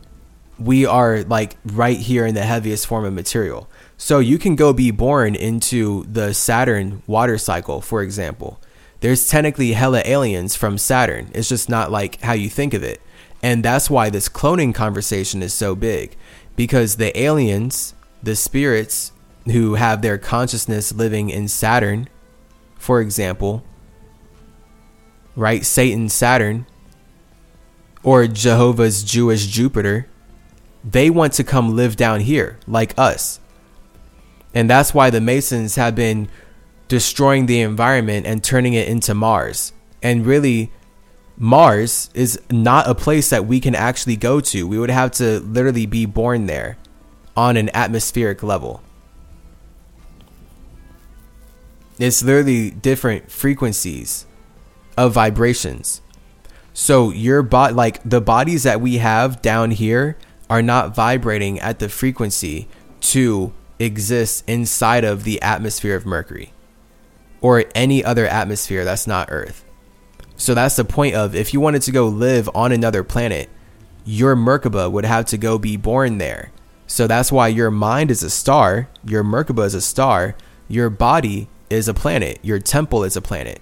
We 0.58 0.84
are 0.84 1.22
like 1.22 1.56
right 1.64 1.98
here 1.98 2.26
in 2.26 2.34
the 2.34 2.42
heaviest 2.42 2.86
form 2.86 3.04
of 3.04 3.12
material. 3.12 3.70
So 3.96 4.18
you 4.18 4.38
can 4.38 4.56
go 4.56 4.72
be 4.72 4.90
born 4.90 5.34
into 5.34 6.04
the 6.04 6.34
Saturn 6.34 7.02
water 7.06 7.38
cycle, 7.38 7.80
for 7.80 8.02
example 8.02 8.60
there's 9.00 9.28
technically 9.28 9.72
hella 9.72 10.02
aliens 10.04 10.56
from 10.56 10.78
Saturn. 10.78 11.30
It's 11.34 11.48
just 11.48 11.68
not 11.68 11.90
like 11.90 12.20
how 12.20 12.32
you 12.32 12.48
think 12.48 12.74
of 12.74 12.82
it. 12.82 13.00
And 13.42 13.64
that's 13.64 13.88
why 13.88 14.10
this 14.10 14.28
cloning 14.28 14.74
conversation 14.74 15.42
is 15.42 15.54
so 15.54 15.76
big 15.76 16.16
because 16.56 16.96
the 16.96 17.16
aliens, 17.18 17.94
the 18.22 18.34
spirits 18.34 19.12
who 19.50 19.74
have 19.74 20.02
their 20.02 20.18
consciousness 20.18 20.92
living 20.92 21.30
in 21.30 21.48
Saturn, 21.48 22.08
for 22.76 23.00
example, 23.00 23.64
right? 25.36 25.64
Satan, 25.64 26.08
Saturn, 26.08 26.66
or 28.02 28.26
Jehovah's 28.26 29.02
Jewish 29.02 29.46
Jupiter, 29.46 30.08
they 30.84 31.10
want 31.10 31.32
to 31.34 31.44
come 31.44 31.76
live 31.76 31.96
down 31.96 32.20
here 32.20 32.58
like 32.66 32.98
us. 32.98 33.40
And 34.54 34.68
that's 34.68 34.94
why 34.94 35.10
the 35.10 35.20
Masons 35.20 35.74
have 35.76 35.94
been 35.94 36.28
destroying 36.88 37.46
the 37.46 37.60
environment 37.60 38.26
and 38.26 38.42
turning 38.42 38.74
it 38.74 38.88
into 38.88 39.14
Mars. 39.14 39.72
And 40.02 40.24
really, 40.24 40.72
Mars 41.36 42.10
is 42.14 42.40
not 42.50 42.88
a 42.88 42.94
place 42.94 43.30
that 43.30 43.46
we 43.46 43.60
can 43.60 43.74
actually 43.74 44.16
go 44.16 44.40
to. 44.40 44.66
We 44.66 44.78
would 44.78 44.90
have 44.90 45.12
to 45.12 45.40
literally 45.40 45.86
be 45.86 46.06
born 46.06 46.46
there 46.46 46.78
on 47.36 47.56
an 47.56 47.70
atmospheric 47.74 48.42
level. 48.42 48.82
It's 51.98 52.22
literally 52.22 52.70
different 52.70 53.30
frequencies 53.30 54.26
of 54.96 55.12
vibrations. 55.12 56.00
So 56.72 57.10
your 57.10 57.42
bot 57.42 57.74
like 57.74 58.00
the 58.04 58.20
bodies 58.20 58.62
that 58.62 58.80
we 58.80 58.98
have 58.98 59.42
down 59.42 59.72
here 59.72 60.16
are 60.48 60.62
not 60.62 60.94
vibrating 60.94 61.58
at 61.58 61.80
the 61.80 61.88
frequency 61.88 62.68
to 63.00 63.52
exist 63.78 64.44
inside 64.46 65.04
of 65.04 65.24
the 65.24 65.42
atmosphere 65.42 65.96
of 65.96 66.06
Mercury 66.06 66.52
or 67.40 67.64
any 67.74 68.04
other 68.04 68.26
atmosphere 68.26 68.84
that's 68.84 69.06
not 69.06 69.28
Earth. 69.30 69.64
So 70.36 70.54
that's 70.54 70.76
the 70.76 70.84
point 70.84 71.16
of 71.16 71.34
if 71.34 71.52
you 71.52 71.60
wanted 71.60 71.82
to 71.82 71.92
go 71.92 72.06
live 72.06 72.48
on 72.54 72.70
another 72.70 73.02
planet, 73.02 73.48
your 74.04 74.36
Merkaba 74.36 74.90
would 74.90 75.04
have 75.04 75.26
to 75.26 75.38
go 75.38 75.58
be 75.58 75.76
born 75.76 76.18
there. 76.18 76.52
So 76.86 77.06
that's 77.06 77.30
why 77.30 77.48
your 77.48 77.70
mind 77.70 78.10
is 78.10 78.22
a 78.22 78.30
star, 78.30 78.88
your 79.04 79.24
Merkaba 79.24 79.66
is 79.66 79.74
a 79.74 79.80
star, 79.80 80.36
your 80.68 80.90
body 80.90 81.48
is 81.70 81.88
a 81.88 81.94
planet, 81.94 82.38
your 82.42 82.58
temple 82.58 83.04
is 83.04 83.16
a 83.16 83.22
planet. 83.22 83.60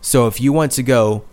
So 0.00 0.26
if 0.26 0.40
you 0.40 0.52
want 0.52 0.72
to 0.72 0.82
go 0.82 1.24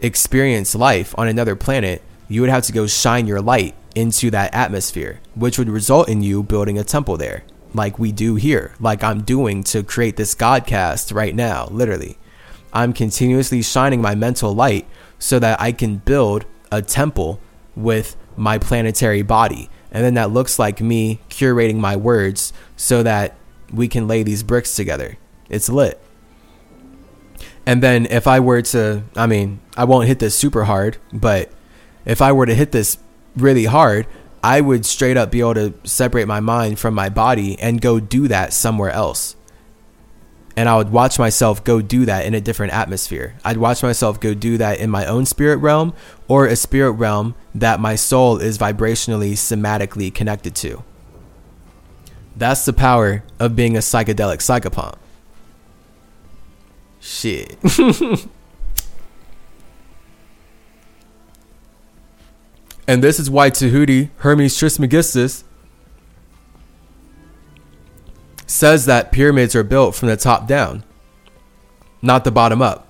experience 0.00 0.74
life 0.74 1.14
on 1.16 1.28
another 1.28 1.56
planet, 1.56 2.02
you 2.28 2.40
would 2.40 2.50
have 2.50 2.64
to 2.64 2.72
go 2.72 2.86
shine 2.86 3.26
your 3.26 3.40
light 3.40 3.74
into 3.94 4.30
that 4.30 4.54
atmosphere, 4.54 5.20
which 5.34 5.58
would 5.58 5.68
result 5.68 6.08
in 6.08 6.22
you 6.22 6.42
building 6.42 6.78
a 6.78 6.84
temple 6.84 7.16
there, 7.16 7.44
like 7.74 7.98
we 7.98 8.12
do 8.12 8.34
here, 8.36 8.74
like 8.80 9.04
I'm 9.04 9.22
doing 9.22 9.62
to 9.64 9.82
create 9.82 10.16
this 10.16 10.34
Godcast 10.34 11.14
right 11.14 11.34
now, 11.34 11.66
literally. 11.66 12.18
I'm 12.72 12.92
continuously 12.92 13.62
shining 13.62 14.00
my 14.00 14.14
mental 14.14 14.54
light 14.54 14.86
so 15.18 15.38
that 15.38 15.60
I 15.60 15.72
can 15.72 15.96
build 15.96 16.46
a 16.70 16.80
temple 16.80 17.38
with 17.76 18.16
my 18.36 18.58
planetary 18.58 19.22
body. 19.22 19.68
And 19.90 20.02
then 20.02 20.14
that 20.14 20.30
looks 20.30 20.58
like 20.58 20.80
me 20.80 21.20
curating 21.28 21.76
my 21.76 21.96
words 21.96 22.52
so 22.76 23.02
that 23.02 23.36
we 23.70 23.88
can 23.88 24.08
lay 24.08 24.22
these 24.22 24.42
bricks 24.42 24.74
together. 24.74 25.18
It's 25.52 25.68
lit. 25.68 26.00
And 27.64 27.82
then 27.82 28.06
if 28.06 28.26
I 28.26 28.40
were 28.40 28.62
to, 28.62 29.04
I 29.14 29.26
mean, 29.26 29.60
I 29.76 29.84
won't 29.84 30.08
hit 30.08 30.18
this 30.18 30.34
super 30.34 30.64
hard, 30.64 30.96
but 31.12 31.50
if 32.04 32.20
I 32.20 32.32
were 32.32 32.46
to 32.46 32.54
hit 32.54 32.72
this 32.72 32.98
really 33.36 33.66
hard, 33.66 34.06
I 34.42 34.60
would 34.60 34.84
straight 34.84 35.16
up 35.16 35.30
be 35.30 35.40
able 35.40 35.54
to 35.54 35.74
separate 35.84 36.26
my 36.26 36.40
mind 36.40 36.80
from 36.80 36.94
my 36.94 37.08
body 37.08 37.58
and 37.60 37.80
go 37.80 38.00
do 38.00 38.26
that 38.26 38.52
somewhere 38.52 38.90
else. 38.90 39.36
And 40.56 40.68
I 40.68 40.76
would 40.76 40.90
watch 40.90 41.18
myself 41.18 41.62
go 41.62 41.80
do 41.80 42.04
that 42.06 42.26
in 42.26 42.34
a 42.34 42.40
different 42.40 42.72
atmosphere. 42.72 43.36
I'd 43.44 43.56
watch 43.56 43.82
myself 43.82 44.20
go 44.20 44.34
do 44.34 44.58
that 44.58 44.80
in 44.80 44.90
my 44.90 45.06
own 45.06 45.24
spirit 45.24 45.58
realm 45.58 45.94
or 46.28 46.46
a 46.46 46.56
spirit 46.56 46.92
realm 46.92 47.34
that 47.54 47.80
my 47.80 47.94
soul 47.94 48.38
is 48.38 48.58
vibrationally, 48.58 49.32
somatically 49.32 50.12
connected 50.12 50.54
to. 50.56 50.82
That's 52.36 52.64
the 52.64 52.72
power 52.72 53.22
of 53.38 53.56
being 53.56 53.76
a 53.76 53.80
psychedelic 53.80 54.38
psychopomp. 54.38 54.96
Shit. 57.04 57.58
and 62.86 63.02
this 63.02 63.18
is 63.18 63.28
why 63.28 63.50
Tahuti, 63.50 64.10
Hermes 64.18 64.56
Trismegistus, 64.56 65.42
says 68.46 68.86
that 68.86 69.10
pyramids 69.10 69.56
are 69.56 69.64
built 69.64 69.96
from 69.96 70.10
the 70.10 70.16
top 70.16 70.46
down, 70.46 70.84
not 72.00 72.22
the 72.22 72.30
bottom 72.30 72.62
up. 72.62 72.86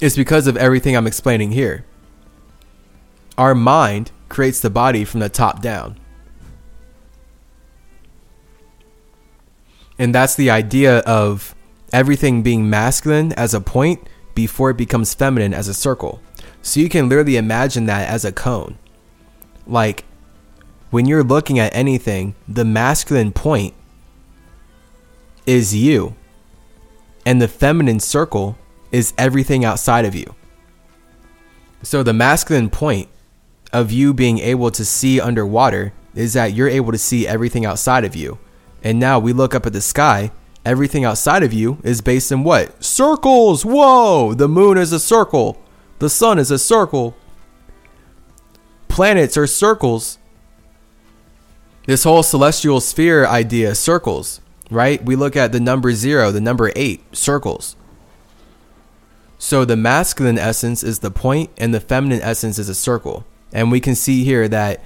It's 0.00 0.16
because 0.16 0.46
of 0.46 0.56
everything 0.56 0.96
I'm 0.96 1.06
explaining 1.06 1.52
here. 1.52 1.84
Our 3.36 3.54
mind 3.54 4.12
creates 4.30 4.60
the 4.60 4.70
body 4.70 5.04
from 5.04 5.20
the 5.20 5.28
top 5.28 5.60
down. 5.60 6.00
And 9.98 10.14
that's 10.14 10.34
the 10.34 10.50
idea 10.50 10.98
of 11.00 11.54
everything 11.92 12.42
being 12.42 12.68
masculine 12.70 13.32
as 13.32 13.54
a 13.54 13.60
point 13.60 14.06
before 14.34 14.70
it 14.70 14.76
becomes 14.76 15.14
feminine 15.14 15.52
as 15.52 15.68
a 15.68 15.74
circle. 15.74 16.20
So 16.62 16.80
you 16.80 16.88
can 16.88 17.08
literally 17.08 17.36
imagine 17.36 17.86
that 17.86 18.08
as 18.08 18.24
a 18.24 18.32
cone. 18.32 18.78
Like 19.66 20.04
when 20.90 21.06
you're 21.06 21.24
looking 21.24 21.58
at 21.58 21.74
anything, 21.74 22.34
the 22.46 22.64
masculine 22.64 23.32
point 23.32 23.74
is 25.46 25.74
you, 25.74 26.14
and 27.26 27.40
the 27.42 27.48
feminine 27.48 28.00
circle 28.00 28.56
is 28.92 29.12
everything 29.18 29.64
outside 29.64 30.04
of 30.04 30.14
you. 30.14 30.34
So 31.82 32.02
the 32.02 32.12
masculine 32.12 32.70
point 32.70 33.08
of 33.72 33.92
you 33.92 34.14
being 34.14 34.38
able 34.38 34.70
to 34.70 34.84
see 34.84 35.20
underwater 35.20 35.92
is 36.14 36.32
that 36.32 36.52
you're 36.52 36.68
able 36.68 36.92
to 36.92 36.98
see 36.98 37.26
everything 37.26 37.64
outside 37.64 38.04
of 38.04 38.16
you. 38.16 38.38
And 38.82 38.98
now 38.98 39.18
we 39.18 39.32
look 39.32 39.54
up 39.54 39.66
at 39.66 39.72
the 39.72 39.80
sky, 39.80 40.30
everything 40.64 41.04
outside 41.04 41.42
of 41.42 41.52
you 41.52 41.78
is 41.82 42.00
based 42.00 42.30
in 42.30 42.44
what? 42.44 42.82
Circles! 42.82 43.64
Whoa! 43.64 44.34
The 44.34 44.48
moon 44.48 44.78
is 44.78 44.92
a 44.92 45.00
circle. 45.00 45.60
The 45.98 46.10
sun 46.10 46.38
is 46.38 46.50
a 46.50 46.58
circle. 46.58 47.16
Planets 48.88 49.36
are 49.36 49.46
circles. 49.46 50.18
This 51.86 52.04
whole 52.04 52.22
celestial 52.22 52.80
sphere 52.80 53.26
idea, 53.26 53.74
circles, 53.74 54.40
right? 54.70 55.02
We 55.02 55.16
look 55.16 55.36
at 55.36 55.52
the 55.52 55.60
number 55.60 55.92
zero, 55.92 56.30
the 56.30 56.40
number 56.40 56.70
eight, 56.76 57.16
circles. 57.16 57.76
So 59.38 59.64
the 59.64 59.76
masculine 59.76 60.38
essence 60.38 60.82
is 60.82 60.98
the 60.98 61.10
point, 61.10 61.50
and 61.56 61.72
the 61.72 61.80
feminine 61.80 62.20
essence 62.20 62.58
is 62.58 62.68
a 62.68 62.74
circle. 62.74 63.24
And 63.52 63.70
we 63.70 63.80
can 63.80 63.94
see 63.94 64.24
here 64.24 64.48
that 64.48 64.82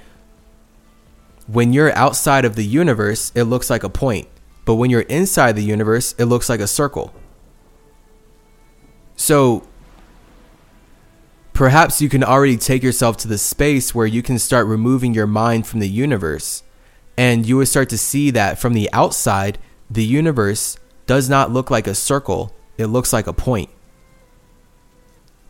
when 1.46 1.72
you're 1.72 1.94
outside 1.96 2.44
of 2.44 2.56
the 2.56 2.64
universe, 2.64 3.32
it 3.34 3.44
looks 3.44 3.70
like 3.70 3.84
a 3.84 3.88
point. 3.88 4.28
But 4.64 4.74
when 4.76 4.90
you're 4.90 5.02
inside 5.02 5.56
the 5.56 5.64
universe, 5.64 6.14
it 6.18 6.26
looks 6.26 6.48
like 6.48 6.60
a 6.60 6.66
circle. 6.66 7.12
So 9.16 9.66
perhaps 11.52 12.00
you 12.00 12.08
can 12.08 12.24
already 12.24 12.56
take 12.56 12.82
yourself 12.82 13.16
to 13.18 13.28
the 13.28 13.38
space 13.38 13.94
where 13.94 14.06
you 14.06 14.22
can 14.22 14.38
start 14.38 14.66
removing 14.66 15.14
your 15.14 15.26
mind 15.26 15.66
from 15.66 15.80
the 15.80 15.88
universe. 15.88 16.62
And 17.16 17.46
you 17.46 17.56
would 17.58 17.68
start 17.68 17.88
to 17.90 17.98
see 17.98 18.30
that 18.30 18.58
from 18.58 18.72
the 18.72 18.88
outside, 18.92 19.58
the 19.90 20.04
universe 20.04 20.76
does 21.06 21.28
not 21.28 21.50
look 21.50 21.70
like 21.70 21.86
a 21.86 21.94
circle, 21.94 22.54
it 22.78 22.86
looks 22.86 23.12
like 23.12 23.26
a 23.26 23.32
point. 23.32 23.70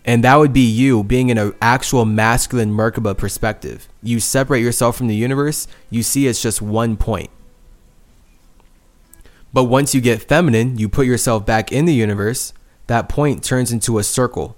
And 0.05 0.25
that 0.25 0.37
would 0.37 0.53
be 0.53 0.69
you 0.69 1.05
being 1.05 1.29
in 1.29 1.39
an 1.39 1.55
actual 1.63 2.05
masculine 2.05 2.73
Merkaba 2.73 3.17
perspective. 3.17 3.89
You 4.03 4.19
separate 4.19 4.61
yourself 4.61 4.97
from 4.97 5.07
the 5.07 5.15
universe, 5.15 5.69
you 5.91 6.03
see 6.03 6.27
it's 6.27 6.43
just 6.43 6.61
one 6.61 6.97
point. 6.97 7.31
But 9.53 9.65
once 9.65 9.95
you 9.95 10.01
get 10.01 10.23
feminine, 10.23 10.79
you 10.79 10.89
put 10.89 11.07
yourself 11.07 11.47
back 11.47 11.71
in 11.71 11.85
the 11.85 11.95
universe, 11.95 12.53
that 12.87 13.09
point 13.09 13.45
turns 13.45 13.71
into 13.71 13.99
a 13.99 14.03
circle. 14.03 14.57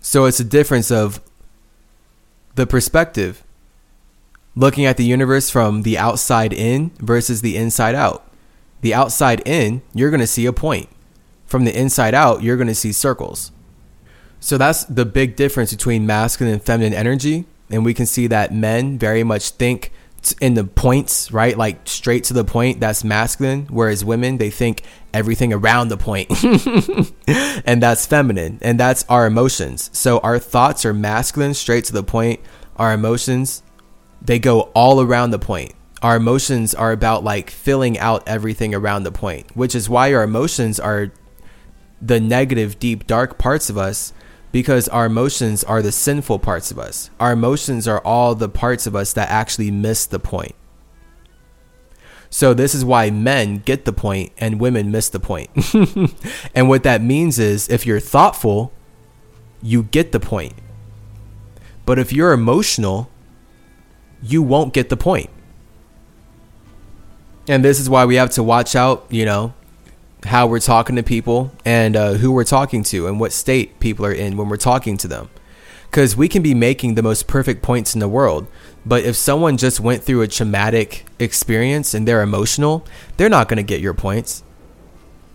So 0.00 0.26
it's 0.26 0.38
a 0.38 0.44
difference 0.44 0.90
of 0.90 1.20
the 2.54 2.66
perspective. 2.66 3.42
Looking 4.54 4.84
at 4.84 4.96
the 4.96 5.04
universe 5.04 5.50
from 5.50 5.82
the 5.82 5.98
outside 5.98 6.52
in 6.52 6.92
versus 6.98 7.40
the 7.40 7.56
inside 7.56 7.94
out. 7.94 8.30
The 8.82 8.94
outside 8.94 9.42
in, 9.46 9.82
you're 9.94 10.10
going 10.10 10.20
to 10.20 10.26
see 10.26 10.46
a 10.46 10.52
point 10.52 10.88
from 11.46 11.64
the 11.64 11.78
inside 11.78 12.14
out, 12.14 12.42
you're 12.42 12.56
going 12.56 12.68
to 12.68 12.74
see 12.74 12.92
circles. 12.92 13.52
So 14.40 14.58
that's 14.58 14.84
the 14.84 15.04
big 15.04 15.36
difference 15.36 15.72
between 15.72 16.06
masculine 16.06 16.54
and 16.54 16.62
feminine 16.62 16.92
energy. 16.92 17.46
And 17.70 17.84
we 17.84 17.94
can 17.94 18.06
see 18.06 18.26
that 18.28 18.52
men 18.52 18.98
very 18.98 19.24
much 19.24 19.50
think 19.50 19.92
in 20.40 20.54
the 20.54 20.64
points, 20.64 21.32
right? 21.32 21.56
Like 21.56 21.80
straight 21.84 22.24
to 22.24 22.34
the 22.34 22.44
point, 22.44 22.80
that's 22.80 23.04
masculine. 23.04 23.66
Whereas 23.70 24.04
women, 24.04 24.38
they 24.38 24.50
think 24.50 24.82
everything 25.14 25.52
around 25.52 25.88
the 25.88 25.96
point. 25.96 26.30
and 27.66 27.82
that's 27.82 28.06
feminine. 28.06 28.58
And 28.60 28.78
that's 28.78 29.04
our 29.08 29.26
emotions. 29.26 29.90
So 29.92 30.18
our 30.18 30.38
thoughts 30.38 30.84
are 30.84 30.94
masculine, 30.94 31.54
straight 31.54 31.84
to 31.86 31.92
the 31.92 32.02
point. 32.02 32.40
Our 32.76 32.92
emotions, 32.92 33.62
they 34.20 34.38
go 34.38 34.62
all 34.74 35.00
around 35.00 35.30
the 35.30 35.38
point 35.38 35.72
our 36.02 36.16
emotions 36.16 36.74
are 36.74 36.92
about 36.92 37.24
like 37.24 37.50
filling 37.50 37.98
out 37.98 38.22
everything 38.28 38.74
around 38.74 39.04
the 39.04 39.12
point, 39.12 39.56
which 39.56 39.74
is 39.74 39.88
why 39.88 40.12
our 40.12 40.22
emotions 40.22 40.78
are 40.78 41.10
the 42.00 42.20
negative, 42.20 42.78
deep, 42.78 43.06
dark 43.06 43.38
parts 43.38 43.70
of 43.70 43.78
us 43.78 44.12
because 44.52 44.88
our 44.88 45.06
emotions 45.06 45.64
are 45.64 45.82
the 45.82 45.92
sinful 45.92 46.38
parts 46.38 46.70
of 46.70 46.78
us. 46.78 47.10
Our 47.20 47.32
emotions 47.32 47.86
are 47.86 48.00
all 48.00 48.34
the 48.34 48.48
parts 48.48 48.86
of 48.86 48.96
us 48.96 49.12
that 49.14 49.28
actually 49.28 49.70
miss 49.70 50.06
the 50.06 50.18
point. 50.18 50.54
So, 52.30 52.54
this 52.54 52.74
is 52.74 52.84
why 52.84 53.10
men 53.10 53.58
get 53.58 53.84
the 53.84 53.92
point 53.92 54.32
and 54.38 54.60
women 54.60 54.90
miss 54.90 55.08
the 55.08 55.20
point. 55.20 55.50
and 56.54 56.68
what 56.68 56.82
that 56.82 57.00
means 57.00 57.38
is 57.38 57.68
if 57.68 57.86
you're 57.86 58.00
thoughtful, 58.00 58.72
you 59.62 59.84
get 59.84 60.12
the 60.12 60.20
point. 60.20 60.54
But 61.84 61.98
if 61.98 62.12
you're 62.12 62.32
emotional, 62.32 63.10
you 64.22 64.42
won't 64.42 64.74
get 64.74 64.88
the 64.88 64.96
point. 64.96 65.30
And 67.48 67.64
this 67.64 67.78
is 67.78 67.88
why 67.88 68.04
we 68.04 68.16
have 68.16 68.30
to 68.30 68.42
watch 68.42 68.74
out, 68.74 69.06
you 69.08 69.24
know, 69.24 69.54
how 70.26 70.46
we're 70.46 70.60
talking 70.60 70.96
to 70.96 71.02
people 71.02 71.52
and 71.64 71.96
uh, 71.96 72.14
who 72.14 72.32
we're 72.32 72.44
talking 72.44 72.82
to 72.84 73.06
and 73.06 73.18
what 73.20 73.32
state 73.32 73.78
people 73.80 74.04
are 74.06 74.12
in 74.12 74.36
when 74.36 74.48
we're 74.48 74.56
talking 74.56 74.96
to 74.98 75.08
them. 75.08 75.28
Because 75.90 76.16
we 76.16 76.28
can 76.28 76.42
be 76.42 76.54
making 76.54 76.94
the 76.94 77.02
most 77.02 77.26
perfect 77.26 77.62
points 77.62 77.94
in 77.94 78.00
the 78.00 78.08
world, 78.08 78.46
but 78.84 79.04
if 79.04 79.16
someone 79.16 79.56
just 79.56 79.80
went 79.80 80.02
through 80.02 80.22
a 80.22 80.28
traumatic 80.28 81.06
experience 81.18 81.94
and 81.94 82.06
they're 82.06 82.22
emotional, 82.22 82.84
they're 83.16 83.28
not 83.28 83.48
going 83.48 83.56
to 83.56 83.62
get 83.62 83.80
your 83.80 83.94
points. 83.94 84.42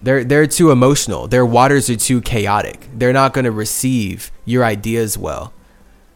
They're 0.03 0.23
they're 0.23 0.47
too 0.47 0.71
emotional. 0.71 1.27
Their 1.27 1.45
waters 1.45 1.89
are 1.89 1.95
too 1.95 2.21
chaotic. 2.21 2.87
They're 2.93 3.13
not 3.13 3.33
going 3.33 3.45
to 3.45 3.51
receive 3.51 4.31
your 4.45 4.63
ideas 4.65 5.17
well. 5.17 5.53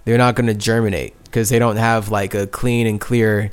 they're 0.06 0.18
not 0.18 0.36
going 0.36 0.48
to 0.48 0.54
germinate 0.54 1.14
because 1.24 1.50
they 1.50 1.60
don't 1.60 1.78
have 1.78 2.10
like 2.10 2.34
a 2.34 2.48
clean 2.48 2.88
and 2.88 3.02
clear 3.02 3.52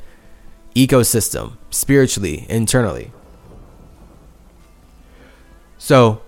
ecosystem 0.75 1.57
spiritually, 1.69 2.45
internally. 2.49 3.11
So, 5.83 6.21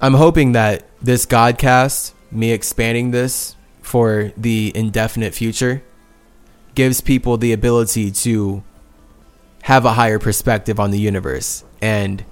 I'm 0.00 0.14
hoping 0.14 0.52
that 0.52 0.86
this 1.02 1.26
Godcast, 1.26 2.12
me 2.30 2.52
expanding 2.52 3.10
this 3.10 3.56
for 3.82 4.30
the 4.36 4.70
indefinite 4.76 5.34
future, 5.34 5.82
gives 6.76 7.00
people 7.00 7.36
the 7.36 7.52
ability 7.52 8.12
to 8.12 8.62
have 9.62 9.84
a 9.84 9.94
higher 9.94 10.20
perspective 10.20 10.78
on 10.78 10.92
the 10.92 11.00
universe 11.00 11.64
and 11.82 12.24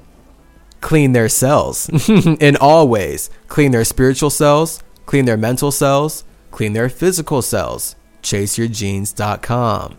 clean 0.81 1.11
their 1.11 1.29
cells 1.29 1.91
in 2.09 2.55
all 2.55 2.87
ways. 2.87 3.29
Clean 3.49 3.73
their 3.73 3.85
spiritual 3.85 4.31
cells, 4.31 4.81
clean 5.07 5.25
their 5.25 5.37
mental 5.37 5.73
cells, 5.73 6.23
clean 6.53 6.73
their 6.73 6.89
physical 6.89 7.43
cells. 7.43 7.97
ChaseYourGenes.com. 8.23 9.99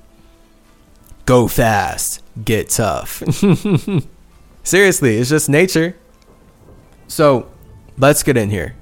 Go 1.25 1.47
fast, 1.49 2.23
get 2.45 2.69
tough. 2.69 3.21
Seriously, 4.63 5.17
it's 5.17 5.29
just 5.29 5.49
nature. 5.49 5.97
So 7.13 7.47
let's 7.95 8.23
get 8.23 8.37
in 8.37 8.49
here. 8.49 8.73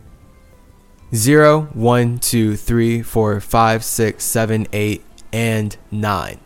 Zero, 1.14 1.64
one, 1.74 2.18
two, 2.18 2.56
three, 2.56 3.02
four, 3.02 3.42
five, 3.42 3.84
six, 3.84 4.24
seven, 4.24 4.68
eight, 4.72 5.04
and 5.34 5.76
9. 5.92 6.40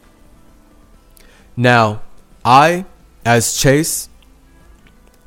Now, 1.55 2.01
I, 2.43 2.85
as 3.23 3.55
Chase, 3.55 4.09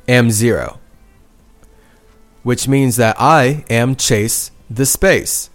am 0.09 0.33
0, 0.33 0.81
which 2.43 2.67
means 2.67 2.97
that 2.97 3.15
I 3.21 3.65
am 3.71 3.95
Chase 3.95 4.51
the 4.69 4.85
space. 4.85 5.51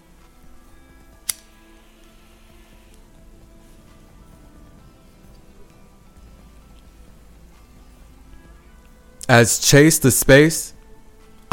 As 9.28 9.58
Chase 9.58 9.98
the 9.98 10.10
space, 10.10 10.73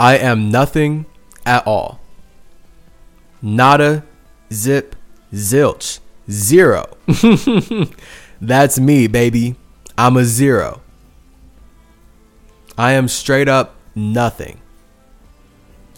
I 0.02 0.18
am 0.18 0.50
nothing 0.50 1.06
at 1.46 1.68
all. 1.68 2.00
Nada, 3.40 4.04
zip, 4.52 4.96
zilch, 5.32 6.00
zero. 6.28 6.98
That's 8.42 8.80
me, 8.80 9.06
baby. 9.06 9.58
I'm 10.00 10.18
a 10.18 10.26
zero. 10.26 10.82
I 12.80 12.94
am 12.94 13.08
straight 13.08 13.48
up 13.48 13.76
nothing. 13.94 14.60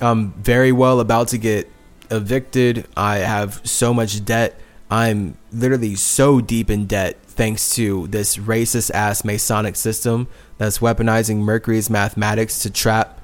I'm 0.02 0.34
very 0.34 0.74
well 0.74 1.00
about 1.00 1.30
to 1.30 1.38
get 1.38 1.72
evicted. 2.12 2.86
I 2.98 3.20
have 3.20 3.62
so 3.64 3.94
much 3.94 4.26
debt. 4.26 4.60
I'm 4.92 5.38
literally 5.54 5.96
so 5.96 6.42
deep 6.42 6.70
in 6.70 6.88
debt 6.88 7.20
thanks 7.24 7.74
to 7.76 8.08
this 8.08 8.36
racist 8.36 8.92
ass 8.92 9.24
Masonic 9.24 9.78
system 9.78 10.28
that's 10.58 10.80
weaponizing 10.80 11.38
Mercury's 11.38 11.90
mathematics 11.90 12.60
to 12.64 12.70
trap 12.70 13.22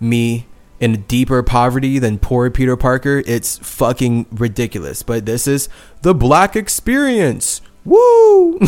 me 0.00 0.46
in 0.80 1.02
deeper 1.02 1.42
poverty 1.42 1.98
than 1.98 2.18
poor 2.18 2.50
Peter 2.50 2.76
Parker. 2.76 3.22
It's 3.26 3.58
fucking 3.58 4.26
ridiculous. 4.30 5.02
But 5.02 5.26
this 5.26 5.46
is 5.46 5.68
the 6.02 6.14
black 6.14 6.54
experience. 6.56 7.60
Woo! 7.84 8.58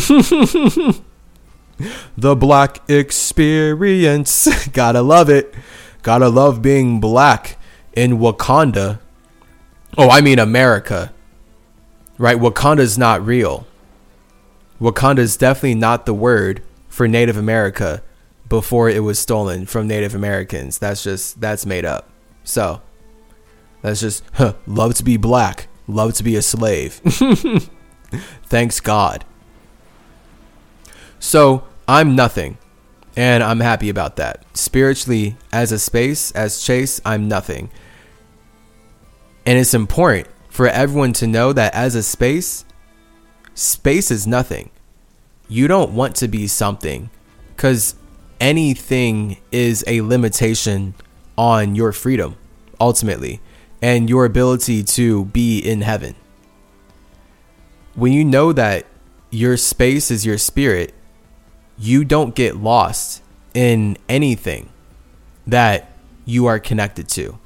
the 2.17 2.35
black 2.35 2.89
experience. 2.89 4.67
Gotta 4.73 5.01
love 5.01 5.29
it. 5.29 5.53
Gotta 6.01 6.29
love 6.29 6.61
being 6.61 6.99
black 6.99 7.57
in 7.93 8.17
Wakanda. 8.17 8.99
Oh, 9.97 10.09
I 10.09 10.21
mean 10.21 10.39
America. 10.39 11.13
Right? 12.17 12.37
Wakanda's 12.37 12.97
not 12.97 13.25
real. 13.25 13.67
Wakanda 14.79 15.19
is 15.19 15.37
definitely 15.37 15.75
not 15.75 16.05
the 16.05 16.13
word 16.13 16.63
for 16.87 17.07
Native 17.07 17.37
America 17.37 18.01
before 18.51 18.89
it 18.89 18.99
was 18.99 19.17
stolen 19.17 19.65
from 19.65 19.87
Native 19.87 20.13
Americans. 20.13 20.77
That's 20.77 21.01
just 21.01 21.39
that's 21.39 21.65
made 21.65 21.85
up. 21.85 22.09
So 22.43 22.81
that's 23.81 24.01
just 24.01 24.25
huh, 24.33 24.55
love 24.67 24.93
to 24.95 25.05
be 25.05 25.15
black, 25.15 25.69
love 25.87 26.15
to 26.15 26.23
be 26.23 26.35
a 26.35 26.41
slave. 26.41 26.95
Thanks 28.47 28.81
God. 28.81 29.23
So 31.17 31.63
I'm 31.87 32.13
nothing. 32.13 32.57
And 33.15 33.41
I'm 33.41 33.61
happy 33.61 33.87
about 33.87 34.17
that. 34.17 34.43
Spiritually, 34.53 35.37
as 35.53 35.71
a 35.71 35.79
space, 35.79 36.31
as 36.31 36.61
Chase, 36.61 36.99
I'm 37.05 37.29
nothing. 37.29 37.69
And 39.45 39.57
it's 39.57 39.73
important 39.73 40.27
for 40.49 40.67
everyone 40.67 41.13
to 41.13 41.27
know 41.27 41.53
that 41.53 41.73
as 41.73 41.95
a 41.95 42.03
space, 42.03 42.65
space 43.53 44.11
is 44.11 44.27
nothing. 44.27 44.71
You 45.47 45.69
don't 45.69 45.93
want 45.93 46.17
to 46.17 46.27
be 46.27 46.47
something 46.47 47.09
because 47.55 47.95
anything 48.41 49.37
is 49.51 49.85
a 49.87 50.01
limitation 50.01 50.95
on 51.37 51.75
your 51.75 51.93
freedom, 51.93 52.35
ultimately, 52.79 53.39
and 53.81 54.09
your 54.09 54.25
ability 54.25 54.83
to 54.83 55.25
be 55.25 55.59
in 55.59 55.81
heaven. 55.81 56.15
When 57.93 58.11
you 58.11 58.25
know 58.25 58.51
that 58.51 58.85
your 59.29 59.55
space 59.55 60.11
is 60.11 60.25
your 60.25 60.37
spirit, 60.37 60.93
you 61.77 62.03
don't 62.03 62.35
get 62.35 62.57
lost 62.57 63.21
in 63.53 63.97
anything 64.09 64.69
that 65.47 65.91
you 66.25 66.47
are 66.47 66.59
connected 66.59 67.07
to. 67.09 67.37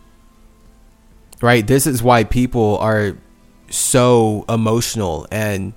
Right? 1.42 1.66
This 1.68 1.86
is 1.86 2.02
why 2.02 2.24
people 2.24 2.78
are 2.78 3.18
so 3.70 4.46
emotional 4.48 5.28
and, 5.32 5.74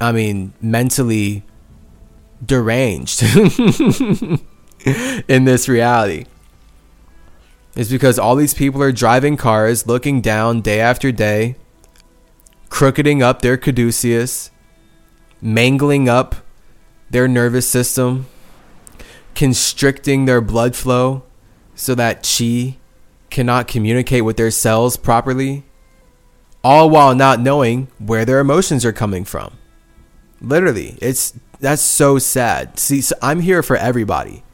I 0.00 0.12
mean, 0.12 0.52
mentally 0.60 1.42
deranged 2.44 3.22
in 5.28 5.44
this 5.44 5.68
reality. 5.68 6.26
It's 7.74 7.90
because 7.90 8.18
all 8.18 8.36
these 8.36 8.54
people 8.54 8.82
are 8.82 8.92
driving 8.92 9.36
cars, 9.36 9.86
looking 9.86 10.20
down 10.22 10.62
day 10.62 10.80
after 10.80 11.12
day, 11.12 11.56
crooketing 12.70 13.22
up 13.22 13.42
their 13.42 13.56
caduceus, 13.56 14.50
mangling 15.42 16.08
up 16.08 16.36
their 17.10 17.28
nervous 17.28 17.68
system, 17.68 18.26
constricting 19.34 20.24
their 20.24 20.40
blood 20.40 20.74
flow 20.74 21.22
so 21.74 21.94
that 21.94 22.22
chi 22.22 22.78
cannot 23.28 23.68
communicate 23.68 24.24
with 24.24 24.38
their 24.38 24.50
cells 24.50 24.96
properly, 24.96 25.64
all 26.64 26.88
while 26.88 27.14
not 27.14 27.40
knowing 27.40 27.88
where 27.98 28.24
their 28.24 28.40
emotions 28.40 28.84
are 28.84 28.92
coming 28.92 29.24
from. 29.24 29.58
Literally, 30.40 30.96
it's 31.02 31.34
that's 31.60 31.82
so 31.82 32.18
sad. 32.18 32.78
See, 32.78 33.00
so 33.00 33.16
I'm 33.22 33.40
here 33.40 33.62
for 33.62 33.76
everybody. 33.76 34.44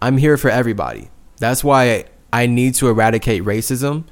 I'm 0.00 0.18
here 0.18 0.36
for 0.36 0.50
everybody. 0.50 1.10
That's 1.38 1.64
why 1.64 2.04
I 2.32 2.46
need 2.46 2.74
to 2.76 2.88
eradicate 2.88 3.42
racism 3.42 4.04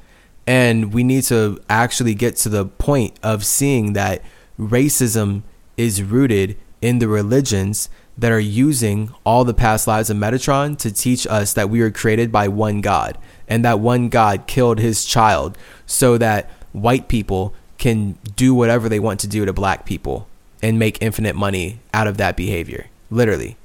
and 0.47 0.93
we 0.93 1.05
need 1.05 1.25
to 1.25 1.61
actually 1.69 2.15
get 2.15 2.37
to 2.37 2.49
the 2.49 2.67
point 2.67 3.19
of 3.23 3.45
seeing 3.45 3.93
that 3.93 4.23
racism 4.59 5.43
is 5.77 6.03
rooted 6.03 6.57
in 6.81 6.99
the 6.99 7.09
religions 7.09 7.89
that 8.19 8.33
are 8.33 8.41
using 8.41 9.15
all 9.25 9.45
the 9.45 9.55
past 9.55 9.87
lives 9.87 10.11
of 10.11 10.17
Metatron 10.17 10.77
to 10.79 10.93
teach 10.93 11.27
us 11.27 11.53
that 11.55 11.71
we 11.71 11.81
were 11.81 11.91
created 11.91 12.31
by 12.31 12.49
one 12.49 12.81
God 12.81 13.17
and 13.49 13.65
that 13.65 13.81
one 13.81 14.09
God 14.09 14.47
killed 14.47 14.79
his 14.79 15.05
child 15.05 15.57
so 15.87 16.19
that 16.19 16.51
white 16.73 17.09
people 17.09 17.55
can 17.79 18.19
do 18.37 18.55
whatever 18.55 18.89
they 18.89 19.01
want 19.01 19.21
to 19.21 19.29
do 19.29 19.45
to 19.45 19.53
black 19.53 19.87
people 19.87 20.29
and 20.63 20.79
make 20.79 21.03
infinite 21.03 21.35
money 21.35 21.81
out 21.93 22.07
of 22.07 22.17
that 22.17 22.37
behavior. 22.37 22.87
Literally. 23.11 23.57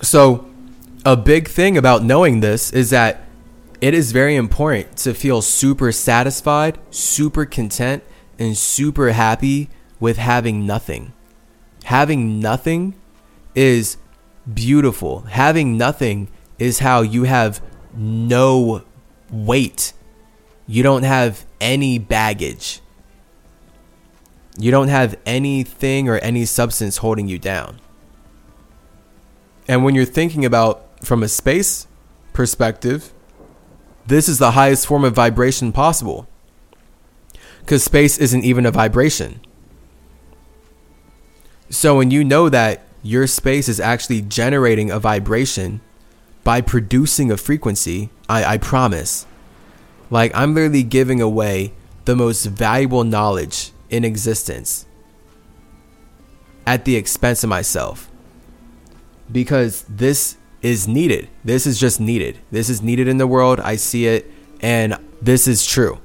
So, 0.00 0.48
a 1.04 1.16
big 1.16 1.48
thing 1.48 1.76
about 1.76 2.02
knowing 2.02 2.40
this 2.40 2.72
is 2.72 2.90
that 2.90 3.24
it 3.80 3.94
is 3.94 4.10
very 4.12 4.34
important 4.34 4.96
to 4.98 5.14
feel 5.14 5.42
super 5.42 5.92
satisfied, 5.92 6.78
super 6.90 7.44
content, 7.44 8.02
and 8.38 8.56
super 8.56 9.12
happy 9.12 9.70
with 10.00 10.16
having 10.16 10.66
nothing. 10.66 11.12
Having 11.84 12.40
nothing 12.40 12.94
is 13.54 13.96
beautiful. 14.52 15.20
Having 15.22 15.76
nothing 15.76 16.28
is 16.58 16.80
how 16.80 17.02
you 17.02 17.24
have 17.24 17.60
no 17.94 18.82
weight. 19.30 19.92
You 20.66 20.82
don't 20.82 21.04
have 21.04 21.44
any 21.60 21.98
baggage. 21.98 22.80
You 24.58 24.72
don't 24.72 24.88
have 24.88 25.16
anything 25.24 26.08
or 26.08 26.18
any 26.18 26.44
substance 26.44 26.96
holding 26.96 27.28
you 27.28 27.38
down. 27.38 27.80
And 29.68 29.84
when 29.84 29.94
you're 29.94 30.04
thinking 30.04 30.44
about 30.44 30.84
from 31.04 31.22
a 31.22 31.28
space 31.28 31.86
perspective, 32.32 33.12
this 34.06 34.28
is 34.28 34.38
the 34.38 34.52
highest 34.52 34.86
form 34.86 35.04
of 35.04 35.14
vibration 35.14 35.70
possible. 35.70 36.26
Because 37.60 37.84
space 37.84 38.18
isn't 38.18 38.44
even 38.44 38.66
a 38.66 38.70
vibration. 38.70 39.40
So 41.70 41.96
when 41.98 42.10
you 42.10 42.24
know 42.24 42.48
that 42.48 42.82
your 43.02 43.26
space 43.26 43.68
is 43.68 43.78
actually 43.78 44.22
generating 44.22 44.90
a 44.90 44.98
vibration 44.98 45.82
by 46.42 46.62
producing 46.62 47.30
a 47.30 47.36
frequency, 47.36 48.10
I, 48.28 48.54
I 48.54 48.58
promise 48.58 49.26
Like, 50.10 50.32
I'm 50.34 50.54
literally 50.54 50.82
giving 50.82 51.20
away 51.20 51.72
the 52.06 52.16
most 52.16 52.46
valuable 52.46 53.04
knowledge 53.04 53.72
in 53.90 54.04
existence 54.04 54.86
at 56.66 56.84
the 56.84 56.96
expense 56.96 57.42
of 57.42 57.50
myself. 57.50 58.10
Because 59.30 59.84
this 59.88 60.36
is 60.62 60.88
needed. 60.88 61.28
This 61.44 61.66
is 61.66 61.78
just 61.78 62.00
needed. 62.00 62.38
This 62.50 62.68
is 62.68 62.82
needed 62.82 63.08
in 63.08 63.18
the 63.18 63.26
world. 63.26 63.60
I 63.60 63.76
see 63.76 64.06
it, 64.06 64.30
and 64.60 64.96
this 65.20 65.46
is 65.46 65.64
true. 65.64 65.98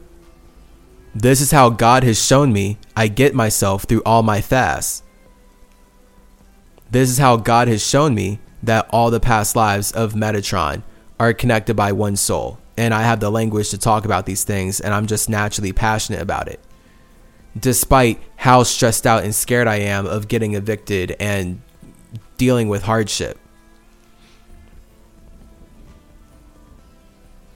This 1.15 1.41
is 1.41 1.51
how 1.51 1.69
God 1.69 2.03
has 2.03 2.23
shown 2.23 2.51
me 2.51 2.77
I 2.95 3.07
get 3.07 3.35
myself 3.35 3.83
through 3.83 4.01
all 4.05 4.23
my 4.23 4.41
fasts. 4.41 5.03
This 6.89 7.09
is 7.09 7.17
how 7.17 7.37
God 7.37 7.67
has 7.67 7.85
shown 7.85 8.13
me 8.15 8.39
that 8.61 8.87
all 8.91 9.11
the 9.11 9.19
past 9.19 9.55
lives 9.55 9.91
of 9.91 10.13
Metatron 10.13 10.83
are 11.19 11.33
connected 11.33 11.75
by 11.75 11.91
one 11.91 12.15
soul. 12.15 12.59
And 12.77 12.93
I 12.93 13.01
have 13.01 13.19
the 13.19 13.29
language 13.29 13.69
to 13.69 13.77
talk 13.77 14.05
about 14.05 14.25
these 14.25 14.43
things, 14.43 14.79
and 14.79 14.93
I'm 14.93 15.05
just 15.05 15.29
naturally 15.29 15.73
passionate 15.73 16.21
about 16.21 16.47
it. 16.47 16.59
Despite 17.59 18.19
how 18.37 18.63
stressed 18.63 19.05
out 19.05 19.23
and 19.23 19.33
scared 19.33 19.67
I 19.67 19.75
am 19.77 20.05
of 20.05 20.27
getting 20.27 20.55
evicted 20.55 21.15
and 21.19 21.61
dealing 22.37 22.67
with 22.67 22.83
hardship. 22.83 23.39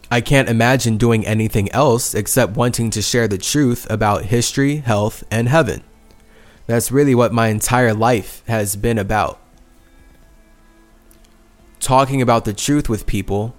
I 0.09 0.21
can't 0.21 0.47
imagine 0.47 0.97
doing 0.97 1.25
anything 1.25 1.69
else 1.71 2.15
except 2.15 2.55
wanting 2.55 2.89
to 2.91 3.01
share 3.01 3.27
the 3.27 3.37
truth 3.37 3.85
about 3.89 4.25
history, 4.25 4.77
health, 4.77 5.23
and 5.29 5.49
heaven. 5.49 5.83
That's 6.65 6.91
really 6.91 7.13
what 7.13 7.33
my 7.33 7.47
entire 7.47 7.93
life 7.93 8.43
has 8.47 8.75
been 8.75 8.97
about. 8.97 9.39
Talking 11.79 12.21
about 12.21 12.45
the 12.45 12.53
truth 12.53 12.87
with 12.87 13.05
people 13.05 13.53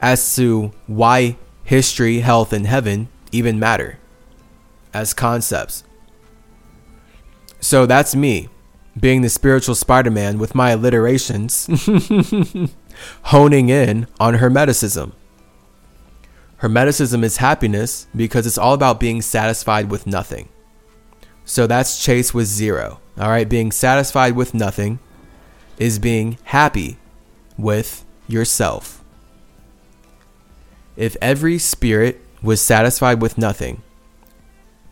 as 0.00 0.34
to 0.36 0.72
why 0.86 1.36
history, 1.64 2.20
health, 2.20 2.52
and 2.52 2.66
heaven 2.66 3.08
even 3.32 3.58
matter 3.58 3.98
as 4.92 5.14
concepts. 5.14 5.84
So 7.60 7.86
that's 7.86 8.14
me, 8.14 8.48
being 8.98 9.22
the 9.22 9.28
spiritual 9.28 9.74
Spider 9.74 10.10
Man 10.10 10.38
with 10.38 10.54
my 10.54 10.70
alliterations, 10.70 11.68
honing 13.22 13.68
in 13.68 14.06
on 14.18 14.36
Hermeticism. 14.38 15.12
Hermeticism 16.62 17.22
is 17.22 17.38
happiness 17.38 18.06
because 18.14 18.46
it's 18.46 18.58
all 18.58 18.74
about 18.74 19.00
being 19.00 19.22
satisfied 19.22 19.90
with 19.90 20.06
nothing. 20.06 20.48
So 21.44 21.66
that's 21.66 22.02
chase 22.02 22.34
with 22.34 22.46
zero. 22.46 23.00
All 23.18 23.28
right, 23.28 23.48
being 23.48 23.72
satisfied 23.72 24.36
with 24.36 24.54
nothing 24.54 24.98
is 25.78 25.98
being 25.98 26.38
happy 26.44 26.98
with 27.56 28.04
yourself. 28.28 29.02
If 30.96 31.16
every 31.22 31.58
spirit 31.58 32.20
was 32.42 32.60
satisfied 32.60 33.22
with 33.22 33.38
nothing, 33.38 33.82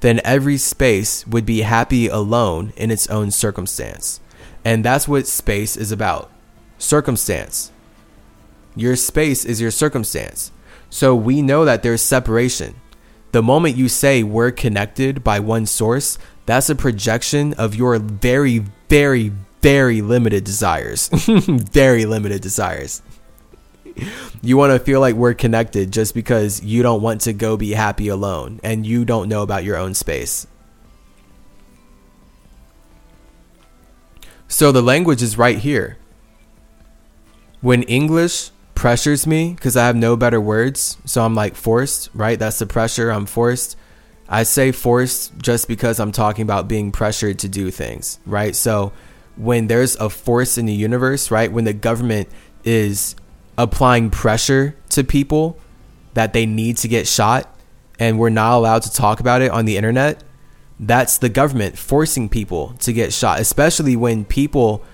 then 0.00 0.20
every 0.24 0.56
space 0.56 1.26
would 1.26 1.44
be 1.44 1.62
happy 1.62 2.06
alone 2.06 2.72
in 2.76 2.90
its 2.90 3.08
own 3.08 3.30
circumstance. 3.30 4.20
And 4.64 4.84
that's 4.84 5.08
what 5.08 5.26
space 5.26 5.76
is 5.76 5.92
about 5.92 6.30
circumstance. 6.78 7.72
Your 8.76 8.94
space 8.96 9.44
is 9.44 9.60
your 9.60 9.70
circumstance. 9.70 10.52
So 10.90 11.14
we 11.14 11.42
know 11.42 11.64
that 11.64 11.82
there's 11.82 12.02
separation. 12.02 12.76
The 13.32 13.42
moment 13.42 13.76
you 13.76 13.88
say 13.88 14.22
we're 14.22 14.52
connected 14.52 15.22
by 15.22 15.40
one 15.40 15.66
source, 15.66 16.18
that's 16.46 16.70
a 16.70 16.74
projection 16.74 17.52
of 17.54 17.74
your 17.74 17.98
very, 17.98 18.64
very, 18.88 19.32
very 19.60 20.00
limited 20.00 20.44
desires. 20.44 21.08
very 21.12 22.06
limited 22.06 22.40
desires. 22.40 23.02
You 24.42 24.56
want 24.56 24.72
to 24.72 24.78
feel 24.78 25.00
like 25.00 25.14
we're 25.14 25.34
connected 25.34 25.92
just 25.92 26.14
because 26.14 26.62
you 26.62 26.82
don't 26.82 27.02
want 27.02 27.22
to 27.22 27.32
go 27.32 27.56
be 27.56 27.72
happy 27.72 28.08
alone 28.08 28.60
and 28.62 28.86
you 28.86 29.04
don't 29.04 29.28
know 29.28 29.42
about 29.42 29.64
your 29.64 29.76
own 29.76 29.94
space. 29.94 30.46
So 34.48 34.72
the 34.72 34.82
language 34.82 35.22
is 35.22 35.36
right 35.36 35.58
here. 35.58 35.98
When 37.60 37.82
English 37.84 38.50
pressures 38.74 39.26
me 39.26 39.54
because 39.54 39.76
I 39.76 39.86
have 39.86 39.96
no 39.96 40.16
better 40.16 40.40
words, 40.40 40.96
so 41.04 41.24
I'm 41.24 41.34
like 41.34 41.56
forced, 41.56 42.10
right? 42.14 42.38
That's 42.38 42.58
the 42.58 42.66
pressure. 42.66 43.10
I'm 43.10 43.26
forced. 43.26 43.76
I 44.28 44.44
say 44.44 44.72
forced 44.72 45.36
just 45.38 45.68
because 45.68 45.98
I'm 45.98 46.12
talking 46.12 46.42
about 46.42 46.68
being 46.68 46.92
pressured 46.92 47.38
to 47.40 47.48
do 47.48 47.70
things, 47.70 48.20
right? 48.24 48.54
So 48.54 48.92
when 49.36 49.66
there's 49.66 49.96
a 49.96 50.08
force 50.08 50.58
in 50.58 50.66
the 50.66 50.72
universe, 50.72 51.30
right? 51.30 51.50
When 51.50 51.64
the 51.64 51.72
government 51.72 52.28
is 52.64 53.16
applying 53.58 54.08
pressure 54.08 54.74
to 54.88 55.04
people 55.04 55.58
that 56.14 56.32
they 56.32 56.46
need 56.46 56.78
to 56.78 56.88
get 56.88 57.06
shot 57.06 57.54
and 57.98 58.18
we're 58.18 58.30
not 58.30 58.56
allowed 58.56 58.82
to 58.82 58.92
talk 58.92 59.20
about 59.20 59.42
it 59.42 59.50
on 59.50 59.66
the 59.66 59.76
internet, 59.76 60.22
that's 60.80 61.18
the 61.18 61.28
government 61.28 61.76
forcing 61.76 62.28
people 62.28 62.74
to 62.78 62.92
get 62.92 63.12
shot, 63.12 63.40
especially 63.40 63.96
when 63.96 64.24
people 64.24 64.84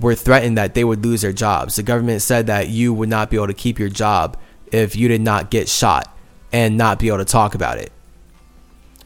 were 0.00 0.16
threatened 0.16 0.58
that 0.58 0.74
they 0.74 0.82
would 0.82 1.04
lose 1.04 1.22
their 1.22 1.32
jobs. 1.32 1.76
The 1.76 1.84
government 1.84 2.22
said 2.22 2.48
that 2.48 2.68
you 2.68 2.92
would 2.92 3.08
not 3.08 3.30
be 3.30 3.36
able 3.36 3.46
to 3.46 3.54
keep 3.54 3.78
your 3.78 3.88
job 3.88 4.36
if 4.72 4.96
you 4.96 5.06
did 5.06 5.20
not 5.20 5.50
get 5.50 5.68
shot 5.68 6.14
and 6.52 6.76
not 6.76 6.98
be 6.98 7.08
able 7.08 7.18
to 7.18 7.24
talk 7.24 7.54
about 7.54 7.78
it. 7.78 7.92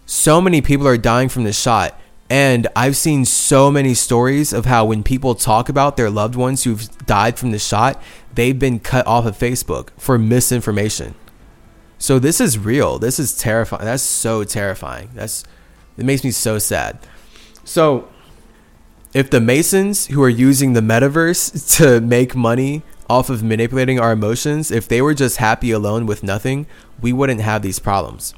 So 0.07 0.41
many 0.41 0.63
people 0.63 0.89
are 0.89 0.97
dying 0.97 1.29
from 1.29 1.45
the 1.45 1.53
shot. 1.53 2.01
And 2.29 2.67
I've 2.75 2.97
seen 2.97 3.25
so 3.25 3.71
many 3.71 3.95
stories 3.95 4.53
of 4.53 4.65
how 4.65 4.87
when 4.87 5.03
people 5.05 5.35
talk 5.35 5.69
about 5.69 5.97
their 5.97 6.11
loved 6.11 6.35
ones 6.35 6.65
who've 6.65 6.89
died 7.07 7.39
from 7.39 7.53
the 7.53 7.59
shot, 7.59 8.03
they've 8.35 8.59
been 8.59 8.81
cut 8.81 9.07
off 9.07 9.27
of 9.27 9.39
Facebook 9.39 9.91
for 9.97 10.19
misinformation. 10.19 11.15
So 11.99 12.19
this 12.19 12.41
is 12.41 12.59
real. 12.59 12.99
This 12.99 13.19
is 13.19 13.37
terrifying. 13.37 13.85
That's 13.85 14.03
so 14.03 14.45
terrifying. 14.45 15.11
That's 15.15 15.45
it 15.97 16.05
makes 16.05 16.25
me 16.25 16.31
so 16.31 16.59
sad. 16.59 16.99
So 17.65 18.09
if 19.15 19.31
the 19.31 19.41
Masons 19.41 20.09
who 20.09 20.23
are 20.23 20.29
using 20.29 20.73
the 20.73 20.81
metaverse 20.81 21.77
to 21.79 22.01
make 22.01 22.35
money 22.35 22.83
off 23.09 23.31
of 23.31 23.43
manipulating 23.43 24.01
our 24.01 24.13
emotions, 24.13 24.71
if 24.71 24.89
they 24.89 25.01
were 25.01 25.15
just 25.15 25.37
happy 25.37 25.71
alone 25.71 26.07
with 26.07 26.23
nothing, 26.23 26.67
we 27.01 27.13
wouldn't 27.13 27.41
have 27.41 27.63
these 27.63 27.79
problems. 27.79 28.35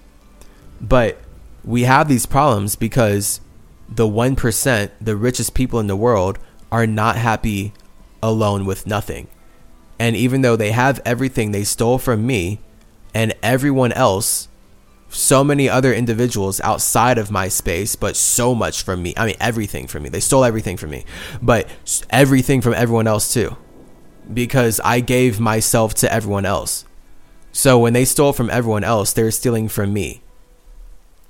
But 0.81 1.19
we 1.65 1.83
have 1.83 2.07
these 2.07 2.27
problems 2.27 2.77
because 2.77 3.41
the 3.89 4.07
1%, 4.07 4.91
the 5.01 5.17
richest 5.17 5.55
people 5.55 5.81
in 5.81 5.87
the 5.87 5.97
world, 5.97 6.39
are 6.71 6.87
not 6.87 7.17
happy 7.17 7.73
alone 8.23 8.65
with 8.65 8.87
nothing. 8.87 9.29
And 9.99 10.15
even 10.15 10.43
though 10.43 10.57
they 10.57 10.71
have 10.73 11.01
everything 11.05 11.51
they 11.51 11.65
stole 11.65 11.99
from 11.99 12.27
me 12.27 12.61
and 13.15 13.35
everyone 13.43 13.93
else, 13.93 14.49
so 15.09 15.43
many 15.43 15.69
other 15.69 15.93
individuals 15.93 16.61
outside 16.61 17.19
of 17.19 17.31
my 17.31 17.49
space, 17.49 17.97
but 17.97 18.15
so 18.15 18.55
much 18.55 18.83
from 18.83 19.03
me. 19.03 19.15
I 19.17 19.27
mean, 19.27 19.37
everything 19.41 19.87
from 19.87 20.03
me. 20.03 20.11
They 20.11 20.21
stole 20.21 20.45
everything 20.45 20.77
from 20.77 20.91
me, 20.91 21.05
but 21.41 21.67
everything 22.11 22.61
from 22.61 22.75
everyone 22.75 23.07
else 23.07 23.33
too, 23.33 23.57
because 24.33 24.81
I 24.85 25.01
gave 25.01 25.41
myself 25.41 25.95
to 25.95 26.13
everyone 26.13 26.45
else. 26.45 26.85
So 27.53 27.79
when 27.79 27.95
they 27.95 28.05
stole 28.05 28.35
from 28.35 28.51
everyone 28.51 28.85
else, 28.85 29.13
they're 29.13 29.31
stealing 29.31 29.69
from 29.69 29.93
me 29.93 30.23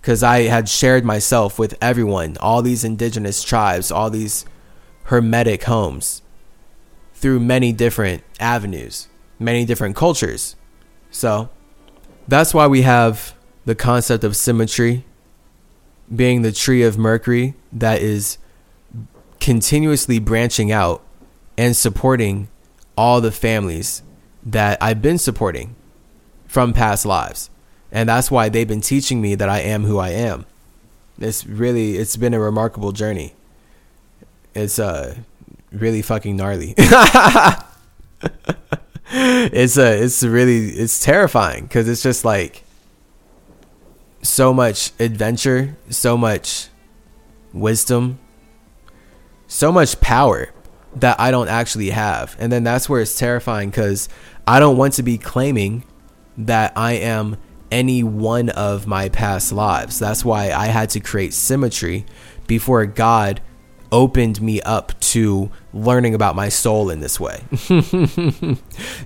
because 0.01 0.23
I 0.23 0.43
had 0.43 0.69
shared 0.69 1.05
myself 1.05 1.59
with 1.59 1.77
everyone, 1.81 2.37
all 2.41 2.63
these 2.63 2.85
indigenous 2.85 3.43
tribes, 3.43 3.91
all 3.91 4.11
these 4.11 4.45
hermetic 5.05 5.65
homes 5.65 6.23
through 7.15 7.41
many 7.41 7.73
different 7.73 8.23
avenues, 8.39 9.09
many 9.39 9.65
different 9.65 9.97
cultures. 9.97 10.55
So 11.11 11.49
that's 12.29 12.55
why 12.55 12.67
we 12.67 12.83
have 12.83 13.35
the 13.65 13.75
concept 13.75 14.25
of 14.25 14.37
symmetry 14.37 15.05
being 16.15 16.43
the 16.43 16.53
tree 16.53 16.83
of 16.83 16.97
Mercury 16.97 17.55
that 17.73 18.01
is 18.01 18.39
continuously 19.41 20.19
branching 20.19 20.73
out 20.73 21.03
and 21.57 21.77
supporting 21.77 22.49
all 22.97 23.21
the 23.21 23.33
families 23.33 24.03
that 24.45 24.79
I've 24.81 25.03
been 25.03 25.19
supporting 25.19 25.77
from 26.47 26.73
past 26.73 27.05
lives. 27.05 27.51
And 27.91 28.09
that's 28.09 28.31
why 28.31 28.49
they've 28.49 28.69
been 28.69 28.81
teaching 28.81 29.21
me 29.21 29.35
that 29.35 29.49
I 29.49 29.61
am 29.61 29.85
who 29.85 29.99
I 29.99 30.11
am. 30.11 30.47
It's 31.19 31.47
really 31.47 31.97
it's 31.97 32.17
been 32.17 32.35
a 32.35 32.41
remarkable 32.41 32.93
journey. 32.93 33.35
It's 34.55 34.79
uh 34.79 35.17
really 35.73 36.03
fucking 36.03 36.37
gnarly. 36.37 36.75
it's 39.11 39.77
a 39.77 39.89
uh, 39.89 40.05
it's 40.05 40.23
really 40.23 40.69
it's 40.69 41.03
terrifying 41.03 41.69
cuz 41.69 41.89
it's 41.89 42.03
just 42.03 42.25
like 42.25 42.65
so 44.23 44.53
much 44.53 44.93
adventure, 45.01 45.77
so 45.89 46.17
much 46.17 46.69
wisdom, 47.53 48.19
so 49.47 49.73
much 49.73 50.01
power 50.01 50.51
that 50.95 51.19
I 51.21 51.31
don't 51.31 51.49
actually 51.49 51.91
have. 51.91 52.37
And 52.39 52.53
then 52.53 52.65
that's 52.65 52.89
where 52.89 53.01
it's 53.01 53.17
terrifying 53.17 53.73
cuz 53.73 54.09
I 54.47 54.61
don't 54.61 54.77
want 54.77 54.95
to 54.95 55.03
be 55.03 55.19
claiming 55.19 55.85
that 56.37 56.73
I 56.77 56.93
am 56.93 57.37
any 57.71 58.03
one 58.03 58.49
of 58.51 58.87
my 58.87 59.09
past 59.09 59.53
lives. 59.53 59.99
That's 59.99 60.25
why 60.25 60.53
I 60.53 60.67
had 60.67 60.91
to 60.91 61.01
create 61.01 61.35
symmetry 61.35 62.07
before 62.47 62.87
God 62.87 63.41
opened 63.91 64.41
me 64.41 64.61
up 64.63 64.99
to 65.01 65.51
learning 65.73 66.15
about 66.15 66.37
my 66.37 66.49
soul 66.49 66.91
in 66.91 67.01
this 67.01 67.19
way. 67.19 67.43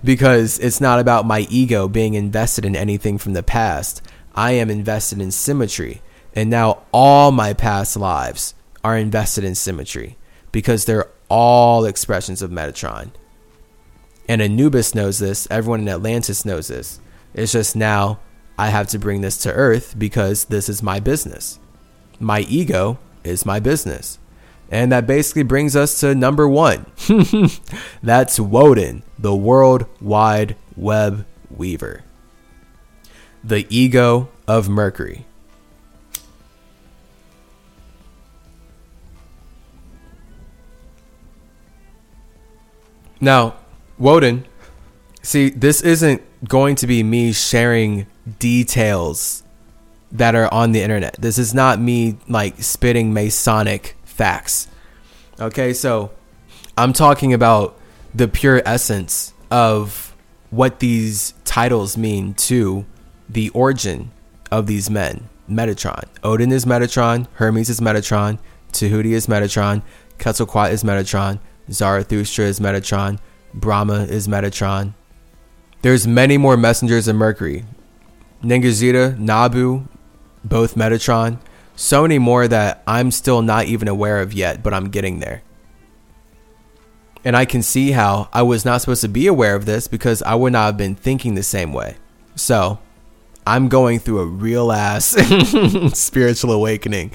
because 0.05 0.59
it's 0.59 0.81
not 0.81 0.99
about 0.99 1.27
my 1.27 1.47
ego 1.51 1.89
being 1.89 2.15
invested 2.15 2.65
in 2.65 2.75
anything 2.75 3.19
from 3.19 3.33
the 3.33 3.43
past. 3.43 4.03
I 4.35 4.53
am 4.53 4.71
invested 4.71 5.21
in 5.21 5.31
symmetry. 5.31 6.03
And 6.35 6.51
now 6.51 6.83
all 6.93 7.31
my 7.31 7.53
past 7.53 7.97
lives 7.97 8.55
are 8.83 8.97
invested 8.97 9.45
in 9.45 9.55
symmetry 9.55 10.17
because 10.51 10.85
they're 10.85 11.09
all 11.29 11.85
expressions 11.85 12.43
of 12.43 12.51
Metatron. 12.51 13.11
And 14.29 14.41
Anubis 14.41 14.95
knows 14.95 15.19
this. 15.19 15.47
Everyone 15.51 15.81
in 15.81 15.89
Atlantis 15.89 16.45
knows 16.45 16.69
this. 16.69 17.01
It's 17.35 17.53
just 17.53 17.77
now 17.77 18.21
I 18.63 18.69
have 18.69 18.87
to 18.91 18.99
bring 19.01 19.23
this 19.23 19.39
to 19.39 19.53
Earth 19.53 19.97
because 19.99 20.45
this 20.45 20.69
is 20.69 20.85
my 20.85 21.01
business. 21.01 21.59
My 22.21 22.43
ego 22.43 23.01
is 23.25 23.45
my 23.45 23.59
business. 23.59 24.21
And 24.71 24.93
that 24.93 25.05
basically 25.05 25.43
brings 25.43 25.75
us 25.75 25.99
to 25.99 26.15
number 26.15 26.47
one. 26.47 26.87
That's 28.05 28.39
Woden, 28.39 29.03
the 29.19 29.35
World 29.35 29.87
Wide 30.01 30.55
Web 30.77 31.27
Weaver. 31.51 32.05
The 33.43 33.67
ego 33.69 34.29
of 34.47 34.69
Mercury. 34.69 35.27
Now, 43.21 43.57
Woden, 43.99 44.47
see, 45.21 45.51
this 45.51 45.83
isn't 45.83 46.23
going 46.49 46.77
to 46.77 46.87
be 46.87 47.03
me 47.03 47.33
sharing 47.33 48.07
details 48.39 49.43
that 50.11 50.35
are 50.35 50.53
on 50.53 50.73
the 50.73 50.83
internet. 50.83 51.17
This 51.19 51.39
is 51.39 51.55
not 51.55 51.81
me 51.81 52.19
like 52.29 52.63
spitting 52.63 53.13
Masonic 53.13 53.97
facts. 54.05 54.69
Okay, 55.41 55.73
so 55.73 56.11
I'm 56.77 56.93
talking 56.93 57.33
about 57.33 57.79
the 58.15 58.29
pure 58.29 58.63
essence 58.67 59.33
of 59.51 60.15
what 60.51 60.81
these 60.81 61.35
titles 61.45 61.97
mean 61.97 62.35
to 62.35 62.85
the 63.29 63.49
origin 63.51 64.11
of 64.51 64.67
these 64.67 64.91
men. 64.91 65.29
Metatron. 65.49 66.05
Odin 66.23 66.53
is 66.53 66.65
Metatron, 66.65 67.27
Hermes 67.35 67.69
is 67.69 67.81
Metatron, 67.81 68.39
Tahuti 68.73 69.13
is 69.13 69.27
Metatron, 69.27 69.83
Quetzalcoatl 70.19 70.73
is 70.73 70.85
Metatron, 70.85 71.41
Zarathustra 71.71 72.45
is 72.45 72.61
Metatron, 72.61 73.19
Brahma 73.55 74.05
is 74.05 74.29
Metatron. 74.29 74.95
There's 75.83 76.07
many 76.07 76.39
more 76.39 76.57
messengers 76.57 77.09
of 77.09 77.17
Mercury. 77.17 77.65
Ningishzida, 78.43 79.19
Nabu, 79.19 79.87
both 80.45 80.75
Metatron. 80.75 81.39
So 81.77 82.03
many 82.03 82.19
more 82.19 82.47
that 82.49 82.83
I'm 82.87 83.11
still 83.11 83.43
not 83.43 83.67
even 83.67 83.89
aware 83.89 84.21
of 84.21 84.33
yet, 84.33 84.63
but 84.63 84.75
I'm 84.75 84.91
getting 84.91 85.21
there. 85.21 85.43
And 87.25 87.37
I 87.37 87.45
can 87.45 87.63
see 87.63 87.93
how 87.93 88.29
I 88.33 88.43
was 88.43 88.65
not 88.65 88.81
supposed 88.81 89.03
to 89.03 89.09
be 89.09 89.27
aware 89.27 89.55
of 89.55 89.65
this 89.65 89.87
because 89.87 90.23
I 90.23 90.35
would 90.35 90.53
not 90.53 90.67
have 90.67 90.77
been 90.77 90.97
thinking 90.97 91.35
the 91.35 91.43
same 91.43 91.73
way. 91.73 91.97
So 92.35 92.79
I'm 93.47 93.69
going 93.69 94.01
through 94.01 94.21
a 94.21 94.27
real 94.27 94.73
ass 94.73 95.07
spiritual 95.99 96.53
awakening 96.53 97.11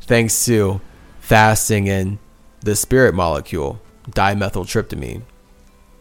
thanks 0.00 0.44
to 0.46 0.80
fasting 1.20 1.88
and 1.88 2.18
the 2.60 2.76
spirit 2.76 3.14
molecule 3.14 3.80
dimethyltryptamine. 4.10 5.22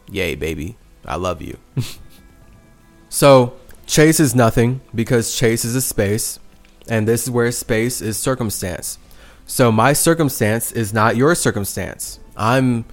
Yay, 0.09 0.35
baby. 0.35 0.75
I 1.05 1.15
love 1.15 1.41
you. 1.41 1.57
so, 3.09 3.53
chase 3.91 4.21
is 4.21 4.33
nothing 4.33 4.79
because 4.95 5.35
chase 5.35 5.65
is 5.65 5.75
a 5.75 5.81
space, 5.81 6.39
and 6.87 7.05
this 7.05 7.23
is 7.23 7.29
where 7.29 7.51
space 7.51 8.01
is 8.01 8.17
circumstance. 8.17 8.97
So, 9.45 9.69
my 9.69 9.91
circumstance 9.91 10.71
is 10.71 10.93
not 10.93 11.17
your 11.17 11.35
circumstance. 11.35 12.19
I'm 12.37 12.85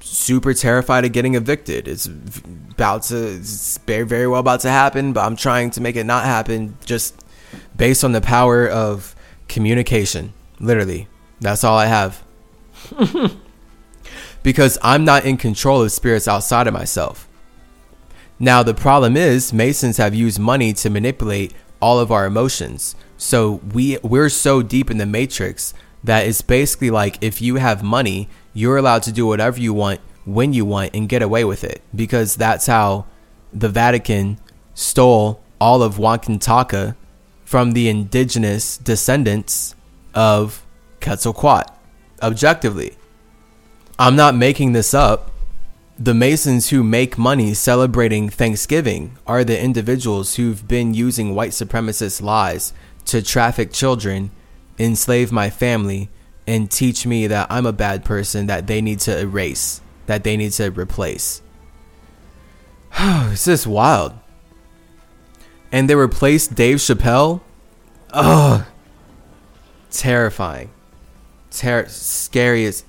super 0.00 0.52
terrified 0.52 1.06
of 1.06 1.12
getting 1.12 1.34
evicted. 1.34 1.88
It's 1.88 2.04
about 2.04 3.04
to, 3.04 3.36
it's 3.36 3.78
very, 3.78 4.04
very 4.04 4.26
well 4.26 4.40
about 4.40 4.60
to 4.60 4.68
happen, 4.68 5.14
but 5.14 5.24
I'm 5.24 5.34
trying 5.34 5.70
to 5.70 5.80
make 5.80 5.96
it 5.96 6.04
not 6.04 6.24
happen 6.24 6.76
just 6.84 7.24
based 7.74 8.04
on 8.04 8.12
the 8.12 8.20
power 8.20 8.68
of 8.68 9.16
communication. 9.48 10.34
Literally. 10.60 11.08
That's 11.40 11.64
all 11.64 11.78
I 11.78 11.86
have. 11.86 12.22
because 14.42 14.78
I'm 14.82 15.06
not 15.06 15.24
in 15.24 15.38
control 15.38 15.82
of 15.82 15.90
spirits 15.90 16.28
outside 16.28 16.66
of 16.66 16.74
myself. 16.74 17.26
Now, 18.44 18.62
the 18.62 18.74
problem 18.74 19.16
is, 19.16 19.54
Masons 19.54 19.96
have 19.96 20.14
used 20.14 20.38
money 20.38 20.74
to 20.74 20.90
manipulate 20.90 21.54
all 21.80 21.98
of 21.98 22.12
our 22.12 22.26
emotions. 22.26 22.94
So 23.16 23.62
we 23.72 23.96
we're 24.02 24.28
so 24.28 24.60
deep 24.60 24.90
in 24.90 24.98
the 24.98 25.06
matrix 25.06 25.72
that 26.04 26.26
it's 26.26 26.42
basically 26.42 26.90
like 26.90 27.16
if 27.22 27.40
you 27.40 27.54
have 27.54 27.82
money, 27.82 28.28
you're 28.52 28.76
allowed 28.76 29.02
to 29.04 29.12
do 29.12 29.26
whatever 29.26 29.58
you 29.58 29.72
want 29.72 30.02
when 30.26 30.52
you 30.52 30.66
want 30.66 30.94
and 30.94 31.08
get 31.08 31.22
away 31.22 31.42
with 31.42 31.64
it 31.64 31.80
because 31.96 32.36
that's 32.36 32.66
how 32.66 33.06
the 33.50 33.70
Vatican 33.70 34.38
stole 34.74 35.40
all 35.58 35.82
of 35.82 35.98
Oaxaca 35.98 36.96
from 37.46 37.72
the 37.72 37.88
indigenous 37.88 38.76
descendants 38.76 39.74
of 40.14 40.66
Quetzalcoatl. 41.00 41.72
Objectively, 42.20 42.98
I'm 43.98 44.16
not 44.16 44.34
making 44.34 44.74
this 44.74 44.92
up. 44.92 45.30
The 45.98 46.14
Masons 46.14 46.70
who 46.70 46.82
make 46.82 47.16
money 47.16 47.54
celebrating 47.54 48.28
Thanksgiving 48.28 49.16
are 49.28 49.44
the 49.44 49.60
individuals 49.60 50.34
who've 50.34 50.66
been 50.66 50.92
using 50.92 51.36
white 51.36 51.52
supremacist 51.52 52.20
lies 52.20 52.72
to 53.06 53.22
traffic 53.22 53.72
children, 53.72 54.32
enslave 54.76 55.30
my 55.30 55.50
family, 55.50 56.10
and 56.48 56.68
teach 56.68 57.06
me 57.06 57.28
that 57.28 57.46
I'm 57.48 57.64
a 57.64 57.72
bad 57.72 58.04
person 58.04 58.46
that 58.48 58.66
they 58.66 58.80
need 58.80 58.98
to 59.00 59.16
erase, 59.16 59.80
that 60.06 60.24
they 60.24 60.36
need 60.36 60.50
to 60.52 60.72
replace. 60.72 61.42
it's 62.98 63.44
just 63.44 63.66
wild. 63.66 64.14
And 65.70 65.88
they 65.88 65.94
replaced 65.94 66.56
Dave 66.56 66.78
Chappelle? 66.78 67.40
Ugh. 68.10 68.64
Terrifying. 69.92 70.70
Ter- 71.52 71.86
scariest 71.86 72.84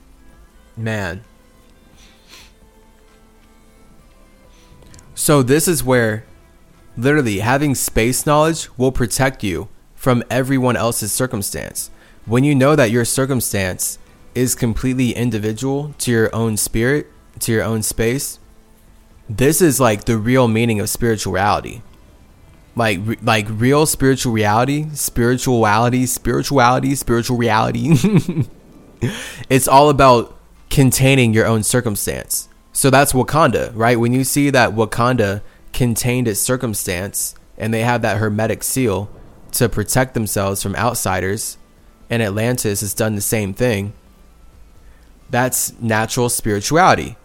Man. 0.75 1.23
So 5.15 5.41
this 5.41 5.67
is 5.67 5.83
where 5.83 6.25
literally 6.97 7.39
having 7.39 7.73
space 7.73 8.25
knowledge 8.25 8.69
will 8.77 8.91
protect 8.91 9.43
you 9.43 9.69
from 9.95 10.23
everyone 10.29 10.75
else's 10.75 11.11
circumstance. 11.11 11.89
When 12.25 12.43
you 12.43 12.53
know 12.53 12.75
that 12.75 12.91
your 12.91 13.05
circumstance 13.05 13.97
is 14.35 14.55
completely 14.55 15.15
individual 15.15 15.95
to 15.99 16.11
your 16.11 16.35
own 16.35 16.57
spirit, 16.57 17.07
to 17.39 17.51
your 17.53 17.63
own 17.63 17.81
space, 17.81 18.39
this 19.29 19.61
is 19.61 19.79
like 19.79 20.03
the 20.03 20.17
real 20.17 20.49
meaning 20.49 20.81
of 20.81 20.89
spirituality. 20.89 21.81
Like 22.75 22.99
like 23.23 23.47
real 23.49 23.85
spiritual 23.85 24.33
reality, 24.33 24.89
spirituality, 24.93 26.05
spirituality, 26.05 26.93
spiritual 26.93 27.37
reality. 27.37 27.95
it's 29.49 29.67
all 29.67 29.89
about 29.89 30.37
containing 30.69 31.33
your 31.33 31.45
own 31.45 31.63
circumstance. 31.63 32.49
So 32.75 32.89
that's 32.89 33.13
Wakanda, 33.13 33.71
right? 33.73 33.97
When 33.97 34.11
you 34.11 34.25
see 34.25 34.49
that 34.49 34.71
Wakanda 34.71 35.41
contained 35.71 36.27
its 36.27 36.41
circumstance 36.41 37.33
and 37.57 37.73
they 37.73 37.83
have 37.83 38.01
that 38.01 38.17
hermetic 38.17 38.63
seal 38.63 39.09
to 39.53 39.69
protect 39.69 40.13
themselves 40.13 40.61
from 40.61 40.75
outsiders, 40.75 41.57
and 42.09 42.21
Atlantis 42.21 42.81
has 42.81 42.93
done 42.93 43.15
the 43.15 43.21
same 43.21 43.53
thing, 43.53 43.93
that's 45.29 45.71
natural 45.79 46.27
spirituality. 46.27 47.15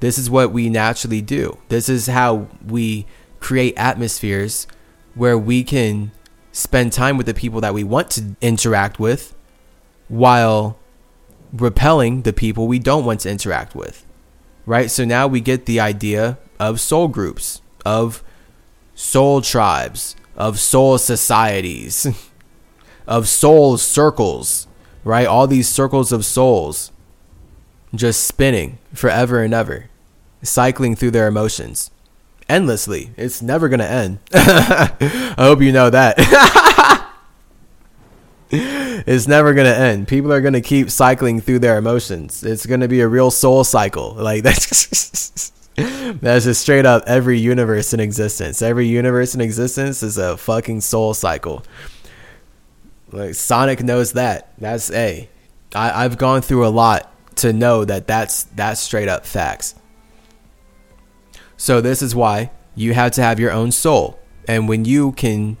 This 0.00 0.18
is 0.18 0.28
what 0.28 0.52
we 0.52 0.68
naturally 0.68 1.22
do. 1.22 1.56
This 1.70 1.88
is 1.88 2.06
how 2.06 2.48
we 2.66 3.06
create 3.40 3.72
atmospheres 3.78 4.66
where 5.14 5.38
we 5.38 5.64
can 5.64 6.12
spend 6.52 6.92
time 6.92 7.16
with 7.16 7.24
the 7.24 7.32
people 7.32 7.62
that 7.62 7.72
we 7.72 7.84
want 7.84 8.10
to 8.10 8.36
interact 8.42 9.00
with 9.00 9.34
while 10.08 10.78
repelling 11.54 12.20
the 12.20 12.34
people 12.34 12.68
we 12.68 12.78
don't 12.78 13.06
want 13.06 13.20
to 13.20 13.30
interact 13.30 13.74
with. 13.74 14.04
Right? 14.70 14.88
So 14.88 15.04
now 15.04 15.26
we 15.26 15.40
get 15.40 15.66
the 15.66 15.80
idea 15.80 16.38
of 16.60 16.78
soul 16.80 17.08
groups, 17.08 17.60
of 17.84 18.22
soul 18.94 19.40
tribes, 19.40 20.14
of 20.36 20.60
soul 20.60 20.96
societies, 20.96 22.06
of 23.08 23.28
soul 23.28 23.78
circles, 23.78 24.68
right? 25.02 25.26
All 25.26 25.48
these 25.48 25.66
circles 25.68 26.12
of 26.12 26.24
souls 26.24 26.92
just 27.96 28.22
spinning 28.22 28.78
forever 28.94 29.42
and 29.42 29.52
ever, 29.52 29.90
cycling 30.40 30.94
through 30.94 31.10
their 31.10 31.26
emotions 31.26 31.90
endlessly. 32.48 33.10
It's 33.16 33.42
never 33.42 33.68
going 33.68 33.80
to 33.80 33.90
end. 33.90 34.20
I 34.32 35.34
hope 35.36 35.62
you 35.62 35.72
know 35.72 35.90
that. 35.90 36.14
it's 38.52 39.28
never 39.28 39.54
gonna 39.54 39.68
end. 39.68 40.08
People 40.08 40.32
are 40.32 40.40
gonna 40.40 40.60
keep 40.60 40.90
cycling 40.90 41.40
through 41.40 41.60
their 41.60 41.78
emotions. 41.78 42.42
It's 42.42 42.66
gonna 42.66 42.88
be 42.88 43.00
a 43.00 43.06
real 43.06 43.30
soul 43.30 43.62
cycle. 43.62 44.14
Like 44.20 44.42
that's 44.42 45.52
that's 45.76 46.44
just 46.44 46.60
straight 46.60 46.84
up 46.84 47.04
every 47.06 47.38
universe 47.38 47.94
in 47.94 48.00
existence. 48.00 48.60
Every 48.60 48.88
universe 48.88 49.34
in 49.34 49.40
existence 49.40 50.02
is 50.02 50.18
a 50.18 50.36
fucking 50.36 50.80
soul 50.80 51.14
cycle. 51.14 51.64
Like 53.12 53.34
Sonic 53.34 53.82
knows 53.82 54.12
that. 54.12 54.52
That's 54.58 54.90
a. 54.90 55.28
I, 55.74 56.04
I've 56.04 56.18
gone 56.18 56.42
through 56.42 56.66
a 56.66 56.68
lot 56.70 57.10
to 57.36 57.52
know 57.52 57.84
that 57.84 58.08
that's 58.08 58.44
that's 58.44 58.80
straight 58.80 59.08
up 59.08 59.24
facts. 59.24 59.76
So 61.56 61.80
this 61.80 62.02
is 62.02 62.16
why 62.16 62.50
you 62.74 62.94
have 62.94 63.12
to 63.12 63.22
have 63.22 63.38
your 63.38 63.52
own 63.52 63.70
soul. 63.70 64.18
And 64.48 64.68
when 64.68 64.84
you 64.84 65.12
can 65.12 65.56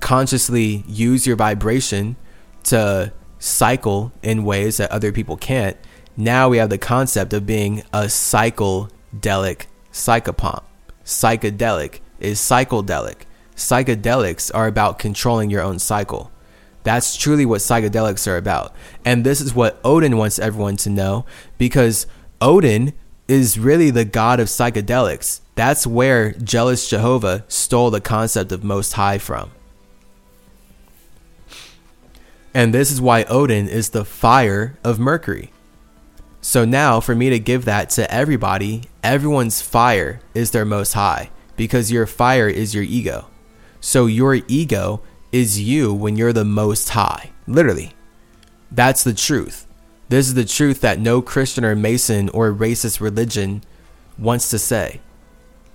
consciously 0.00 0.84
use 0.88 1.26
your 1.26 1.36
vibration 1.36 2.16
to 2.64 3.12
cycle 3.38 4.12
in 4.22 4.44
ways 4.44 4.78
that 4.78 4.90
other 4.90 5.12
people 5.12 5.36
can't, 5.36 5.76
now 6.16 6.48
we 6.48 6.58
have 6.58 6.70
the 6.70 6.78
concept 6.78 7.32
of 7.32 7.46
being 7.46 7.80
a 7.92 8.04
psychedelic 8.04 9.66
psychopomp. 9.92 10.62
Psychedelic 11.04 12.00
is 12.20 12.38
psychedelic. 12.38 13.22
Psychedelics 13.56 14.50
are 14.54 14.66
about 14.66 14.98
controlling 14.98 15.50
your 15.50 15.62
own 15.62 15.78
cycle. 15.78 16.30
That's 16.82 17.16
truly 17.16 17.46
what 17.46 17.60
psychedelics 17.60 18.26
are 18.28 18.36
about. 18.36 18.74
And 19.04 19.24
this 19.24 19.40
is 19.40 19.54
what 19.54 19.80
Odin 19.84 20.16
wants 20.16 20.38
everyone 20.38 20.76
to 20.78 20.90
know 20.90 21.24
because 21.58 22.06
Odin 22.40 22.92
is 23.26 23.58
really 23.58 23.90
the 23.90 24.04
god 24.04 24.38
of 24.38 24.48
psychedelics. 24.48 25.40
That's 25.54 25.86
where 25.86 26.32
Jealous 26.32 26.88
Jehovah 26.88 27.44
stole 27.48 27.90
the 27.90 28.00
concept 28.00 28.52
of 28.52 28.62
Most 28.62 28.92
High 28.92 29.18
from. 29.18 29.50
And 32.54 32.72
this 32.72 32.92
is 32.92 33.00
why 33.00 33.24
Odin 33.24 33.68
is 33.68 33.90
the 33.90 34.04
fire 34.04 34.78
of 34.84 35.00
Mercury. 35.00 35.50
So 36.40 36.64
now, 36.64 37.00
for 37.00 37.14
me 37.14 37.30
to 37.30 37.38
give 37.38 37.64
that 37.64 37.90
to 37.90 38.08
everybody, 38.12 38.82
everyone's 39.02 39.60
fire 39.60 40.20
is 40.34 40.52
their 40.52 40.64
most 40.64 40.92
high 40.92 41.30
because 41.56 41.90
your 41.90 42.06
fire 42.06 42.48
is 42.48 42.74
your 42.74 42.84
ego. 42.84 43.26
So 43.80 44.06
your 44.06 44.36
ego 44.46 45.02
is 45.32 45.60
you 45.60 45.92
when 45.92 46.16
you're 46.16 46.32
the 46.32 46.44
most 46.44 46.90
high. 46.90 47.32
Literally. 47.46 47.92
That's 48.70 49.02
the 49.02 49.14
truth. 49.14 49.66
This 50.08 50.28
is 50.28 50.34
the 50.34 50.44
truth 50.44 50.80
that 50.82 51.00
no 51.00 51.22
Christian 51.22 51.64
or 51.64 51.74
Mason 51.74 52.28
or 52.28 52.52
racist 52.52 53.00
religion 53.00 53.62
wants 54.18 54.50
to 54.50 54.58
say. 54.58 55.00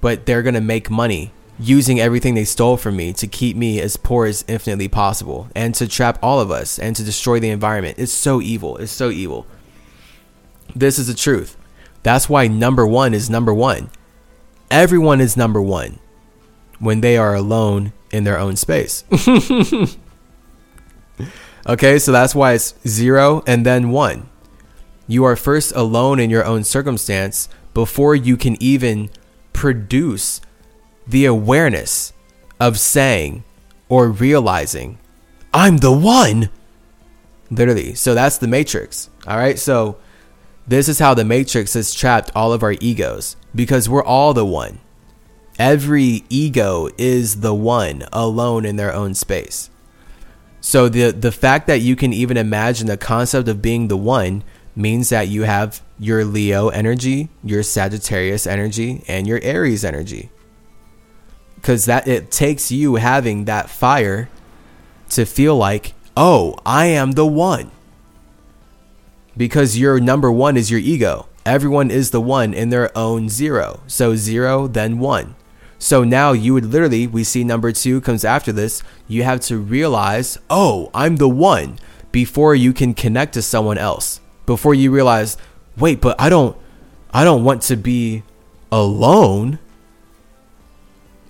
But 0.02 0.26
they're 0.26 0.44
going 0.44 0.56
to 0.56 0.62
make 0.62 0.90
money 0.90 1.32
using 1.60 2.00
everything 2.00 2.36
they 2.36 2.46
stole 2.46 2.78
from 2.78 2.96
me 2.96 3.12
to 3.14 3.28
keep 3.28 3.58
me 3.58 3.82
as 3.82 3.98
poor 3.98 4.26
as 4.26 4.46
infinitely 4.48 4.88
possible 4.88 5.50
and 5.54 5.76
to 5.76 5.88
trap 5.88 6.18
all 6.24 6.40
of 6.40 6.50
us 6.50 6.80
and 6.80 6.96
to 6.96 7.04
destroy 7.04 7.40
the 7.40 7.50
environment. 7.50 8.00
It's 8.00 8.14
so 8.14 8.42
evil. 8.42 8.78
It's 8.78 8.92
so 8.92 9.10
evil. 9.10 9.46
This 10.74 10.98
is 10.98 11.08
the 11.08 11.14
truth. 11.14 11.58
That's 12.02 12.30
why 12.30 12.48
number 12.48 12.88
one 12.88 13.14
is 13.14 13.30
number 13.30 13.54
one. 13.54 13.90
Everyone 14.72 15.20
is 15.20 15.36
number 15.36 15.62
one 15.62 16.00
when 16.80 17.02
they 17.02 17.18
are 17.18 17.36
alone 17.36 17.92
in 18.12 18.24
their 18.24 18.40
own 18.40 18.56
space. 18.56 19.04
okay, 21.68 22.00
so 22.00 22.12
that's 22.14 22.34
why 22.34 22.54
it's 22.54 22.74
zero 22.88 23.44
and 23.46 23.66
then 23.66 23.90
one. 23.90 24.30
You 25.08 25.26
are 25.26 25.36
first 25.36 25.74
alone 25.76 26.20
in 26.20 26.30
your 26.30 26.46
own 26.46 26.64
circumstance 26.64 27.50
before 27.74 28.16
you 28.16 28.38
can 28.38 28.56
even 28.62 29.10
produce 29.52 30.40
the 31.10 31.26
awareness 31.26 32.14
of 32.60 32.80
saying 32.80 33.44
or 33.88 34.10
realizing, 34.10 35.00
I'm 35.54 35.78
the 35.78 35.92
one. 35.92 36.50
Literally. 37.50 37.96
So 37.96 38.14
that's 38.14 38.38
the 38.38 38.48
matrix. 38.48 39.10
All 39.28 39.38
right. 39.38 39.58
So 39.58 39.98
this 40.68 40.88
is 40.88 41.00
how 41.00 41.16
the 41.16 41.26
matrix 41.26 41.74
has 41.74 41.94
trapped 41.94 42.32
all 42.36 42.54
of 42.54 42.62
our 42.62 42.76
egos 42.80 43.36
because 43.56 43.90
we're 43.90 44.04
all 44.04 44.34
the 44.34 44.46
one. 44.46 44.80
Every 45.58 46.24
ego 46.30 46.90
is 46.98 47.42
the 47.42 47.56
one 47.56 48.06
alone 48.14 48.66
in 48.66 48.76
their 48.76 48.94
own 48.94 49.16
space. 49.16 49.70
So 50.62 50.88
the 50.90 51.12
the 51.12 51.32
fact 51.32 51.68
that 51.68 51.82
you 51.82 51.96
can 51.96 52.14
even 52.14 52.38
imagine 52.38 52.88
the 52.88 52.98
concept 52.98 53.48
of 53.48 53.62
being 53.62 53.88
the 53.88 53.98
one 53.98 54.44
means 54.76 55.10
that 55.10 55.28
you 55.28 55.44
have 55.44 55.82
your 55.98 56.24
Leo 56.24 56.70
energy, 56.70 57.30
your 57.44 57.64
Sagittarius 57.64 58.46
energy, 58.46 59.04
and 59.08 59.28
your 59.28 59.40
Aries 59.42 59.84
energy. 59.84 60.30
Cuz 61.62 61.86
that 61.86 62.08
it 62.08 62.32
takes 62.32 62.72
you 62.72 62.96
having 62.96 63.46
that 63.46 63.70
fire 63.70 64.30
to 65.10 65.26
feel 65.26 65.56
like, 65.58 65.94
"Oh, 66.16 66.56
I 66.66 66.86
am 66.86 67.14
the 67.14 67.26
one." 67.26 67.72
Because 69.36 69.78
your 69.78 70.00
number 70.00 70.32
1 70.32 70.58
is 70.58 70.70
your 70.70 70.80
ego. 70.80 71.28
Everyone 71.46 71.90
is 71.90 72.12
the 72.12 72.22
one 72.22 72.54
in 72.54 72.70
their 72.70 72.96
own 72.98 73.30
zero. 73.30 73.80
So 73.88 74.16
0 74.16 74.68
then 74.68 75.00
1. 75.00 75.36
So 75.80 76.04
now 76.04 76.34
you 76.34 76.54
would 76.54 76.66
literally, 76.66 77.08
we 77.08 77.24
see 77.24 77.46
number 77.46 77.72
two 77.72 78.02
comes 78.02 78.26
after 78.26 78.52
this. 78.52 78.84
You 79.08 79.24
have 79.24 79.40
to 79.42 79.58
realize, 79.58 80.38
oh, 80.50 80.92
I'm 80.94 81.16
the 81.16 81.30
one 81.30 81.80
before 82.12 82.54
you 82.54 82.74
can 82.74 82.94
connect 82.94 83.34
to 83.36 83.42
someone 83.42 83.78
else. 83.78 84.20
Before 84.46 84.74
you 84.74 84.92
realize, 84.92 85.38
wait, 85.78 86.02
but 86.02 86.20
I 86.20 86.28
don't, 86.28 86.58
I 87.14 87.24
don't 87.24 87.46
want 87.46 87.62
to 87.64 87.78
be 87.78 88.24
alone. 88.72 89.58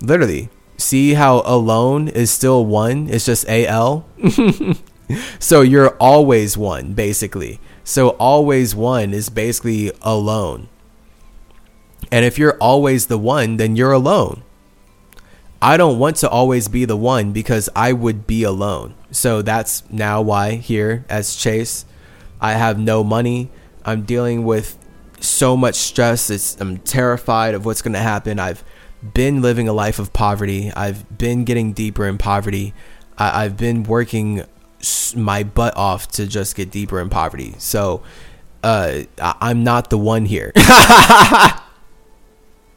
Literally, 0.02 0.50
see 0.78 1.14
how 1.14 1.42
alone 1.46 2.08
is 2.08 2.32
still 2.32 2.66
one? 2.66 3.10
It's 3.10 3.26
just 3.26 3.48
AL. 3.48 4.06
so 5.40 5.62
you're 5.62 5.96
always 5.98 6.58
one, 6.58 6.94
basically. 6.94 7.60
So 7.84 8.10
always 8.12 8.76
one 8.76 9.14
is 9.14 9.30
basically 9.30 9.92
alone. 10.02 10.70
And 12.12 12.26
if 12.26 12.38
you're 12.38 12.58
always 12.58 13.08
the 13.08 13.18
one, 13.18 13.58
then 13.58 13.76
you're 13.76 13.92
alone. 13.92 14.44
I 15.62 15.76
don't 15.76 16.00
want 16.00 16.16
to 16.18 16.30
always 16.30 16.68
be 16.68 16.86
the 16.86 16.96
one 16.96 17.34
because 17.34 17.70
I 17.76 17.92
would 17.92 18.26
be 18.26 18.44
alone. 18.44 18.94
So 19.12 19.42
that's 19.42 19.84
now 19.90 20.22
why 20.22 20.56
here 20.56 21.06
as 21.10 21.36
Chase, 21.36 21.86
I 22.40 22.54
have 22.54 22.80
no 22.80 23.04
money. 23.04 23.52
I'm 23.84 24.04
dealing 24.04 24.46
with 24.46 24.78
so 25.20 25.58
much 25.58 25.76
stress. 25.76 26.30
It's, 26.30 26.60
I'm 26.62 26.78
terrified 26.78 27.56
of 27.56 27.66
what's 27.66 27.82
going 27.82 27.94
to 27.94 28.00
happen. 28.00 28.40
I've 28.40 28.64
been 29.02 29.42
living 29.42 29.68
a 29.68 29.74
life 29.74 30.00
of 30.00 30.14
poverty. 30.14 30.72
I've 30.76 31.18
been 31.18 31.44
getting 31.46 31.74
deeper 31.74 32.08
in 32.08 32.18
poverty. 32.18 32.74
I, 33.18 33.46
I've 33.46 33.58
been 33.58 33.84
working 33.84 34.44
my 35.16 35.44
butt 35.44 35.76
off 35.76 36.08
to 36.10 36.26
just 36.28 36.56
get 36.56 36.72
deeper 36.72 37.00
in 37.02 37.10
poverty. 37.10 37.56
So 37.58 38.02
uh, 38.64 39.02
I, 39.22 39.36
I'm 39.42 39.64
not 39.64 39.90
the 39.90 39.98
one 39.98 40.26
here. 40.26 40.52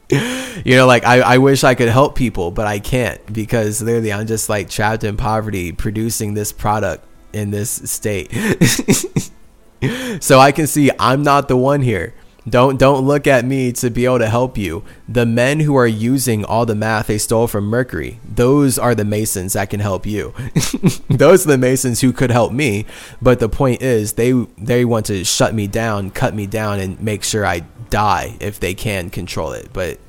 you 0.09 0.75
know, 0.75 0.85
like 0.85 1.05
I, 1.05 1.21
I 1.21 1.37
wish 1.37 1.63
I 1.63 1.75
could 1.75 1.89
help 1.89 2.15
people, 2.15 2.51
but 2.51 2.67
I 2.67 2.79
can't 2.79 3.21
because 3.31 3.81
literally 3.81 4.13
I'm 4.13 4.27
just 4.27 4.49
like 4.49 4.69
trapped 4.69 5.03
in 5.03 5.17
poverty 5.17 5.71
producing 5.71 6.33
this 6.33 6.51
product 6.51 7.05
in 7.31 7.51
this 7.51 7.69
state. 7.69 8.31
so 10.21 10.39
I 10.39 10.51
can 10.51 10.67
see 10.67 10.91
I'm 10.99 11.23
not 11.23 11.47
the 11.47 11.57
one 11.57 11.81
here. 11.81 12.13
Don't 12.47 12.77
don't 12.77 13.05
look 13.05 13.25
at 13.25 13.45
me 13.45 13.71
to 13.73 13.89
be 13.89 14.03
able 14.03 14.19
to 14.19 14.29
help 14.29 14.57
you. 14.57 14.83
The 15.07 15.25
men 15.25 15.61
who 15.61 15.75
are 15.75 15.87
using 15.87 16.43
all 16.43 16.65
the 16.65 16.75
math 16.75 17.07
they 17.07 17.17
stole 17.17 17.47
from 17.47 17.65
Mercury, 17.65 18.19
those 18.27 18.77
are 18.77 18.93
the 18.93 19.05
Masons 19.05 19.53
that 19.53 19.69
can 19.69 19.79
help 19.79 20.05
you. 20.05 20.33
those 21.09 21.45
are 21.45 21.51
the 21.51 21.57
Masons 21.57 22.01
who 22.01 22.11
could 22.11 22.31
help 22.31 22.51
me, 22.51 22.85
but 23.21 23.39
the 23.39 23.47
point 23.47 23.81
is 23.81 24.13
they 24.13 24.33
they 24.57 24.83
want 24.83 25.05
to 25.05 25.23
shut 25.23 25.55
me 25.55 25.67
down, 25.67 26.11
cut 26.11 26.33
me 26.33 26.45
down 26.45 26.81
and 26.81 27.01
make 27.01 27.23
sure 27.23 27.45
I 27.45 27.61
die 27.89 28.35
if 28.41 28.59
they 28.59 28.73
can 28.73 29.09
control 29.09 29.53
it. 29.53 29.69
But 29.71 29.99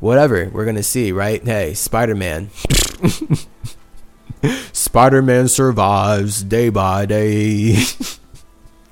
whatever, 0.00 0.50
we're 0.52 0.64
going 0.64 0.76
to 0.76 0.82
see, 0.82 1.12
right? 1.12 1.42
Hey, 1.42 1.72
Spider-Man. 1.72 2.50
Spider-Man 4.72 5.48
survives 5.48 6.42
day 6.42 6.68
by 6.68 7.06
day. 7.06 7.76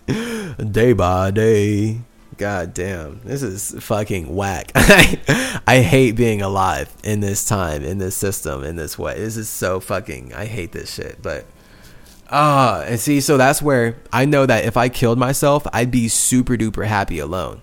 day 0.70 0.93
by 0.93 1.31
day. 1.31 2.01
God 2.39 2.73
damn, 2.73 3.20
this 3.24 3.43
is 3.43 3.74
fucking 3.81 4.32
whack. 4.32 4.70
I 4.77 5.85
hate 5.85 6.12
being 6.12 6.40
alive 6.40 6.94
in 7.02 7.19
this 7.19 7.44
time, 7.44 7.82
in 7.82 7.98
this 7.98 8.15
system, 8.15 8.62
in 8.62 8.77
this 8.77 8.97
way. 8.97 9.19
This 9.19 9.36
is 9.36 9.48
so 9.48 9.81
fucking. 9.81 10.32
I 10.35 10.44
hate 10.44 10.70
this 10.70 10.94
shit. 10.94 11.20
But 11.20 11.47
ah, 12.31 12.78
uh, 12.78 12.85
and 12.85 13.01
see, 13.01 13.20
so 13.20 13.39
that's 13.39 13.60
where 13.60 13.97
I 14.12 14.24
know 14.24 14.47
that 14.47 14.65
if 14.65 14.77
I 14.77 14.89
killed 14.89 15.19
myself, 15.19 15.66
I'd 15.73 15.90
be 15.90 16.06
super 16.06 16.56
duper 16.56 16.86
happy 16.86 17.19
alone, 17.19 17.60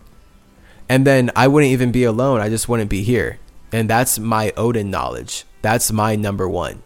and 0.90 1.08
then 1.08 1.32
I 1.38 1.48
wouldn't 1.48 1.72
even 1.72 1.94
be 1.94 2.04
alone. 2.04 2.42
I 2.42 2.50
just 2.50 2.68
wouldn't 2.68 2.90
be 2.90 3.02
here, 3.02 3.40
and 3.72 3.90
that's 3.90 4.20
my 4.20 4.52
Odin 4.58 4.92
knowledge. 4.92 5.46
That's 5.62 5.90
my 5.90 6.18
number 6.18 6.50
one. 6.50 6.84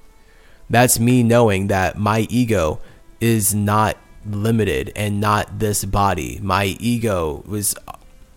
That's 0.69 0.99
me 0.99 1.23
knowing 1.23 1.67
that 1.67 1.97
my 1.97 2.27
ego 2.29 2.81
is 3.19 3.55
not 3.55 3.97
limited 4.35 4.91
and 4.95 5.19
not 5.19 5.59
this 5.59 5.85
body. 5.85 6.39
My 6.41 6.77
ego 6.79 7.43
was 7.45 7.75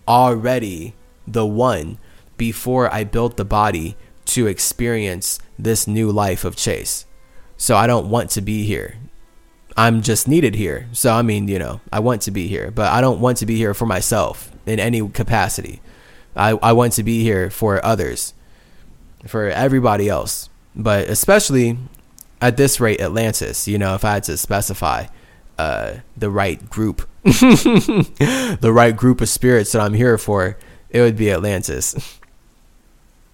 already 0.07 0.93
the 1.27 1.45
one 1.45 1.97
before 2.37 2.93
I 2.93 3.03
built 3.03 3.37
the 3.37 3.45
body 3.45 3.95
to 4.25 4.47
experience 4.47 5.39
this 5.57 5.87
new 5.87 6.11
life 6.11 6.43
of 6.43 6.55
Chase. 6.55 7.05
So 7.57 7.75
I 7.75 7.87
don't 7.87 8.09
want 8.09 8.29
to 8.31 8.41
be 8.41 8.63
here. 8.63 8.97
I'm 9.75 10.01
just 10.01 10.27
needed 10.27 10.55
here. 10.55 10.87
So 10.91 11.13
I 11.13 11.21
mean, 11.21 11.47
you 11.47 11.59
know, 11.59 11.81
I 11.91 11.99
want 11.99 12.21
to 12.23 12.31
be 12.31 12.47
here, 12.47 12.71
but 12.71 12.91
I 12.91 13.01
don't 13.01 13.19
want 13.19 13.37
to 13.39 13.45
be 13.45 13.55
here 13.55 13.73
for 13.73 13.85
myself 13.85 14.51
in 14.65 14.79
any 14.79 15.07
capacity. 15.09 15.81
I, 16.35 16.51
I 16.51 16.73
want 16.73 16.93
to 16.93 17.03
be 17.03 17.23
here 17.23 17.49
for 17.49 17.83
others, 17.85 18.33
for 19.25 19.47
everybody 19.49 20.09
else, 20.09 20.49
but 20.75 21.07
especially 21.07 21.77
at 22.41 22.57
this 22.57 22.79
rate, 22.79 22.99
Atlantis, 22.99 23.67
you 23.67 23.77
know, 23.77 23.95
if 23.95 24.03
I 24.03 24.15
had 24.15 24.23
to 24.23 24.37
specify, 24.37 25.05
uh, 25.57 25.95
the 26.15 26.29
right 26.29 26.69
group, 26.69 27.07
the 27.23 28.71
right 28.73 28.95
group 28.95 29.21
of 29.21 29.29
spirits 29.29 29.71
that 29.71 29.81
I'm 29.81 29.93
here 29.93 30.17
for, 30.17 30.57
it 30.89 31.01
would 31.01 31.17
be 31.17 31.31
Atlantis. 31.31 32.19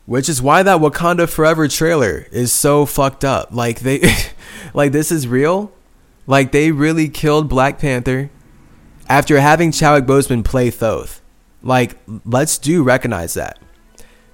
Which 0.06 0.28
is 0.28 0.42
why 0.42 0.64
that 0.64 0.80
Wakanda 0.82 1.30
Forever 1.30 1.68
trailer 1.68 2.26
is 2.32 2.52
so 2.52 2.86
fucked 2.86 3.24
up. 3.24 3.50
Like 3.52 3.82
they, 3.82 4.02
like 4.74 4.92
this 4.92 5.12
is 5.12 5.28
real. 5.28 5.72
Like 6.26 6.52
they 6.52 6.72
really 6.72 7.10
killed 7.10 7.48
Black 7.48 7.80
Panther 7.80 8.30
after 9.08 9.40
having 9.40 9.72
Chadwick 9.72 10.06
Boseman 10.06 10.44
play 10.44 10.72
Thoth. 10.72 11.22
Like 11.62 11.98
let's 12.26 12.58
do 12.58 12.84
recognize 12.84 13.34
that 13.36 13.60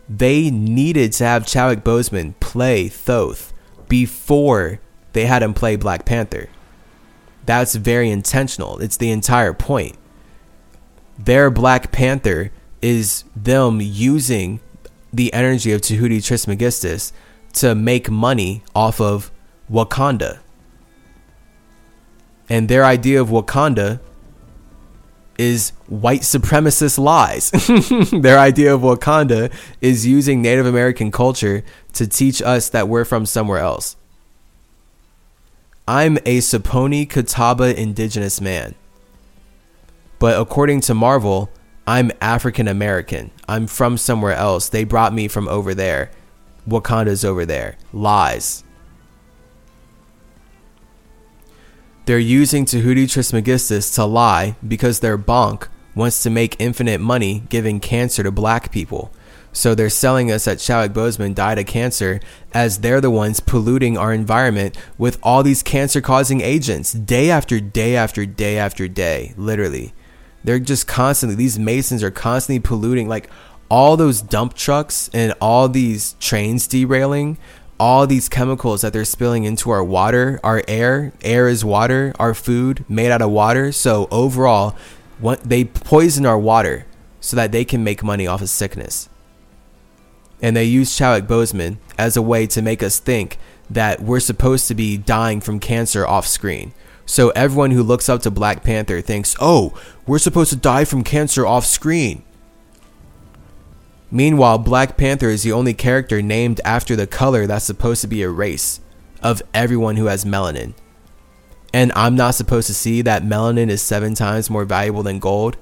they 0.08 0.52
needed 0.52 1.14
to 1.14 1.24
have 1.24 1.48
Chadwick 1.48 1.84
Boseman 1.84 2.40
play 2.40 2.88
Thoth 2.88 3.54
before 3.88 4.80
they 5.14 5.26
had 5.26 5.44
him 5.44 5.54
play 5.54 5.76
Black 5.76 6.06
Panther. 6.06 6.50
That's 7.46 7.76
very 7.76 8.10
intentional. 8.10 8.80
It's 8.80 8.98
the 8.98 9.12
entire 9.12 9.54
point. 9.54 9.98
Their 11.18 11.50
Black 11.50 11.92
Panther 11.92 12.52
is 12.82 13.24
them 13.36 13.80
using 13.82 14.60
the 15.14 15.34
energy 15.34 15.72
of 15.72 15.82
Tahuti 15.82 16.22
Trismegistus 16.22 17.14
to 17.54 17.74
make 17.74 18.10
money 18.10 18.64
off 18.74 19.00
of 19.00 19.32
Wakanda. 19.72 20.40
And 22.50 22.70
their 22.70 22.84
idea 22.84 23.22
of 23.22 23.30
Wakanda 23.30 24.00
is 25.38 25.72
white 25.88 26.22
supremacist 26.22 26.98
lies. 26.98 27.52
their 28.12 28.40
idea 28.40 28.74
of 28.74 28.82
Wakanda 28.82 29.54
is 29.82 30.06
using 30.06 30.42
Native 30.42 30.66
American 30.66 31.12
culture 31.12 31.64
to 31.94 32.08
teach 32.08 32.42
us 32.42 32.70
that 32.70 32.88
we're 32.88 33.06
from 33.06 33.26
somewhere 33.26 33.60
else. 33.60 33.96
I'm 35.88 36.18
a 36.26 36.40
Saponi 36.40 37.08
Catawba 37.08 37.80
indigenous 37.80 38.42
man. 38.42 38.74
But 40.18 40.42
according 40.42 40.82
to 40.82 40.96
Marvel, 40.96 41.52
I'm 41.86 42.12
African 42.20 42.68
American. 42.68 43.30
I'm 43.48 43.68
from 43.68 43.98
somewhere 43.98 44.34
else. 44.34 44.68
They 44.68 44.84
brought 44.84 45.14
me 45.14 45.28
from 45.28 45.48
over 45.48 45.76
there. 45.76 46.10
Wakanda's 46.68 47.24
over 47.24 47.46
there. 47.46 47.78
Lies. 47.94 48.64
They're 52.06 52.18
using 52.18 52.66
Tahuti 52.66 53.08
Trismegistus 53.08 53.94
to 53.94 54.06
lie 54.06 54.56
because 54.68 55.02
their 55.02 55.20
bonk 55.20 55.68
wants 55.94 56.24
to 56.24 56.32
make 56.32 56.56
infinite 56.58 57.00
money 57.00 57.44
giving 57.50 57.80
cancer 57.80 58.24
to 58.24 58.32
black 58.32 58.72
people. 58.72 59.12
So 59.56 59.74
they're 59.74 59.90
selling 59.90 60.34
us 60.34 60.44
that 60.46 60.60
Chadwick 60.60 60.92
Boseman 60.92 61.34
died 61.34 61.58
of 61.58 61.66
cancer 61.66 62.20
as 62.54 62.80
they're 62.80 63.00
the 63.00 63.10
ones 63.10 63.40
polluting 63.40 63.98
our 63.98 64.14
environment 64.14 64.76
with 64.98 65.18
all 65.24 65.44
these 65.44 65.64
cancer 65.64 66.02
causing 66.02 66.42
agents 66.42 66.92
day 66.92 67.32
after 67.32 67.62
day 67.62 67.96
after 67.96 68.26
day 68.26 68.58
after 68.58 68.90
day, 68.90 69.34
literally. 69.38 69.94
They're 70.44 70.60
just 70.60 70.88
constantly, 70.88 71.38
these 71.38 71.58
Masons 71.58 72.04
are 72.04 72.12
constantly 72.12 72.60
polluting. 72.60 73.08
Like 73.08 73.30
all 73.70 73.96
those 73.96 74.22
dump 74.22 74.56
trucks 74.56 75.10
and 75.14 75.34
all 75.40 75.70
these 75.70 76.18
trains 76.20 76.68
derailing, 76.68 77.38
all 77.80 78.06
these 78.06 78.28
chemicals 78.28 78.82
that 78.82 78.92
they're 78.92 79.06
spilling 79.06 79.46
into 79.46 79.70
our 79.70 79.86
water, 79.86 80.38
our 80.44 80.64
air, 80.68 81.14
air 81.22 81.48
is 81.48 81.64
water, 81.64 82.14
our 82.20 82.34
food 82.34 82.84
made 82.90 83.10
out 83.10 83.22
of 83.22 83.32
water. 83.32 83.72
So 83.72 84.10
overall, 84.12 84.76
what 85.20 85.46
they 85.46 85.64
poison 85.64 86.26
our 86.26 86.38
water 86.38 86.86
so 87.22 87.38
that 87.38 87.54
they 87.54 87.64
can 87.64 87.86
make 87.86 88.04
money 88.04 88.28
off 88.28 88.42
of 88.42 88.50
sickness. 88.50 89.08
And 90.46 90.56
they 90.56 90.66
use 90.66 90.96
Chadwick 90.96 91.28
Boseman 91.28 91.78
as 91.98 92.16
a 92.16 92.22
way 92.22 92.46
to 92.46 92.62
make 92.62 92.84
us 92.84 93.00
think 93.00 93.40
that 93.68 94.00
we're 94.00 94.20
supposed 94.20 94.68
to 94.68 94.76
be 94.76 94.96
dying 94.96 95.42
from 95.42 95.60
cancer 95.60 96.06
off 96.06 96.28
screen. 96.28 96.72
So 97.04 97.30
everyone 97.32 97.72
who 97.72 97.82
looks 97.82 98.10
up 98.10 98.22
to 98.22 98.30
Black 98.30 98.62
Panther 98.62 99.02
thinks, 99.02 99.36
oh, 99.42 99.76
we're 100.06 100.20
supposed 100.20 100.52
to 100.52 100.56
die 100.56 100.86
from 100.86 101.04
cancer 101.04 101.48
off 101.48 101.66
screen. 101.66 102.22
Meanwhile, 104.12 104.60
Black 104.60 104.98
Panther 104.98 105.30
is 105.30 105.42
the 105.42 105.52
only 105.52 105.74
character 105.74 106.22
named 106.22 106.62
after 106.64 106.96
the 106.96 107.08
color 107.08 107.48
that's 107.48 107.66
supposed 107.66 108.02
to 108.02 108.08
be 108.08 108.22
a 108.22 108.30
race 108.30 108.82
of 109.24 109.42
everyone 109.52 109.96
who 109.96 110.06
has 110.06 110.26
melanin. 110.26 110.76
And 111.74 111.92
I'm 111.96 112.16
not 112.16 112.36
supposed 112.36 112.68
to 112.68 112.76
see 112.76 113.02
that 113.02 113.24
melanin 113.24 113.70
is 113.70 113.82
seven 113.82 114.14
times 114.14 114.52
more 114.52 114.66
valuable 114.66 115.02
than 115.02 115.18
gold. 115.18 115.58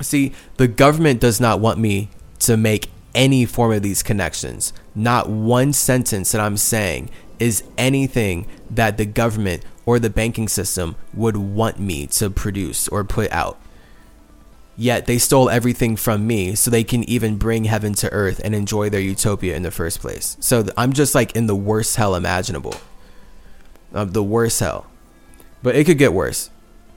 See, 0.00 0.32
the 0.56 0.68
government 0.68 1.20
does 1.20 1.40
not 1.40 1.60
want 1.60 1.78
me 1.78 2.10
to 2.40 2.56
make 2.56 2.90
any 3.14 3.44
form 3.46 3.72
of 3.72 3.82
these 3.82 4.02
connections. 4.02 4.72
Not 4.94 5.28
one 5.28 5.72
sentence 5.72 6.32
that 6.32 6.40
I'm 6.40 6.56
saying 6.56 7.10
is 7.38 7.62
anything 7.78 8.46
that 8.70 8.96
the 8.96 9.06
government 9.06 9.64
or 9.86 9.98
the 9.98 10.10
banking 10.10 10.48
system 10.48 10.96
would 11.12 11.36
want 11.36 11.78
me 11.78 12.06
to 12.06 12.30
produce 12.30 12.88
or 12.88 13.04
put 13.04 13.30
out. 13.30 13.58
Yet 14.76 15.06
they 15.06 15.18
stole 15.18 15.48
everything 15.48 15.94
from 15.94 16.26
me 16.26 16.56
so 16.56 16.70
they 16.70 16.82
can 16.82 17.08
even 17.08 17.36
bring 17.36 17.64
heaven 17.64 17.94
to 17.94 18.10
earth 18.12 18.40
and 18.42 18.54
enjoy 18.54 18.90
their 18.90 19.00
utopia 19.00 19.54
in 19.54 19.62
the 19.62 19.70
first 19.70 20.00
place. 20.00 20.36
So 20.40 20.66
I'm 20.76 20.92
just 20.92 21.14
like 21.14 21.36
in 21.36 21.46
the 21.46 21.54
worst 21.54 21.96
hell 21.96 22.16
imaginable. 22.16 22.74
Of 23.92 24.12
the 24.12 24.24
worst 24.24 24.58
hell. 24.58 24.86
But 25.62 25.76
it 25.76 25.84
could 25.84 25.98
get 25.98 26.12
worse. 26.12 26.50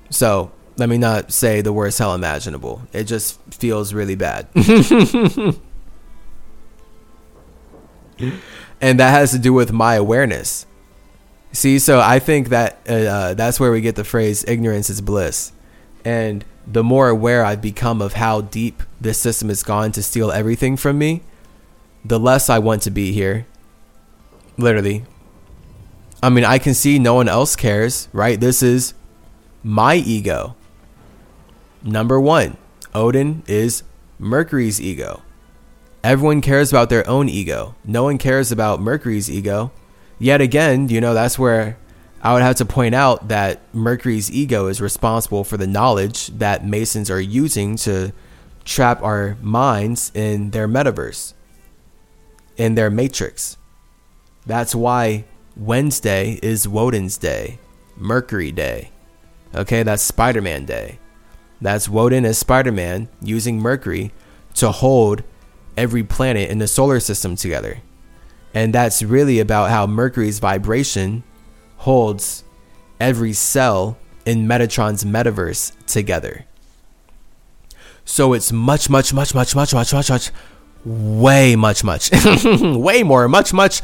So 0.10 0.52
let 0.78 0.90
me 0.90 0.98
not 0.98 1.32
say 1.32 1.62
the 1.62 1.74
worst 1.74 1.98
hell 1.98 2.14
imaginable. 2.14 2.84
It 2.94 3.06
just 3.06 3.42
feels 3.52 3.94
really 3.94 4.16
bad. 4.16 4.48
and 4.56 5.60
that 9.00 9.10
has 9.10 9.32
to 9.32 9.40
do 9.40 9.54
with 9.54 9.72
my 9.72 9.96
awareness. 9.96 10.66
See, 11.52 11.80
so 11.80 12.00
I 12.00 12.20
think 12.20 12.50
that 12.50 12.78
uh, 12.88 13.34
that's 13.34 13.60
where 13.60 13.72
we 13.72 13.82
get 13.82 13.96
the 13.96 14.04
phrase 14.04 14.46
"ignorance 14.48 14.90
is 14.90 15.02
bliss," 15.02 15.52
and 16.06 16.46
the 16.68 16.84
more 16.84 17.10
aware 17.10 17.44
I've 17.44 17.62
become 17.62 18.02
of 18.02 18.14
how 18.14 18.42
deep 18.42 18.84
this 19.02 19.18
system 19.18 19.50
has 19.50 19.64
gone 19.64 19.92
to 19.94 20.04
steal 20.04 20.32
everything 20.32 20.78
from 20.78 21.00
me, 21.00 21.24
the 22.06 22.20
less 22.20 22.50
I 22.50 22.60
want 22.60 22.84
to 22.84 22.92
be 22.92 23.14
here. 23.14 23.48
Literally. 24.58 25.06
I 26.22 26.30
mean, 26.30 26.44
I 26.44 26.58
can 26.58 26.74
see 26.74 27.00
no 27.00 27.14
one 27.14 27.30
else 27.30 27.56
cares, 27.56 28.10
right? 28.12 28.40
This 28.40 28.64
is 28.64 28.96
my 29.64 29.96
ego. 29.96 30.56
Number 31.84 32.20
one, 32.20 32.58
Odin 32.94 33.44
is 33.48 33.84
Mercury's 34.20 34.82
ego. 34.82 35.22
Everyone 36.04 36.42
cares 36.42 36.72
about 36.72 36.90
their 36.90 37.08
own 37.10 37.30
ego. 37.30 37.76
No 37.84 38.04
one 38.04 38.18
cares 38.18 38.52
about 38.52 38.82
Mercury's 38.82 39.30
ego. 39.30 39.72
Yet 40.20 40.42
again, 40.42 40.90
you 40.90 41.02
know, 41.02 41.14
that's 41.14 41.38
where 41.38 41.78
I 42.22 42.34
would 42.34 42.42
have 42.42 42.56
to 42.58 42.66
point 42.66 42.96
out 42.96 43.28
that 43.28 43.62
Mercury's 43.74 44.32
ego 44.32 44.68
is 44.68 44.82
responsible 44.82 45.44
for 45.44 45.58
the 45.58 45.68
knowledge 45.68 46.28
that 46.28 46.66
Masons 46.66 47.12
are 47.12 47.22
using 47.22 47.76
to 47.78 48.12
trap 48.66 49.02
our 49.02 49.38
minds 49.42 50.12
in 50.14 50.52
their 50.52 50.68
metaverse, 50.68 51.34
in 52.58 52.76
their 52.76 52.90
matrix. 52.90 53.58
That's 54.46 54.74
why 54.74 55.26
Wednesday 55.56 56.40
is 56.42 56.68
Woden's 56.68 57.18
Day, 57.18 57.60
Mercury 57.96 58.52
Day. 58.52 58.92
Okay, 59.54 59.84
that's 59.84 60.04
Spider 60.04 60.42
Man 60.42 60.66
Day. 60.66 61.00
That's 61.62 61.90
Woden 61.90 62.26
as 62.26 62.38
Spider 62.38 62.72
Man 62.72 63.10
using 63.22 63.60
Mercury 63.60 64.12
to 64.56 64.72
hold 64.72 65.24
every 65.76 66.04
planet 66.04 66.50
in 66.50 66.60
the 66.60 66.68
solar 66.68 67.00
system 67.00 67.36
together. 67.36 67.80
And 68.54 68.74
that's 68.74 69.04
really 69.04 69.40
about 69.40 69.70
how 69.70 69.86
Mercury's 69.86 70.40
vibration 70.40 71.24
holds 71.78 72.44
every 73.00 73.34
cell 73.34 73.98
in 74.26 74.48
Metatron's 74.48 75.04
metaverse 75.04 75.74
together. 75.86 76.46
So 78.04 78.34
it's 78.34 78.52
much, 78.52 78.90
much, 78.90 79.14
much, 79.14 79.36
much, 79.36 79.56
much, 79.56 79.74
much, 79.74 79.94
much, 79.94 80.10
much, 80.10 80.32
way 80.86 81.56
much, 81.56 81.84
much, 81.84 82.10
way 82.54 83.04
more, 83.04 83.28
much, 83.28 83.54
much, 83.54 83.82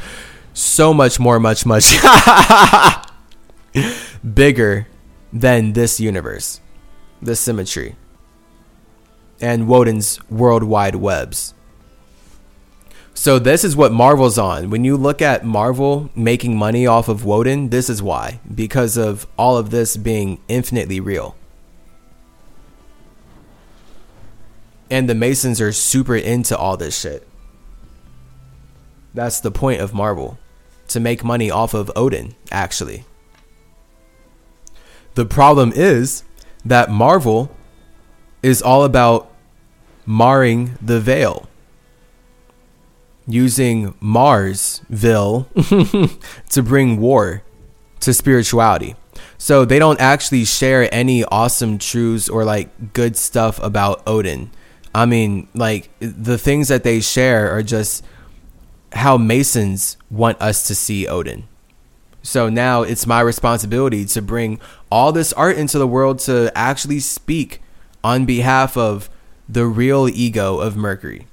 so 0.54 0.94
much 0.94 1.20
more, 1.20 1.40
much, 1.40 1.66
much 1.66 1.94
bigger 4.34 4.88
than 5.32 5.74
this 5.74 6.00
universe, 6.00 6.62
the 7.26 7.36
symmetry, 7.36 7.95
and 9.41 9.68
Woden's 9.68 10.20
worldwide 10.30 10.95
webs. 10.95 11.54
So 13.14 13.40
this 13.40 13.64
is 13.64 13.76
what 13.76 13.91
Marvel's 13.91 14.38
on. 14.38 14.70
When 14.70 14.84
you 14.84 14.98
look 14.98 15.22
at 15.22 15.45
Marvel 15.45 16.10
making 16.16 16.58
money 16.58 16.88
off 16.88 17.08
of 17.08 17.24
Woden, 17.24 17.70
this 17.70 17.90
is 17.90 18.02
why. 18.02 18.40
Because 18.54 18.98
of 18.98 19.28
all 19.38 19.56
of 19.56 19.70
this 19.70 19.95
being 19.98 20.40
infinitely 20.48 21.00
real. 21.00 21.36
And 24.90 25.08
the 25.10 25.16
Masons 25.16 25.62
are 25.62 25.72
super 25.72 26.16
into 26.16 26.58
all 26.58 26.76
this 26.76 27.00
shit. 27.00 27.28
That's 29.14 29.40
the 29.40 29.52
point 29.52 29.80
of 29.80 29.94
Marvel. 29.94 30.40
To 30.90 31.00
make 31.00 31.24
money 31.24 31.50
off 31.50 31.74
of 31.74 31.91
Odin, 31.95 32.36
actually. 32.52 33.06
The 35.16 35.26
problem 35.26 35.72
is 35.74 36.24
that 36.65 36.90
Marvel 36.90 37.56
is 38.41 38.61
all 38.61 38.84
about 38.84 39.31
marring 40.06 40.77
the 40.81 40.99
veil 40.99 41.48
using 43.26 43.94
Marsville 43.94 45.48
to 46.49 46.64
bring 46.64 46.98
war 46.98 47.44
to 48.02 48.14
spirituality. 48.14 48.95
So 49.38 49.65
they 49.65 49.80
don't 49.80 49.99
actually 49.99 50.45
share 50.45 50.94
any 50.94 51.23
awesome 51.26 51.77
truths 51.77 52.30
or 52.30 52.44
like 52.44 52.94
good 52.94 53.15
stuff 53.15 53.61
about 53.61 54.02
Odin. 54.07 54.52
I 54.94 55.06
mean, 55.06 55.48
like 55.53 55.90
the 55.99 56.38
things 56.38 56.68
that 56.68 56.84
they 56.84 56.99
share 57.02 57.49
are 57.52 57.64
just 57.64 58.03
how 58.91 59.18
Masons 59.18 59.98
want 60.11 60.41
us 60.41 60.68
to 60.68 60.76
see 60.76 61.07
Odin. 61.07 61.48
So 62.24 62.50
now 62.50 62.82
it's 62.82 63.06
my 63.06 63.20
responsibility 63.20 64.06
to 64.06 64.22
bring 64.22 64.60
all 64.90 65.12
this 65.12 65.34
art 65.34 65.58
into 65.58 65.78
the 65.78 65.88
world 65.88 66.20
to 66.20 66.52
actually 66.56 67.02
speak 67.02 67.62
on 68.04 68.26
behalf 68.26 68.76
of 68.78 69.10
the 69.48 69.66
real 69.66 70.08
ego 70.08 70.58
of 70.60 70.78
Mercury. 70.78 71.28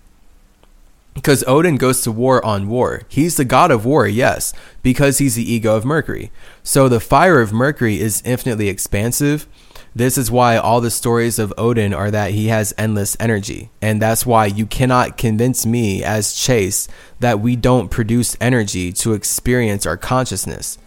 Because 1.14 1.44
Odin 1.46 1.76
goes 1.76 2.02
to 2.02 2.12
war 2.12 2.44
on 2.44 2.68
war. 2.68 3.02
He's 3.08 3.36
the 3.36 3.44
god 3.44 3.70
of 3.70 3.84
war, 3.84 4.06
yes, 4.06 4.52
because 4.82 5.18
he's 5.18 5.36
the 5.36 5.52
ego 5.52 5.76
of 5.76 5.84
Mercury. 5.84 6.30
So 6.62 6.88
the 6.88 7.00
fire 7.00 7.40
of 7.40 7.52
Mercury 7.52 8.00
is 8.00 8.22
infinitely 8.24 8.68
expansive. 8.68 9.46
This 9.94 10.16
is 10.16 10.30
why 10.30 10.56
all 10.56 10.80
the 10.80 10.90
stories 10.90 11.38
of 11.38 11.52
Odin 11.58 11.92
are 11.92 12.10
that 12.10 12.30
he 12.30 12.46
has 12.46 12.72
endless 12.78 13.16
energy. 13.18 13.70
And 13.82 14.00
that's 14.00 14.24
why 14.24 14.46
you 14.46 14.66
cannot 14.66 15.16
convince 15.16 15.66
me 15.66 16.04
as 16.04 16.34
Chase 16.34 16.86
that 17.18 17.40
we 17.40 17.56
don't 17.56 17.90
produce 17.90 18.36
energy 18.40 18.92
to 18.92 19.14
experience 19.14 19.86
our 19.86 19.96
consciousness. 19.96 20.78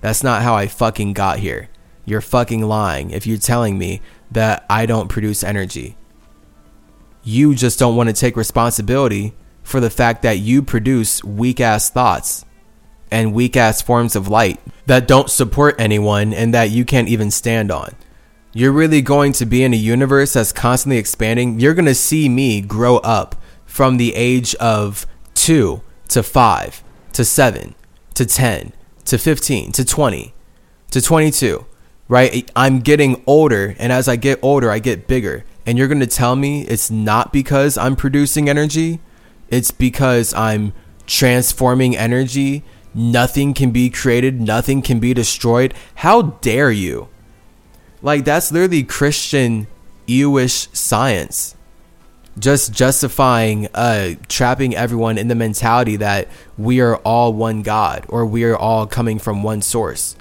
That's 0.00 0.22
not 0.22 0.42
how 0.42 0.54
I 0.54 0.68
fucking 0.68 1.12
got 1.12 1.40
here. 1.40 1.68
You're 2.04 2.20
fucking 2.20 2.62
lying 2.62 3.10
if 3.10 3.26
you're 3.26 3.38
telling 3.38 3.78
me 3.78 4.00
that 4.30 4.64
I 4.70 4.86
don't 4.86 5.08
produce 5.08 5.44
energy. 5.44 5.96
You 7.24 7.54
just 7.54 7.78
don't 7.78 7.96
want 7.96 8.08
to 8.08 8.14
take 8.14 8.36
responsibility 8.36 9.34
for 9.62 9.80
the 9.80 9.90
fact 9.90 10.22
that 10.22 10.38
you 10.38 10.62
produce 10.62 11.22
weak 11.22 11.60
ass 11.60 11.90
thoughts 11.90 12.44
and 13.10 13.34
weak 13.34 13.56
ass 13.56 13.82
forms 13.82 14.16
of 14.16 14.26
light 14.26 14.60
that 14.86 15.06
don't 15.06 15.30
support 15.30 15.76
anyone 15.78 16.32
and 16.32 16.52
that 16.54 16.70
you 16.70 16.84
can't 16.84 17.08
even 17.08 17.30
stand 17.30 17.70
on. 17.70 17.94
You're 18.54 18.72
really 18.72 19.00
going 19.00 19.32
to 19.34 19.46
be 19.46 19.64
in 19.64 19.72
a 19.72 19.78
universe 19.78 20.34
that's 20.34 20.52
constantly 20.52 20.98
expanding. 20.98 21.58
You're 21.58 21.72
going 21.72 21.86
to 21.86 21.94
see 21.94 22.28
me 22.28 22.60
grow 22.60 22.98
up 22.98 23.34
from 23.64 23.96
the 23.96 24.14
age 24.14 24.54
of 24.56 25.06
2 25.34 25.80
to 26.08 26.22
5 26.22 26.84
to 27.14 27.24
7 27.24 27.74
to 28.12 28.26
10 28.26 28.72
to 29.06 29.18
15 29.18 29.72
to 29.72 29.84
20 29.84 30.34
to 30.90 31.00
22, 31.00 31.66
right? 32.08 32.50
I'm 32.54 32.80
getting 32.80 33.22
older, 33.26 33.74
and 33.78 33.90
as 33.90 34.06
I 34.06 34.16
get 34.16 34.38
older, 34.42 34.70
I 34.70 34.78
get 34.80 35.06
bigger. 35.06 35.44
And 35.64 35.78
you're 35.78 35.88
going 35.88 36.00
to 36.00 36.06
tell 36.06 36.36
me 36.36 36.62
it's 36.66 36.90
not 36.90 37.32
because 37.32 37.78
I'm 37.78 37.96
producing 37.96 38.50
energy, 38.50 39.00
it's 39.48 39.70
because 39.70 40.34
I'm 40.34 40.74
transforming 41.06 41.96
energy. 41.96 42.64
Nothing 42.94 43.54
can 43.54 43.70
be 43.70 43.88
created, 43.88 44.42
nothing 44.42 44.82
can 44.82 45.00
be 45.00 45.14
destroyed. 45.14 45.72
How 45.96 46.22
dare 46.22 46.70
you? 46.70 47.08
Like, 48.02 48.24
that's 48.24 48.50
literally 48.52 48.82
Christian 48.82 49.68
Jewish 50.06 50.68
science. 50.72 51.56
Just 52.38 52.72
justifying 52.72 53.68
uh 53.74 54.14
trapping 54.26 54.74
everyone 54.74 55.18
in 55.18 55.28
the 55.28 55.34
mentality 55.34 55.96
that 55.96 56.28
we 56.56 56.80
are 56.80 56.96
all 56.96 57.34
one 57.34 57.60
god 57.60 58.06
or 58.08 58.24
we 58.24 58.42
are 58.44 58.56
all 58.56 58.86
coming 58.86 59.18
from 59.18 59.42
one 59.42 59.60
source. 59.60 60.16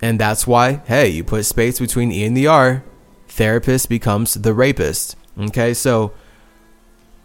And 0.00 0.18
that's 0.18 0.44
why 0.44 0.82
hey 0.86 1.08
you 1.08 1.22
put 1.22 1.44
space 1.44 1.78
between 1.78 2.10
e 2.10 2.24
and 2.24 2.36
the 2.36 2.48
r 2.48 2.82
therapist 3.28 3.88
becomes 3.88 4.34
the 4.34 4.52
rapist. 4.52 5.14
Okay 5.38 5.72
so 5.72 6.12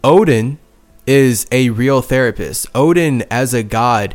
odin 0.04 0.60
is 1.04 1.48
a 1.50 1.70
real 1.70 2.00
therapist. 2.00 2.68
Odin 2.76 3.24
as 3.28 3.54
a 3.54 3.64
god 3.64 4.14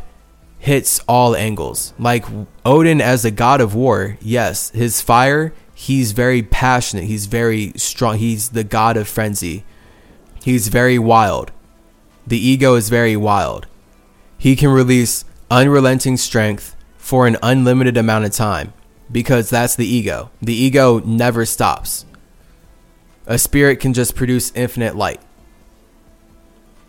hits 0.64 1.00
all 1.06 1.36
angles 1.36 1.92
like 1.98 2.24
odin 2.64 3.00
as 3.00 3.24
a 3.24 3.30
god 3.30 3.60
of 3.60 3.74
war 3.74 4.16
yes 4.20 4.70
his 4.70 5.00
fire 5.00 5.52
he's 5.74 6.12
very 6.12 6.42
passionate. 6.42 7.04
He's 7.04 7.26
very 7.26 7.72
strong. 7.76 8.18
He's 8.18 8.50
the 8.50 8.64
god 8.64 8.96
of 8.96 9.08
frenzy. 9.08 9.64
He's 10.42 10.68
very 10.68 10.98
wild. 10.98 11.50
The 12.26 12.38
ego 12.38 12.74
is 12.74 12.88
very 12.88 13.16
wild. 13.16 13.66
He 14.38 14.56
can 14.56 14.70
release 14.70 15.24
unrelenting 15.50 16.16
strength 16.16 16.74
for 16.96 17.26
an 17.26 17.36
unlimited 17.42 17.96
amount 17.96 18.24
of 18.24 18.32
time 18.32 18.72
because 19.12 19.50
that's 19.50 19.76
the 19.76 19.86
ego. 19.86 20.30
The 20.40 20.54
ego 20.54 21.00
never 21.00 21.44
stops. 21.44 22.06
A 23.26 23.38
spirit 23.38 23.80
can 23.80 23.92
just 23.92 24.14
produce 24.14 24.52
infinite 24.54 24.96
light. 24.96 25.20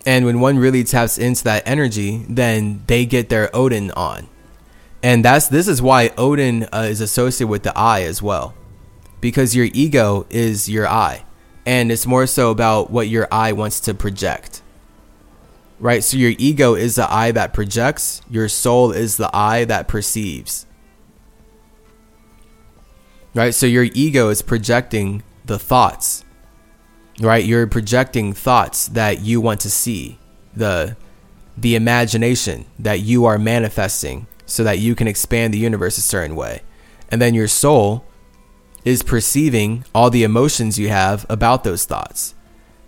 And 0.05 0.25
when 0.25 0.39
one 0.39 0.59
really 0.59 0.83
taps 0.83 1.17
into 1.17 1.43
that 1.45 1.63
energy, 1.65 2.25
then 2.29 2.83
they 2.87 3.05
get 3.05 3.29
their 3.29 3.53
Odin 3.55 3.91
on. 3.91 4.27
And 5.01 5.23
that's 5.23 5.47
this 5.47 5.67
is 5.67 5.81
why 5.81 6.11
Odin 6.17 6.63
uh, 6.73 6.87
is 6.89 7.01
associated 7.01 7.47
with 7.49 7.63
the 7.63 7.77
eye 7.77 8.01
as 8.01 8.21
well. 8.21 8.53
Because 9.21 9.55
your 9.55 9.67
ego 9.73 10.25
is 10.29 10.69
your 10.69 10.87
eye. 10.87 11.25
And 11.65 11.91
it's 11.91 12.05
more 12.05 12.27
so 12.27 12.51
about 12.51 12.91
what 12.91 13.07
your 13.07 13.27
eye 13.31 13.51
wants 13.51 13.79
to 13.81 13.93
project. 13.93 14.61
Right? 15.79 16.03
So 16.03 16.17
your 16.17 16.33
ego 16.37 16.75
is 16.75 16.95
the 16.95 17.11
eye 17.11 17.31
that 17.31 17.53
projects. 17.53 18.21
Your 18.29 18.47
soul 18.49 18.91
is 18.91 19.17
the 19.17 19.29
eye 19.35 19.65
that 19.65 19.87
perceives. 19.87 20.65
Right? 23.33 23.53
So 23.53 23.65
your 23.65 23.87
ego 23.93 24.29
is 24.29 24.41
projecting 24.41 25.23
the 25.45 25.59
thoughts 25.59 26.24
right 27.19 27.45
you're 27.45 27.67
projecting 27.67 28.33
thoughts 28.33 28.87
that 28.89 29.21
you 29.21 29.39
want 29.39 29.59
to 29.61 29.69
see 29.69 30.17
the 30.55 30.95
the 31.57 31.75
imagination 31.75 32.65
that 32.77 32.99
you 32.99 33.25
are 33.25 33.37
manifesting 33.37 34.27
so 34.45 34.63
that 34.63 34.79
you 34.79 34.93
can 34.95 35.07
expand 35.07 35.53
the 35.53 35.57
universe 35.57 35.97
a 35.97 36.01
certain 36.01 36.35
way 36.35 36.61
and 37.09 37.21
then 37.21 37.33
your 37.33 37.47
soul 37.47 38.05
is 38.85 39.01
perceiving 39.01 39.83
all 39.93 40.09
the 40.09 40.23
emotions 40.23 40.77
you 40.77 40.89
have 40.89 41.25
about 41.27 41.63
those 41.63 41.85
thoughts. 41.85 42.35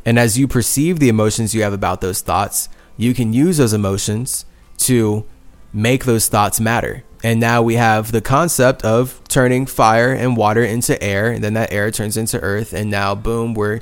And 0.05 0.17
as 0.17 0.37
you 0.37 0.47
perceive 0.47 0.99
the 0.99 1.09
emotions 1.09 1.53
you 1.53 1.63
have 1.63 1.73
about 1.73 2.01
those 2.01 2.21
thoughts, 2.21 2.69
you 2.95 3.13
can 3.13 3.33
use 3.33 3.57
those 3.57 3.73
emotions 3.73 4.45
to 4.77 5.25
make 5.73 6.05
those 6.05 6.29
thoughts 6.29 6.59
matter. 6.59 7.03
And 7.23 7.39
now 7.39 7.63
we 7.63 7.75
have 7.75 8.11
the 8.11 8.21
concept 8.21 8.85
of 8.85 9.19
turning 9.27 9.65
fire 9.65 10.13
and 10.13 10.37
water 10.37 10.63
into 10.63 11.01
air, 11.03 11.31
and 11.31 11.43
then 11.43 11.55
that 11.55 11.73
air 11.73 11.89
turns 11.89 12.15
into 12.15 12.39
earth. 12.39 12.73
And 12.73 12.91
now, 12.91 13.15
boom, 13.15 13.55
we're 13.55 13.81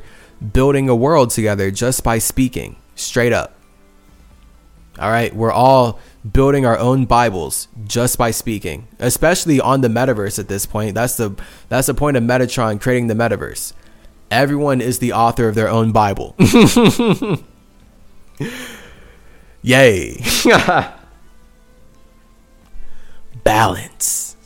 building 0.53 0.89
a 0.89 0.95
world 0.95 1.29
together 1.29 1.71
just 1.71 2.03
by 2.03 2.17
speaking 2.17 2.75
straight 2.95 3.33
up. 3.33 3.55
All 4.97 5.09
right, 5.09 5.35
we're 5.35 5.51
all 5.51 5.99
building 6.31 6.65
our 6.65 6.77
own 6.77 7.05
Bibles 7.05 7.67
just 7.85 8.17
by 8.17 8.31
speaking, 8.31 8.87
especially 8.99 9.59
on 9.59 9.81
the 9.81 9.89
metaverse 9.89 10.39
at 10.39 10.47
this 10.47 10.65
point. 10.65 10.95
That's 10.95 11.17
the 11.17 11.35
that's 11.67 11.87
the 11.87 11.93
point 11.93 12.15
of 12.15 12.23
Metatron 12.23 12.79
creating 12.79 13.07
the 13.07 13.13
metaverse. 13.13 13.73
Everyone 14.31 14.79
is 14.81 14.99
the 14.99 15.11
author 15.11 15.49
of 15.49 15.55
their 15.55 15.69
own 15.69 15.91
Bible. 15.91 16.35
Yay. 19.61 20.23
Balance. 23.43 24.37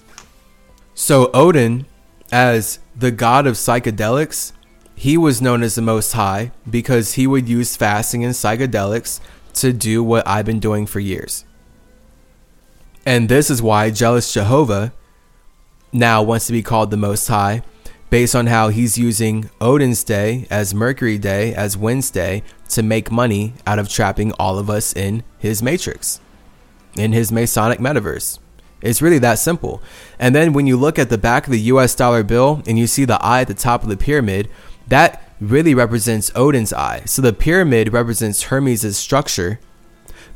So 0.95 1.29
Odin 1.33 1.85
as 2.31 2.79
the 2.95 3.11
god 3.11 3.47
of 3.47 3.55
psychedelics, 3.55 4.51
he 4.99 5.17
was 5.17 5.41
known 5.41 5.63
as 5.63 5.75
the 5.75 5.81
most 5.81 6.11
high 6.11 6.51
because 6.69 7.13
he 7.13 7.25
would 7.25 7.47
use 7.47 7.77
fasting 7.77 8.25
and 8.25 8.33
psychedelics 8.33 9.21
to 9.53 9.71
do 9.71 10.03
what 10.03 10.27
I've 10.27 10.45
been 10.45 10.59
doing 10.59 10.85
for 10.85 10.99
years. 10.99 11.45
And 13.05 13.29
this 13.29 13.49
is 13.49 13.61
why 13.61 13.91
Jealous 13.91 14.33
Jehovah 14.33 14.91
now 15.93 16.21
wants 16.21 16.47
to 16.47 16.51
be 16.51 16.61
called 16.61 16.91
the 16.91 16.97
Most 16.97 17.29
High, 17.29 17.63
based 18.09 18.35
on 18.35 18.47
how 18.47 18.67
he's 18.67 18.97
using 18.97 19.49
Odin's 19.61 20.03
Day 20.03 20.45
as 20.49 20.73
Mercury 20.75 21.17
Day 21.17 21.55
as 21.55 21.77
Wednesday 21.77 22.43
to 22.67 22.83
make 22.83 23.09
money 23.09 23.53
out 23.65 23.79
of 23.79 23.87
trapping 23.87 24.33
all 24.33 24.59
of 24.59 24.69
us 24.69 24.93
in 24.93 25.23
his 25.37 25.63
matrix, 25.63 26.19
in 26.97 27.13
his 27.13 27.31
Masonic 27.31 27.79
metaverse. 27.79 28.37
It's 28.81 29.01
really 29.01 29.19
that 29.19 29.39
simple. 29.39 29.81
And 30.19 30.35
then 30.35 30.53
when 30.53 30.67
you 30.67 30.77
look 30.77 30.99
at 30.99 31.09
the 31.09 31.17
back 31.17 31.47
of 31.47 31.51
the 31.51 31.59
US 31.61 31.95
dollar 31.95 32.23
bill 32.23 32.61
and 32.67 32.77
you 32.77 32.87
see 32.87 33.05
the 33.05 33.23
eye 33.23 33.41
at 33.41 33.47
the 33.47 33.53
top 33.53 33.83
of 33.83 33.89
the 33.89 33.97
pyramid, 33.97 34.49
that 34.89 35.23
really 35.39 35.73
represents 35.73 36.31
Odin's 36.35 36.73
eye. 36.73 37.03
So 37.05 37.21
the 37.21 37.33
pyramid 37.33 37.93
represents 37.93 38.43
Hermes' 38.43 38.97
structure, 38.97 39.59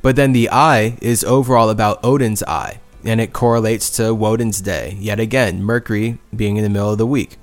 but 0.01 0.15
then 0.15 0.31
the 0.31 0.49
eye 0.49 0.97
is 1.01 1.23
overall 1.23 1.69
about 1.69 2.03
Odin's 2.03 2.43
eye, 2.43 2.79
and 3.03 3.19
it 3.19 3.33
correlates 3.33 3.89
to 3.97 4.13
Woden's 4.13 4.61
day, 4.61 4.97
yet 4.99 5.19
again, 5.19 5.61
Mercury 5.61 6.19
being 6.35 6.57
in 6.57 6.63
the 6.63 6.69
middle 6.69 6.91
of 6.91 6.97
the 6.97 7.07
week. 7.07 7.37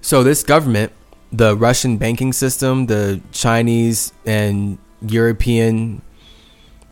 So 0.00 0.22
this 0.22 0.42
government, 0.42 0.92
the 1.32 1.56
Russian 1.56 1.96
banking 1.96 2.32
system, 2.32 2.86
the 2.86 3.20
Chinese 3.32 4.12
and 4.24 4.78
European 5.00 6.02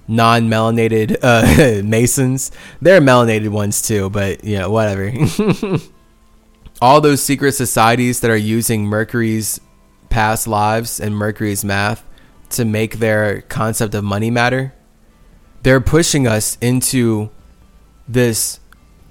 non 0.08 0.48
melanated 0.48 1.16
uh, 1.22 1.82
Masons, 1.84 2.50
they're 2.80 3.00
melanated 3.00 3.48
ones 3.48 3.82
too, 3.82 4.10
but 4.10 4.42
you 4.44 4.58
know, 4.58 4.70
whatever. 4.70 5.12
all 6.82 7.00
those 7.00 7.22
secret 7.22 7.52
societies 7.52 8.18
that 8.18 8.30
are 8.30 8.36
using 8.36 8.84
Mercury's 8.84 9.60
past 10.10 10.48
lives 10.48 10.98
and 10.98 11.16
Mercury's 11.16 11.64
math 11.64 12.04
to 12.50 12.64
make 12.64 12.98
their 12.98 13.42
concept 13.42 13.94
of 13.94 14.02
money 14.02 14.32
matter, 14.32 14.74
they're 15.62 15.80
pushing 15.80 16.26
us 16.26 16.58
into 16.60 17.30
this 18.08 18.58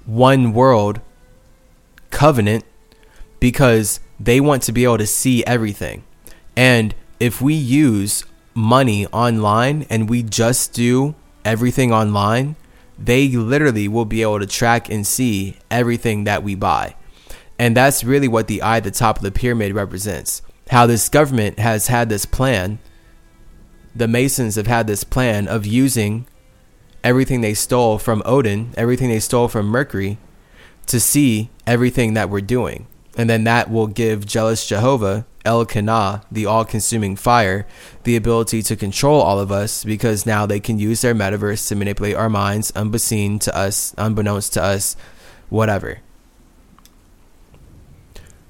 one 0.04 0.52
world 0.52 1.00
covenant 2.10 2.62
because 3.40 4.00
they 4.20 4.38
want 4.38 4.62
to 4.64 4.72
be 4.72 4.84
able 4.84 4.98
to 4.98 5.06
see 5.06 5.42
everything. 5.46 6.04
And 6.54 6.94
if 7.18 7.40
we 7.40 7.54
use 7.54 8.22
money 8.52 9.06
online 9.06 9.86
and 9.88 10.10
we 10.10 10.22
just 10.22 10.74
do 10.74 11.14
everything 11.42 11.90
online, 11.90 12.54
they 12.98 13.28
literally 13.28 13.88
will 13.88 14.04
be 14.04 14.20
able 14.20 14.40
to 14.40 14.46
track 14.46 14.90
and 14.90 15.06
see 15.06 15.56
everything 15.70 16.24
that 16.24 16.42
we 16.42 16.54
buy. 16.54 16.96
And 17.62 17.76
that's 17.76 18.02
really 18.02 18.26
what 18.26 18.48
the 18.48 18.60
eye 18.60 18.78
at 18.78 18.82
the 18.82 18.90
top 18.90 19.18
of 19.18 19.22
the 19.22 19.30
pyramid 19.30 19.72
represents. 19.72 20.42
How 20.70 20.84
this 20.84 21.08
government 21.08 21.60
has 21.60 21.86
had 21.86 22.08
this 22.08 22.26
plan, 22.26 22.80
the 23.94 24.08
Masons 24.08 24.56
have 24.56 24.66
had 24.66 24.88
this 24.88 25.04
plan 25.04 25.46
of 25.46 25.64
using 25.64 26.26
everything 27.04 27.40
they 27.40 27.54
stole 27.54 27.98
from 27.98 28.20
Odin, 28.24 28.74
everything 28.76 29.10
they 29.10 29.20
stole 29.20 29.46
from 29.46 29.66
Mercury, 29.66 30.18
to 30.88 30.98
see 30.98 31.50
everything 31.64 32.14
that 32.14 32.28
we're 32.28 32.40
doing. 32.40 32.88
And 33.16 33.30
then 33.30 33.44
that 33.44 33.70
will 33.70 33.86
give 33.86 34.26
jealous 34.26 34.66
Jehovah, 34.66 35.24
Elkanah, 35.44 36.24
the 36.32 36.46
all 36.46 36.64
consuming 36.64 37.14
fire, 37.14 37.64
the 38.02 38.16
ability 38.16 38.62
to 38.64 38.74
control 38.74 39.20
all 39.20 39.38
of 39.38 39.52
us 39.52 39.84
because 39.84 40.26
now 40.26 40.46
they 40.46 40.58
can 40.58 40.80
use 40.80 41.02
their 41.02 41.14
metaverse 41.14 41.68
to 41.68 41.76
manipulate 41.76 42.16
our 42.16 42.28
minds, 42.28 42.72
unbeseen 42.72 43.38
to 43.38 43.56
us, 43.56 43.94
unbeknownst 43.96 44.52
to 44.54 44.62
us, 44.64 44.96
whatever. 45.48 46.00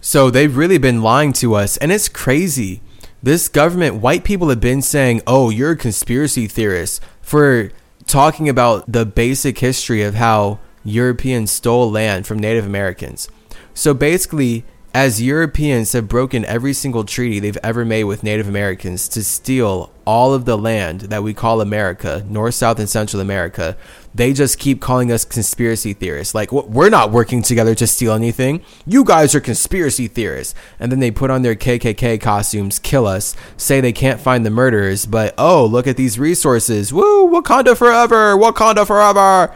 So 0.05 0.31
they've 0.31 0.55
really 0.55 0.79
been 0.79 1.01
lying 1.01 1.33
to 1.35 1.55
us, 1.55 1.77
and 1.77 1.93
it's 1.93 2.09
crazy. 2.09 2.83
This 3.23 3.47
government, 3.47 4.03
white 4.03 4.25
people 4.25 4.49
have 4.49 4.61
been 4.61 4.83
saying, 4.83 5.23
oh, 5.29 5.49
you're 5.49 5.71
a 5.71 5.77
conspiracy 5.77 6.49
theorist 6.49 7.01
for 7.21 7.71
talking 8.05 8.49
about 8.49 8.91
the 8.91 9.07
basic 9.07 9.61
history 9.61 10.03
of 10.03 10.17
how 10.17 10.59
Europeans 10.83 11.53
stole 11.53 11.89
land 11.89 12.27
from 12.27 12.41
Native 12.41 12.67
Americans. 12.67 13.29
So 13.75 13.95
basically, 13.95 14.65
as 14.95 15.23
Europeans 15.23 15.93
have 15.93 16.07
broken 16.07 16.45
every 16.45 16.75
single 16.75 17.05
treaty 17.05 17.41
they've 17.41 17.57
ever 17.63 17.83
made 17.83 18.05
with 18.05 18.23
Native 18.23 18.47
Americans 18.47 19.09
to 19.09 19.25
steal 19.25 19.91
all 20.05 20.35
of 20.35 20.45
the 20.45 20.59
land 20.59 21.03
that 21.03 21.23
we 21.23 21.33
call 21.33 21.63
America, 21.63 22.27
North, 22.29 22.55
South, 22.55 22.79
and 22.79 22.89
Central 22.89 23.23
America, 23.23 23.75
they 24.15 24.35
just 24.35 24.59
keep 24.59 24.83
calling 24.83 25.11
us 25.11 25.25
conspiracy 25.25 25.95
theorists. 25.95 26.35
Like, 26.35 26.53
we're 26.53 26.91
not 26.91 27.11
working 27.11 27.41
together 27.41 27.75
to 27.77 27.87
steal 27.87 28.13
anything. 28.13 28.63
You 28.85 29.03
guys 29.03 29.35
are 29.35 29.41
conspiracy 29.41 30.09
theorists. 30.09 30.55
And 30.79 30.93
then 30.93 31.01
they 31.01 31.11
put 31.11 31.31
on 31.31 31.41
their 31.41 31.55
KKK 31.55 32.21
costumes, 32.21 32.79
kill 32.79 33.07
us, 33.07 33.35
say 33.57 33.81
they 33.81 33.93
can't 33.93 34.21
find 34.21 34.45
the 34.45 34.51
murderers, 34.51 35.07
but 35.07 35.35
oh, 35.39 35.65
look 35.65 35.87
at 35.87 35.97
these 35.97 36.19
resources. 36.19 36.93
Woo, 36.93 37.31
Wakanda 37.31 37.77
forever! 37.77 38.37
Wakanda 38.37 38.87
forever! 38.87 39.55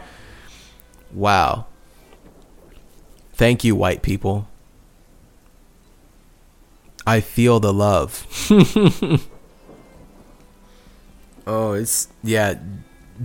Wow. 1.13 1.67
Thank 3.33 3.63
you, 3.63 3.75
white 3.75 4.01
people. 4.01 4.47
I 7.07 7.21
feel 7.21 7.61
the 7.61 7.73
love. 7.73 8.27
oh, 11.47 11.71
it's 11.71 12.09
yeah, 12.21 12.55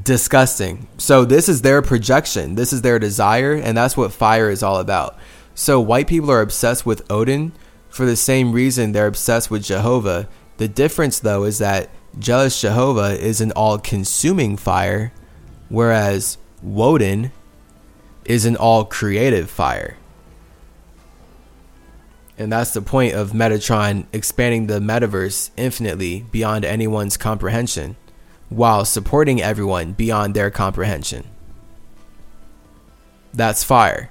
disgusting. 0.00 0.86
So 0.98 1.24
this 1.24 1.48
is 1.48 1.62
their 1.62 1.82
projection. 1.82 2.54
This 2.54 2.72
is 2.72 2.82
their 2.82 3.00
desire 3.00 3.54
and 3.54 3.76
that's 3.76 3.96
what 3.96 4.12
fire 4.12 4.50
is 4.50 4.62
all 4.62 4.78
about. 4.78 5.18
So 5.56 5.80
white 5.80 6.06
people 6.06 6.30
are 6.30 6.40
obsessed 6.40 6.86
with 6.86 7.10
Odin 7.10 7.50
for 7.88 8.06
the 8.06 8.14
same 8.14 8.52
reason 8.52 8.92
they're 8.92 9.08
obsessed 9.08 9.50
with 9.50 9.64
Jehovah. 9.64 10.28
The 10.58 10.68
difference 10.68 11.18
though 11.18 11.42
is 11.42 11.58
that 11.58 11.90
jealous 12.16 12.60
Jehovah 12.60 13.20
is 13.20 13.40
an 13.40 13.50
all-consuming 13.50 14.58
fire 14.58 15.12
whereas 15.68 16.38
Woden 16.62 17.32
is 18.24 18.46
an 18.46 18.54
all 18.54 18.84
creative 18.84 19.50
fire. 19.50 19.96
And 22.38 22.50
that's 22.50 22.72
the 22.72 22.82
point 22.82 23.14
of 23.14 23.32
Metatron 23.32 24.06
expanding 24.12 24.66
the 24.66 24.80
metaverse 24.80 25.50
infinitely 25.56 26.26
beyond 26.30 26.64
anyone's 26.64 27.16
comprehension, 27.16 27.96
while 28.48 28.84
supporting 28.84 29.40
everyone 29.40 29.92
beyond 29.92 30.34
their 30.34 30.50
comprehension. 30.50 31.24
That's 33.34 33.64
fire. 33.64 34.10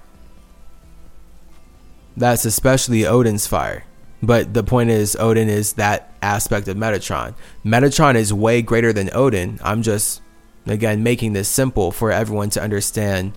That's 2.16 2.46
especially 2.46 3.06
Odin's 3.06 3.48
fire. 3.48 3.86
But 4.24 4.54
the 4.54 4.64
point 4.64 4.92
is, 4.92 5.16
Odin 5.16 5.50
is 5.50 5.74
that 5.74 6.14
aspect 6.22 6.68
of 6.68 6.78
Metatron. 6.78 7.34
Metatron 7.66 8.16
is 8.16 8.32
way 8.32 8.62
greater 8.62 8.94
than 8.94 9.10
Odin. 9.14 9.60
I'm 9.64 9.82
just, 9.82 10.22
again, 10.68 11.02
making 11.02 11.34
this 11.34 11.50
simple 11.50 11.92
for 11.92 12.12
everyone 12.12 12.52
to 12.52 12.62
understand 12.62 13.34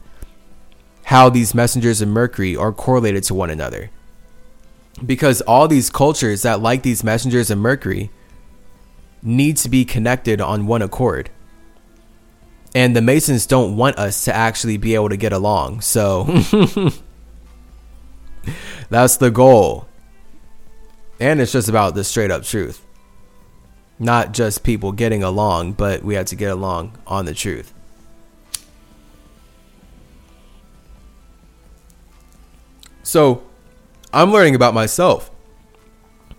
how 1.05 1.31
these 1.31 1.55
messengers 1.55 2.03
of 2.03 2.09
Mercury 2.09 2.55
are 2.55 2.73
correlated 2.73 3.23
to 3.25 3.35
one 3.35 3.51
another. 3.51 3.91
Because 5.05 5.41
all 5.43 5.67
these 5.69 5.91
cultures 5.91 6.43
that 6.43 6.61
like 6.61 6.83
these 6.83 7.03
messengers 7.03 7.51
of 7.51 7.59
Mercury 7.59 8.11
need 9.23 9.57
to 9.59 9.69
be 9.69 9.85
connected 9.85 10.41
on 10.41 10.67
one 10.67 10.83
accord. 10.83 11.31
And 12.75 12.95
the 12.95 13.03
Masons 13.03 13.47
don't 13.47 13.77
want 13.77 13.99
us 13.99 14.25
to 14.25 14.35
actually 14.35 14.77
be 14.77 14.95
able 14.95 15.09
to 15.09 15.17
get 15.17 15.33
along. 15.33 15.81
So 15.81 16.25
that's 18.91 19.17
the 19.17 19.31
goal. 19.31 19.87
And 21.21 21.41
it's 21.41 21.53
just 21.53 21.69
about 21.69 21.95
the 21.95 22.05
straight 22.05 22.31
up 22.31 22.43
truth. 22.43 22.85
Not 23.99 24.33
just 24.33 24.65
people 24.65 24.93
getting 24.93 25.23
along, 25.23 25.73
but 25.75 26.03
we 26.03 26.15
have 26.17 26.27
to 26.27 26.37
get 26.37 26.51
along 26.51 26.99
on 27.07 27.27
the 27.27 27.35
truth. 27.35 27.73
So 33.05 33.45
I'm 34.15 34.31
learning 34.31 34.55
about 34.55 34.75
myself. 34.75 35.29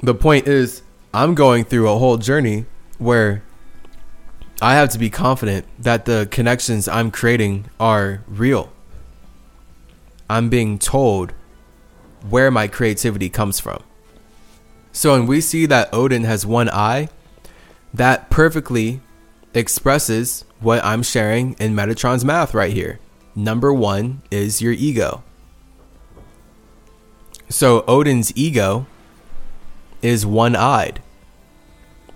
The 0.02 0.16
point 0.16 0.48
is, 0.48 0.82
I'm 1.14 1.36
going 1.36 1.66
through 1.66 1.90
a 1.90 1.98
whole 1.98 2.18
journey 2.18 2.68
where 3.00 3.44
I 4.62 4.76
have 4.76 4.92
to 4.92 4.98
be 4.98 5.10
confident 5.10 5.66
that 5.78 6.06
the 6.06 6.26
connections 6.32 6.88
I'm 6.88 7.12
creating 7.12 7.66
are 7.78 8.24
real. 8.30 8.72
I'm 10.30 10.48
being 10.48 10.80
told 10.80 11.34
where 12.30 12.50
my 12.50 12.70
creativity 12.70 13.28
comes 13.30 13.60
from. 13.60 13.84
So 14.94 15.12
when 15.12 15.28
we 15.28 15.42
see 15.42 15.66
that 15.66 15.94
Odin 15.94 16.24
has 16.24 16.46
one 16.46 16.70
eye, 16.70 17.10
that 17.94 18.30
perfectly 18.30 19.02
expresses 19.54 20.46
what 20.62 20.84
I'm 20.86 21.04
sharing 21.04 21.56
in 21.60 21.76
Metatron's 21.76 22.24
math 22.24 22.54
right 22.54 22.72
here. 22.72 23.02
Number 23.36 23.74
one 23.74 24.22
is 24.32 24.62
your 24.62 24.72
ego. 24.72 25.24
So 27.50 27.84
Odin's 27.88 28.36
ego 28.36 28.88
is 30.02 30.26
one 30.26 30.56
eyed. 30.56 31.02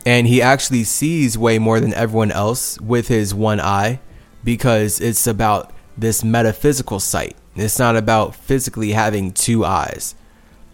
And 0.05 0.27
he 0.27 0.41
actually 0.41 0.83
sees 0.83 1.37
way 1.37 1.59
more 1.59 1.79
than 1.79 1.93
everyone 1.93 2.31
else 2.31 2.79
with 2.79 3.09
his 3.09 3.33
one 3.33 3.59
eye 3.59 3.99
because 4.43 4.99
it's 4.99 5.27
about 5.27 5.71
this 5.97 6.23
metaphysical 6.23 6.99
sight. 6.99 7.35
It's 7.55 7.77
not 7.77 7.97
about 7.97 8.35
physically 8.35 8.91
having 8.91 9.33
two 9.33 9.65
eyes. 9.65 10.15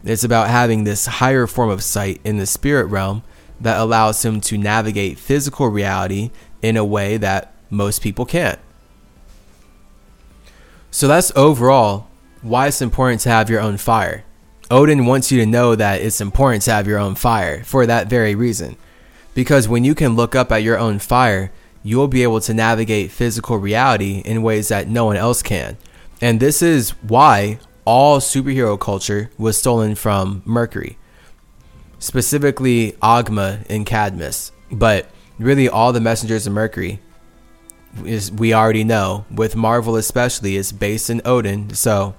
It's 0.03 0.23
about 0.23 0.49
having 0.49 0.84
this 0.84 1.07
higher 1.07 1.48
form 1.48 1.69
of 1.69 1.84
sight 1.84 2.22
in 2.23 2.38
the 2.38 2.45
spirit 2.45 2.86
realm 2.86 3.23
that 3.60 3.80
allows 3.80 4.23
him 4.23 4.40
to 4.41 4.57
navigate 4.57 5.18
physical 5.18 5.68
reality 5.68 6.30
in 6.61 6.77
a 6.77 6.86
way 6.86 7.18
that 7.18 7.53
most 7.69 8.02
people 8.02 8.26
can't. 8.26 8.60
So 10.91 11.07
that's 11.07 11.32
overall 11.36 12.07
why 12.41 12.68
it's 12.68 12.82
important 12.82 13.22
to 13.22 13.30
have 13.30 13.49
your 13.49 13.61
own 13.61 13.77
fire. 13.77 14.23
Odin 14.72 15.06
wants 15.06 15.32
you 15.32 15.40
to 15.40 15.46
know 15.46 15.76
that 15.76 16.02
it's 16.02 16.22
important 16.22 16.64
to 16.64 16.72
have 16.72 16.88
your 16.88 16.98
own 16.98 17.16
fire 17.16 17.64
for 17.64 17.86
that 17.86 18.08
very 18.08 18.34
reason. 18.36 18.78
Because 19.34 19.68
when 19.68 19.84
you 19.84 19.94
can 19.94 20.16
look 20.16 20.36
up 20.36 20.52
at 20.52 20.64
your 20.64 20.78
own 20.78 21.00
fire, 21.00 21.52
you'll 21.84 22.08
be 22.08 22.24
able 22.24 22.42
to 22.42 22.54
navigate 22.54 23.12
physical 23.12 23.58
reality 23.58 24.22
in 24.26 24.42
ways 24.42 24.70
that 24.70 24.88
no 24.88 25.06
one 25.06 25.18
else 25.18 25.44
can. 25.44 25.78
And 26.22 26.40
this 26.40 26.62
is 26.62 26.92
why 27.04 27.60
all 27.84 28.20
superhero 28.20 28.80
culture 28.80 29.30
was 29.38 29.58
stolen 29.58 29.94
from 29.94 30.42
Mercury, 30.46 30.98
specifically 32.00 32.94
Ogma 33.04 33.64
and 33.70 33.86
Cadmus. 33.86 34.52
But 34.72 35.08
really, 35.38 35.70
all 35.70 35.94
the 35.94 36.00
messengers 36.00 36.48
of 36.48 36.54
Mercury 36.54 37.00
is 38.04 38.32
we 38.32 38.54
already 38.54 38.84
know, 38.84 39.26
with 39.30 39.56
Marvel 39.56 39.96
especially, 39.96 40.56
is 40.56 40.72
based 40.72 41.10
in 41.10 41.22
Odin. 41.24 41.76
So 41.76 42.16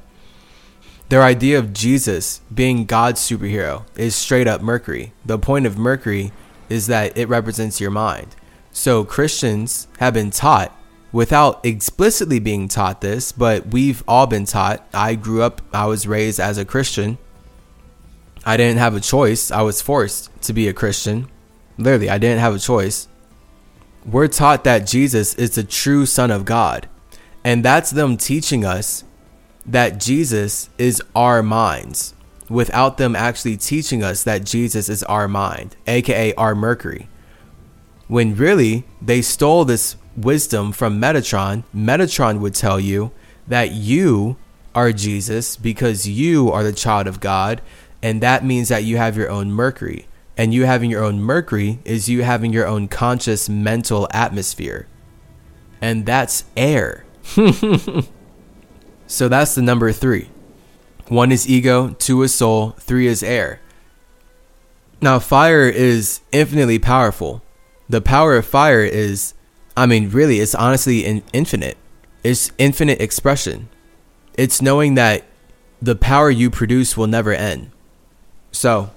their 1.08 1.22
idea 1.22 1.58
of 1.58 1.72
Jesus 1.72 2.40
being 2.52 2.84
God's 2.84 3.20
superhero 3.20 3.84
is 3.96 4.16
straight 4.16 4.48
up 4.48 4.60
Mercury. 4.60 5.12
The 5.24 5.38
point 5.38 5.66
of 5.66 5.78
Mercury 5.78 6.32
is 6.68 6.88
that 6.88 7.16
it 7.16 7.28
represents 7.28 7.80
your 7.80 7.92
mind. 7.92 8.34
So 8.72 9.04
Christians 9.04 9.86
have 9.98 10.14
been 10.14 10.30
taught 10.30 10.76
without 11.12 11.64
explicitly 11.64 12.40
being 12.40 12.66
taught 12.68 13.00
this, 13.00 13.30
but 13.30 13.68
we've 13.68 14.02
all 14.08 14.26
been 14.26 14.44
taught. 14.44 14.86
I 14.92 15.14
grew 15.14 15.42
up, 15.42 15.62
I 15.72 15.86
was 15.86 16.08
raised 16.08 16.40
as 16.40 16.58
a 16.58 16.64
Christian. 16.64 17.18
I 18.44 18.56
didn't 18.56 18.78
have 18.78 18.94
a 18.94 19.00
choice. 19.00 19.50
I 19.50 19.62
was 19.62 19.80
forced 19.80 20.30
to 20.42 20.52
be 20.52 20.68
a 20.68 20.72
Christian. 20.72 21.28
Literally, 21.78 22.10
I 22.10 22.18
didn't 22.18 22.40
have 22.40 22.54
a 22.54 22.58
choice. 22.58 23.08
We're 24.04 24.28
taught 24.28 24.64
that 24.64 24.86
Jesus 24.86 25.34
is 25.34 25.54
the 25.54 25.64
true 25.64 26.04
Son 26.04 26.30
of 26.30 26.44
God. 26.44 26.88
And 27.44 27.64
that's 27.64 27.90
them 27.90 28.16
teaching 28.16 28.64
us 28.64 29.04
that 29.66 29.98
Jesus 29.98 30.70
is 30.78 31.02
our 31.14 31.43
minds 31.43 32.14
without 32.48 32.98
them 32.98 33.16
actually 33.16 33.56
teaching 33.56 34.02
us 34.02 34.22
that 34.22 34.44
Jesus 34.44 34.88
is 34.88 35.02
our 35.05 35.28
mind, 35.28 35.76
aka 35.86 36.32
our 36.34 36.55
Mercury. 36.55 37.09
When 38.09 38.36
really 38.36 38.84
they 39.02 39.20
stole 39.22 39.64
this 39.64 39.97
wisdom 40.16 40.72
from 40.72 41.01
Metatron, 41.01 41.64
Metatron 41.74 42.40
would 42.40 42.55
tell 42.55 42.78
you 42.78 43.10
that 43.48 43.72
you 43.72 44.36
are 44.74 44.93
Jesus 44.93 45.56
because 45.56 46.09
you 46.09 46.51
are 46.51 46.62
the 46.62 46.72
child 46.72 47.06
of 47.06 47.20
God, 47.20 47.60
and 48.02 48.20
that 48.20 48.44
means 48.44 48.68
that 48.68 48.84
you 48.84 48.97
have 48.97 49.16
your 49.16 49.30
own 49.30 49.51
Mercury. 49.51 50.06
And 50.38 50.52
you 50.52 50.66
having 50.66 50.90
your 50.90 51.02
own 51.02 51.20
Mercury 51.20 51.78
is 51.84 52.10
you 52.10 52.22
having 52.22 52.52
your 52.52 52.66
own 52.66 52.88
conscious 52.88 53.48
mental 53.48 54.06
atmosphere. 54.12 54.86
And 55.80 56.05
that's 56.05 56.44
air. 56.56 57.06
so 59.06 59.28
that's 59.28 59.54
the 59.54 59.62
number 59.62 59.92
three. 59.92 60.30
One 61.08 61.30
is 61.30 61.48
ego, 61.48 61.90
two 61.98 62.22
is 62.22 62.34
soul, 62.34 62.70
three 62.78 63.06
is 63.06 63.22
air. 63.22 63.60
Now, 65.00 65.18
fire 65.18 65.68
is 65.68 66.20
infinitely 66.32 66.78
powerful. 66.78 67.42
The 67.88 68.00
power 68.00 68.36
of 68.36 68.46
fire 68.46 68.82
is, 68.82 69.34
I 69.76 69.86
mean, 69.86 70.10
really, 70.10 70.40
it's 70.40 70.54
honestly 70.54 71.04
in 71.04 71.22
infinite. 71.32 71.76
It's 72.24 72.50
infinite 72.58 73.00
expression. 73.00 73.68
It's 74.34 74.60
knowing 74.60 74.94
that 74.94 75.24
the 75.80 75.94
power 75.94 76.30
you 76.30 76.50
produce 76.50 76.96
will 76.96 77.06
never 77.06 77.32
end. 77.32 77.70
So, 78.50 78.90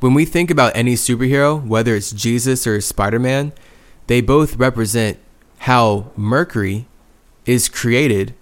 when 0.00 0.14
we 0.14 0.24
think 0.24 0.50
about 0.50 0.72
any 0.74 0.94
superhero, 0.94 1.64
whether 1.64 1.94
it's 1.94 2.10
Jesus 2.10 2.66
or 2.66 2.80
Spider 2.80 3.18
Man, 3.18 3.52
they 4.06 4.20
both 4.20 4.56
represent 4.56 5.18
how 5.58 6.10
Mercury 6.16 6.86
is 7.44 7.68
created 7.68 8.34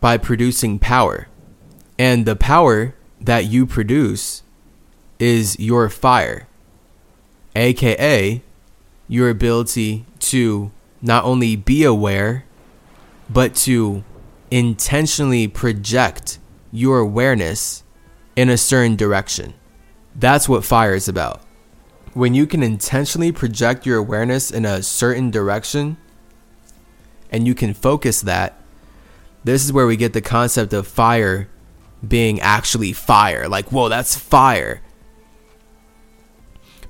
by 0.00 0.16
producing 0.16 0.78
power. 0.78 1.28
And 1.98 2.26
the 2.26 2.36
power 2.36 2.94
that 3.20 3.46
you 3.46 3.66
produce 3.66 4.42
is 5.18 5.58
your 5.58 5.88
fire, 5.88 6.46
aka 7.56 8.42
your 9.08 9.30
ability 9.30 10.04
to 10.20 10.70
not 11.00 11.24
only 11.24 11.56
be 11.56 11.82
aware, 11.82 12.44
but 13.30 13.54
to 13.54 14.04
intentionally 14.50 15.48
project 15.48 16.38
your 16.70 16.98
awareness 16.98 17.82
in 18.36 18.48
a 18.48 18.56
certain 18.56 18.96
direction. 18.96 19.54
That's 20.14 20.48
what 20.48 20.64
fire 20.64 20.94
is 20.94 21.08
about. 21.08 21.42
When 22.14 22.34
you 22.34 22.46
can 22.46 22.62
intentionally 22.62 23.32
project 23.32 23.86
your 23.86 23.98
awareness 23.98 24.50
in 24.50 24.64
a 24.64 24.82
certain 24.82 25.30
direction 25.30 25.96
and 27.30 27.46
you 27.46 27.54
can 27.54 27.74
focus 27.74 28.20
that, 28.22 28.57
this 29.44 29.64
is 29.64 29.72
where 29.72 29.86
we 29.86 29.96
get 29.96 30.12
the 30.12 30.20
concept 30.20 30.72
of 30.72 30.86
fire 30.86 31.48
being 32.06 32.40
actually 32.40 32.92
fire. 32.92 33.48
Like, 33.48 33.70
whoa, 33.72 33.88
that's 33.88 34.16
fire. 34.16 34.82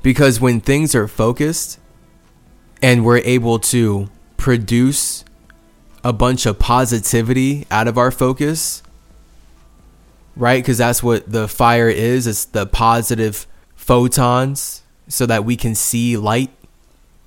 Because 0.03 0.41
when 0.41 0.61
things 0.61 0.95
are 0.95 1.09
focused 1.09 1.79
and 2.83 3.05
we're 3.05 3.19
able 3.19 3.59
to 3.59 4.09
produce 4.37 5.25
a 6.05 6.13
bunch 6.13 6.47
of 6.47 6.59
positivity 6.59 7.67
out 7.71 7.89
of 7.89 7.99
our 7.99 8.11
focus, 8.11 8.83
right? 10.37 10.63
Because 10.63 10.79
that's 10.79 11.03
what 11.03 11.31
the 11.31 11.49
fire 11.49 11.89
is 11.89 12.27
it's 12.27 12.45
the 12.45 12.67
positive 12.67 13.47
photons 13.75 14.83
so 15.09 15.27
that 15.27 15.45
we 15.45 15.57
can 15.57 15.75
see 15.75 16.17
light. 16.17 16.51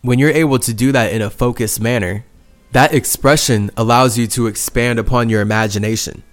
When 0.01 0.17
you're 0.17 0.31
able 0.31 0.59
to 0.59 0.73
do 0.73 0.91
that 0.93 1.11
in 1.11 1.21
a 1.21 1.29
focused 1.29 1.79
manner, 1.81 2.25
that 2.71 2.93
expression 2.93 3.71
allows 3.75 4.17
you 4.17 4.27
to 4.27 4.47
expand 4.47 4.99
upon 4.99 5.29
your 5.29 5.41
imagination. 5.41 6.23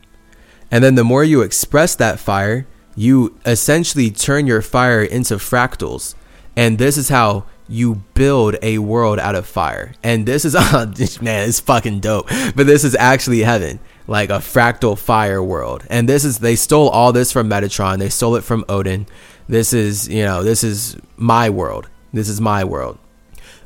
And 0.71 0.85
then 0.85 0.95
the 0.95 1.05
more 1.05 1.25
you 1.25 1.43
express 1.43 1.97
that 1.97 2.19
fire, 2.19 2.67
you 2.95 3.39
essentially 3.47 4.11
turn 4.11 4.47
your 4.47 4.63
fire 4.63 5.03
into 5.03 5.35
fractals. 5.37 6.15
And 6.57 6.79
this 6.79 6.97
is 6.97 7.09
how 7.09 7.45
you 7.69 8.03
build 8.15 8.57
a 8.63 8.79
world 8.79 9.19
out 9.19 9.35
of 9.35 9.47
fire. 9.47 9.95
And 10.03 10.27
this 10.27 10.45
is, 10.45 10.57
oh, 10.59 10.93
man, 11.21 11.49
it's 11.49 11.61
fucking 11.61 12.01
dope. 12.01 12.29
But 12.55 12.67
this 12.67 12.85
is 12.85 12.95
actually 12.95 13.41
heaven, 13.41 13.79
like 14.07 14.31
a 14.31 14.39
fractal 14.39 14.99
fire 14.99 15.43
world. 15.43 15.85
And 15.91 16.09
this 16.09 16.25
is, 16.25 16.39
they 16.39 16.57
stole 16.57 16.89
all 16.89 17.13
this 17.13 17.33
from 17.33 17.49
Metatron. 17.49 17.99
They 17.99 18.09
stole 18.09 18.37
it 18.37 18.45
from 18.45 18.65
Odin. 18.69 19.07
This 19.49 19.73
is, 19.73 20.09
you 20.09 20.25
know, 20.25 20.43
this 20.43 20.65
is 20.65 20.97
my 21.17 21.51
world. 21.51 21.89
This 22.13 22.29
is 22.29 22.41
my 22.41 22.65
world. 22.65 22.99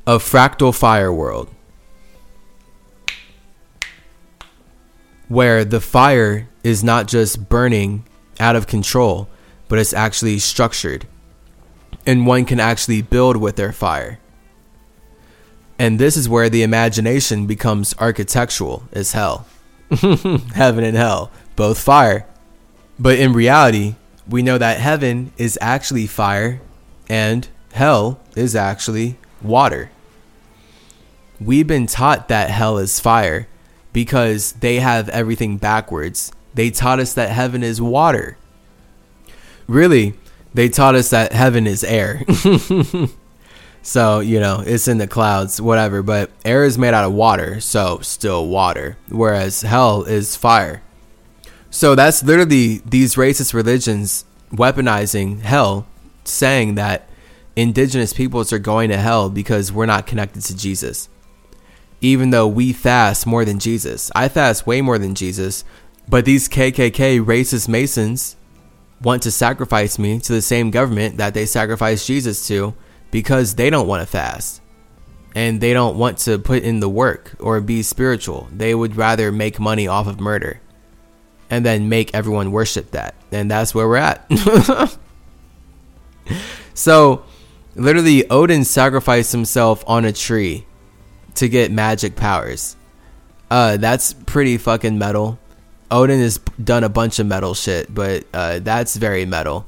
A 0.07 0.19
fractal 0.19 0.77
fire 0.77 1.13
world. 1.13 1.49
Where 5.29 5.65
the 5.65 5.81
fire 5.81 6.49
is 6.63 6.85
not 6.85 7.09
just 7.09 7.49
burning 7.49 8.05
out 8.39 8.57
of 8.57 8.67
control, 8.67 9.29
but 9.69 9.79
it's 9.79 9.95
actually 9.95 10.39
structured. 10.39 11.07
And 12.07 12.27
one 12.27 12.45
can 12.45 12.61
actually 12.61 13.03
build 13.03 13.37
with 13.37 13.57
their 13.57 13.73
fire. 13.73 14.19
And 15.79 15.99
this 15.99 16.17
is 16.17 16.29
where 16.29 16.49
the 16.49 16.63
imagination 16.63 17.47
becomes 17.47 17.95
architectural 17.99 18.85
as 18.93 19.13
hell. 19.13 19.47
heaven 20.55 20.85
and 20.85 20.97
hell, 20.97 21.31
both 21.57 21.79
fire. 21.79 22.27
But 22.99 23.19
in 23.19 23.33
reality, 23.33 23.97
we 24.29 24.43
know 24.43 24.59
that 24.59 24.79
heaven 24.79 25.33
is 25.37 25.59
actually 25.61 26.07
fire 26.07 26.61
and 27.09 27.49
hell 27.73 28.21
is 28.37 28.55
actually 28.55 29.17
water. 29.43 29.91
We've 31.41 31.67
been 31.67 31.87
taught 31.87 32.29
that 32.29 32.51
hell 32.51 32.79
is 32.79 33.01
fire 33.01 33.49
because 33.93 34.53
they 34.53 34.77
have 34.77 35.09
everything 35.11 35.57
backwards 35.57 36.33
they 36.55 36.71
taught 36.71 37.01
us 37.01 37.15
that 37.15 37.31
heaven 37.31 37.63
is 37.63 37.81
water. 37.81 38.37
Really, 39.67 40.15
they 40.53 40.69
taught 40.69 40.95
us 40.95 41.11
that 41.11 41.33
heaven 41.33 41.67
is 41.67 41.83
air. 41.83 42.23
so, 43.83 44.21
you 44.21 44.39
know, 44.39 44.63
it's 44.65 44.89
in 44.89 44.99
the 44.99 45.07
clouds, 45.07 45.61
whatever, 45.61 46.03
but 46.03 46.31
air 46.45 46.65
is 46.65 46.77
made 46.77 46.95
out 46.95 47.05
of 47.05 47.13
water, 47.13 47.61
so 47.61 48.01
still 48.01 48.49
water, 48.49 48.99
whereas 49.09 49.63
hell 49.63 50.03
is 50.03 50.37
fire. 50.37 50.83
So 51.71 51.95
that's 51.95 52.23
literally 52.23 52.83
these 52.85 53.15
racist 53.15 53.55
religions 53.55 54.27
weaponizing 54.51 55.41
hell, 55.41 55.87
saying 56.25 56.75
that 56.75 57.09
indigenous 57.57 58.13
peoples 58.13 58.53
are 58.53 58.59
going 58.59 58.91
to 58.91 58.99
hell 58.99 59.31
because 59.31 59.73
we're 59.73 59.87
not 59.87 60.07
connected 60.07 60.43
to 60.43 60.57
Jesus. 60.57 61.09
Even 62.03 62.31
though 62.31 62.49
we 62.49 62.73
fast 62.73 63.27
more 63.27 63.45
than 63.45 63.61
Jesus, 63.61 64.11
I 64.15 64.29
fast 64.29 64.67
way 64.67 64.81
more 64.81 64.99
than 64.99 65.15
Jesus, 65.15 65.65
but 66.09 66.25
these 66.25 66.49
KKK 66.49 67.25
racist 67.25 67.69
Masons 67.69 68.37
want 69.01 69.23
to 69.23 69.31
sacrifice 69.31 70.01
me 70.01 70.19
to 70.19 70.33
the 70.33 70.43
same 70.43 70.73
government 70.73 71.17
that 71.19 71.33
they 71.33 71.47
sacrificed 71.47 72.07
Jesus 72.07 72.47
to 72.49 72.75
because 73.13 73.55
they 73.55 73.71
don't 73.71 73.87
want 73.87 74.03
to 74.03 74.07
fast. 74.07 74.61
And 75.35 75.61
they 75.61 75.73
don't 75.73 75.97
want 75.97 76.19
to 76.19 76.39
put 76.39 76.65
in 76.65 76.81
the 76.81 76.89
work 76.89 77.37
or 77.39 77.61
be 77.61 77.83
spiritual. 77.83 78.49
They 78.53 78.75
would 78.75 78.97
rather 78.97 79.31
make 79.31 79.61
money 79.61 79.87
off 79.87 80.09
of 80.09 80.21
murder 80.21 80.61
and 81.49 81.65
then 81.65 81.89
make 81.89 82.15
everyone 82.15 82.51
worship 82.51 82.91
that. 82.91 83.15
And 83.31 83.51
that's 83.51 83.75
where 83.75 83.89
we're 83.89 83.97
at. 83.97 84.31
so, 86.75 87.25
literally, 87.75 88.29
Odin 88.29 88.65
sacrificed 88.65 89.33
himself 89.33 89.85
on 89.87 90.05
a 90.05 90.13
tree 90.13 90.67
to 91.37 91.49
get 91.49 91.71
magic 91.71 92.17
powers. 92.17 92.77
Uh, 93.51 93.77
that's 93.77 94.13
pretty 94.13 94.59
fucking 94.59 94.99
metal. 94.99 95.39
Odin 95.91 96.21
has 96.21 96.39
done 96.63 96.85
a 96.85 96.89
bunch 96.89 97.19
of 97.19 97.27
metal 97.27 97.55
shit, 97.55 97.95
but 97.95 98.25
uh, 98.33 98.61
that's 98.61 98.97
very 98.97 99.27
metal. 99.27 99.67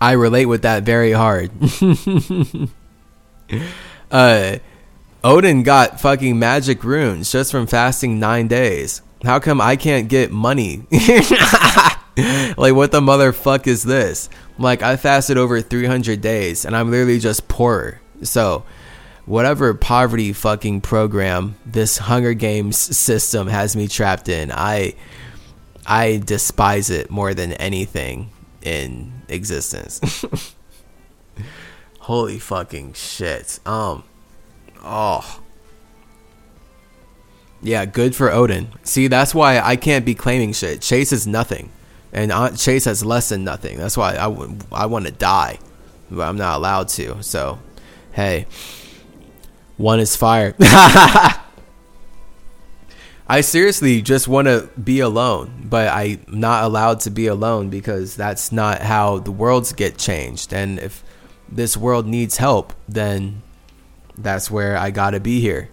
I 0.00 0.12
relate 0.12 0.46
with 0.46 0.62
that 0.62 0.82
very 0.82 1.12
hard. 1.12 1.52
uh, 4.10 4.58
Odin 5.22 5.62
got 5.62 6.00
fucking 6.00 6.38
magic 6.38 6.82
runes 6.82 7.30
just 7.30 7.52
from 7.52 7.68
fasting 7.68 8.18
nine 8.18 8.48
days. 8.48 9.02
How 9.22 9.38
come 9.38 9.60
I 9.60 9.76
can't 9.76 10.08
get 10.08 10.32
money? 10.32 10.78
like, 10.90 12.74
what 12.74 12.90
the 12.90 13.00
motherfuck 13.00 13.68
is 13.68 13.84
this? 13.84 14.28
Like, 14.58 14.82
I 14.82 14.96
fasted 14.96 15.38
over 15.38 15.60
300 15.60 16.20
days 16.20 16.64
and 16.64 16.76
I'm 16.76 16.90
literally 16.90 17.20
just 17.20 17.46
poorer. 17.46 18.00
So, 18.22 18.64
whatever 19.26 19.74
poverty 19.74 20.32
fucking 20.32 20.80
program 20.80 21.56
this 21.64 21.98
Hunger 21.98 22.34
Games 22.34 22.76
system 22.78 23.46
has 23.46 23.76
me 23.76 23.88
trapped 23.88 24.28
in, 24.28 24.50
I 24.52 24.94
I 25.86 26.22
despise 26.24 26.90
it 26.90 27.10
more 27.10 27.34
than 27.34 27.52
anything 27.54 28.30
in 28.62 29.12
existence. 29.28 30.24
Holy 32.00 32.38
fucking 32.38 32.94
shit. 32.94 33.60
Um 33.66 34.04
oh. 34.82 35.40
Yeah, 37.64 37.84
good 37.84 38.16
for 38.16 38.32
Odin. 38.32 38.68
See, 38.82 39.06
that's 39.06 39.34
why 39.34 39.60
I 39.60 39.76
can't 39.76 40.04
be 40.04 40.16
claiming 40.16 40.52
shit. 40.52 40.80
Chase 40.80 41.12
is 41.12 41.28
nothing. 41.28 41.70
And 42.12 42.32
Chase 42.58 42.86
has 42.86 43.04
less 43.04 43.28
than 43.28 43.44
nothing. 43.44 43.78
That's 43.78 43.96
why 43.96 44.14
I, 44.14 44.24
w- 44.28 44.58
I 44.72 44.86
want 44.86 45.06
to 45.06 45.12
die. 45.12 45.60
But 46.10 46.28
I'm 46.28 46.36
not 46.36 46.56
allowed 46.56 46.88
to. 46.88 47.22
So, 47.22 47.60
hey. 48.12 48.46
One 49.82 49.98
is 49.98 50.14
fire. 50.14 50.54
I 50.60 51.40
seriously 53.40 54.00
just 54.00 54.28
want 54.28 54.46
to 54.46 54.70
be 54.80 55.00
alone, 55.00 55.66
but 55.68 55.88
I'm 55.88 56.24
not 56.28 56.62
allowed 56.62 57.00
to 57.00 57.10
be 57.10 57.26
alone 57.26 57.68
because 57.68 58.14
that's 58.14 58.52
not 58.52 58.82
how 58.82 59.18
the 59.18 59.32
worlds 59.32 59.72
get 59.72 59.98
changed. 59.98 60.54
And 60.54 60.78
if 60.78 61.02
this 61.48 61.76
world 61.76 62.06
needs 62.06 62.36
help, 62.36 62.74
then 62.88 63.42
that's 64.16 64.48
where 64.48 64.76
I 64.76 64.92
got 64.92 65.10
to 65.10 65.20
be 65.20 65.40
here. 65.40 65.68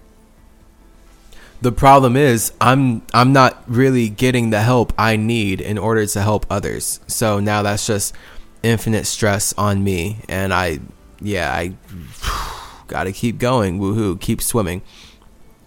The 1.61 1.71
problem 1.71 2.17
is 2.17 2.51
I'm 2.59 3.03
I'm 3.13 3.31
not 3.31 3.63
really 3.67 4.09
getting 4.09 4.49
the 4.49 4.61
help 4.61 4.91
I 4.97 5.17
need 5.17 5.61
in 5.61 5.77
order 5.77 6.07
to 6.07 6.21
help 6.23 6.47
others. 6.49 6.99
So 7.05 7.39
now 7.39 7.61
that's 7.61 7.85
just 7.85 8.15
infinite 8.63 9.05
stress 9.05 9.53
on 9.53 9.83
me 9.83 10.21
and 10.27 10.51
I 10.51 10.79
yeah, 11.21 11.53
I 11.53 11.75
got 12.89 13.05
to 13.05 13.13
keep 13.13 13.37
going. 13.37 13.79
Woohoo, 13.79 14.19
keep 14.19 14.41
swimming. 14.41 14.81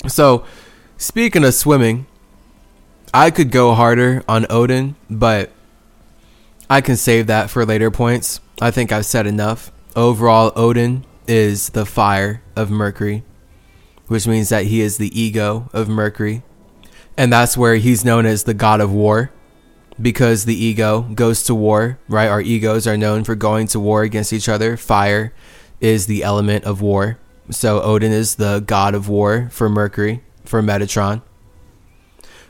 So, 0.06 0.44
Speaking 1.02 1.42
of 1.42 1.52
swimming, 1.52 2.06
I 3.12 3.32
could 3.32 3.50
go 3.50 3.74
harder 3.74 4.22
on 4.28 4.46
Odin, 4.48 4.94
but 5.10 5.50
I 6.70 6.80
can 6.80 6.94
save 6.94 7.26
that 7.26 7.50
for 7.50 7.66
later 7.66 7.90
points. 7.90 8.38
I 8.60 8.70
think 8.70 8.92
I've 8.92 9.04
said 9.04 9.26
enough. 9.26 9.72
Overall, 9.96 10.52
Odin 10.54 11.04
is 11.26 11.70
the 11.70 11.84
fire 11.84 12.40
of 12.54 12.70
Mercury, 12.70 13.24
which 14.06 14.28
means 14.28 14.50
that 14.50 14.66
he 14.66 14.80
is 14.80 14.98
the 14.98 15.20
ego 15.20 15.68
of 15.72 15.88
Mercury. 15.88 16.44
And 17.16 17.32
that's 17.32 17.56
where 17.56 17.74
he's 17.74 18.04
known 18.04 18.24
as 18.24 18.44
the 18.44 18.54
god 18.54 18.80
of 18.80 18.92
war 18.92 19.32
because 20.00 20.44
the 20.44 20.54
ego 20.54 21.00
goes 21.00 21.42
to 21.42 21.54
war, 21.56 21.98
right? 22.06 22.28
Our 22.28 22.40
egos 22.40 22.86
are 22.86 22.96
known 22.96 23.24
for 23.24 23.34
going 23.34 23.66
to 23.66 23.80
war 23.80 24.04
against 24.04 24.32
each 24.32 24.48
other. 24.48 24.76
Fire 24.76 25.34
is 25.82 26.06
the 26.06 26.22
element 26.22 26.64
of 26.64 26.80
war. 26.80 27.18
So 27.50 27.82
Odin 27.82 28.12
is 28.12 28.36
the 28.36 28.60
god 28.60 28.94
of 28.94 29.08
war 29.08 29.48
for 29.52 29.68
Mercury 29.68 30.22
for 30.44 30.62
Metatron. 30.62 31.20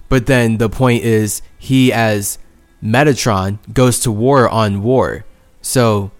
But 0.08 0.26
then 0.26 0.58
the 0.58 0.68
point 0.68 1.02
is, 1.02 1.42
he 1.58 1.92
as 1.92 2.38
Metatron 2.84 3.58
goes 3.72 3.98
to 4.00 4.12
war 4.12 4.48
on 4.48 4.82
war. 4.82 5.24
So 5.62 6.12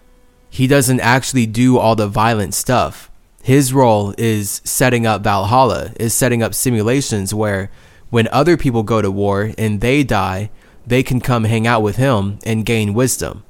he 0.49 0.67
doesn't 0.67 1.01
actually 1.01 1.47
do 1.47 1.79
all 1.79 1.95
the 1.95 2.09
violent 2.09 2.55
stuff. 2.55 3.11
His 3.43 3.73
role 3.73 4.15
is 4.17 4.63
setting 4.65 5.07
up 5.07 5.23
Valhalla, 5.23 5.93
is 5.99 6.15
setting 6.15 6.43
up 6.43 6.55
simulations 6.55 7.35
where 7.35 7.71
when 8.11 8.29
other 8.29 8.57
people 8.57 8.83
go 8.83 9.03
to 9.03 9.11
war 9.11 9.53
and 9.59 9.81
they 9.81 10.03
die, 10.05 10.51
they 10.87 11.03
can 11.03 11.21
come 11.21 11.45
hang 11.45 11.67
out 11.67 11.83
with 11.83 11.97
him 11.97 12.39
and 12.45 12.65
gain 12.65 12.95
wisdom. 12.95 13.45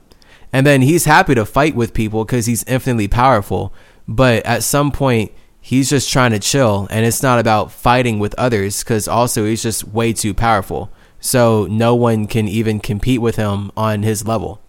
And 0.53 0.67
then 0.67 0.83
he's 0.83 1.07
happy 1.07 1.35
to 1.35 1.47
fight 1.47 1.75
with 1.75 1.95
people 1.95 2.25
because 2.25 2.47
he's 2.47 2.65
infinitely 2.65 3.09
powerful. 3.09 3.73
But 4.07 4.45
at 4.45 4.63
some 4.63 4.91
point, 4.93 5.33
he's 5.61 5.89
just 5.89 6.13
trying 6.13 6.33
to 6.33 6.39
chill 6.39 6.89
and 6.91 7.07
it's 7.07 7.23
not 7.23 7.39
about 7.39 7.73
fighting 7.73 8.19
with 8.19 8.35
others 8.35 8.83
because 8.83 9.07
also 9.09 9.47
he's 9.47 9.63
just 9.63 9.85
way 9.85 10.13
too 10.13 10.35
powerful. 10.35 10.91
So 11.21 11.67
no 11.71 11.95
one 11.95 12.27
can 12.27 12.49
even 12.49 12.81
compete 12.81 13.21
with 13.21 13.37
him 13.37 13.71
on 13.77 14.03
his 14.03 14.27
level. 14.27 14.61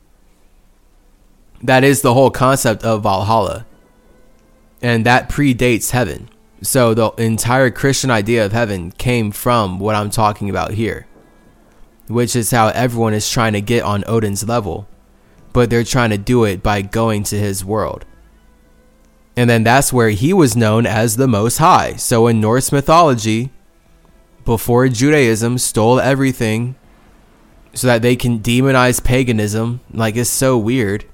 That 1.63 1.83
is 1.83 2.01
the 2.01 2.13
whole 2.13 2.29
concept 2.29 2.83
of 2.83 3.03
valhalla. 3.03 3.65
And 4.81 5.05
that 5.05 5.29
predates 5.29 5.91
heaven. 5.91 6.29
So 6.61 6.93
the 6.93 7.11
entire 7.17 7.71
christian 7.71 8.09
idea 8.09 8.45
of 8.45 8.53
heaven 8.53 8.91
came 8.91 9.31
from 9.31 9.79
what 9.79 9.95
i'm 9.95 10.09
talking 10.09 10.49
about 10.49 10.71
here 10.71 11.05
which 12.07 12.37
is 12.37 12.51
how 12.51 12.69
everyone 12.69 13.13
is 13.13 13.29
trying 13.29 13.51
to 13.51 13.59
get 13.59 13.83
on 13.83 14.03
odin's 14.07 14.47
level 14.47 14.87
but 15.53 15.69
they're 15.69 15.83
trying 15.83 16.09
to 16.09 16.17
do 16.17 16.43
it 16.43 16.61
by 16.61 16.81
going 16.81 17.23
to 17.23 17.37
his 17.37 17.63
world 17.63 18.05
and 19.35 19.49
then 19.49 19.63
that's 19.63 19.91
where 19.91 20.09
he 20.09 20.31
was 20.31 20.55
known 20.55 20.85
as 20.85 21.15
the 21.15 21.27
Most 21.27 21.57
High. 21.57 21.95
So 21.95 22.27
in 22.27 22.39
Norse 22.39 22.71
mythology, 22.71 23.51
before 24.45 24.87
Judaism 24.89 25.57
stole 25.57 25.99
everything 25.99 26.75
so 27.73 27.87
that 27.87 28.03
they 28.03 28.15
can 28.15 28.39
demonize 28.39 29.03
paganism, 29.03 29.81
like 29.91 30.15
it's 30.15 30.29
so 30.29 30.57
weird. 30.57 31.05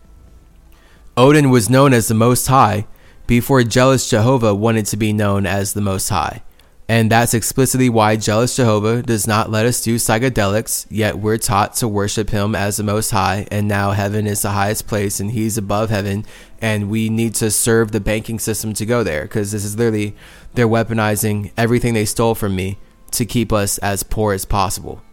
Odin 1.15 1.49
was 1.49 1.69
known 1.69 1.93
as 1.93 2.07
the 2.07 2.13
Most 2.13 2.47
High 2.47 2.85
before 3.25 3.63
jealous 3.63 4.09
Jehovah 4.09 4.53
wanted 4.53 4.85
to 4.87 4.97
be 4.97 5.13
known 5.13 5.45
as 5.45 5.73
the 5.73 5.81
Most 5.81 6.09
High. 6.09 6.43
And 6.89 7.11
that's 7.11 7.35
explicitly 7.35 7.87
why 7.87 8.15
Jealous 8.15 8.55
Jehovah 8.55 9.03
does 9.03 9.27
not 9.27 9.51
let 9.51 9.67
us 9.67 9.83
do 9.83 9.97
psychedelics, 9.97 10.87
yet 10.89 11.19
we're 11.19 11.37
taught 11.37 11.75
to 11.75 11.87
worship 11.87 12.31
him 12.31 12.55
as 12.55 12.77
the 12.77 12.83
Most 12.83 13.11
High, 13.11 13.45
and 13.51 13.67
now 13.67 13.91
heaven 13.91 14.25
is 14.25 14.41
the 14.41 14.49
highest 14.49 14.87
place 14.87 15.19
and 15.19 15.29
he's 15.29 15.55
above 15.55 15.91
heaven, 15.91 16.25
and 16.59 16.89
we 16.89 17.09
need 17.09 17.35
to 17.35 17.51
serve 17.51 17.91
the 17.91 17.99
banking 17.99 18.39
system 18.39 18.73
to 18.73 18.87
go 18.87 19.03
there 19.03 19.21
because 19.21 19.51
this 19.51 19.63
is 19.63 19.77
literally 19.77 20.15
they're 20.55 20.67
weaponizing 20.67 21.51
everything 21.55 21.93
they 21.93 22.05
stole 22.05 22.33
from 22.33 22.55
me 22.55 22.79
to 23.11 23.23
keep 23.23 23.53
us 23.53 23.77
as 23.77 24.01
poor 24.01 24.33
as 24.33 24.45
possible. 24.45 25.03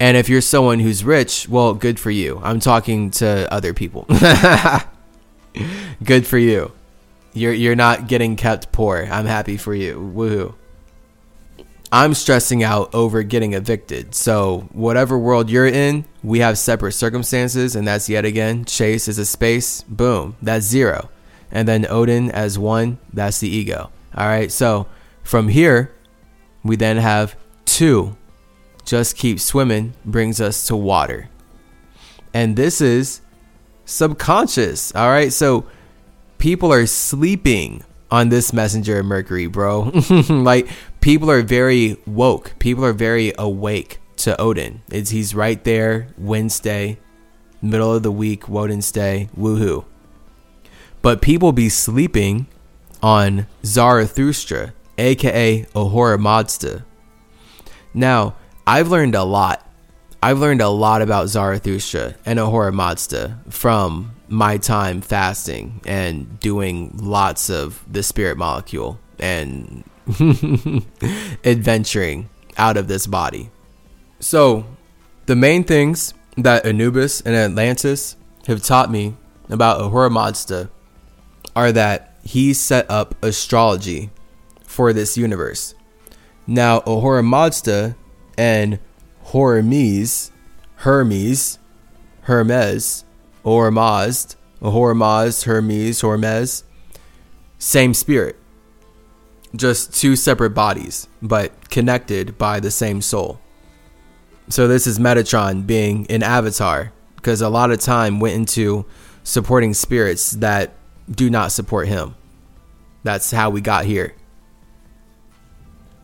And 0.00 0.16
if 0.16 0.30
you're 0.30 0.40
someone 0.40 0.80
who's 0.80 1.04
rich, 1.04 1.50
well, 1.50 1.74
good 1.74 2.00
for 2.00 2.10
you. 2.10 2.40
I'm 2.42 2.60
talking 2.60 3.10
to 3.12 3.52
other 3.52 3.74
people. 3.74 4.06
good 6.02 6.26
for 6.26 6.38
you. 6.38 6.72
You're 7.32 7.52
you're 7.52 7.76
not 7.76 8.08
getting 8.08 8.36
kept 8.36 8.72
poor. 8.72 9.06
I'm 9.10 9.26
happy 9.26 9.56
for 9.56 9.74
you. 9.74 10.12
Woohoo. 10.14 10.54
I'm 11.92 12.14
stressing 12.14 12.62
out 12.62 12.94
over 12.94 13.24
getting 13.24 13.52
evicted. 13.52 14.14
So, 14.14 14.68
whatever 14.72 15.18
world 15.18 15.50
you're 15.50 15.66
in, 15.66 16.04
we 16.22 16.38
have 16.38 16.56
separate 16.56 16.92
circumstances, 16.92 17.74
and 17.74 17.86
that's 17.86 18.08
yet 18.08 18.24
again 18.24 18.64
Chase 18.64 19.08
is 19.08 19.18
a 19.18 19.26
space, 19.26 19.82
boom, 19.82 20.36
that's 20.40 20.64
zero. 20.64 21.10
And 21.50 21.66
then 21.66 21.86
Odin 21.90 22.30
as 22.30 22.58
one, 22.58 22.98
that's 23.12 23.40
the 23.40 23.48
ego. 23.48 23.90
All 24.14 24.26
right, 24.26 24.52
so 24.52 24.86
from 25.24 25.48
here, 25.48 25.92
we 26.62 26.76
then 26.76 26.96
have 26.96 27.36
two. 27.64 28.16
Just 28.84 29.16
keep 29.16 29.40
swimming 29.40 29.94
brings 30.04 30.40
us 30.40 30.66
to 30.68 30.76
water. 30.76 31.28
And 32.32 32.54
this 32.56 32.80
is 32.80 33.20
subconscious. 33.84 34.94
All 34.94 35.08
right, 35.08 35.32
so 35.32 35.66
people 36.40 36.72
are 36.72 36.86
sleeping 36.86 37.84
on 38.10 38.30
this 38.30 38.52
messenger 38.52 38.98
of 38.98 39.06
Mercury, 39.06 39.46
bro. 39.46 39.82
like 40.28 40.68
people 41.00 41.30
are 41.30 41.42
very 41.42 41.96
woke. 42.06 42.58
People 42.58 42.84
are 42.84 42.92
very 42.92 43.32
awake 43.38 44.00
to 44.16 44.38
Odin. 44.40 44.82
It's 44.90 45.10
he's 45.10 45.34
right 45.34 45.62
there 45.62 46.08
Wednesday, 46.18 46.98
middle 47.62 47.94
of 47.94 48.02
the 48.02 48.10
week, 48.10 48.48
Wednesday, 48.48 49.28
woohoo. 49.38 49.84
But 51.02 51.22
people 51.22 51.52
be 51.52 51.68
sleeping 51.68 52.48
on 53.02 53.46
Zarathustra, 53.64 54.74
aka 54.98 55.66
Ahura 55.74 56.18
Mazda. 56.18 56.84
Now, 57.94 58.34
I've 58.66 58.88
learned 58.88 59.14
a 59.14 59.24
lot. 59.24 59.66
I've 60.22 60.38
learned 60.38 60.60
a 60.60 60.68
lot 60.68 61.00
about 61.00 61.28
Zarathustra 61.28 62.16
and 62.26 62.38
Ahura 62.38 62.72
Mazda 62.72 63.40
from 63.48 64.14
my 64.30 64.56
time 64.56 65.00
fasting 65.00 65.80
and 65.84 66.38
doing 66.38 66.96
lots 67.02 67.50
of 67.50 67.84
the 67.92 68.02
spirit 68.02 68.38
molecule 68.38 68.98
and 69.18 69.84
adventuring 71.44 72.30
out 72.56 72.76
of 72.76 72.86
this 72.86 73.06
body. 73.08 73.50
So, 74.20 74.64
the 75.26 75.34
main 75.34 75.64
things 75.64 76.14
that 76.36 76.64
Anubis 76.64 77.20
and 77.20 77.34
Atlantis 77.34 78.16
have 78.46 78.62
taught 78.62 78.90
me 78.90 79.16
about 79.48 79.80
Ahura 79.80 80.10
Mazda 80.10 80.70
are 81.56 81.72
that 81.72 82.16
he 82.22 82.54
set 82.54 82.88
up 82.88 83.16
astrology 83.24 84.10
for 84.62 84.92
this 84.92 85.18
universe. 85.18 85.74
Now, 86.46 86.82
Ahura 86.86 87.22
Mazda 87.22 87.96
and 88.38 88.78
Hermes, 89.32 90.30
Hermes, 90.76 91.58
Hermes 92.22 93.04
or 93.44 93.70
Mazd, 93.70 94.36
Hormaz, 94.60 95.44
Hermes, 95.44 96.02
Hormez, 96.02 96.64
same 97.58 97.94
spirit. 97.94 98.36
Just 99.56 99.94
two 99.94 100.16
separate 100.16 100.50
bodies, 100.50 101.08
but 101.20 101.70
connected 101.70 102.38
by 102.38 102.60
the 102.60 102.70
same 102.70 103.02
soul. 103.02 103.40
So 104.48 104.68
this 104.68 104.86
is 104.86 104.98
Metatron 104.98 105.66
being 105.66 106.06
an 106.10 106.22
avatar, 106.22 106.92
because 107.16 107.40
a 107.40 107.48
lot 107.48 107.70
of 107.70 107.80
time 107.80 108.20
went 108.20 108.34
into 108.34 108.86
supporting 109.22 109.74
spirits 109.74 110.32
that 110.32 110.74
do 111.10 111.30
not 111.30 111.52
support 111.52 111.88
him. 111.88 112.14
That's 113.02 113.30
how 113.30 113.50
we 113.50 113.60
got 113.60 113.84
here. 113.84 114.14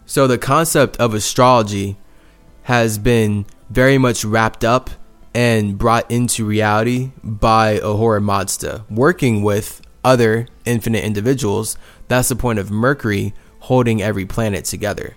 So 0.07 0.27
the 0.27 0.39
concept 0.39 0.97
of 0.99 1.15
astrology 1.15 1.97
has 2.65 2.99
been 2.99 3.47
very 3.71 3.99
much 3.99 4.25
wrapped 4.25 4.65
up 4.65 4.91
and 5.37 5.77
brought 5.77 6.11
into 6.11 6.47
reality 6.47 7.13
by 7.23 7.79
Ahura 7.81 8.23
Mazda, 8.23 8.87
working 8.89 9.43
with 9.43 9.83
other 10.03 10.49
infinite 10.65 11.05
individuals. 11.05 11.77
That's 12.09 12.31
the 12.31 12.37
point 12.37 12.59
of 12.59 12.71
Mercury 12.71 13.35
holding 13.59 14.01
every 14.01 14.25
planet 14.25 14.65
together. 14.65 15.15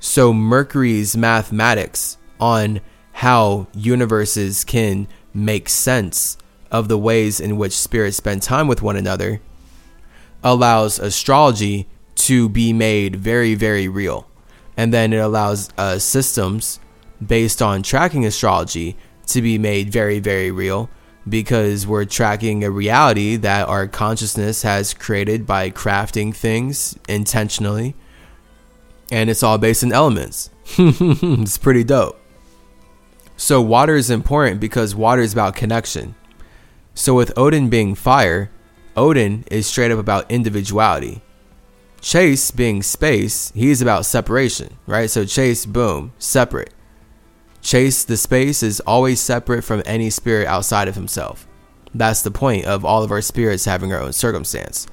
So, 0.00 0.32
Mercury's 0.32 1.14
mathematics 1.14 2.16
on 2.40 2.80
how 3.12 3.66
universes 3.74 4.64
can 4.64 5.08
make 5.34 5.68
sense 5.68 6.38
of 6.70 6.88
the 6.88 6.96
ways 6.96 7.38
in 7.38 7.58
which 7.58 7.76
spirits 7.76 8.16
spend 8.16 8.40
time 8.40 8.66
with 8.66 8.80
one 8.80 8.96
another 8.96 9.42
allows 10.42 10.98
astrology 10.98 11.86
to 12.14 12.48
be 12.48 12.72
made 12.72 13.16
very, 13.16 13.54
very 13.54 13.88
real. 13.88 14.26
And 14.74 14.92
then 14.92 15.12
it 15.12 15.18
allows 15.18 15.68
uh, 15.76 15.98
systems 15.98 16.80
based 17.24 17.60
on 17.60 17.82
tracking 17.82 18.24
astrology 18.24 18.96
to 19.26 19.42
be 19.42 19.58
made 19.58 19.90
very, 19.90 20.18
very 20.18 20.50
real 20.50 20.88
because 21.28 21.86
we're 21.86 22.04
tracking 22.04 22.64
a 22.64 22.70
reality 22.70 23.36
that 23.36 23.68
our 23.68 23.86
consciousness 23.86 24.62
has 24.62 24.94
created 24.94 25.46
by 25.46 25.70
crafting 25.70 26.34
things 26.34 26.98
intentionally. 27.08 27.94
And 29.10 29.30
it's 29.30 29.42
all 29.42 29.58
based 29.58 29.82
in 29.82 29.92
elements. 29.92 30.50
it's 30.78 31.58
pretty 31.58 31.84
dope. 31.84 32.20
So, 33.36 33.60
water 33.60 33.96
is 33.96 34.10
important 34.10 34.60
because 34.60 34.94
water 34.94 35.22
is 35.22 35.32
about 35.32 35.56
connection. 35.56 36.14
So, 36.94 37.14
with 37.14 37.36
Odin 37.36 37.68
being 37.68 37.94
fire, 37.94 38.50
Odin 38.96 39.44
is 39.50 39.66
straight 39.66 39.90
up 39.90 39.98
about 39.98 40.30
individuality. 40.30 41.20
Chase 42.00 42.50
being 42.50 42.82
space, 42.82 43.50
he's 43.54 43.80
about 43.80 44.04
separation, 44.04 44.76
right? 44.86 45.10
So, 45.10 45.24
Chase, 45.24 45.66
boom, 45.66 46.12
separate. 46.18 46.73
Chase, 47.64 48.04
the 48.04 48.18
space, 48.18 48.62
is 48.62 48.80
always 48.80 49.20
separate 49.20 49.62
from 49.62 49.82
any 49.86 50.10
spirit 50.10 50.46
outside 50.46 50.86
of 50.86 50.96
himself. 50.96 51.48
That's 51.94 52.20
the 52.20 52.30
point 52.30 52.66
of 52.66 52.84
all 52.84 53.02
of 53.02 53.10
our 53.10 53.22
spirits 53.22 53.64
having 53.64 53.90
our 53.90 54.00
own 54.00 54.12
circumstance. 54.12 54.86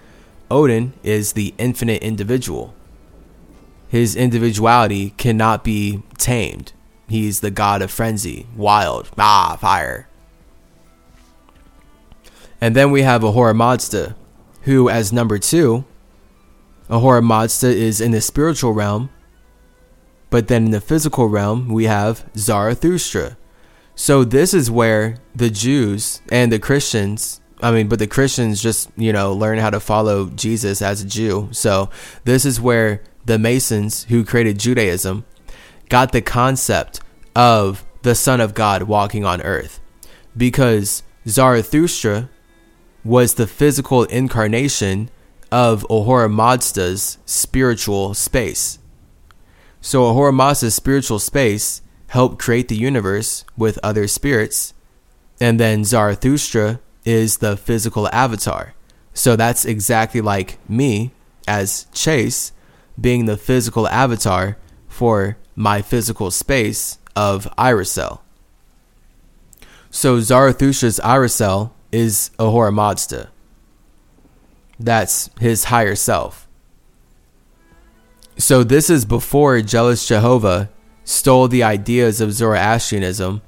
Odin 0.49 0.93
is 1.03 1.33
the 1.33 1.53
infinite 1.57 2.01
individual. 2.01 2.73
His 3.89 4.15
individuality 4.15 5.09
cannot 5.17 5.65
be 5.65 6.01
tamed. 6.17 6.71
He's 7.09 7.41
the 7.41 7.51
god 7.51 7.81
of 7.81 7.91
frenzy, 7.91 8.47
wild, 8.55 9.09
ah, 9.17 9.57
fire. 9.59 10.07
And 12.61 12.73
then 12.73 12.89
we 12.89 13.01
have 13.01 13.21
Ahura 13.21 13.53
Mazda, 13.53 14.15
who, 14.61 14.87
as 14.89 15.11
number 15.11 15.37
two, 15.37 15.83
Ahura 16.89 17.21
Mazda 17.21 17.67
is 17.67 17.99
in 17.99 18.11
the 18.11 18.21
spiritual 18.21 18.71
realm 18.71 19.09
but 20.31 20.47
then 20.47 20.65
in 20.65 20.71
the 20.71 20.81
physical 20.81 21.27
realm, 21.27 21.67
we 21.67 21.83
have 21.83 22.27
Zarathustra. 22.35 23.37
So 23.93 24.23
this 24.23 24.53
is 24.53 24.71
where 24.71 25.17
the 25.35 25.51
Jews 25.51 26.21
and 26.31 26.51
the 26.51 26.57
Christians, 26.57 27.41
I 27.61 27.71
mean, 27.71 27.87
but 27.87 27.99
the 27.99 28.07
Christians 28.07 28.63
just, 28.63 28.89
you 28.97 29.13
know, 29.13 29.33
learn 29.33 29.59
how 29.59 29.69
to 29.69 29.79
follow 29.79 30.29
Jesus 30.29 30.81
as 30.81 31.01
a 31.01 31.05
Jew. 31.05 31.49
So 31.51 31.91
this 32.23 32.45
is 32.45 32.59
where 32.59 33.03
the 33.25 33.37
Masons 33.37 34.05
who 34.05 34.25
created 34.25 34.57
Judaism 34.57 35.25
got 35.89 36.13
the 36.13 36.21
concept 36.21 37.01
of 37.35 37.83
the 38.01 38.15
Son 38.15 38.39
of 38.39 38.53
God 38.53 38.83
walking 38.83 39.25
on 39.25 39.41
earth. 39.41 39.81
Because 40.35 41.03
Zarathustra 41.27 42.29
was 43.03 43.33
the 43.33 43.47
physical 43.47 44.05
incarnation 44.05 45.09
of 45.51 45.85
Ahura 45.89 46.29
Mazda's 46.29 47.17
spiritual 47.25 48.13
space. 48.13 48.79
So 49.81 50.05
Ahura 50.05 50.31
Mazda's 50.31 50.75
spiritual 50.75 51.19
space 51.19 51.81
helped 52.07 52.37
create 52.37 52.67
the 52.67 52.75
universe 52.75 53.43
with 53.57 53.79
other 53.81 54.07
spirits, 54.07 54.73
and 55.39 55.59
then 55.59 55.83
Zarathustra 55.83 56.79
is 57.03 57.37
the 57.37 57.57
physical 57.57 58.07
avatar. 58.09 58.75
So 59.13 59.35
that's 59.35 59.65
exactly 59.65 60.21
like 60.21 60.57
me 60.69 61.11
as 61.47 61.87
Chase 61.93 62.51
being 62.99 63.25
the 63.25 63.37
physical 63.37 63.87
avatar 63.87 64.57
for 64.87 65.37
my 65.55 65.81
physical 65.81 66.29
space 66.29 66.99
of 67.15 67.47
Iracel. 67.57 68.19
So 69.89 70.17
Zarathustra's 70.17 70.99
Iracel 71.03 71.71
is 71.91 72.31
Ahura 72.37 72.71
Mazda. 72.71 73.29
That's 74.79 75.29
his 75.39 75.65
higher 75.65 75.95
self. 75.95 76.40
So 78.37 78.63
this 78.63 78.89
is 78.89 79.05
before 79.05 79.61
Jealous 79.61 80.07
Jehovah 80.07 80.69
stole 81.03 81.47
the 81.47 81.63
ideas 81.63 82.21
of 82.21 82.33
Zoroastrianism 82.33 83.41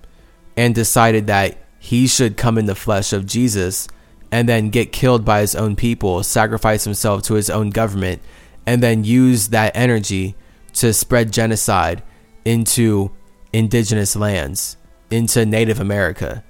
and 0.58 0.76
decided 0.76 1.28
that 1.28 1.58
he 1.80 2.08
should 2.08 2.38
come 2.38 2.58
in 2.58 2.66
the 2.66 2.76
flesh 2.76 3.14
of 3.14 3.26
Jesus 3.26 3.88
and 4.32 4.48
then 4.48 4.70
get 4.70 4.92
killed 4.92 5.24
by 5.24 5.42
his 5.42 5.56
own 5.56 5.76
people, 5.76 6.24
sacrifice 6.24 6.84
himself 6.84 7.22
to 7.24 7.36
his 7.36 7.50
own 7.50 7.70
government, 7.70 8.22
and 8.66 8.82
then 8.82 9.04
use 9.04 9.50
that 9.50 9.76
energy 9.76 10.36
to 10.74 10.94
spread 10.94 11.32
genocide 11.32 12.02
into 12.46 13.12
indigenous 13.52 14.16
lands, 14.16 14.78
into 15.12 15.46
Native 15.46 15.80
America, 15.80 16.44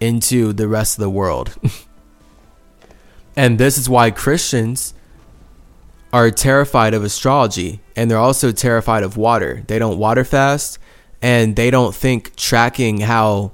into 0.00 0.52
the 0.52 0.68
rest 0.68 0.96
of 0.96 1.02
the 1.02 1.10
world. 1.10 1.54
and 3.36 3.58
this 3.58 3.76
is 3.76 3.88
why 3.88 4.10
Christians 4.10 4.94
are 6.12 6.30
terrified 6.30 6.94
of 6.94 7.04
astrology 7.04 7.80
and 7.96 8.10
they're 8.10 8.18
also 8.18 8.52
terrified 8.52 9.02
of 9.02 9.16
water. 9.16 9.62
They 9.66 9.78
don't 9.78 9.98
water 9.98 10.24
fast 10.24 10.78
and 11.20 11.56
they 11.56 11.70
don't 11.70 11.94
think 11.94 12.36
tracking 12.36 13.00
how 13.00 13.52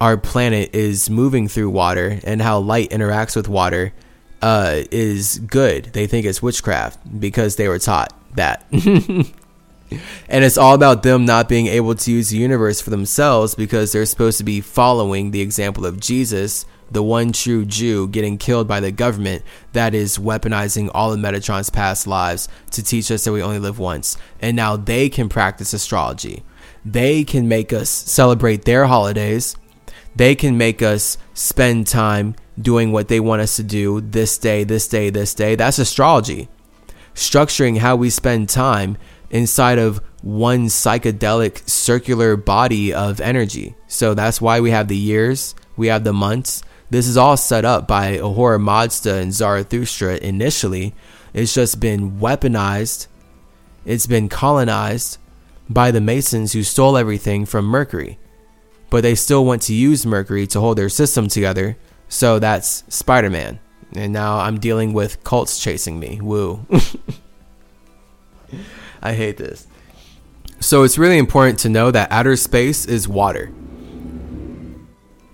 our 0.00 0.16
planet 0.16 0.74
is 0.74 1.08
moving 1.08 1.48
through 1.48 1.70
water 1.70 2.20
and 2.24 2.42
how 2.42 2.58
light 2.58 2.90
interacts 2.90 3.36
with 3.36 3.48
water 3.48 3.92
uh, 4.42 4.82
is 4.90 5.38
good. 5.38 5.86
They 5.92 6.06
think 6.06 6.26
it's 6.26 6.42
witchcraft 6.42 6.98
because 7.20 7.56
they 7.56 7.68
were 7.68 7.78
taught 7.78 8.12
that. 8.34 8.66
and 8.72 10.44
it's 10.44 10.58
all 10.58 10.74
about 10.74 11.02
them 11.02 11.24
not 11.24 11.48
being 11.48 11.68
able 11.68 11.94
to 11.94 12.10
use 12.10 12.30
the 12.30 12.36
universe 12.36 12.80
for 12.80 12.90
themselves 12.90 13.54
because 13.54 13.92
they're 13.92 14.06
supposed 14.06 14.38
to 14.38 14.44
be 14.44 14.60
following 14.60 15.30
the 15.30 15.40
example 15.40 15.86
of 15.86 16.00
Jesus 16.00 16.66
the 16.92 17.02
one 17.02 17.32
true 17.32 17.64
Jew 17.64 18.08
getting 18.08 18.38
killed 18.38 18.68
by 18.68 18.80
the 18.80 18.92
government 18.92 19.42
that 19.72 19.94
is 19.94 20.18
weaponizing 20.18 20.90
all 20.92 21.12
of 21.12 21.18
Metatron's 21.18 21.70
past 21.70 22.06
lives 22.06 22.48
to 22.72 22.82
teach 22.82 23.10
us 23.10 23.24
that 23.24 23.32
we 23.32 23.42
only 23.42 23.58
live 23.58 23.78
once. 23.78 24.16
And 24.40 24.56
now 24.56 24.76
they 24.76 25.08
can 25.08 25.28
practice 25.28 25.72
astrology. 25.72 26.42
They 26.84 27.24
can 27.24 27.48
make 27.48 27.72
us 27.72 27.88
celebrate 27.88 28.64
their 28.64 28.86
holidays. 28.86 29.56
They 30.14 30.34
can 30.34 30.58
make 30.58 30.82
us 30.82 31.16
spend 31.34 31.86
time 31.86 32.34
doing 32.60 32.92
what 32.92 33.08
they 33.08 33.20
want 33.20 33.42
us 33.42 33.56
to 33.56 33.62
do 33.62 34.00
this 34.00 34.36
day, 34.36 34.64
this 34.64 34.86
day, 34.88 35.10
this 35.10 35.34
day. 35.34 35.54
That's 35.54 35.78
astrology. 35.78 36.48
Structuring 37.14 37.78
how 37.78 37.96
we 37.96 38.10
spend 38.10 38.48
time 38.48 38.98
inside 39.30 39.78
of 39.78 40.02
one 40.22 40.66
psychedelic 40.66 41.68
circular 41.68 42.36
body 42.36 42.92
of 42.92 43.20
energy. 43.20 43.74
So 43.86 44.14
that's 44.14 44.40
why 44.40 44.60
we 44.60 44.70
have 44.70 44.88
the 44.88 44.96
years, 44.96 45.54
we 45.76 45.88
have 45.88 46.04
the 46.04 46.12
months, 46.12 46.62
this 46.92 47.08
is 47.08 47.16
all 47.16 47.38
set 47.38 47.64
up 47.64 47.88
by 47.88 48.18
Ahura 48.18 48.58
Mazda 48.58 49.14
and 49.14 49.32
Zarathustra 49.32 50.18
initially. 50.18 50.94
It's 51.32 51.54
just 51.54 51.80
been 51.80 52.20
weaponized. 52.20 53.06
It's 53.86 54.06
been 54.06 54.28
colonized 54.28 55.16
by 55.70 55.90
the 55.90 56.02
Masons 56.02 56.52
who 56.52 56.62
stole 56.62 56.98
everything 56.98 57.46
from 57.46 57.64
Mercury. 57.64 58.18
But 58.90 59.02
they 59.02 59.14
still 59.14 59.46
want 59.46 59.62
to 59.62 59.74
use 59.74 60.04
Mercury 60.04 60.46
to 60.48 60.60
hold 60.60 60.76
their 60.76 60.90
system 60.90 61.28
together. 61.28 61.78
So 62.10 62.38
that's 62.38 62.84
Spider 62.94 63.30
Man. 63.30 63.58
And 63.94 64.12
now 64.12 64.40
I'm 64.40 64.60
dealing 64.60 64.92
with 64.92 65.24
cults 65.24 65.58
chasing 65.58 65.98
me. 65.98 66.20
Woo. 66.20 66.66
I 69.02 69.14
hate 69.14 69.38
this. 69.38 69.66
So 70.60 70.82
it's 70.82 70.98
really 70.98 71.16
important 71.16 71.58
to 71.60 71.70
know 71.70 71.90
that 71.90 72.12
outer 72.12 72.36
space 72.36 72.84
is 72.84 73.08
water. 73.08 73.50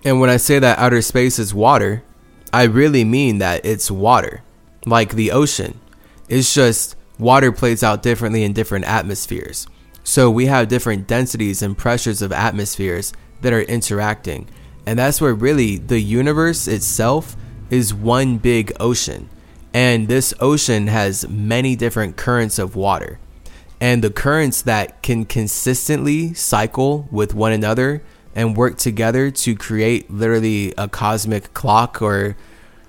And 0.03 0.19
when 0.19 0.29
I 0.29 0.37
say 0.37 0.59
that 0.59 0.79
outer 0.79 1.01
space 1.01 1.39
is 1.39 1.53
water, 1.53 2.03
I 2.53 2.63
really 2.63 3.03
mean 3.03 3.39
that 3.39 3.65
it's 3.65 3.91
water, 3.91 4.43
like 4.85 5.13
the 5.13 5.31
ocean. 5.31 5.79
It's 6.27 6.53
just 6.53 6.95
water 7.17 7.51
plays 7.51 7.83
out 7.83 8.01
differently 8.01 8.43
in 8.43 8.53
different 8.53 8.85
atmospheres. 8.85 9.67
So 10.03 10.31
we 10.31 10.45
have 10.47 10.69
different 10.69 11.07
densities 11.07 11.61
and 11.61 11.77
pressures 11.77 12.21
of 12.21 12.31
atmospheres 12.31 13.13
that 13.41 13.53
are 13.53 13.61
interacting. 13.61 14.47
And 14.85 14.97
that's 14.97 15.21
where 15.21 15.33
really 15.33 15.77
the 15.77 15.99
universe 15.99 16.67
itself 16.67 17.35
is 17.69 17.93
one 17.93 18.37
big 18.37 18.71
ocean. 18.79 19.29
And 19.73 20.07
this 20.07 20.33
ocean 20.39 20.87
has 20.87 21.27
many 21.27 21.75
different 21.75 22.17
currents 22.17 22.57
of 22.57 22.75
water. 22.75 23.19
And 23.79 24.03
the 24.03 24.09
currents 24.09 24.61
that 24.63 25.01
can 25.03 25.25
consistently 25.25 26.33
cycle 26.33 27.07
with 27.11 27.33
one 27.33 27.51
another 27.51 28.01
and 28.39 28.55
work 28.55 28.77
together 28.77 29.29
to 29.29 29.53
create 29.53 30.09
literally 30.09 30.73
a 30.77 30.87
cosmic 30.87 31.53
clock 31.53 32.01
or 32.01 32.37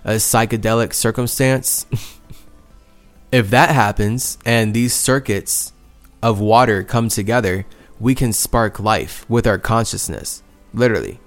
a 0.05 0.13
psychedelic 0.13 0.93
circumstance. 0.93 1.87
if 3.33 3.51
that 3.51 3.71
happens 3.71 4.39
and 4.47 4.73
these 4.73 4.95
circuits 4.95 5.73
of 6.23 6.39
water 6.39 6.85
come 6.85 7.09
together, 7.09 7.67
we 7.99 8.15
can 8.15 8.33
spark 8.33 8.79
life 8.79 9.29
with 9.29 9.45
our 9.45 9.59
consciousness, 9.59 10.45
literally. 10.73 11.19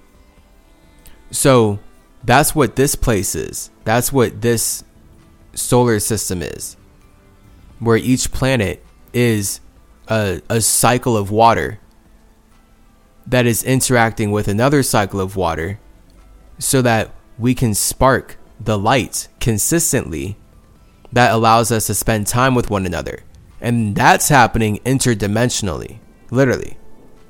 So 1.30 1.78
that's 2.24 2.54
what 2.54 2.76
this 2.76 2.94
place 2.94 3.34
is. 3.34 3.70
That's 3.84 4.10
what 4.10 4.40
this 4.40 4.84
solar 5.52 6.00
system 6.00 6.40
is, 6.40 6.78
where 7.78 7.98
each 7.98 8.32
planet 8.32 8.82
is 9.12 9.60
a, 10.08 10.40
a 10.48 10.62
cycle 10.62 11.14
of 11.14 11.30
water 11.30 11.78
that 13.26 13.46
is 13.46 13.62
interacting 13.62 14.30
with 14.30 14.48
another 14.48 14.82
cycle 14.82 15.20
of 15.20 15.36
water 15.36 15.78
so 16.58 16.82
that 16.82 17.10
we 17.38 17.54
can 17.54 17.74
spark 17.74 18.36
the 18.60 18.78
light 18.78 19.28
consistently 19.40 20.36
that 21.12 21.32
allows 21.32 21.70
us 21.70 21.86
to 21.86 21.94
spend 21.94 22.26
time 22.26 22.54
with 22.54 22.70
one 22.70 22.86
another. 22.86 23.20
And 23.60 23.94
that's 23.94 24.28
happening 24.28 24.78
interdimensionally, 24.84 25.98
literally. 26.30 26.76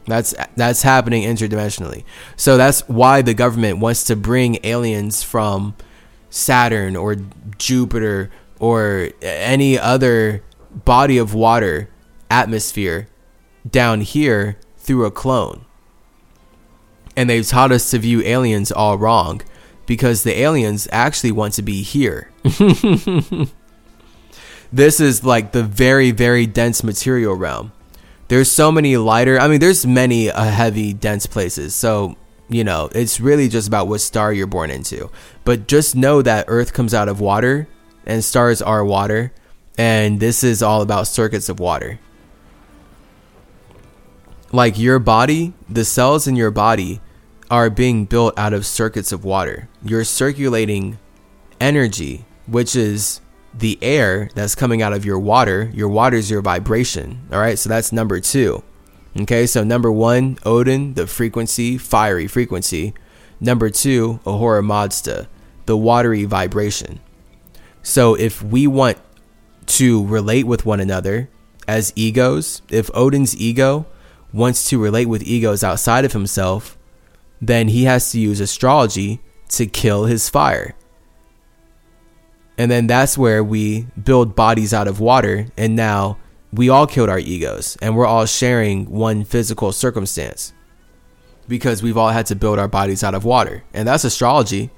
That's 0.07 0.35
that's 0.57 0.83
happening 0.83 1.23
interdimensionally. 1.23 2.05
So 2.37 2.57
that's 2.57 2.81
why 2.89 3.23
the 3.23 3.35
government 3.35 3.79
wants 3.79 4.05
to 4.05 4.17
bring 4.17 4.59
aliens 4.65 5.23
from 5.23 5.77
Saturn 6.29 6.97
or 6.97 7.17
Jupiter 7.57 8.31
or 8.59 9.11
any 9.23 9.79
other 9.79 10.43
body 10.71 11.17
of 11.17 11.33
water 11.33 11.89
atmosphere 12.31 13.09
down 13.69 14.01
here 14.03 14.59
through 14.77 15.07
a 15.07 15.11
clone. 15.11 15.65
And 17.17 17.31
they've 17.31 17.47
taught 17.47 17.73
us 17.73 17.91
to 17.91 17.99
view 17.99 18.23
aliens 18.23 18.73
all 18.73 18.99
wrong 18.99 19.43
because 19.87 20.23
the 20.23 20.39
aliens 20.39 20.89
actually 20.91 21.33
want 21.33 21.55
to 21.55 21.63
be 21.63 21.83
here. 21.83 22.31
this 24.73 25.01
is 25.01 25.25
like 25.25 25.53
the 25.53 25.63
very, 25.63 26.11
very 26.11 26.47
dense 26.47 26.83
material 26.83 27.35
realm. 27.35 27.73
There's 28.29 28.51
so 28.51 28.73
many 28.73 28.97
lighter, 28.97 29.39
I 29.39 29.49
mean, 29.49 29.61
there's 29.61 29.87
many 29.87 30.31
uh, 30.31 30.45
heavy, 30.45 30.95
dense 30.95 31.27
places. 31.27 31.75
So, 31.75 32.17
you 32.49 32.65
know, 32.65 32.89
it's 32.95 33.21
really 33.21 33.49
just 33.49 33.69
about 33.69 33.87
what 33.87 34.01
star 34.01 34.33
you're 34.33 34.47
born 34.47 34.71
into. 34.71 35.11
But 35.45 35.67
just 35.67 35.95
know 35.95 36.23
that 36.23 36.47
Earth 36.49 36.73
comes 36.73 36.95
out 36.95 37.09
of 37.09 37.21
water 37.21 37.69
and 38.07 38.25
stars 38.25 38.63
are 38.63 38.85
water. 38.85 39.33
And 39.77 40.21
this 40.21 40.45
is 40.45 40.63
all 40.63 40.83
about 40.83 41.07
circuits 41.07 41.49
of 41.49 41.61
water. 41.61 41.99
Like 44.55 44.79
your 44.79 45.01
body, 45.01 45.53
the 45.69 45.85
cells 45.85 46.29
in 46.29 46.37
your 46.37 46.53
body 46.53 47.01
are 47.51 47.69
being 47.69 48.05
built 48.05 48.39
out 48.39 48.53
of 48.53 48.65
circuits 48.65 49.11
of 49.11 49.25
water. 49.25 49.69
You're 49.83 50.05
circulating 50.05 50.97
energy, 51.61 52.25
which 52.47 52.77
is 52.77 53.21
the 53.53 53.77
air 53.83 54.31
that's 54.37 54.55
coming 54.55 54.81
out 54.81 54.93
of 54.93 55.05
your 55.05 55.19
water. 55.19 55.73
Your 55.75 55.89
water 55.89 56.17
is 56.17 56.31
your 56.31 56.41
vibration. 56.41 57.27
All 57.33 57.41
right, 57.41 57.59
so 57.59 57.69
that's 57.69 57.91
number 57.91 58.21
two. 58.21 58.63
Okay, 59.23 59.45
so 59.49 59.65
number 59.65 59.91
one, 59.91 60.39
Odin, 60.47 60.95
the 60.95 61.09
frequency, 61.09 61.77
fiery 61.77 62.29
frequency. 62.29 62.95
Number 63.41 63.71
two, 63.71 64.21
Ahura 64.25 64.63
Mazda, 64.63 65.29
the 65.67 65.77
watery 65.77 66.27
vibration. 66.27 67.01
So 67.83 68.15
if 68.15 68.41
we 68.41 68.69
want 68.69 68.99
to 69.67 70.07
relate 70.07 70.47
with 70.47 70.65
one 70.65 70.79
another 70.79 71.29
as 71.67 71.93
egos, 71.97 72.63
if 72.71 72.89
Odin's 72.95 73.37
ego 73.37 73.87
wants 74.35 74.69
to 74.69 74.79
relate 74.79 75.07
with 75.07 75.23
egos 75.23 75.63
outside 75.63 76.05
of 76.05 76.13
himself, 76.13 76.77
then 77.41 77.69
he 77.69 77.85
has 77.85 78.11
to 78.11 78.19
use 78.19 78.41
astrology 78.41 79.21
to 79.49 79.65
kill 79.65 80.07
his 80.07 80.29
fire. 80.29 80.75
And 82.59 82.69
then 82.71 82.89
that's 82.89 83.17
where 83.17 83.45
we 83.45 83.87
build 84.03 84.35
bodies 84.35 84.75
out 84.75 84.89
of 84.89 84.99
water. 84.99 85.47
And 85.57 85.77
now 85.77 86.19
we 86.53 86.69
all 86.69 86.87
killed 86.87 87.09
our 87.09 87.19
egos 87.19 87.77
and 87.81 87.97
we're 87.97 88.07
all 88.07 88.27
sharing 88.27 88.91
one 88.91 89.25
physical 89.25 89.73
circumstance 89.73 90.53
because 91.47 91.83
we've 91.83 91.97
all 91.97 92.11
had 92.11 92.27
to 92.27 92.37
build 92.37 92.59
our 92.59 92.69
bodies 92.69 93.05
out 93.05 93.15
of 93.15 93.25
water. 93.25 93.63
And 93.73 93.87
that's 93.87 94.05
astrology. 94.05 94.71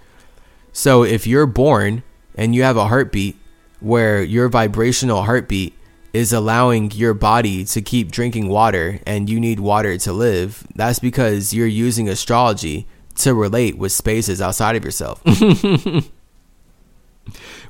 So 0.72 1.02
if 1.02 1.26
you're 1.26 1.46
born 1.46 2.02
and 2.34 2.54
you 2.54 2.62
have 2.62 2.76
a 2.76 2.88
heartbeat 2.88 3.36
where 3.80 4.22
your 4.22 4.48
vibrational 4.48 5.22
heartbeat 5.22 5.74
is 6.16 6.32
allowing 6.32 6.90
your 6.92 7.12
body 7.12 7.62
to 7.62 7.82
keep 7.82 8.10
drinking 8.10 8.48
water 8.48 8.98
and 9.06 9.28
you 9.28 9.38
need 9.38 9.60
water 9.60 9.98
to 9.98 10.14
live, 10.14 10.66
that's 10.74 10.98
because 10.98 11.52
you're 11.52 11.66
using 11.66 12.08
astrology 12.08 12.86
to 13.14 13.34
relate 13.34 13.76
with 13.76 13.92
spaces 13.92 14.40
outside 14.40 14.76
of 14.76 14.84
yourself. 14.84 15.22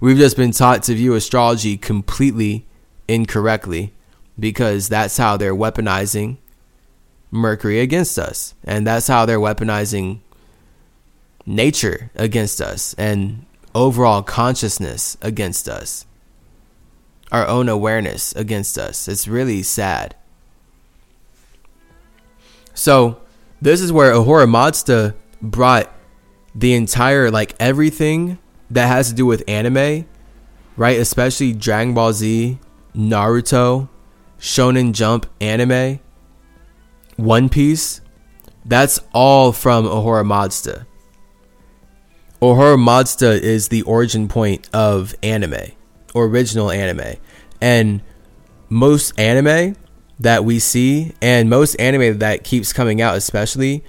We've 0.00 0.16
just 0.16 0.36
been 0.36 0.52
taught 0.52 0.84
to 0.84 0.94
view 0.94 1.14
astrology 1.14 1.76
completely 1.76 2.64
incorrectly 3.08 3.92
because 4.38 4.88
that's 4.88 5.16
how 5.16 5.36
they're 5.36 5.52
weaponizing 5.52 6.36
Mercury 7.32 7.80
against 7.80 8.16
us. 8.16 8.54
And 8.62 8.86
that's 8.86 9.08
how 9.08 9.26
they're 9.26 9.40
weaponizing 9.40 10.20
nature 11.44 12.12
against 12.14 12.60
us 12.60 12.94
and 12.96 13.44
overall 13.74 14.22
consciousness 14.22 15.16
against 15.20 15.68
us 15.68 16.06
our 17.32 17.46
own 17.46 17.68
awareness 17.68 18.32
against 18.34 18.78
us. 18.78 19.08
It's 19.08 19.26
really 19.26 19.62
sad. 19.62 20.14
So, 22.74 23.20
this 23.60 23.80
is 23.80 23.90
where 23.90 24.12
Ahura 24.12 24.46
Mazda 24.46 25.14
brought 25.40 25.92
the 26.54 26.74
entire, 26.74 27.30
like 27.30 27.54
everything 27.58 28.38
that 28.70 28.86
has 28.86 29.08
to 29.08 29.14
do 29.14 29.26
with 29.26 29.42
anime, 29.48 30.06
right? 30.76 30.98
Especially 30.98 31.52
Dragon 31.52 31.94
Ball 31.94 32.12
Z, 32.12 32.58
Naruto, 32.94 33.88
Shonen 34.38 34.92
Jump 34.92 35.26
anime, 35.40 36.00
One 37.16 37.48
Piece. 37.48 38.00
That's 38.64 39.00
all 39.12 39.52
from 39.52 39.86
Ahura 39.86 40.24
Mazda. 40.24 40.86
Ahura 42.42 42.76
Mazda 42.76 43.42
is 43.42 43.68
the 43.68 43.82
origin 43.82 44.28
point 44.28 44.68
of 44.72 45.14
anime 45.22 45.72
original 46.16 46.70
anime. 46.70 47.16
And 47.60 48.02
most 48.68 49.18
anime 49.18 49.76
that 50.18 50.44
we 50.44 50.58
see, 50.58 51.12
and 51.20 51.50
most 51.50 51.74
anime 51.76 52.18
that 52.18 52.44
keeps 52.44 52.72
coming 52.72 53.00
out, 53.00 53.16
especially, 53.16 53.84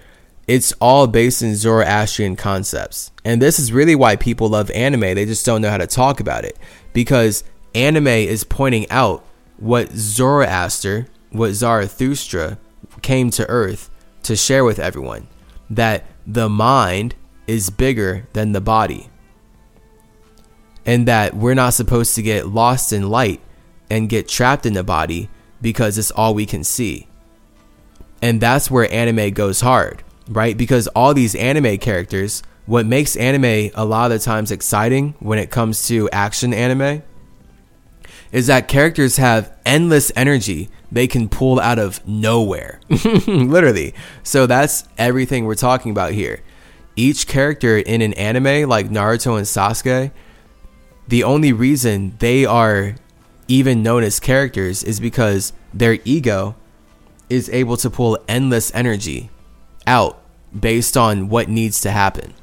it's 0.47 0.73
all 0.79 1.07
based 1.07 1.41
in 1.41 1.55
Zoroastrian 1.55 2.35
concepts. 2.35 3.11
And 3.25 3.41
this 3.41 3.59
is 3.59 3.73
really 3.73 3.95
why 3.95 4.15
people 4.15 4.49
love 4.49 4.71
anime. 4.71 5.01
They 5.01 5.25
just 5.25 5.45
don't 5.45 5.61
know 5.61 5.69
how 5.69 5.77
to 5.77 5.87
talk 5.87 6.19
about 6.19 6.45
it. 6.45 6.57
Because 6.93 7.43
anime 7.75 8.07
is 8.07 8.43
pointing 8.43 8.89
out 8.89 9.25
what 9.57 9.91
Zoroaster, 9.91 11.07
what 11.31 11.51
Zarathustra 11.51 12.57
came 13.01 13.29
to 13.31 13.47
Earth 13.49 13.89
to 14.23 14.35
share 14.35 14.63
with 14.63 14.79
everyone 14.79 15.27
that 15.69 16.05
the 16.25 16.49
mind 16.49 17.15
is 17.45 17.69
bigger 17.69 18.27
than 18.33 18.51
the 18.51 18.61
body 18.61 19.09
and 20.87 21.05
that 21.07 21.35
we're 21.35 21.53
not 21.53 21.73
supposed 21.73 22.15
to 22.15 22.23
get 22.23 22.47
lost 22.47 22.93
in 22.93 23.09
light 23.09 23.41
and 23.89 24.09
get 24.09 24.27
trapped 24.27 24.65
in 24.65 24.73
the 24.73 24.83
body 24.83 25.29
because 25.61 25.97
it's 25.97 26.11
all 26.11 26.33
we 26.33 26.45
can 26.45 26.63
see. 26.63 27.07
And 28.21 28.41
that's 28.41 28.71
where 28.71 28.91
anime 28.91 29.31
goes 29.31 29.61
hard, 29.61 30.01
right? 30.29 30.57
Because 30.57 30.87
all 30.87 31.13
these 31.13 31.35
anime 31.35 31.77
characters, 31.77 32.41
what 32.65 32.85
makes 32.85 33.17
anime 33.17 33.69
a 33.75 33.85
lot 33.85 34.11
of 34.11 34.19
the 34.19 34.23
times 34.23 34.49
exciting 34.49 35.13
when 35.19 35.37
it 35.37 35.51
comes 35.51 35.87
to 35.89 36.09
action 36.11 36.53
anime 36.53 37.03
is 38.31 38.47
that 38.47 38.67
characters 38.67 39.17
have 39.17 39.55
endless 39.65 40.11
energy 40.15 40.69
they 40.91 41.07
can 41.07 41.27
pull 41.27 41.59
out 41.59 41.79
of 41.79 42.05
nowhere. 42.07 42.79
Literally. 42.89 43.93
So 44.23 44.45
that's 44.45 44.85
everything 44.97 45.45
we're 45.45 45.55
talking 45.55 45.91
about 45.91 46.13
here. 46.13 46.41
Each 46.95 47.27
character 47.27 47.77
in 47.77 48.01
an 48.01 48.13
anime 48.13 48.69
like 48.69 48.89
Naruto 48.89 49.37
and 49.37 49.45
Sasuke 49.45 50.11
the 51.07 51.23
only 51.23 51.53
reason 51.53 52.15
they 52.19 52.45
are 52.45 52.95
even 53.47 53.81
known 53.81 54.03
as 54.03 54.19
characters 54.19 54.83
is 54.83 54.99
because 54.99 55.53
their 55.73 55.99
ego 56.03 56.55
is 57.29 57.49
able 57.49 57.77
to 57.77 57.89
pull 57.89 58.19
endless 58.27 58.73
energy 58.73 59.29
out 59.85 60.21
based 60.57 60.97
on 60.97 61.29
what 61.29 61.47
needs 61.49 61.79
to 61.81 61.91
happen. 61.91 62.33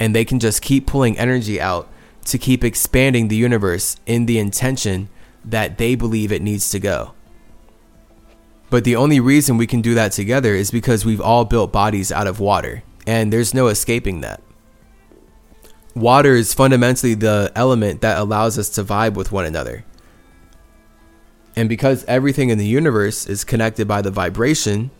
And 0.00 0.14
they 0.14 0.24
can 0.24 0.38
just 0.38 0.62
keep 0.62 0.86
pulling 0.86 1.18
energy 1.18 1.60
out 1.60 1.88
to 2.26 2.38
keep 2.38 2.62
expanding 2.62 3.28
the 3.28 3.36
universe 3.36 3.96
in 4.06 4.26
the 4.26 4.38
intention 4.38 5.08
that 5.44 5.78
they 5.78 5.94
believe 5.94 6.32
it 6.32 6.42
needs 6.42 6.70
to 6.70 6.80
go. 6.80 7.12
But 8.70 8.84
the 8.84 8.96
only 8.96 9.18
reason 9.18 9.56
we 9.56 9.66
can 9.66 9.80
do 9.80 9.94
that 9.94 10.12
together 10.12 10.54
is 10.54 10.70
because 10.70 11.04
we've 11.04 11.20
all 11.20 11.44
built 11.44 11.72
bodies 11.72 12.12
out 12.12 12.26
of 12.26 12.38
water, 12.38 12.82
and 13.06 13.32
there's 13.32 13.54
no 13.54 13.68
escaping 13.68 14.20
that 14.20 14.42
water 16.00 16.34
is 16.34 16.54
fundamentally 16.54 17.14
the 17.14 17.52
element 17.54 18.00
that 18.00 18.18
allows 18.18 18.58
us 18.58 18.68
to 18.70 18.84
vibe 18.84 19.14
with 19.14 19.32
one 19.32 19.44
another. 19.44 19.84
And 21.56 21.68
because 21.68 22.04
everything 22.04 22.50
in 22.50 22.58
the 22.58 22.66
universe 22.66 23.26
is 23.26 23.44
connected 23.44 23.88
by 23.88 24.02
the 24.02 24.10
vibration, 24.10 24.90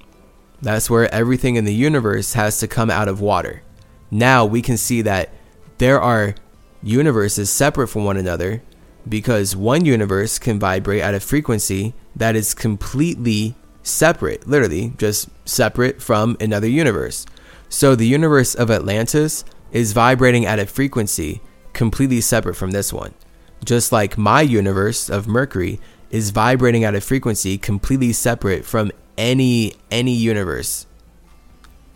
that's 0.61 0.91
where 0.91 1.13
everything 1.15 1.57
in 1.57 1.65
the 1.65 1.75
universe 1.75 2.33
has 2.33 2.59
to 2.59 2.69
come 2.69 2.91
out 2.91 3.09
of 3.09 3.21
water. 3.21 3.63
Now 4.11 4.45
we 4.45 4.63
can 4.63 4.77
see 4.77 5.03
that 5.03 5.31
there 5.79 6.01
are 6.01 6.35
universes 6.83 7.51
separate 7.51 7.89
from 7.89 8.05
one 8.05 8.17
another 8.17 8.63
because 9.09 9.55
one 9.55 9.85
universe 9.85 10.39
can 10.39 10.59
vibrate 10.59 11.03
at 11.03 11.15
a 11.15 11.21
frequency 11.21 11.95
that 12.17 12.35
is 12.35 12.55
completely 12.55 13.55
separate, 13.83 14.47
literally 14.47 14.93
just 14.99 15.29
separate 15.45 16.03
from 16.03 16.37
another 16.41 16.69
universe. 16.69 17.25
So 17.69 17.95
the 17.95 18.07
universe 18.07 18.55
of 18.55 18.71
Atlantis 18.71 19.45
is 19.73 19.93
vibrating 19.93 20.47
at 20.47 20.59
a 20.59 20.67
frequency 20.67 21.41
completely 21.73 22.21
separate 22.21 22.55
from 22.55 22.71
this 22.71 22.93
one. 22.93 23.15
Just 23.65 23.93
like 23.93 24.17
my 24.17 24.41
universe 24.41 25.09
of 25.09 25.27
Mercury 25.27 25.81
is 26.11 26.31
vibrating 26.31 26.85
at 26.85 26.95
a 26.95 27.01
frequency 27.01 27.59
completely 27.59 28.13
separate 28.13 28.65
from 28.65 28.91
any 29.17 29.75
any 29.91 30.15
universe 30.15 30.87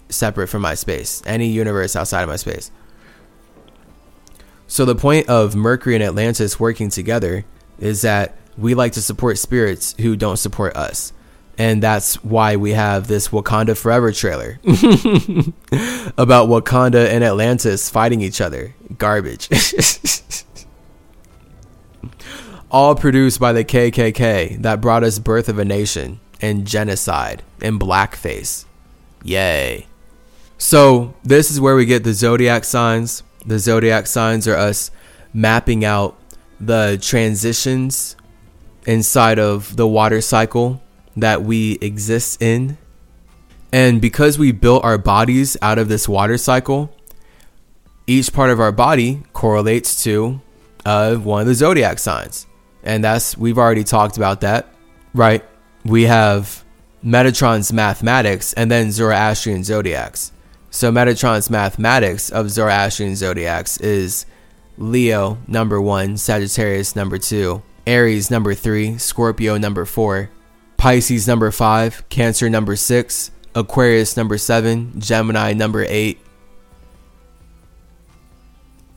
separate 0.09 0.49
from 0.49 0.63
my 0.63 0.75
space, 0.75 1.23
any 1.25 1.49
universe 1.49 1.97
outside 1.97 2.23
of 2.23 2.29
my 2.29 2.37
space. 2.37 2.71
So 4.67 4.85
the 4.85 4.95
point 4.95 5.29
of 5.29 5.55
Mercury 5.55 5.95
and 5.95 6.05
Atlantis 6.05 6.59
working 6.59 6.91
together 6.91 7.45
is 7.79 8.03
that 8.03 8.37
we 8.57 8.75
like 8.75 8.93
to 8.93 9.03
support 9.03 9.39
spirits 9.39 9.95
who 10.01 10.17
don't 10.17 10.37
support 10.37 10.77
us. 10.77 11.13
And 11.59 11.83
that's 11.83 12.15
why 12.25 12.57
we 12.57 12.73
have 12.73 13.09
this 13.09 13.29
Wakanda 13.29 13.77
Forever 13.77 14.11
trailer 14.13 14.59
about 16.17 16.49
Wakanda 16.49 17.09
and 17.09 17.23
Atlantis 17.23 17.91
fighting 17.91 18.23
each 18.23 18.41
other. 18.41 18.75
Garbage. 18.97 19.49
All 22.71 22.95
produced 22.95 23.39
by 23.39 23.53
the 23.53 23.65
KKK 23.65 24.63
that 24.63 24.81
brought 24.81 25.05
us 25.05 25.19
Birth 25.19 25.51
of 25.51 25.59
a 25.59 25.65
Nation 25.65 26.21
and 26.41 26.67
genocide 26.67 27.43
and 27.61 27.79
blackface. 27.79 28.65
Yay. 29.23 29.87
So, 30.57 31.15
this 31.23 31.51
is 31.51 31.61
where 31.61 31.75
we 31.75 31.85
get 31.85 32.03
the 32.03 32.15
zodiac 32.15 32.65
signs. 32.65 33.23
The 33.45 33.59
zodiac 33.59 34.07
signs 34.07 34.49
are 34.49 34.57
us 34.57 34.91
mapping 35.35 35.85
out 35.85 36.17
the 36.61 36.99
transitions 37.03 38.17
inside 38.87 39.39
of 39.39 39.77
the 39.77 39.87
water 39.87 40.21
cycle 40.21 40.83
that 41.17 41.43
we 41.43 41.79
exist 41.81 42.41
in. 42.43 42.79
And 43.73 44.01
because 44.01 44.39
we 44.39 44.53
built 44.53 44.85
our 44.85 44.99
bodies 44.99 45.57
out 45.63 45.79
of 45.79 45.89
this 45.89 46.09
water 46.09 46.37
cycle, 46.37 46.95
each 48.07 48.33
part 48.33 48.51
of 48.51 48.61
our 48.61 48.73
body 48.73 49.23
correlates 49.33 50.03
to 50.05 50.41
uh, 50.85 51.15
one 51.17 51.43
of 51.43 51.47
the 51.47 51.55
zodiac 51.55 51.99
signs. 51.99 52.47
And 52.83 53.03
that's, 53.05 53.37
we've 53.37 53.59
already 53.59 53.85
talked 53.85 54.17
about 54.17 54.41
that, 54.41 54.75
right? 55.15 55.45
We 55.85 56.05
have 56.05 56.65
Metatron's 57.05 57.73
mathematics 57.73 58.53
and 58.53 58.71
then 58.71 58.93
Zoroastrian 58.93 59.65
zodiacs. 59.65 60.33
So 60.71 60.91
Metatron's 60.91 61.51
mathematics 61.51 62.31
of 62.31 62.51
Zoroastrian 62.51 63.15
zodiacs 63.15 63.79
is 63.79 64.27
Leo 64.79 65.39
number 65.47 65.81
one, 65.81 66.17
Sagittarius 66.17 66.97
number 66.97 67.19
two, 67.19 67.63
Aries 67.87 68.31
number 68.31 68.55
three, 68.55 68.99
Scorpio 68.99 69.59
number 69.59 69.85
four, 69.85 70.31
Pisces 70.83 71.29
number 71.29 71.53
five, 71.53 72.03
Cancer 72.09 72.51
number 72.51 72.75
six, 72.75 73.31
Aquarius 73.55 74.17
number 74.17 74.37
seven, 74.37 74.99
Gemini 74.99 75.53
number 75.53 75.87
eight, 75.89 76.19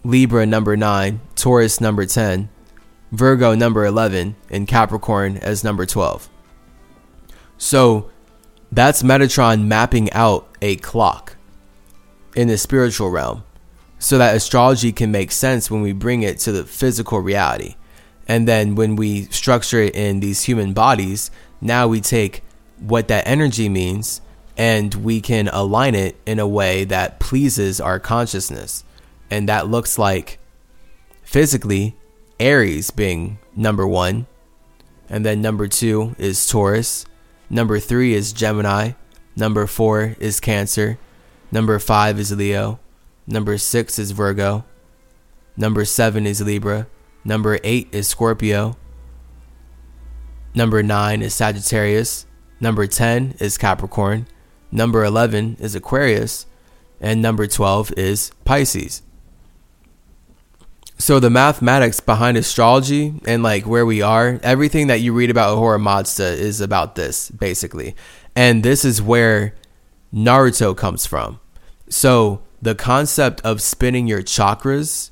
Libra 0.03 0.47
number 0.47 0.75
nine, 0.75 1.21
Taurus 1.35 1.79
number 1.79 2.07
10, 2.07 2.49
Virgo 3.11 3.53
number 3.53 3.85
11, 3.85 4.35
and 4.49 4.67
Capricorn 4.67 5.37
as 5.37 5.63
number 5.63 5.85
12. 5.85 6.27
So 7.59 8.09
that's 8.71 9.03
Metatron 9.03 9.65
mapping 9.65 10.11
out 10.11 10.47
a 10.63 10.77
clock 10.77 11.35
in 12.35 12.47
the 12.47 12.57
spiritual 12.57 13.11
realm 13.11 13.43
so 13.99 14.17
that 14.17 14.35
astrology 14.35 14.91
can 14.91 15.11
make 15.11 15.31
sense 15.31 15.69
when 15.69 15.83
we 15.83 15.93
bring 15.93 16.23
it 16.23 16.39
to 16.39 16.51
the 16.51 16.63
physical 16.63 17.19
reality. 17.19 17.75
And 18.27 18.47
then 18.47 18.73
when 18.73 18.95
we 18.95 19.25
structure 19.25 19.81
it 19.81 19.93
in 19.93 20.19
these 20.19 20.41
human 20.41 20.73
bodies, 20.73 21.29
now 21.61 21.87
we 21.87 22.01
take 22.01 22.43
what 22.79 23.07
that 23.07 23.27
energy 23.27 23.69
means 23.69 24.21
and 24.57 24.93
we 24.95 25.21
can 25.21 25.47
align 25.49 25.95
it 25.95 26.15
in 26.25 26.39
a 26.39 26.47
way 26.47 26.83
that 26.85 27.19
pleases 27.19 27.81
our 27.81 27.99
consciousness. 27.99 28.83
And 29.29 29.49
that 29.49 29.67
looks 29.67 29.97
like 29.97 30.39
physically 31.23 31.95
Aries 32.39 32.91
being 32.91 33.39
number 33.55 33.87
one. 33.87 34.27
And 35.09 35.25
then 35.25 35.41
number 35.41 35.67
two 35.67 36.15
is 36.17 36.47
Taurus. 36.47 37.05
Number 37.49 37.79
three 37.79 38.13
is 38.13 38.33
Gemini. 38.33 38.91
Number 39.35 39.67
four 39.67 40.15
is 40.19 40.39
Cancer. 40.39 40.97
Number 41.51 41.77
five 41.79 42.19
is 42.19 42.31
Leo. 42.31 42.79
Number 43.27 43.57
six 43.57 43.99
is 43.99 44.11
Virgo. 44.11 44.63
Number 45.57 45.85
seven 45.85 46.25
is 46.25 46.41
Libra. 46.41 46.87
Number 47.23 47.59
eight 47.63 47.89
is 47.91 48.07
Scorpio. 48.07 48.77
Number 50.55 50.81
nine 50.81 51.21
is 51.21 51.33
Sagittarius. 51.33 52.25
Number 52.61 52.87
10 52.87 53.35
is 53.39 53.57
Capricorn. 53.57 54.25
Number 54.71 55.03
11 55.03 55.57
is 55.59 55.75
Aquarius. 55.75 56.45
And 57.01 57.21
number 57.21 57.45
12 57.45 57.93
is 57.97 58.31
Pisces. 58.45 59.01
So 60.97 61.19
the 61.19 61.29
mathematics 61.29 61.99
behind 61.99 62.37
astrology 62.37 63.19
and 63.25 63.43
like 63.43 63.67
where 63.67 63.85
we 63.85 64.01
are, 64.01 64.39
everything 64.43 64.87
that 64.87 65.01
you 65.01 65.11
read 65.11 65.29
about 65.29 65.57
Ahura 65.57 65.77
Mazda 65.77 66.25
is 66.25 66.61
about 66.61 66.95
this 66.95 67.29
basically. 67.31 67.93
And 68.33 68.63
this 68.63 68.85
is 68.85 69.01
where 69.01 69.55
Naruto 70.13 70.75
comes 70.75 71.05
from. 71.05 71.41
So 71.89 72.41
the 72.61 72.75
concept 72.75 73.41
of 73.41 73.61
spinning 73.61 74.07
your 74.07 74.23
chakras 74.23 75.11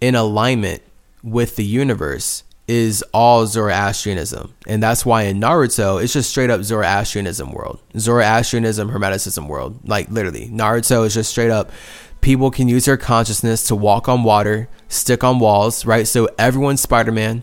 in 0.00 0.16
alignment 0.16 0.82
with 1.22 1.54
the 1.54 1.64
universe 1.64 2.42
is 2.70 3.02
all 3.12 3.46
Zoroastrianism. 3.46 4.54
And 4.66 4.82
that's 4.82 5.04
why 5.04 5.24
in 5.24 5.40
Naruto, 5.40 6.02
it's 6.02 6.12
just 6.12 6.30
straight 6.30 6.50
up 6.50 6.62
Zoroastrianism 6.62 7.50
world. 7.50 7.80
Zoroastrianism, 7.98 8.90
Hermeticism 8.90 9.48
world. 9.48 9.80
Like 9.88 10.08
literally. 10.08 10.48
Naruto 10.48 11.04
is 11.04 11.14
just 11.14 11.30
straight 11.30 11.50
up 11.50 11.72
people 12.20 12.50
can 12.50 12.68
use 12.68 12.84
their 12.84 12.96
consciousness 12.96 13.64
to 13.64 13.74
walk 13.74 14.08
on 14.08 14.22
water, 14.22 14.68
stick 14.88 15.24
on 15.24 15.38
walls, 15.38 15.84
right? 15.84 16.06
So 16.06 16.28
everyone's 16.38 16.80
Spider 16.80 17.12
Man, 17.12 17.42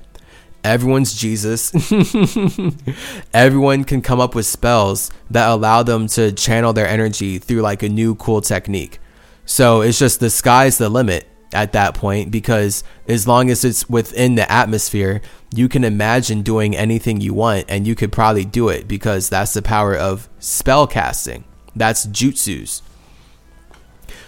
everyone's 0.64 1.14
Jesus. 1.14 1.72
Everyone 3.34 3.84
can 3.84 4.02
come 4.02 4.20
up 4.20 4.36
with 4.36 4.46
spells 4.46 5.12
that 5.32 5.50
allow 5.50 5.84
them 5.84 6.08
to 6.10 6.32
channel 6.32 6.74
their 6.74 6.88
energy 6.88 7.38
through 7.40 7.62
like 7.62 7.84
a 7.84 7.90
new 7.90 8.16
cool 8.16 8.42
technique. 8.42 9.00
So 9.46 9.82
it's 9.82 9.98
just 9.98 10.20
the 10.20 10.30
sky's 10.30 10.78
the 10.78 10.90
limit 10.90 11.28
at 11.54 11.72
that 11.72 11.96
point 11.96 12.32
because 12.32 12.84
as 13.08 13.28
long 13.28 13.50
as 13.50 13.64
it's 13.64 13.90
within 13.90 14.36
the 14.36 14.52
atmosphere, 14.52 15.22
you 15.54 15.70
can 15.70 15.84
imagine 15.84 16.42
doing 16.42 16.76
anything 16.76 17.22
you 17.22 17.34
want 17.34 17.66
and 17.70 17.88
you 17.88 17.96
could 17.96 18.12
probably 18.12 18.46
do 18.46 18.70
it 18.70 18.88
because 18.88 19.30
that's 19.30 19.54
the 19.54 19.62
power 19.62 19.96
of 19.96 20.30
spell 20.40 20.88
casting. 20.88 21.44
That's 21.76 22.06
jutsus. 22.08 22.82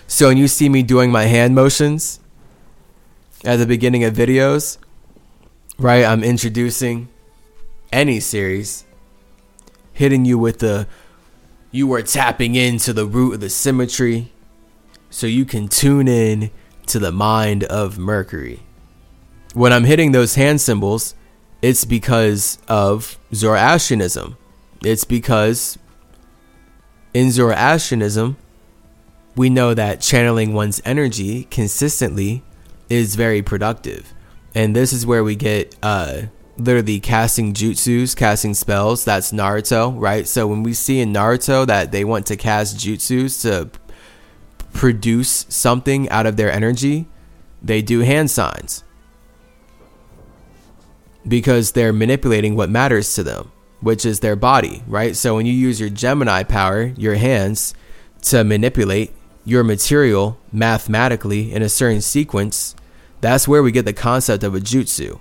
So 0.07 0.27
when 0.27 0.37
you 0.37 0.47
see 0.47 0.69
me 0.69 0.81
doing 0.81 1.11
my 1.11 1.23
hand 1.25 1.55
motions 1.55 2.19
at 3.43 3.57
the 3.57 3.65
beginning 3.65 4.03
of 4.03 4.13
videos, 4.13 4.77
right? 5.77 6.05
I'm 6.05 6.23
introducing 6.23 7.09
any 7.91 8.19
series, 8.19 8.85
hitting 9.93 10.25
you 10.25 10.37
with 10.37 10.59
the 10.59 10.87
you 11.71 11.91
are 11.93 12.01
tapping 12.01 12.55
into 12.55 12.93
the 12.93 13.05
root 13.05 13.35
of 13.35 13.39
the 13.41 13.49
symmetry 13.49 14.31
so 15.09 15.27
you 15.27 15.45
can 15.45 15.67
tune 15.67 16.07
in 16.07 16.49
to 16.89 16.99
the 16.99 17.11
mind 17.11 17.63
of 17.65 17.97
Mercury. 17.97 18.61
When 19.53 19.73
I'm 19.73 19.83
hitting 19.85 20.11
those 20.11 20.35
hand 20.35 20.61
symbols, 20.61 21.15
it's 21.61 21.85
because 21.85 22.59
of 22.67 23.17
Zoroastrianism. 23.33 24.37
It's 24.83 25.03
because 25.03 25.77
in 27.13 27.31
Zoroastrianism, 27.31 28.37
we 29.35 29.49
know 29.49 29.73
that 29.73 30.01
channeling 30.01 30.53
one's 30.53 30.81
energy 30.85 31.45
consistently 31.45 32.43
is 32.89 33.15
very 33.15 33.41
productive. 33.41 34.13
And 34.55 34.75
this 34.75 34.93
is 34.93 35.05
where 35.05 35.23
we 35.23 35.35
get 35.35 35.75
uh, 35.83 36.23
literally 36.57 36.99
casting 36.99 37.53
jutsus, 37.53 38.15
casting 38.15 38.53
spells. 38.53 39.05
That's 39.05 39.31
Naruto, 39.31 39.93
right? 39.97 40.27
So 40.27 40.47
when 40.47 40.63
we 40.63 40.73
see 40.73 40.99
in 40.99 41.13
Naruto 41.13 41.65
that 41.67 41.91
they 41.91 42.03
want 42.03 42.25
to 42.27 42.37
cast 42.37 42.77
jutsus 42.77 43.41
to 43.43 43.69
produce 44.73 45.45
something 45.49 46.09
out 46.09 46.25
of 46.25 46.37
their 46.37 46.51
energy, 46.51 47.07
they 47.61 47.81
do 47.81 48.01
hand 48.01 48.31
signs 48.31 48.83
because 51.27 51.73
they're 51.73 51.93
manipulating 51.93 52.55
what 52.55 52.69
matters 52.69 53.13
to 53.15 53.23
them, 53.23 53.51
which 53.81 54.05
is 54.05 54.19
their 54.19 54.35
body, 54.35 54.83
right? 54.87 55.15
So 55.15 55.35
when 55.35 55.45
you 55.45 55.53
use 55.53 55.79
your 55.79 55.89
Gemini 55.89 56.43
power, 56.43 56.93
your 56.97 57.15
hands, 57.15 57.73
to 58.23 58.43
manipulate 58.43 59.13
your 59.45 59.63
material 59.63 60.37
mathematically 60.51 61.53
in 61.53 61.61
a 61.61 61.69
certain 61.69 62.01
sequence, 62.01 62.75
that's 63.21 63.47
where 63.47 63.63
we 63.63 63.71
get 63.71 63.85
the 63.85 63.93
concept 63.93 64.43
of 64.43 64.55
a 64.55 64.59
jutsu. 64.59 65.19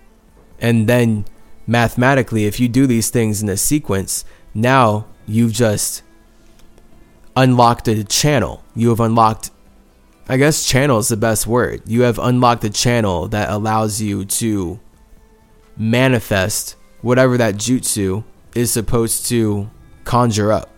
And 0.60 0.88
then 0.88 1.24
mathematically, 1.66 2.46
if 2.46 2.58
you 2.58 2.68
do 2.68 2.86
these 2.86 3.10
things 3.10 3.42
in 3.42 3.48
a 3.48 3.56
sequence, 3.56 4.24
now 4.54 5.06
you've 5.26 5.52
just 5.52 6.02
unlocked 7.38 7.86
a 7.86 8.02
channel. 8.02 8.64
You 8.74 8.88
have 8.88 8.98
unlocked, 8.98 9.52
I 10.28 10.36
guess, 10.36 10.66
channel 10.66 10.98
is 10.98 11.08
the 11.08 11.16
best 11.16 11.46
word. 11.46 11.82
You 11.86 12.02
have 12.02 12.18
unlocked 12.18 12.64
a 12.64 12.70
channel 12.70 13.28
that 13.28 13.48
allows 13.48 14.02
you 14.02 14.24
to 14.24 14.80
manifest 15.76 16.74
whatever 17.00 17.38
that 17.38 17.54
jutsu 17.54 18.24
is 18.56 18.72
supposed 18.72 19.26
to 19.26 19.70
conjure 20.02 20.50
up. 20.50 20.68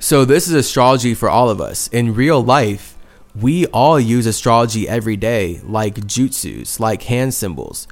So, 0.00 0.24
this 0.24 0.48
is 0.48 0.54
astrology 0.54 1.14
for 1.14 1.30
all 1.30 1.48
of 1.48 1.60
us. 1.60 1.86
In 1.88 2.14
real 2.14 2.42
life, 2.42 2.98
we 3.34 3.66
all 3.66 3.98
use 3.98 4.26
astrology 4.26 4.88
every 4.88 5.16
day, 5.16 5.60
like 5.64 5.94
jutsus, 5.94 6.80
like 6.80 7.04
hand 7.04 7.32
symbols. 7.32 7.86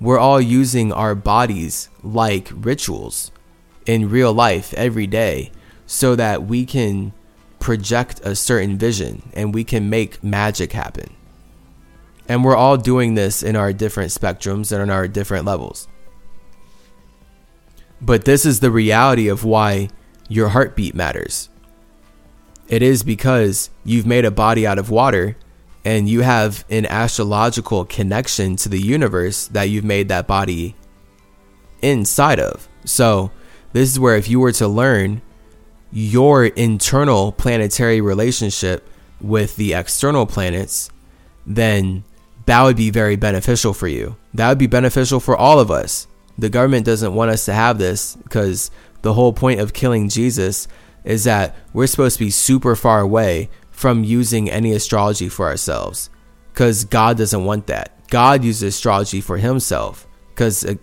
We're 0.00 0.18
all 0.18 0.40
using 0.40 0.92
our 0.92 1.14
bodies 1.14 1.88
like 2.02 2.50
rituals 2.52 3.30
in 3.86 4.10
real 4.10 4.32
life 4.32 4.74
every 4.74 5.06
day 5.06 5.52
so 5.86 6.16
that 6.16 6.44
we 6.44 6.64
can 6.64 7.12
project 7.58 8.20
a 8.24 8.34
certain 8.34 8.76
vision 8.76 9.22
and 9.32 9.54
we 9.54 9.64
can 9.64 9.88
make 9.88 10.22
magic 10.22 10.72
happen. 10.72 11.14
And 12.28 12.44
we're 12.44 12.56
all 12.56 12.76
doing 12.76 13.14
this 13.14 13.42
in 13.42 13.56
our 13.56 13.72
different 13.72 14.10
spectrums 14.10 14.72
and 14.72 14.80
on 14.82 14.90
our 14.90 15.08
different 15.08 15.44
levels. 15.44 15.88
But 18.00 18.24
this 18.24 18.44
is 18.44 18.60
the 18.60 18.70
reality 18.70 19.28
of 19.28 19.44
why 19.44 19.88
your 20.28 20.50
heartbeat 20.50 20.94
matters. 20.94 21.48
It 22.68 22.82
is 22.82 23.02
because 23.02 23.70
you've 23.84 24.06
made 24.06 24.24
a 24.24 24.30
body 24.30 24.66
out 24.66 24.78
of 24.78 24.90
water 24.90 25.36
and 25.84 26.08
you 26.08 26.22
have 26.22 26.64
an 26.70 26.86
astrological 26.86 27.84
connection 27.84 28.56
to 28.56 28.68
the 28.68 28.80
universe 28.80 29.46
that 29.48 29.64
you've 29.64 29.84
made 29.84 30.08
that 30.08 30.26
body 30.26 30.76
inside 31.82 32.40
of. 32.40 32.68
So, 32.84 33.30
this 33.72 33.90
is 33.90 34.00
where 34.00 34.16
if 34.16 34.28
you 34.28 34.40
were 34.40 34.52
to 34.52 34.68
learn 34.68 35.20
your 35.96 36.44
internal 36.44 37.30
planetary 37.30 38.00
relationship 38.00 38.86
with 39.20 39.54
the 39.54 39.72
external 39.72 40.26
planets, 40.26 40.90
then 41.46 42.02
that 42.46 42.62
would 42.64 42.76
be 42.76 42.90
very 42.90 43.14
beneficial 43.14 43.72
for 43.72 43.86
you. 43.86 44.16
That 44.34 44.48
would 44.48 44.58
be 44.58 44.66
beneficial 44.66 45.20
for 45.20 45.36
all 45.36 45.60
of 45.60 45.70
us. 45.70 46.08
The 46.36 46.50
government 46.50 46.84
doesn't 46.84 47.14
want 47.14 47.30
us 47.30 47.44
to 47.44 47.52
have 47.52 47.78
this 47.78 48.16
because 48.16 48.72
the 49.02 49.14
whole 49.14 49.32
point 49.32 49.60
of 49.60 49.72
killing 49.72 50.08
Jesus 50.08 50.66
is 51.04 51.24
that 51.24 51.54
we're 51.72 51.86
supposed 51.86 52.18
to 52.18 52.24
be 52.24 52.30
super 52.30 52.74
far 52.74 53.00
away 53.00 53.48
from 53.70 54.02
using 54.02 54.50
any 54.50 54.72
astrology 54.72 55.28
for 55.28 55.46
ourselves 55.46 56.10
because 56.52 56.84
God 56.84 57.16
doesn't 57.18 57.44
want 57.44 57.68
that. 57.68 57.92
God 58.08 58.42
uses 58.42 58.74
astrology 58.74 59.20
for 59.20 59.36
himself 59.36 60.08
because 60.30 60.64
uh, 60.64 60.74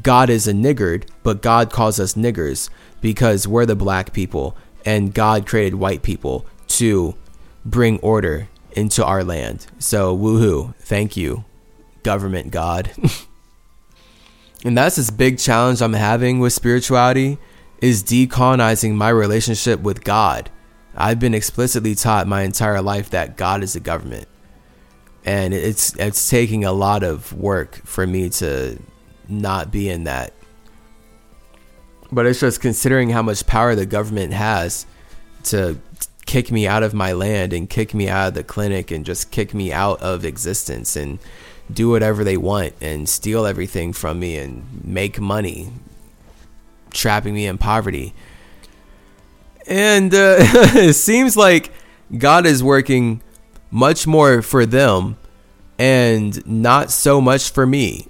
God 0.00 0.30
is 0.30 0.46
a 0.46 0.52
niggard, 0.52 1.08
but 1.24 1.42
God 1.42 1.72
calls 1.72 1.98
us 1.98 2.14
niggers 2.14 2.70
because 3.00 3.46
we're 3.46 3.66
the 3.66 3.76
black 3.76 4.12
people 4.12 4.56
and 4.84 5.14
God 5.14 5.46
created 5.46 5.74
white 5.74 6.02
people 6.02 6.46
to 6.68 7.14
bring 7.64 7.98
order 8.00 8.48
into 8.72 9.04
our 9.04 9.24
land. 9.24 9.66
So, 9.78 10.16
woohoo. 10.16 10.74
Thank 10.76 11.16
you, 11.16 11.44
government 12.02 12.50
God. 12.50 12.90
and 14.64 14.76
that's 14.76 14.96
this 14.96 15.10
big 15.10 15.38
challenge 15.38 15.82
I'm 15.82 15.92
having 15.92 16.38
with 16.38 16.52
spirituality 16.52 17.38
is 17.80 18.02
decolonizing 18.02 18.94
my 18.94 19.08
relationship 19.08 19.80
with 19.80 20.04
God. 20.04 20.50
I've 20.94 21.18
been 21.18 21.34
explicitly 21.34 21.94
taught 21.94 22.26
my 22.26 22.42
entire 22.42 22.82
life 22.82 23.10
that 23.10 23.36
God 23.36 23.62
is 23.62 23.72
the 23.72 23.80
government. 23.80 24.26
And 25.24 25.52
it's 25.54 25.94
it's 25.96 26.30
taking 26.30 26.64
a 26.64 26.72
lot 26.72 27.02
of 27.02 27.32
work 27.32 27.76
for 27.84 28.06
me 28.06 28.30
to 28.30 28.78
not 29.28 29.70
be 29.70 29.88
in 29.88 30.04
that. 30.04 30.32
But 32.12 32.26
it's 32.26 32.40
just 32.40 32.60
considering 32.60 33.10
how 33.10 33.22
much 33.22 33.46
power 33.46 33.74
the 33.74 33.86
government 33.86 34.32
has 34.32 34.86
to 35.44 35.78
kick 36.26 36.50
me 36.50 36.66
out 36.66 36.82
of 36.82 36.94
my 36.94 37.12
land 37.12 37.52
and 37.52 37.68
kick 37.68 37.94
me 37.94 38.08
out 38.08 38.28
of 38.28 38.34
the 38.34 38.44
clinic 38.44 38.90
and 38.90 39.04
just 39.04 39.30
kick 39.30 39.52
me 39.54 39.72
out 39.72 40.00
of 40.00 40.24
existence 40.24 40.96
and 40.96 41.18
do 41.72 41.88
whatever 41.88 42.24
they 42.24 42.36
want 42.36 42.72
and 42.80 43.08
steal 43.08 43.46
everything 43.46 43.92
from 43.92 44.20
me 44.20 44.36
and 44.36 44.84
make 44.84 45.20
money, 45.20 45.72
trapping 46.92 47.34
me 47.34 47.46
in 47.46 47.58
poverty. 47.58 48.14
And 49.66 50.12
uh, 50.14 50.36
it 50.40 50.94
seems 50.94 51.36
like 51.36 51.72
God 52.16 52.46
is 52.46 52.62
working 52.62 53.22
much 53.70 54.06
more 54.06 54.42
for 54.42 54.66
them 54.66 55.16
and 55.78 56.46
not 56.46 56.90
so 56.90 57.20
much 57.20 57.50
for 57.50 57.66
me. 57.66 58.06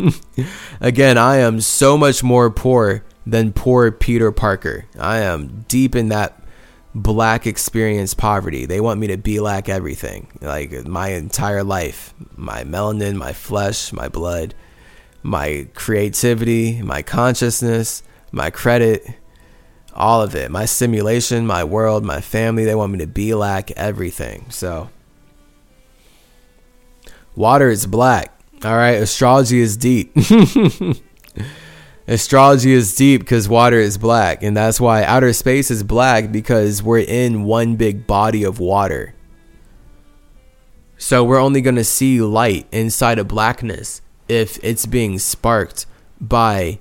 Again, 0.80 1.18
I 1.18 1.38
am 1.38 1.60
so 1.60 1.98
much 1.98 2.22
more 2.22 2.50
poor 2.50 3.02
than 3.26 3.52
poor 3.52 3.90
Peter 3.90 4.30
Parker. 4.32 4.86
I 4.98 5.18
am 5.18 5.64
deep 5.68 5.94
in 5.94 6.08
that 6.08 6.40
black 6.94 7.46
experience 7.46 8.14
poverty. 8.14 8.66
They 8.66 8.80
want 8.80 9.00
me 9.00 9.08
to 9.08 9.16
be 9.16 9.40
like 9.40 9.68
everything, 9.68 10.28
like 10.40 10.86
my 10.86 11.08
entire 11.08 11.64
life, 11.64 12.14
my 12.36 12.64
melanin, 12.64 13.16
my 13.16 13.32
flesh, 13.32 13.92
my 13.92 14.08
blood, 14.08 14.54
my 15.22 15.66
creativity, 15.74 16.82
my 16.82 17.02
consciousness, 17.02 18.02
my 18.30 18.50
credit, 18.50 19.06
all 19.94 20.22
of 20.22 20.34
it, 20.34 20.50
my 20.50 20.64
simulation, 20.64 21.46
my 21.46 21.64
world, 21.64 22.04
my 22.04 22.20
family. 22.20 22.64
They 22.64 22.74
want 22.74 22.92
me 22.92 22.98
to 22.98 23.06
be 23.06 23.34
like 23.34 23.70
everything. 23.72 24.46
So 24.50 24.90
Water 27.36 27.68
is 27.68 27.86
black. 27.86 28.32
All 28.64 28.76
right. 28.76 29.02
Astrology 29.02 29.60
is 29.60 29.76
deep. 29.76 30.16
Astrology 32.06 32.72
is 32.72 32.94
deep 32.94 33.22
because 33.22 33.48
water 33.48 33.78
is 33.78 33.96
black. 33.96 34.42
And 34.42 34.56
that's 34.56 34.80
why 34.80 35.04
outer 35.04 35.32
space 35.32 35.70
is 35.70 35.82
black 35.82 36.30
because 36.30 36.82
we're 36.82 36.98
in 36.98 37.44
one 37.44 37.76
big 37.76 38.06
body 38.06 38.44
of 38.44 38.58
water. 38.58 39.14
So 40.98 41.24
we're 41.24 41.40
only 41.40 41.60
going 41.60 41.76
to 41.76 41.84
see 41.84 42.20
light 42.20 42.66
inside 42.72 43.18
of 43.18 43.28
blackness 43.28 44.02
if 44.28 44.62
it's 44.62 44.86
being 44.86 45.18
sparked 45.18 45.86
by 46.20 46.78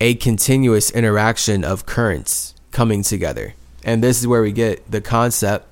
a 0.00 0.14
continuous 0.14 0.90
interaction 0.90 1.62
of 1.62 1.86
currents 1.86 2.54
coming 2.70 3.02
together. 3.02 3.54
And 3.84 4.02
this 4.02 4.20
is 4.20 4.26
where 4.26 4.42
we 4.42 4.52
get 4.52 4.90
the 4.90 5.00
concept 5.00 5.66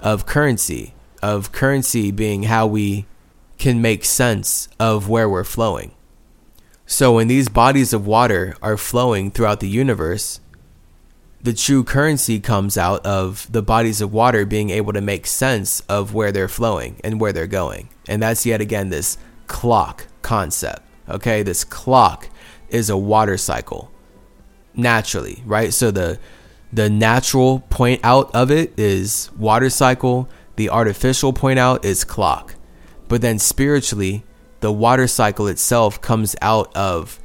of 0.00 0.26
currency, 0.26 0.94
of 1.22 1.52
currency 1.52 2.10
being 2.10 2.44
how 2.44 2.66
we 2.66 3.06
can 3.58 3.82
make 3.82 4.04
sense 4.04 4.68
of 4.78 5.08
where 5.08 5.28
we're 5.28 5.44
flowing. 5.44 5.92
So 6.90 7.16
when 7.16 7.28
these 7.28 7.50
bodies 7.50 7.92
of 7.92 8.06
water 8.06 8.56
are 8.62 8.78
flowing 8.78 9.30
throughout 9.30 9.60
the 9.60 9.68
universe, 9.68 10.40
the 11.42 11.52
true 11.52 11.84
currency 11.84 12.40
comes 12.40 12.78
out 12.78 13.04
of 13.04 13.46
the 13.52 13.60
bodies 13.60 14.00
of 14.00 14.10
water 14.10 14.46
being 14.46 14.70
able 14.70 14.94
to 14.94 15.02
make 15.02 15.26
sense 15.26 15.80
of 15.80 16.14
where 16.14 16.32
they're 16.32 16.48
flowing 16.48 16.98
and 17.04 17.20
where 17.20 17.30
they're 17.30 17.46
going. 17.46 17.90
And 18.08 18.22
that's 18.22 18.46
yet 18.46 18.62
again 18.62 18.88
this 18.88 19.18
clock 19.48 20.06
concept. 20.22 20.80
Okay, 21.10 21.42
this 21.42 21.62
clock 21.62 22.30
is 22.70 22.88
a 22.88 22.96
water 22.96 23.36
cycle 23.36 23.92
naturally, 24.74 25.42
right? 25.44 25.74
So 25.74 25.90
the 25.90 26.18
the 26.72 26.88
natural 26.88 27.60
point 27.68 28.00
out 28.02 28.34
of 28.34 28.50
it 28.50 28.78
is 28.78 29.30
water 29.36 29.68
cycle, 29.68 30.26
the 30.56 30.70
artificial 30.70 31.34
point 31.34 31.58
out 31.58 31.84
is 31.84 32.02
clock. 32.02 32.54
But 33.08 33.20
then 33.20 33.38
spiritually, 33.38 34.24
the 34.60 34.72
water 34.72 35.06
cycle 35.06 35.46
itself 35.46 36.00
comes 36.00 36.34
out 36.42 36.74
of 36.76 37.20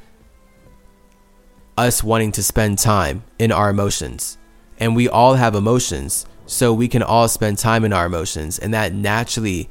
us 1.76 2.04
wanting 2.04 2.32
to 2.32 2.42
spend 2.42 2.78
time 2.78 3.24
in 3.38 3.50
our 3.50 3.70
emotions. 3.70 4.38
And 4.78 4.94
we 4.94 5.08
all 5.08 5.34
have 5.34 5.54
emotions, 5.54 6.26
so 6.46 6.72
we 6.72 6.88
can 6.88 7.02
all 7.02 7.28
spend 7.28 7.58
time 7.58 7.84
in 7.84 7.92
our 7.92 8.06
emotions. 8.06 8.58
And 8.58 8.74
that 8.74 8.92
naturally 8.92 9.68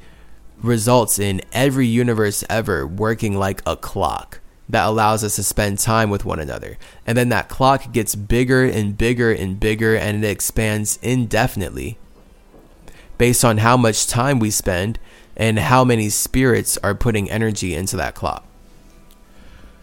results 0.62 1.18
in 1.18 1.42
every 1.52 1.86
universe 1.86 2.44
ever 2.48 2.86
working 2.86 3.36
like 3.36 3.62
a 3.66 3.76
clock 3.76 4.40
that 4.68 4.86
allows 4.86 5.22
us 5.22 5.36
to 5.36 5.42
spend 5.42 5.78
time 5.78 6.08
with 6.08 6.24
one 6.24 6.38
another. 6.38 6.78
And 7.06 7.18
then 7.18 7.28
that 7.28 7.48
clock 7.48 7.92
gets 7.92 8.14
bigger 8.14 8.64
and 8.64 8.96
bigger 8.96 9.30
and 9.30 9.60
bigger 9.60 9.94
and 9.94 10.24
it 10.24 10.28
expands 10.28 10.98
indefinitely 11.02 11.98
based 13.18 13.44
on 13.44 13.58
how 13.58 13.76
much 13.76 14.06
time 14.06 14.38
we 14.38 14.50
spend 14.50 14.98
and 15.36 15.58
how 15.58 15.84
many 15.84 16.08
spirits 16.08 16.78
are 16.78 16.94
putting 16.94 17.30
energy 17.30 17.74
into 17.74 17.96
that 17.96 18.14
clock. 18.14 18.46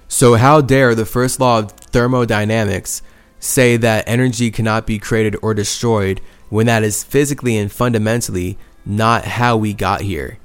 So, 0.07 0.35
how 0.35 0.61
dare 0.61 0.93
the 0.93 1.05
first 1.05 1.39
law 1.39 1.59
of 1.59 1.71
thermodynamics 1.71 3.01
say 3.39 3.77
that 3.77 4.03
energy 4.07 4.51
cannot 4.51 4.85
be 4.85 4.99
created 4.99 5.37
or 5.41 5.53
destroyed 5.53 6.19
when 6.49 6.65
that 6.65 6.83
is 6.83 7.03
physically 7.03 7.57
and 7.57 7.71
fundamentally 7.71 8.57
not 8.85 9.23
how 9.23 9.55
we 9.55 9.73
got 9.73 10.01
here 10.01 10.37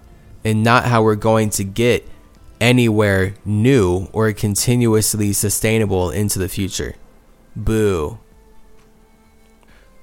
and 0.44 0.62
not 0.62 0.84
how 0.84 1.02
we're 1.02 1.16
going 1.16 1.50
to 1.50 1.64
get 1.64 2.06
anywhere 2.60 3.34
new 3.44 4.08
or 4.12 4.32
continuously 4.32 5.32
sustainable 5.32 6.10
into 6.10 6.38
the 6.38 6.48
future? 6.48 6.94
Boo. 7.56 8.18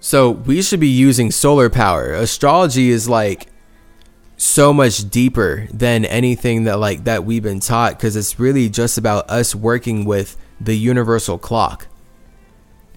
So, 0.02 0.30
we 0.30 0.62
should 0.62 0.82
be 0.82 0.90
using 0.90 1.32
solar 1.32 1.70
power. 1.70 2.12
Astrology 2.12 2.90
is 2.90 3.08
like 3.08 3.48
so 4.44 4.74
much 4.74 5.10
deeper 5.10 5.68
than 5.72 6.06
anything 6.06 6.66
that 6.66 6.78
like 6.78 7.06
that 7.06 7.24
we've 7.24 7.44
been 7.44 7.60
taught 7.60 7.98
because 7.98 8.16
it's 8.16 8.40
really 8.40 8.70
just 8.70 8.98
about 8.98 9.30
us 9.30 9.56
working 9.56 10.06
with 10.06 10.38
the 10.60 10.76
universal 10.76 11.38
clock. 11.38 11.88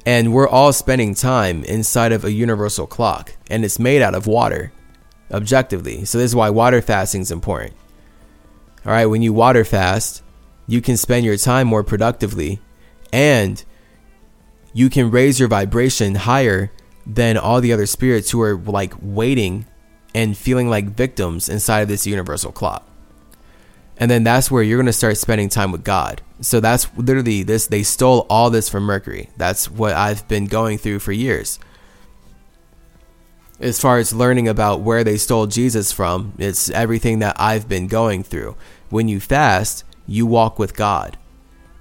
And 0.05 0.33
we're 0.33 0.49
all 0.49 0.73
spending 0.73 1.15
time 1.15 1.65
inside 1.65 2.13
of 2.13 2.25
a 2.25 2.33
universal 2.33 2.87
clock 2.87 3.37
and 3.49 3.65
it's 3.65 3.79
made 3.79 4.03
out 4.03 4.15
of 4.15 4.27
water 4.27 4.73
objectively. 5.31 6.05
So 6.05 6.19
this 6.19 6.31
is 6.31 6.37
why 6.37 6.51
water 6.51 6.83
fasting 6.83 7.23
is 7.23 7.31
important. 7.31 7.75
All 8.85 8.93
right 8.93 9.07
when 9.07 9.23
you 9.23 9.33
water 9.33 9.65
fast 9.65 10.23
you 10.67 10.81
can 10.81 10.97
spend 10.97 11.25
your 11.25 11.37
time 11.37 11.69
more 11.69 11.85
productively 11.85 12.61
and 13.13 13.65
you 14.73 14.91
can 14.91 15.11
raise 15.11 15.39
your 15.39 15.49
vibration 15.49 16.17
higher 16.17 16.73
than 17.07 17.37
all 17.37 17.61
the 17.61 17.73
other 17.73 17.87
spirits 17.87 18.33
who 18.33 18.41
are 18.43 18.57
like 18.57 18.95
waiting 19.01 19.65
and 20.17 20.35
feeling 20.35 20.71
like 20.71 20.87
victims 20.87 21.47
inside 21.47 21.81
of 21.81 21.89
this 21.89 22.07
universal 22.07 22.51
clock. 22.51 22.89
And 23.99 24.11
then 24.11 24.25
that's 24.25 24.51
where 24.51 24.63
you're 24.63 24.79
going 24.79 24.87
to 24.87 24.93
start 24.95 25.19
spending 25.19 25.51
time 25.51 25.73
with 25.73 25.85
God. 25.85 26.23
So 26.41 26.59
that's 26.59 26.89
literally 26.97 27.43
this. 27.43 27.67
They 27.67 27.83
stole 27.83 28.27
all 28.31 28.49
this 28.49 28.71
from 28.71 28.85
Mercury. 28.85 29.29
That's 29.37 29.71
what 29.71 29.93
I've 29.93 30.27
been 30.27 30.47
going 30.47 30.79
through 30.79 31.01
for 31.01 31.13
years. 31.13 31.59
As 33.61 33.79
far 33.79 33.99
as 33.99 34.15
learning 34.15 34.49
about 34.49 34.81
where 34.81 35.05
they 35.05 35.19
stole 35.19 35.47
Jesus 35.49 35.93
from, 35.93 36.33
it's 36.39 36.71
everything 36.71 37.19
that 37.19 37.39
I've 37.39 37.69
been 37.69 37.87
going 37.87 38.23
through. 38.23 38.57
When 38.89 39.09
you 39.09 39.21
fast, 39.21 39.85
you 40.07 40.25
walk 40.25 40.59
with 40.59 40.75
God. 40.75 41.19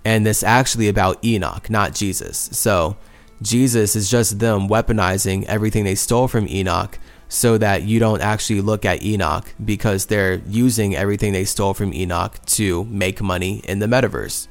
And 0.04 0.26
this 0.26 0.44
actually 0.44 0.90
about 0.90 1.24
Enoch, 1.24 1.70
not 1.70 1.96
Jesus. 1.96 2.50
So 2.52 2.98
Jesus 3.42 3.96
is 3.96 4.10
just 4.12 4.40
them 4.40 4.68
weaponizing 4.68 5.46
everything 5.46 5.86
they 5.86 5.96
stole 5.96 6.28
from 6.28 6.50
Enoch 6.50 7.00
so 7.28 7.58
that 7.58 7.84
you 7.84 8.00
don't 8.00 8.22
actually 8.22 8.62
look 8.62 8.86
at 8.86 9.04
Enoch 9.04 9.54
because 9.64 10.06
they're 10.06 10.42
using 10.48 10.96
everything 10.96 11.34
they 11.34 11.46
stole 11.46 11.74
from 11.74 11.94
Enoch 11.94 12.40
to 12.46 12.84
make 12.86 13.22
money 13.22 13.62
in 13.66 13.80
the 13.80 13.88
metaverse. 13.88 14.48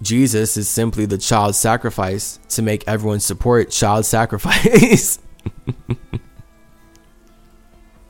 Jesus 0.00 0.56
is 0.56 0.68
simply 0.68 1.06
the 1.06 1.18
child 1.18 1.54
sacrifice 1.54 2.38
to 2.50 2.62
make 2.62 2.84
everyone 2.86 3.20
support 3.20 3.70
child 3.70 4.04
sacrifice. 4.16 5.18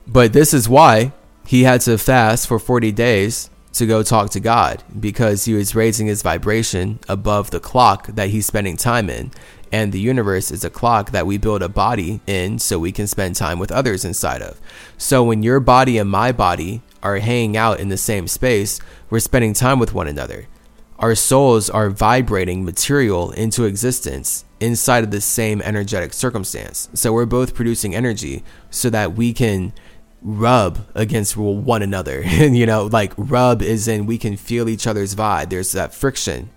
but 0.07 0.33
this 0.33 0.53
is 0.53 0.69
why 0.69 1.13
he 1.47 1.63
had 1.63 1.81
to 1.83 1.97
fast 1.97 2.47
for 2.47 2.59
40 2.59 2.93
days 2.93 3.51
to 3.73 3.87
go 3.87 4.03
talk 4.03 4.31
to 4.31 4.41
God 4.41 4.83
because 4.99 5.45
he 5.45 5.55
was 5.55 5.75
raising 5.75 6.07
his 6.07 6.23
vibration 6.23 6.99
above 7.09 7.51
the 7.51 7.61
clock 7.61 8.09
that 8.09 8.29
he's 8.29 8.47
spending 8.47 8.77
time 8.77 9.09
in. 9.09 9.31
And 9.71 9.93
the 9.93 10.01
universe 10.01 10.51
is 10.51 10.65
a 10.65 10.71
clock 10.71 11.11
that 11.11 11.27
we 11.27 11.39
build 11.39 11.63
a 11.63 11.69
body 11.69 12.21
in 12.27 12.59
so 12.59 12.79
we 12.79 12.93
can 12.93 13.07
spend 13.07 13.37
time 13.37 13.59
with 13.59 13.73
others 13.73 14.05
inside 14.05 14.43
of. 14.43 14.61
So 14.97 15.25
when 15.25 15.43
your 15.43 15.61
body 15.61 15.99
and 15.99 16.09
my 16.09 16.33
body 16.33 16.83
are 17.03 17.19
hanging 17.19 17.57
out 17.57 17.81
in 17.81 17.89
the 17.89 17.97
same 17.97 18.29
space, 18.29 18.81
we're 19.11 19.21
spending 19.21 19.53
time 19.53 19.79
with 19.79 19.95
one 19.95 20.09
another. 20.09 20.47
Our 20.99 21.15
souls 21.15 21.71
are 21.71 21.91
vibrating 21.91 22.65
material 22.65 23.31
into 23.33 23.65
existence 23.65 24.45
inside 24.59 25.05
of 25.05 25.13
the 25.13 25.21
same 25.21 25.63
energetic 25.63 26.13
circumstance. 26.13 26.89
So 26.95 27.13
we're 27.13 27.27
both 27.27 27.55
producing 27.55 27.95
energy 27.95 28.43
so 28.71 28.91
that 28.91 29.13
we 29.13 29.33
can 29.33 29.73
rub 30.23 30.87
against 30.95 31.37
one 31.37 31.83
another. 31.83 32.25
You 32.27 32.67
know, 32.67 32.87
like 32.87 33.13
rub 33.17 33.63
is 33.63 33.87
in 33.87 34.07
we 34.07 34.19
can 34.19 34.37
feel 34.37 34.69
each 34.69 34.87
other's 34.87 35.15
vibe. 35.15 35.51
There's 35.51 35.73
that 35.73 35.95
friction. 35.95 36.51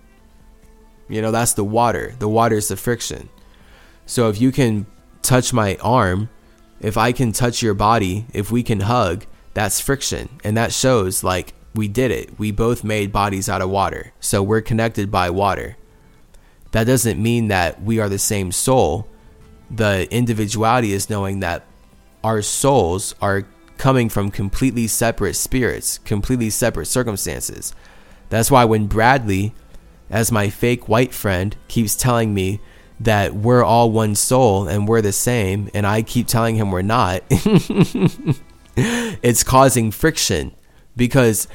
You 1.08 1.22
know, 1.22 1.30
that's 1.30 1.54
the 1.54 1.64
water. 1.64 2.14
The 2.18 2.28
water 2.28 2.56
is 2.56 2.68
the 2.68 2.76
friction. 2.76 3.28
So 4.06 4.28
if 4.28 4.40
you 4.40 4.52
can 4.52 4.86
touch 5.22 5.52
my 5.52 5.76
arm, 5.76 6.28
if 6.80 6.96
I 6.96 7.12
can 7.12 7.32
touch 7.32 7.62
your 7.62 7.74
body, 7.74 8.26
if 8.32 8.50
we 8.50 8.62
can 8.62 8.80
hug, 8.80 9.24
that's 9.54 9.80
friction. 9.80 10.28
And 10.42 10.56
that 10.56 10.72
shows 10.72 11.22
like 11.22 11.54
we 11.74 11.88
did 11.88 12.10
it. 12.10 12.38
We 12.38 12.50
both 12.50 12.84
made 12.84 13.12
bodies 13.12 13.48
out 13.48 13.62
of 13.62 13.70
water. 13.70 14.12
So 14.20 14.42
we're 14.42 14.60
connected 14.60 15.10
by 15.10 15.30
water. 15.30 15.76
That 16.72 16.84
doesn't 16.84 17.22
mean 17.22 17.48
that 17.48 17.82
we 17.82 18.00
are 18.00 18.08
the 18.08 18.18
same 18.18 18.50
soul. 18.52 19.06
The 19.70 20.08
individuality 20.10 20.92
is 20.92 21.10
knowing 21.10 21.40
that 21.40 21.64
our 22.24 22.42
souls 22.42 23.14
are 23.20 23.46
coming 23.78 24.08
from 24.08 24.30
completely 24.30 24.86
separate 24.86 25.34
spirits, 25.34 25.98
completely 25.98 26.50
separate 26.50 26.86
circumstances. 26.86 27.74
That's 28.28 28.50
why 28.50 28.64
when 28.64 28.86
Bradley 28.86 29.54
as 30.12 30.30
my 30.30 30.50
fake 30.50 30.88
white 30.88 31.12
friend 31.14 31.56
keeps 31.66 31.96
telling 31.96 32.32
me 32.34 32.60
that 33.00 33.34
we're 33.34 33.64
all 33.64 33.90
one 33.90 34.14
soul 34.14 34.68
and 34.68 34.86
we're 34.86 35.00
the 35.00 35.10
same, 35.10 35.70
and 35.74 35.86
I 35.86 36.02
keep 36.02 36.28
telling 36.28 36.54
him 36.54 36.70
we're 36.70 36.82
not, 36.82 37.22
it's 38.76 39.42
causing 39.42 39.90
friction 39.90 40.52
because 40.94 41.48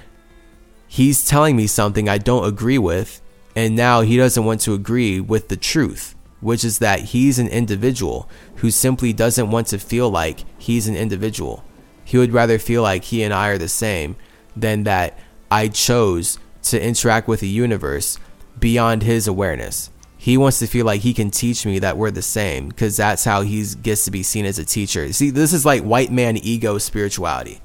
he's 0.88 1.23
telling 1.23 1.55
me 1.55 1.67
something 1.67 2.09
I 2.09 2.17
don't 2.17 2.47
agree 2.47 2.79
with, 2.79 3.21
and 3.55 3.75
now 3.75 4.01
he 4.01 4.17
doesn't 4.17 4.43
want 4.43 4.59
to 4.61 4.73
agree 4.73 5.21
with 5.21 5.47
the 5.47 5.55
truth, 5.55 6.15
which 6.41 6.65
is 6.65 6.79
that 6.79 6.99
he's 6.99 7.39
an 7.39 7.47
individual 7.47 8.27
who 8.55 8.71
simply 8.71 9.13
doesn't 9.13 9.51
want 9.51 9.67
to 9.67 9.77
feel 9.77 10.09
like 10.09 10.43
he's 10.57 10.88
an 10.88 10.95
individual. 10.95 11.63
He 12.03 12.17
would 12.17 12.34
rather 12.34 12.57
feel 12.57 12.81
like 12.81 13.03
he 13.05 13.21
and 13.21 13.34
I 13.34 13.49
are 13.49 13.57
the 13.57 13.69
same 13.69 14.15
than 14.55 14.84
that 14.84 15.17
I 15.51 15.67
chose 15.67 16.39
to 16.63 16.84
interact 16.84 17.27
with 17.27 17.39
the 17.39 17.47
universe 17.47 18.17
beyond 18.59 19.03
his 19.03 19.27
awareness. 19.27 19.89
He 20.17 20.38
wants 20.38 20.59
to 20.59 20.67
feel 20.67 20.85
like 20.85 21.01
he 21.01 21.13
can 21.13 21.31
teach 21.31 21.65
me 21.65 21.79
that 21.79 21.95
we're 21.95 22.11
the 22.11 22.21
same 22.21 22.69
because 22.69 22.97
that's 22.97 23.23
how 23.23 23.41
he 23.41 23.65
gets 23.81 24.05
to 24.05 24.11
be 24.11 24.23
seen 24.23 24.45
as 24.45 24.59
a 24.59 24.65
teacher. 24.65 25.13
See, 25.13 25.29
this 25.29 25.53
is 25.53 25.65
like 25.65 25.84
white 25.84 26.11
man 26.11 26.38
ego 26.38 26.77
spirituality. 26.79 27.61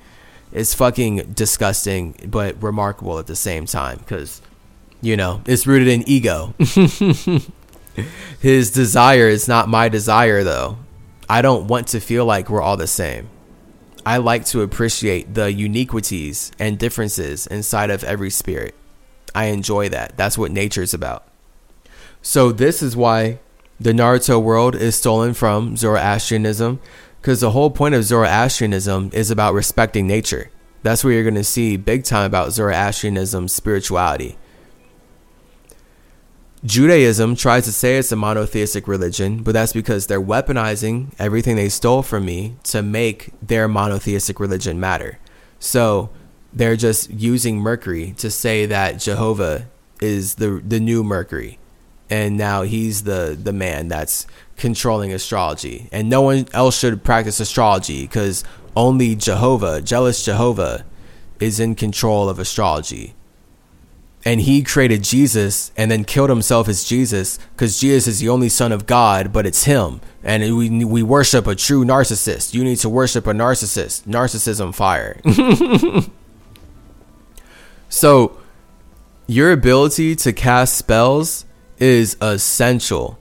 It's 0.53 0.75
fucking 0.75 1.33
disgusting, 1.33 2.15
but 2.29 2.63
remarkable 2.63 3.19
at 3.19 3.27
the 3.27 3.35
same 3.37 3.65
time 3.65 3.99
because, 3.99 4.43
you 5.01 5.17
know, 5.17 5.41
it's 5.47 5.67
rooted 5.67 5.89
in 5.89 6.05
ego. 6.07 6.55
His 8.41 8.71
desire 8.71 9.29
is 9.29 9.49
not 9.49 9.69
my 9.69 9.89
desire, 9.89 10.45
though. 10.45 10.77
I 11.29 11.43
don't 11.43 11.69
want 11.69 11.89
to 11.89 12.01
feel 12.01 12.27
like 12.27 12.51
we're 12.51 12.63
all 12.63 12.77
the 12.77 12.87
same. 12.87 13.29
I 14.05 14.19
like 14.19 14.45
to 14.47 14.63
appreciate 14.63 15.35
the 15.35 15.53
uniquities 15.53 16.53
and 16.59 16.79
differences 16.79 17.47
inside 17.47 17.91
of 17.91 18.05
every 18.05 18.31
spirit. 18.31 18.75
I 19.35 19.47
enjoy 19.47 19.89
that. 19.91 20.17
That's 20.17 20.39
what 20.39 20.51
nature 20.51 20.83
is 20.83 20.95
about. 20.95 21.27
So 22.23 22.53
this 22.53 22.83
is 22.83 22.97
why 22.97 23.41
the 23.81 23.93
Naruto 23.93 24.41
world 24.41 24.77
is 24.77 24.95
stolen 24.95 25.35
from 25.35 25.77
Zoroastrianism 25.77 26.81
because 27.21 27.41
the 27.41 27.51
whole 27.51 27.71
point 27.71 27.95
of 27.95 28.05
Zoroastrianism 28.05 29.11
is 29.13 29.31
about 29.31 29.55
respecting 29.55 30.07
nature. 30.07 30.51
That's 30.83 31.05
where 31.05 31.13
you're 31.13 31.23
going 31.23 31.35
to 31.35 31.45
see 31.45 31.77
big 31.77 32.05
time 32.05 32.27
about 32.27 32.53
Zoroastrianism 32.53 33.49
spirituality. 33.49 34.37
Judaism 36.65 37.35
tries 37.35 37.65
to 37.65 37.73
say 37.73 37.99
it's 37.99 38.13
a 38.13 38.17
monotheistic 38.17 38.87
religion, 38.87 39.43
but 39.43 39.53
that's 39.53 39.73
because 39.73 40.07
they're 40.07 40.23
weaponizing 40.23 41.13
everything 41.19 41.57
they 41.57 41.69
stole 41.69 42.03
from 42.03 42.25
me 42.25 42.57
to 42.65 42.83
make 42.83 43.31
their 43.43 43.67
monotheistic 43.67 44.39
religion 44.39 44.79
matter. 44.79 45.19
So 45.59 46.11
they're 46.53 46.77
just 46.77 47.11
using 47.11 47.59
Mercury 47.59 48.15
to 48.19 48.31
say 48.31 48.67
that 48.67 48.99
Jehovah 48.99 49.69
is 50.01 50.35
the 50.37 50.63
the 50.67 50.81
new 50.81 51.03
Mercury, 51.03 51.59
and 52.11 52.37
now 52.37 52.63
he's 52.63 53.05
the 53.05 53.39
the 53.41 53.53
man 53.53 53.89
that's 53.89 54.27
controlling 54.57 55.13
astrology, 55.13 55.89
and 55.93 56.09
no 56.09 56.23
one 56.23 56.47
else 56.53 56.79
should 56.79 57.03
practice 57.03 57.41
astrology 57.41 58.03
because 58.03 58.45
only 58.77 59.15
Jehovah, 59.15 59.81
jealous 59.83 60.25
Jehovah, 60.25 60.85
is 61.41 61.61
in 61.61 61.75
control 61.75 62.29
of 62.29 62.39
astrology. 62.39 63.15
And 64.25 64.41
he 64.41 64.63
created 64.63 65.03
Jesus 65.03 65.73
and 65.77 65.91
then 65.91 66.05
killed 66.05 66.31
himself 66.31 66.69
as 66.69 66.85
Jesus 66.85 67.39
because 67.55 67.81
Jesus 67.81 68.07
is 68.07 68.21
the 68.21 68.29
only 68.29 68.49
son 68.49 68.71
of 68.71 68.87
God, 68.87 69.33
but 69.33 69.47
it's 69.47 69.65
him. 69.65 70.01
And 70.23 70.57
we, 70.57 70.85
we 70.85 71.03
worship 71.03 71.49
a 71.49 71.57
true 71.57 71.85
narcissist. 71.85 72.55
You 72.55 72.63
need 72.63 72.77
to 72.79 72.89
worship 72.89 73.27
a 73.27 73.33
narcissist. 73.33 74.03
Narcissism 74.03 74.73
fire. 74.73 75.21
So, 77.93 78.39
your 79.27 79.53
ability 79.53 80.17
to 80.17 80.33
cast 80.33 80.79
spells 80.79 81.45
is 81.77 82.17
essential 82.23 83.19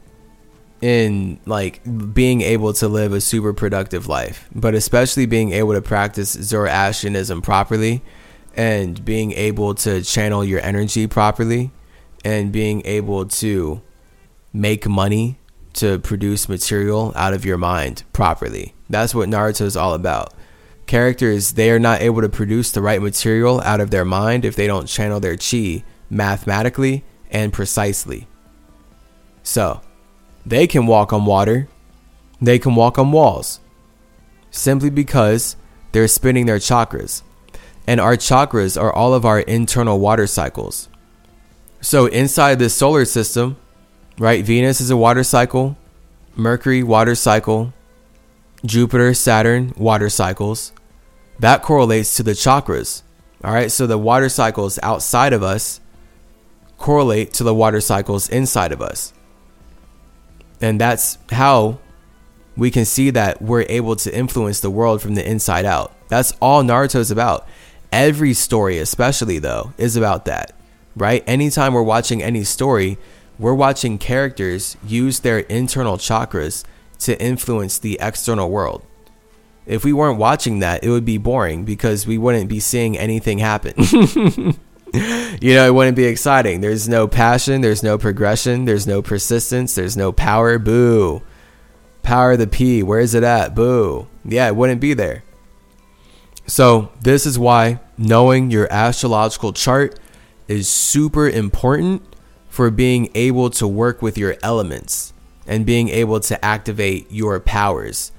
in 0.80 1.42
like 1.46 1.82
being 2.14 2.40
able 2.40 2.72
to 2.76 2.88
live 2.88 3.12
a 3.12 3.20
super 3.20 3.52
productive 3.52 4.08
life, 4.08 4.48
but 4.56 4.74
especially 4.74 5.26
being 5.26 5.52
able 5.52 5.74
to 5.74 5.82
practice 5.82 6.32
Zoroastrianism 6.32 7.42
properly 7.42 8.02
and 8.56 9.04
being 9.04 9.34
able 9.34 9.76
to 9.76 10.02
channel 10.04 10.42
your 10.42 10.62
energy 10.62 11.06
properly 11.06 11.72
and 12.24 12.54
being 12.54 12.82
able 12.86 13.26
to 13.26 13.82
make 14.54 14.88
money 14.88 15.38
to 15.74 16.00
produce 16.00 16.48
material 16.48 17.12
out 17.18 17.34
of 17.34 17.44
your 17.44 17.58
mind 17.58 18.04
properly. 18.14 18.74
That's 18.90 19.14
what 19.14 19.28
Naruto 19.28 19.66
is 19.66 19.76
all 19.76 19.94
about 19.94 20.34
characters 20.92 21.54
they 21.54 21.72
are 21.72 21.80
not 21.80 22.02
able 22.02 22.20
to 22.20 22.28
produce 22.28 22.70
the 22.70 22.82
right 22.82 23.02
material 23.02 23.62
out 23.62 23.80
of 23.80 23.92
their 23.92 24.04
mind 24.04 24.44
if 24.44 24.58
they 24.58 24.68
don't 24.68 24.88
channel 24.88 25.22
their 25.22 25.38
chi 25.38 25.86
mathematically 26.10 27.06
and 27.30 27.54
precisely. 27.54 28.28
So, 29.42 29.80
they 30.46 30.68
can 30.68 30.86
walk 30.88 31.14
on 31.14 31.26
water, 31.26 31.70
they 32.42 32.60
can 32.60 32.76
walk 32.76 33.00
on 33.00 33.14
walls 33.14 33.62
simply 34.50 34.90
because 34.90 35.56
they're 35.94 36.10
spinning 36.10 36.46
their 36.46 36.60
chakras. 36.60 37.22
And 37.88 38.02
our 38.02 38.18
chakras 38.18 38.80
are 38.80 38.92
all 38.92 39.14
of 39.14 39.24
our 39.24 39.40
internal 39.40 39.98
water 39.98 40.28
cycles. 40.28 40.90
So, 41.80 42.08
inside 42.08 42.60
this 42.60 42.76
solar 42.76 43.06
system, 43.06 43.56
right, 44.20 44.44
Venus 44.44 44.82
is 44.82 44.90
a 44.90 44.98
water 44.98 45.24
cycle, 45.24 45.78
Mercury, 46.36 46.84
water 46.84 47.16
cycle, 47.16 47.74
Jupiter, 48.66 49.14
Saturn, 49.14 49.74
water 49.78 50.10
cycles, 50.10 50.74
that 51.42 51.64
correlates 51.64 52.16
to 52.18 52.24
the 52.24 52.32
chakras. 52.32 53.02
All 53.44 53.52
right, 53.52 53.72
so 53.72 53.88
the 53.88 53.98
water 53.98 54.30
cycles 54.30 54.78
outside 54.84 55.34
of 55.34 55.42
us 55.42 55.82
correlate 56.78 57.34
to 57.34 57.44
the 57.44 57.54
water 57.54 57.82
cycles 57.82 58.30
inside 58.30 58.72
of 58.72 58.82
us. 58.82 59.12
And 60.62 60.80
that's 60.80 61.18
how 61.32 61.80
we 62.56 62.70
can 62.70 62.86
see 62.86 63.10
that 63.10 63.42
we're 63.42 63.66
able 63.70 63.96
to 63.98 64.16
influence 64.16 64.60
the 64.60 64.70
world 64.70 65.02
from 65.02 65.16
the 65.16 65.28
inside 65.28 65.66
out. 65.66 65.96
That's 66.10 66.34
all 66.40 66.64
Naruto's 66.64 67.10
about. 67.10 67.48
Every 67.92 68.36
story, 68.36 68.78
especially 68.78 69.40
though, 69.40 69.74
is 69.80 69.96
about 69.96 70.26
that, 70.26 70.56
right? 70.96 71.24
Anytime 71.26 71.74
we're 71.74 71.82
watching 71.82 72.22
any 72.22 72.44
story, 72.44 73.00
we're 73.40 73.56
watching 73.56 73.98
characters 73.98 74.78
use 74.86 75.22
their 75.22 75.40
internal 75.40 75.98
chakras 75.98 76.64
to 77.00 77.20
influence 77.20 77.80
the 77.80 77.98
external 78.00 78.52
world 78.52 78.86
if 79.66 79.86
we 79.86 79.94
weren't 79.94 80.18
watching 80.18 80.60
that, 80.60 80.84
it 80.84 80.90
would 80.90 81.06
be 81.06 81.18
boring 81.18 81.66
because 81.66 82.08
we 82.08 82.18
wouldn't 82.18 82.50
be 82.50 82.60
seeing 82.60 82.98
anything 82.98 83.38
happen. 83.38 83.74
you 84.94 85.54
know, 85.54 85.68
it 85.68 85.74
wouldn't 85.74 85.96
be 85.96 86.06
exciting. 86.06 86.62
There's 86.62 86.90
no 86.90 87.08
passion, 87.08 87.62
there's 87.62 87.84
no 87.84 87.98
progression, 87.98 88.66
there's 88.66 88.88
no 88.88 89.02
persistence, 89.02 89.76
there's 89.76 89.96
no 89.96 90.12
power. 90.12 90.58
Boo. 90.58 91.22
Power 92.04 92.36
the 92.36 92.48
P, 92.48 92.82
where 92.82 93.00
is 93.00 93.14
it 93.14 93.24
at? 93.24 93.54
Boo. 93.54 94.08
Yeah, 94.26 94.48
it 94.48 94.56
wouldn't 94.56 94.82
be 94.82 94.94
there. 94.94 95.24
So, 96.48 96.92
this 97.00 97.26
is 97.26 97.38
why 97.38 97.80
knowing 97.98 98.50
your 98.50 98.72
astrological 98.74 99.54
chart 99.54 100.00
is 100.48 100.68
super 100.68 101.30
important 101.30 102.04
for 102.50 102.70
being 102.72 103.10
able 103.16 103.50
to 103.52 103.68
work 103.68 104.02
with 104.02 104.18
your 104.18 104.36
elements 104.44 105.14
and 105.48 105.66
being 105.66 105.90
able 105.90 106.20
to 106.20 106.44
activate 106.44 107.10
your 107.12 107.40
powers 107.40 108.12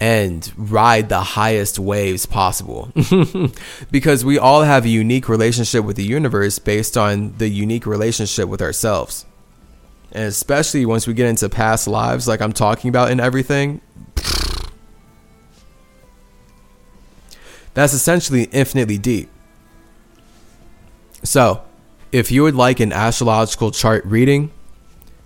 and 0.00 0.50
ride 0.56 1.10
the 1.10 1.20
highest 1.20 1.78
waves 1.78 2.24
possible. 2.24 2.90
because 3.90 4.24
we 4.24 4.38
all 4.38 4.62
have 4.62 4.86
a 4.86 4.88
unique 4.88 5.28
relationship 5.28 5.84
with 5.84 5.96
the 5.96 6.02
universe 6.04 6.58
based 6.58 6.96
on 6.96 7.36
the 7.36 7.48
unique 7.48 7.84
relationship 7.84 8.48
with 8.48 8.62
ourselves. 8.62 9.26
And 10.10 10.24
especially 10.24 10.86
once 10.86 11.06
we 11.06 11.12
get 11.12 11.28
into 11.28 11.48
past 11.50 11.86
lives, 11.86 12.26
like 12.26 12.40
I'm 12.40 12.54
talking 12.54 12.88
about 12.88 13.10
in 13.10 13.20
everything, 13.20 13.82
that's 17.74 17.92
essentially 17.92 18.44
infinitely 18.44 18.98
deep. 18.98 19.28
So, 21.22 21.62
if 22.10 22.32
you 22.32 22.42
would 22.42 22.54
like 22.54 22.80
an 22.80 22.92
astrological 22.92 23.70
chart 23.70 24.04
reading, 24.06 24.50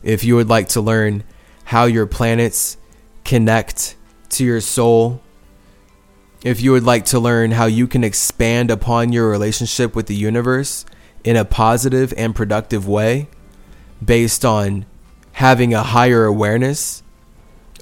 if 0.02 0.24
you 0.24 0.34
would 0.34 0.48
like 0.48 0.68
to 0.70 0.80
learn 0.80 1.22
how 1.64 1.84
your 1.84 2.06
planets 2.06 2.76
connect 3.24 3.96
to 4.34 4.44
your 4.44 4.60
soul, 4.60 5.20
if 6.42 6.60
you 6.60 6.72
would 6.72 6.84
like 6.84 7.04
to 7.06 7.18
learn 7.18 7.52
how 7.52 7.66
you 7.66 7.86
can 7.86 8.04
expand 8.04 8.70
upon 8.70 9.12
your 9.12 9.28
relationship 9.28 9.96
with 9.96 10.06
the 10.06 10.14
universe 10.14 10.84
in 11.24 11.36
a 11.36 11.44
positive 11.44 12.12
and 12.16 12.34
productive 12.34 12.86
way 12.86 13.28
based 14.04 14.44
on 14.44 14.84
having 15.32 15.72
a 15.72 15.82
higher 15.82 16.24
awareness 16.24 17.02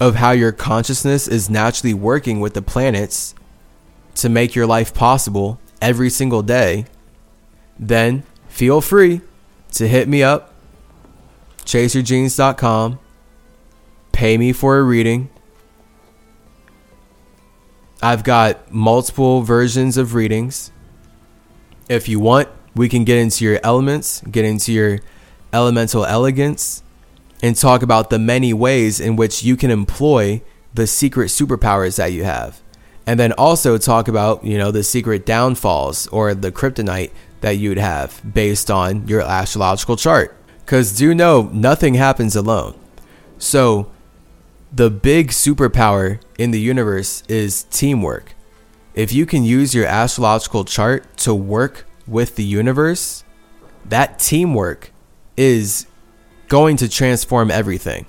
of 0.01 0.15
how 0.17 0.31
your 0.31 0.53
consciousness 0.53 1.29
is 1.29 1.51
naturally 1.51 1.95
working 1.95 2.41
with 2.41 2.55
the 2.55 2.63
planets 2.63 3.35
to 4.15 4.29
make 4.29 4.55
your 4.55 4.67
life 4.67 4.95
possible 4.95 5.61
every 5.81 6.09
single 6.09 6.43
day, 6.43 6.87
then 7.79 8.23
feel 8.49 8.81
free 8.81 9.21
to 9.73 9.89
hit 9.89 10.09
me 10.09 10.23
up, 10.23 10.55
chaseyourgenes.com, 11.65 12.99
pay 14.13 14.39
me 14.39 14.53
for 14.53 14.79
a 14.79 14.83
reading. 14.83 15.29
I've 18.03 18.25
got 18.25 18.73
multiple 18.73 19.43
versions 19.43 19.97
of 19.97 20.15
readings. 20.15 20.73
If 21.89 22.09
you 22.09 22.19
want, 22.19 22.49
we 22.75 22.89
can 22.89 23.05
get 23.05 23.19
into 23.19 23.45
your 23.45 23.61
elements, 23.63 24.23
get 24.23 24.45
into 24.45 24.73
your 24.73 24.99
elemental 25.53 26.05
elegance, 26.05 26.83
and 27.45 27.55
talk 27.55 27.81
about 27.81 28.11
the 28.11 28.19
many 28.19 28.53
ways 28.53 28.99
in 28.99 29.15
which 29.15 29.45
you 29.45 29.57
can 29.57 29.71
employ 29.71 30.43
the 30.75 30.89
secret 30.89 31.27
superpowers 31.27 31.97
that 31.97 32.13
you 32.13 32.25
have. 32.25 32.61
And 33.07 33.21
then 33.21 33.33
also 33.35 33.79
talk 33.79 34.09
about, 34.09 34.45
you 34.45 34.59
know, 34.59 34.73
the 34.73 34.83
secret 34.83 35.25
downfalls 35.25 36.09
or 36.09 36.35
the 36.35 36.51
kryptonite 36.51 37.13
that 37.41 37.53
you'd 37.53 37.79
have 37.79 38.21
based 38.35 38.69
on 38.69 39.07
your 39.07 39.21
astrological 39.21 39.97
chart. 39.97 40.37
Because 40.65 40.97
do 40.97 41.15
know 41.15 41.51
nothing 41.53 41.95
happens 41.95 42.35
alone. 42.35 42.75
So 43.39 43.92
the 44.73 44.91
big 44.91 45.29
superpower 45.29 46.21
in 46.39 46.51
the 46.51 46.61
universe 46.61 47.23
is 47.29 47.65
teamwork. 47.65 48.35
If 48.95 49.13
you 49.13 49.27
can 49.27 49.45
use 49.45 49.75
your 49.75 49.87
astrological 49.87 50.65
chart 50.65 51.17
to 51.19 51.35
work 51.35 51.87
with 52.07 52.37
the 52.37 52.45
universe, 52.45 53.25
that 53.85 54.19
teamwork 54.19 54.93
is 55.37 55.87
going 56.49 56.77
to 56.79 56.89
transform 56.89 57.51
everything. 57.51 58.07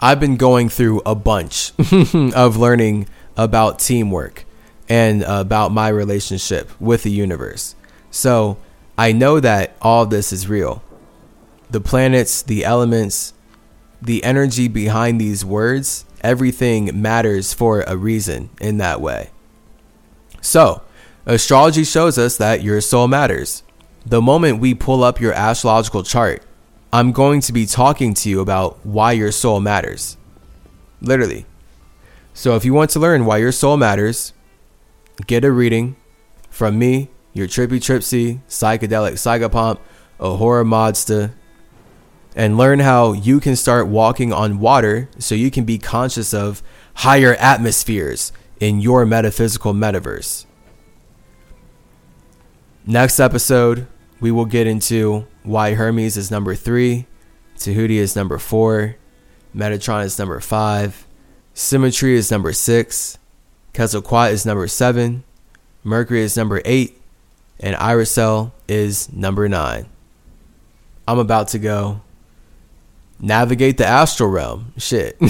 I've 0.00 0.20
been 0.20 0.36
going 0.36 0.68
through 0.68 1.02
a 1.06 1.14
bunch 1.14 1.72
of 2.34 2.56
learning 2.56 3.08
about 3.36 3.78
teamwork 3.78 4.44
and 4.88 5.22
about 5.22 5.72
my 5.72 5.88
relationship 5.88 6.70
with 6.80 7.02
the 7.02 7.10
universe. 7.10 7.74
So 8.10 8.58
I 8.98 9.12
know 9.12 9.40
that 9.40 9.76
all 9.80 10.06
this 10.06 10.32
is 10.32 10.48
real. 10.48 10.82
The 11.70 11.80
planets, 11.80 12.42
the 12.42 12.64
elements, 12.64 13.34
the 14.00 14.22
energy 14.24 14.68
behind 14.68 15.20
these 15.20 15.44
words, 15.44 16.04
everything 16.20 17.00
matters 17.00 17.52
for 17.52 17.82
a 17.82 17.96
reason 17.96 18.50
in 18.60 18.78
that 18.78 19.00
way. 19.00 19.30
So, 20.40 20.82
astrology 21.24 21.84
shows 21.84 22.18
us 22.18 22.36
that 22.36 22.62
your 22.62 22.80
soul 22.80 23.08
matters. 23.08 23.62
The 24.04 24.22
moment 24.22 24.60
we 24.60 24.74
pull 24.74 25.02
up 25.02 25.20
your 25.20 25.32
astrological 25.32 26.02
chart, 26.02 26.42
I'm 26.92 27.12
going 27.12 27.40
to 27.42 27.52
be 27.52 27.66
talking 27.66 28.14
to 28.14 28.30
you 28.30 28.40
about 28.40 28.84
why 28.84 29.12
your 29.12 29.32
soul 29.32 29.60
matters. 29.60 30.16
Literally. 31.00 31.46
So, 32.32 32.54
if 32.54 32.64
you 32.64 32.74
want 32.74 32.90
to 32.90 33.00
learn 33.00 33.26
why 33.26 33.38
your 33.38 33.52
soul 33.52 33.76
matters, 33.76 34.32
get 35.26 35.44
a 35.44 35.50
reading 35.50 35.96
from 36.50 36.78
me, 36.78 37.08
your 37.32 37.46
trippy 37.46 37.80
tripsy, 37.80 38.40
psychedelic 38.48 39.14
psychopomp, 39.14 39.78
Ahura 40.18 40.64
Mazda, 40.64 41.34
and 42.36 42.58
learn 42.58 42.80
how 42.80 43.14
you 43.14 43.40
can 43.40 43.56
start 43.56 43.88
walking 43.88 44.30
on 44.32 44.60
water 44.60 45.08
so 45.18 45.34
you 45.34 45.50
can 45.50 45.64
be 45.64 45.78
conscious 45.78 46.34
of 46.34 46.62
higher 46.96 47.34
atmospheres 47.36 48.30
in 48.60 48.78
your 48.78 49.06
metaphysical 49.06 49.72
metaverse. 49.72 50.44
Next 52.86 53.18
episode, 53.18 53.86
we 54.20 54.30
will 54.30 54.44
get 54.44 54.66
into 54.66 55.26
why 55.42 55.74
Hermes 55.74 56.16
is 56.16 56.30
number 56.30 56.54
three, 56.54 57.06
Tahuti 57.56 57.96
is 57.96 58.14
number 58.14 58.38
four, 58.38 58.96
Metatron 59.54 60.04
is 60.04 60.18
number 60.18 60.38
five, 60.40 61.06
Symmetry 61.54 62.14
is 62.14 62.30
number 62.30 62.52
six, 62.52 63.18
Quetzalcoatl 63.72 64.30
is 64.30 64.44
number 64.44 64.68
seven, 64.68 65.24
Mercury 65.82 66.20
is 66.20 66.36
number 66.36 66.60
eight, 66.66 67.00
and 67.58 67.74
Iracel 67.76 68.52
is 68.68 69.10
number 69.10 69.48
nine. 69.48 69.86
I'm 71.08 71.18
about 71.18 71.48
to 71.48 71.58
go 71.58 72.02
navigate 73.18 73.78
the 73.78 73.86
astral 73.86 74.30
realm. 74.30 74.72
Shit. 74.76 75.16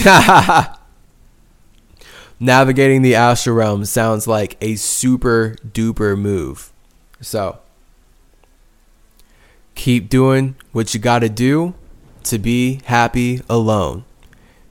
Navigating 2.41 3.03
the 3.03 3.15
astral 3.15 3.57
realm 3.57 3.85
sounds 3.85 4.27
like 4.27 4.57
a 4.61 4.77
super 4.77 5.57
duper 5.67 6.19
move. 6.19 6.73
So, 7.21 7.61
keep 9.75 10.09
doing 10.09 10.57
what 10.73 10.93
you 10.93 11.01
got 11.01 11.21
to 11.21 11.29
do 11.29 11.75
to 12.25 12.39
be 12.39 12.81
happy 12.85 13.41
alone. 13.49 14.05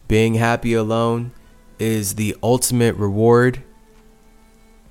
Being 0.07 0.35
happy 0.35 0.73
alone 0.73 1.31
is 1.79 2.15
the 2.15 2.35
ultimate 2.43 2.95
reward, 2.95 3.63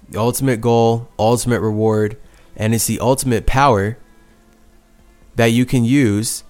the 0.09 0.19
ultimate 0.19 0.61
goal, 0.61 1.09
ultimate 1.19 1.61
reward, 1.61 2.17
and 2.57 2.75
it's 2.75 2.87
the 2.87 2.99
ultimate 2.99 3.47
power 3.47 3.99
that 5.37 5.47
you 5.47 5.65
can 5.65 5.85
use 5.85 6.43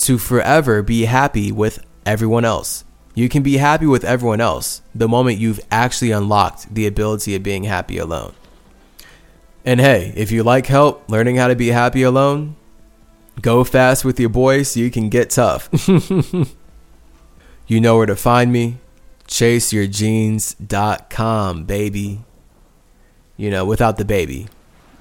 to 0.00 0.18
forever 0.18 0.82
be 0.82 1.04
happy 1.04 1.52
with 1.52 1.84
everyone 2.04 2.44
else. 2.44 2.84
You 3.14 3.28
can 3.28 3.42
be 3.42 3.58
happy 3.58 3.86
with 3.86 4.04
everyone 4.04 4.40
else 4.40 4.82
the 4.94 5.08
moment 5.08 5.38
you've 5.38 5.60
actually 5.70 6.10
unlocked 6.10 6.74
the 6.74 6.86
ability 6.86 7.34
of 7.34 7.42
being 7.42 7.64
happy 7.64 7.98
alone. 7.98 8.32
And 9.64 9.80
hey, 9.80 10.12
if 10.16 10.30
you 10.30 10.42
like 10.42 10.66
help 10.66 11.08
learning 11.08 11.36
how 11.36 11.48
to 11.48 11.54
be 11.54 11.68
happy 11.68 12.02
alone, 12.02 12.56
go 13.42 13.62
fast 13.62 14.02
with 14.04 14.18
your 14.18 14.30
boy 14.30 14.62
so 14.62 14.80
you 14.80 14.90
can 14.90 15.10
get 15.10 15.30
tough. 15.30 15.68
you 17.66 17.80
know 17.80 17.96
where 17.96 18.06
to 18.06 18.16
find 18.16 18.52
me. 18.52 18.78
ChaseYourGenes.com, 19.28 21.64
baby. 21.64 22.24
You 23.36 23.50
know, 23.50 23.66
without 23.66 23.98
the 23.98 24.06
baby. 24.06 24.48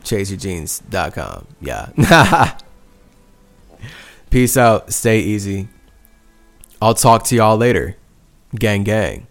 ChaseYourGenes.com. 0.04 1.48
Yeah. 1.62 2.58
Peace 4.30 4.58
out. 4.58 4.94
Stay 4.94 5.20
easy. 5.20 5.70
I'll 6.82 6.94
talk 6.94 7.24
to 7.26 7.36
y'all 7.36 7.58
later. 7.58 7.98
Gang, 8.56 8.84
gang. 8.84 9.28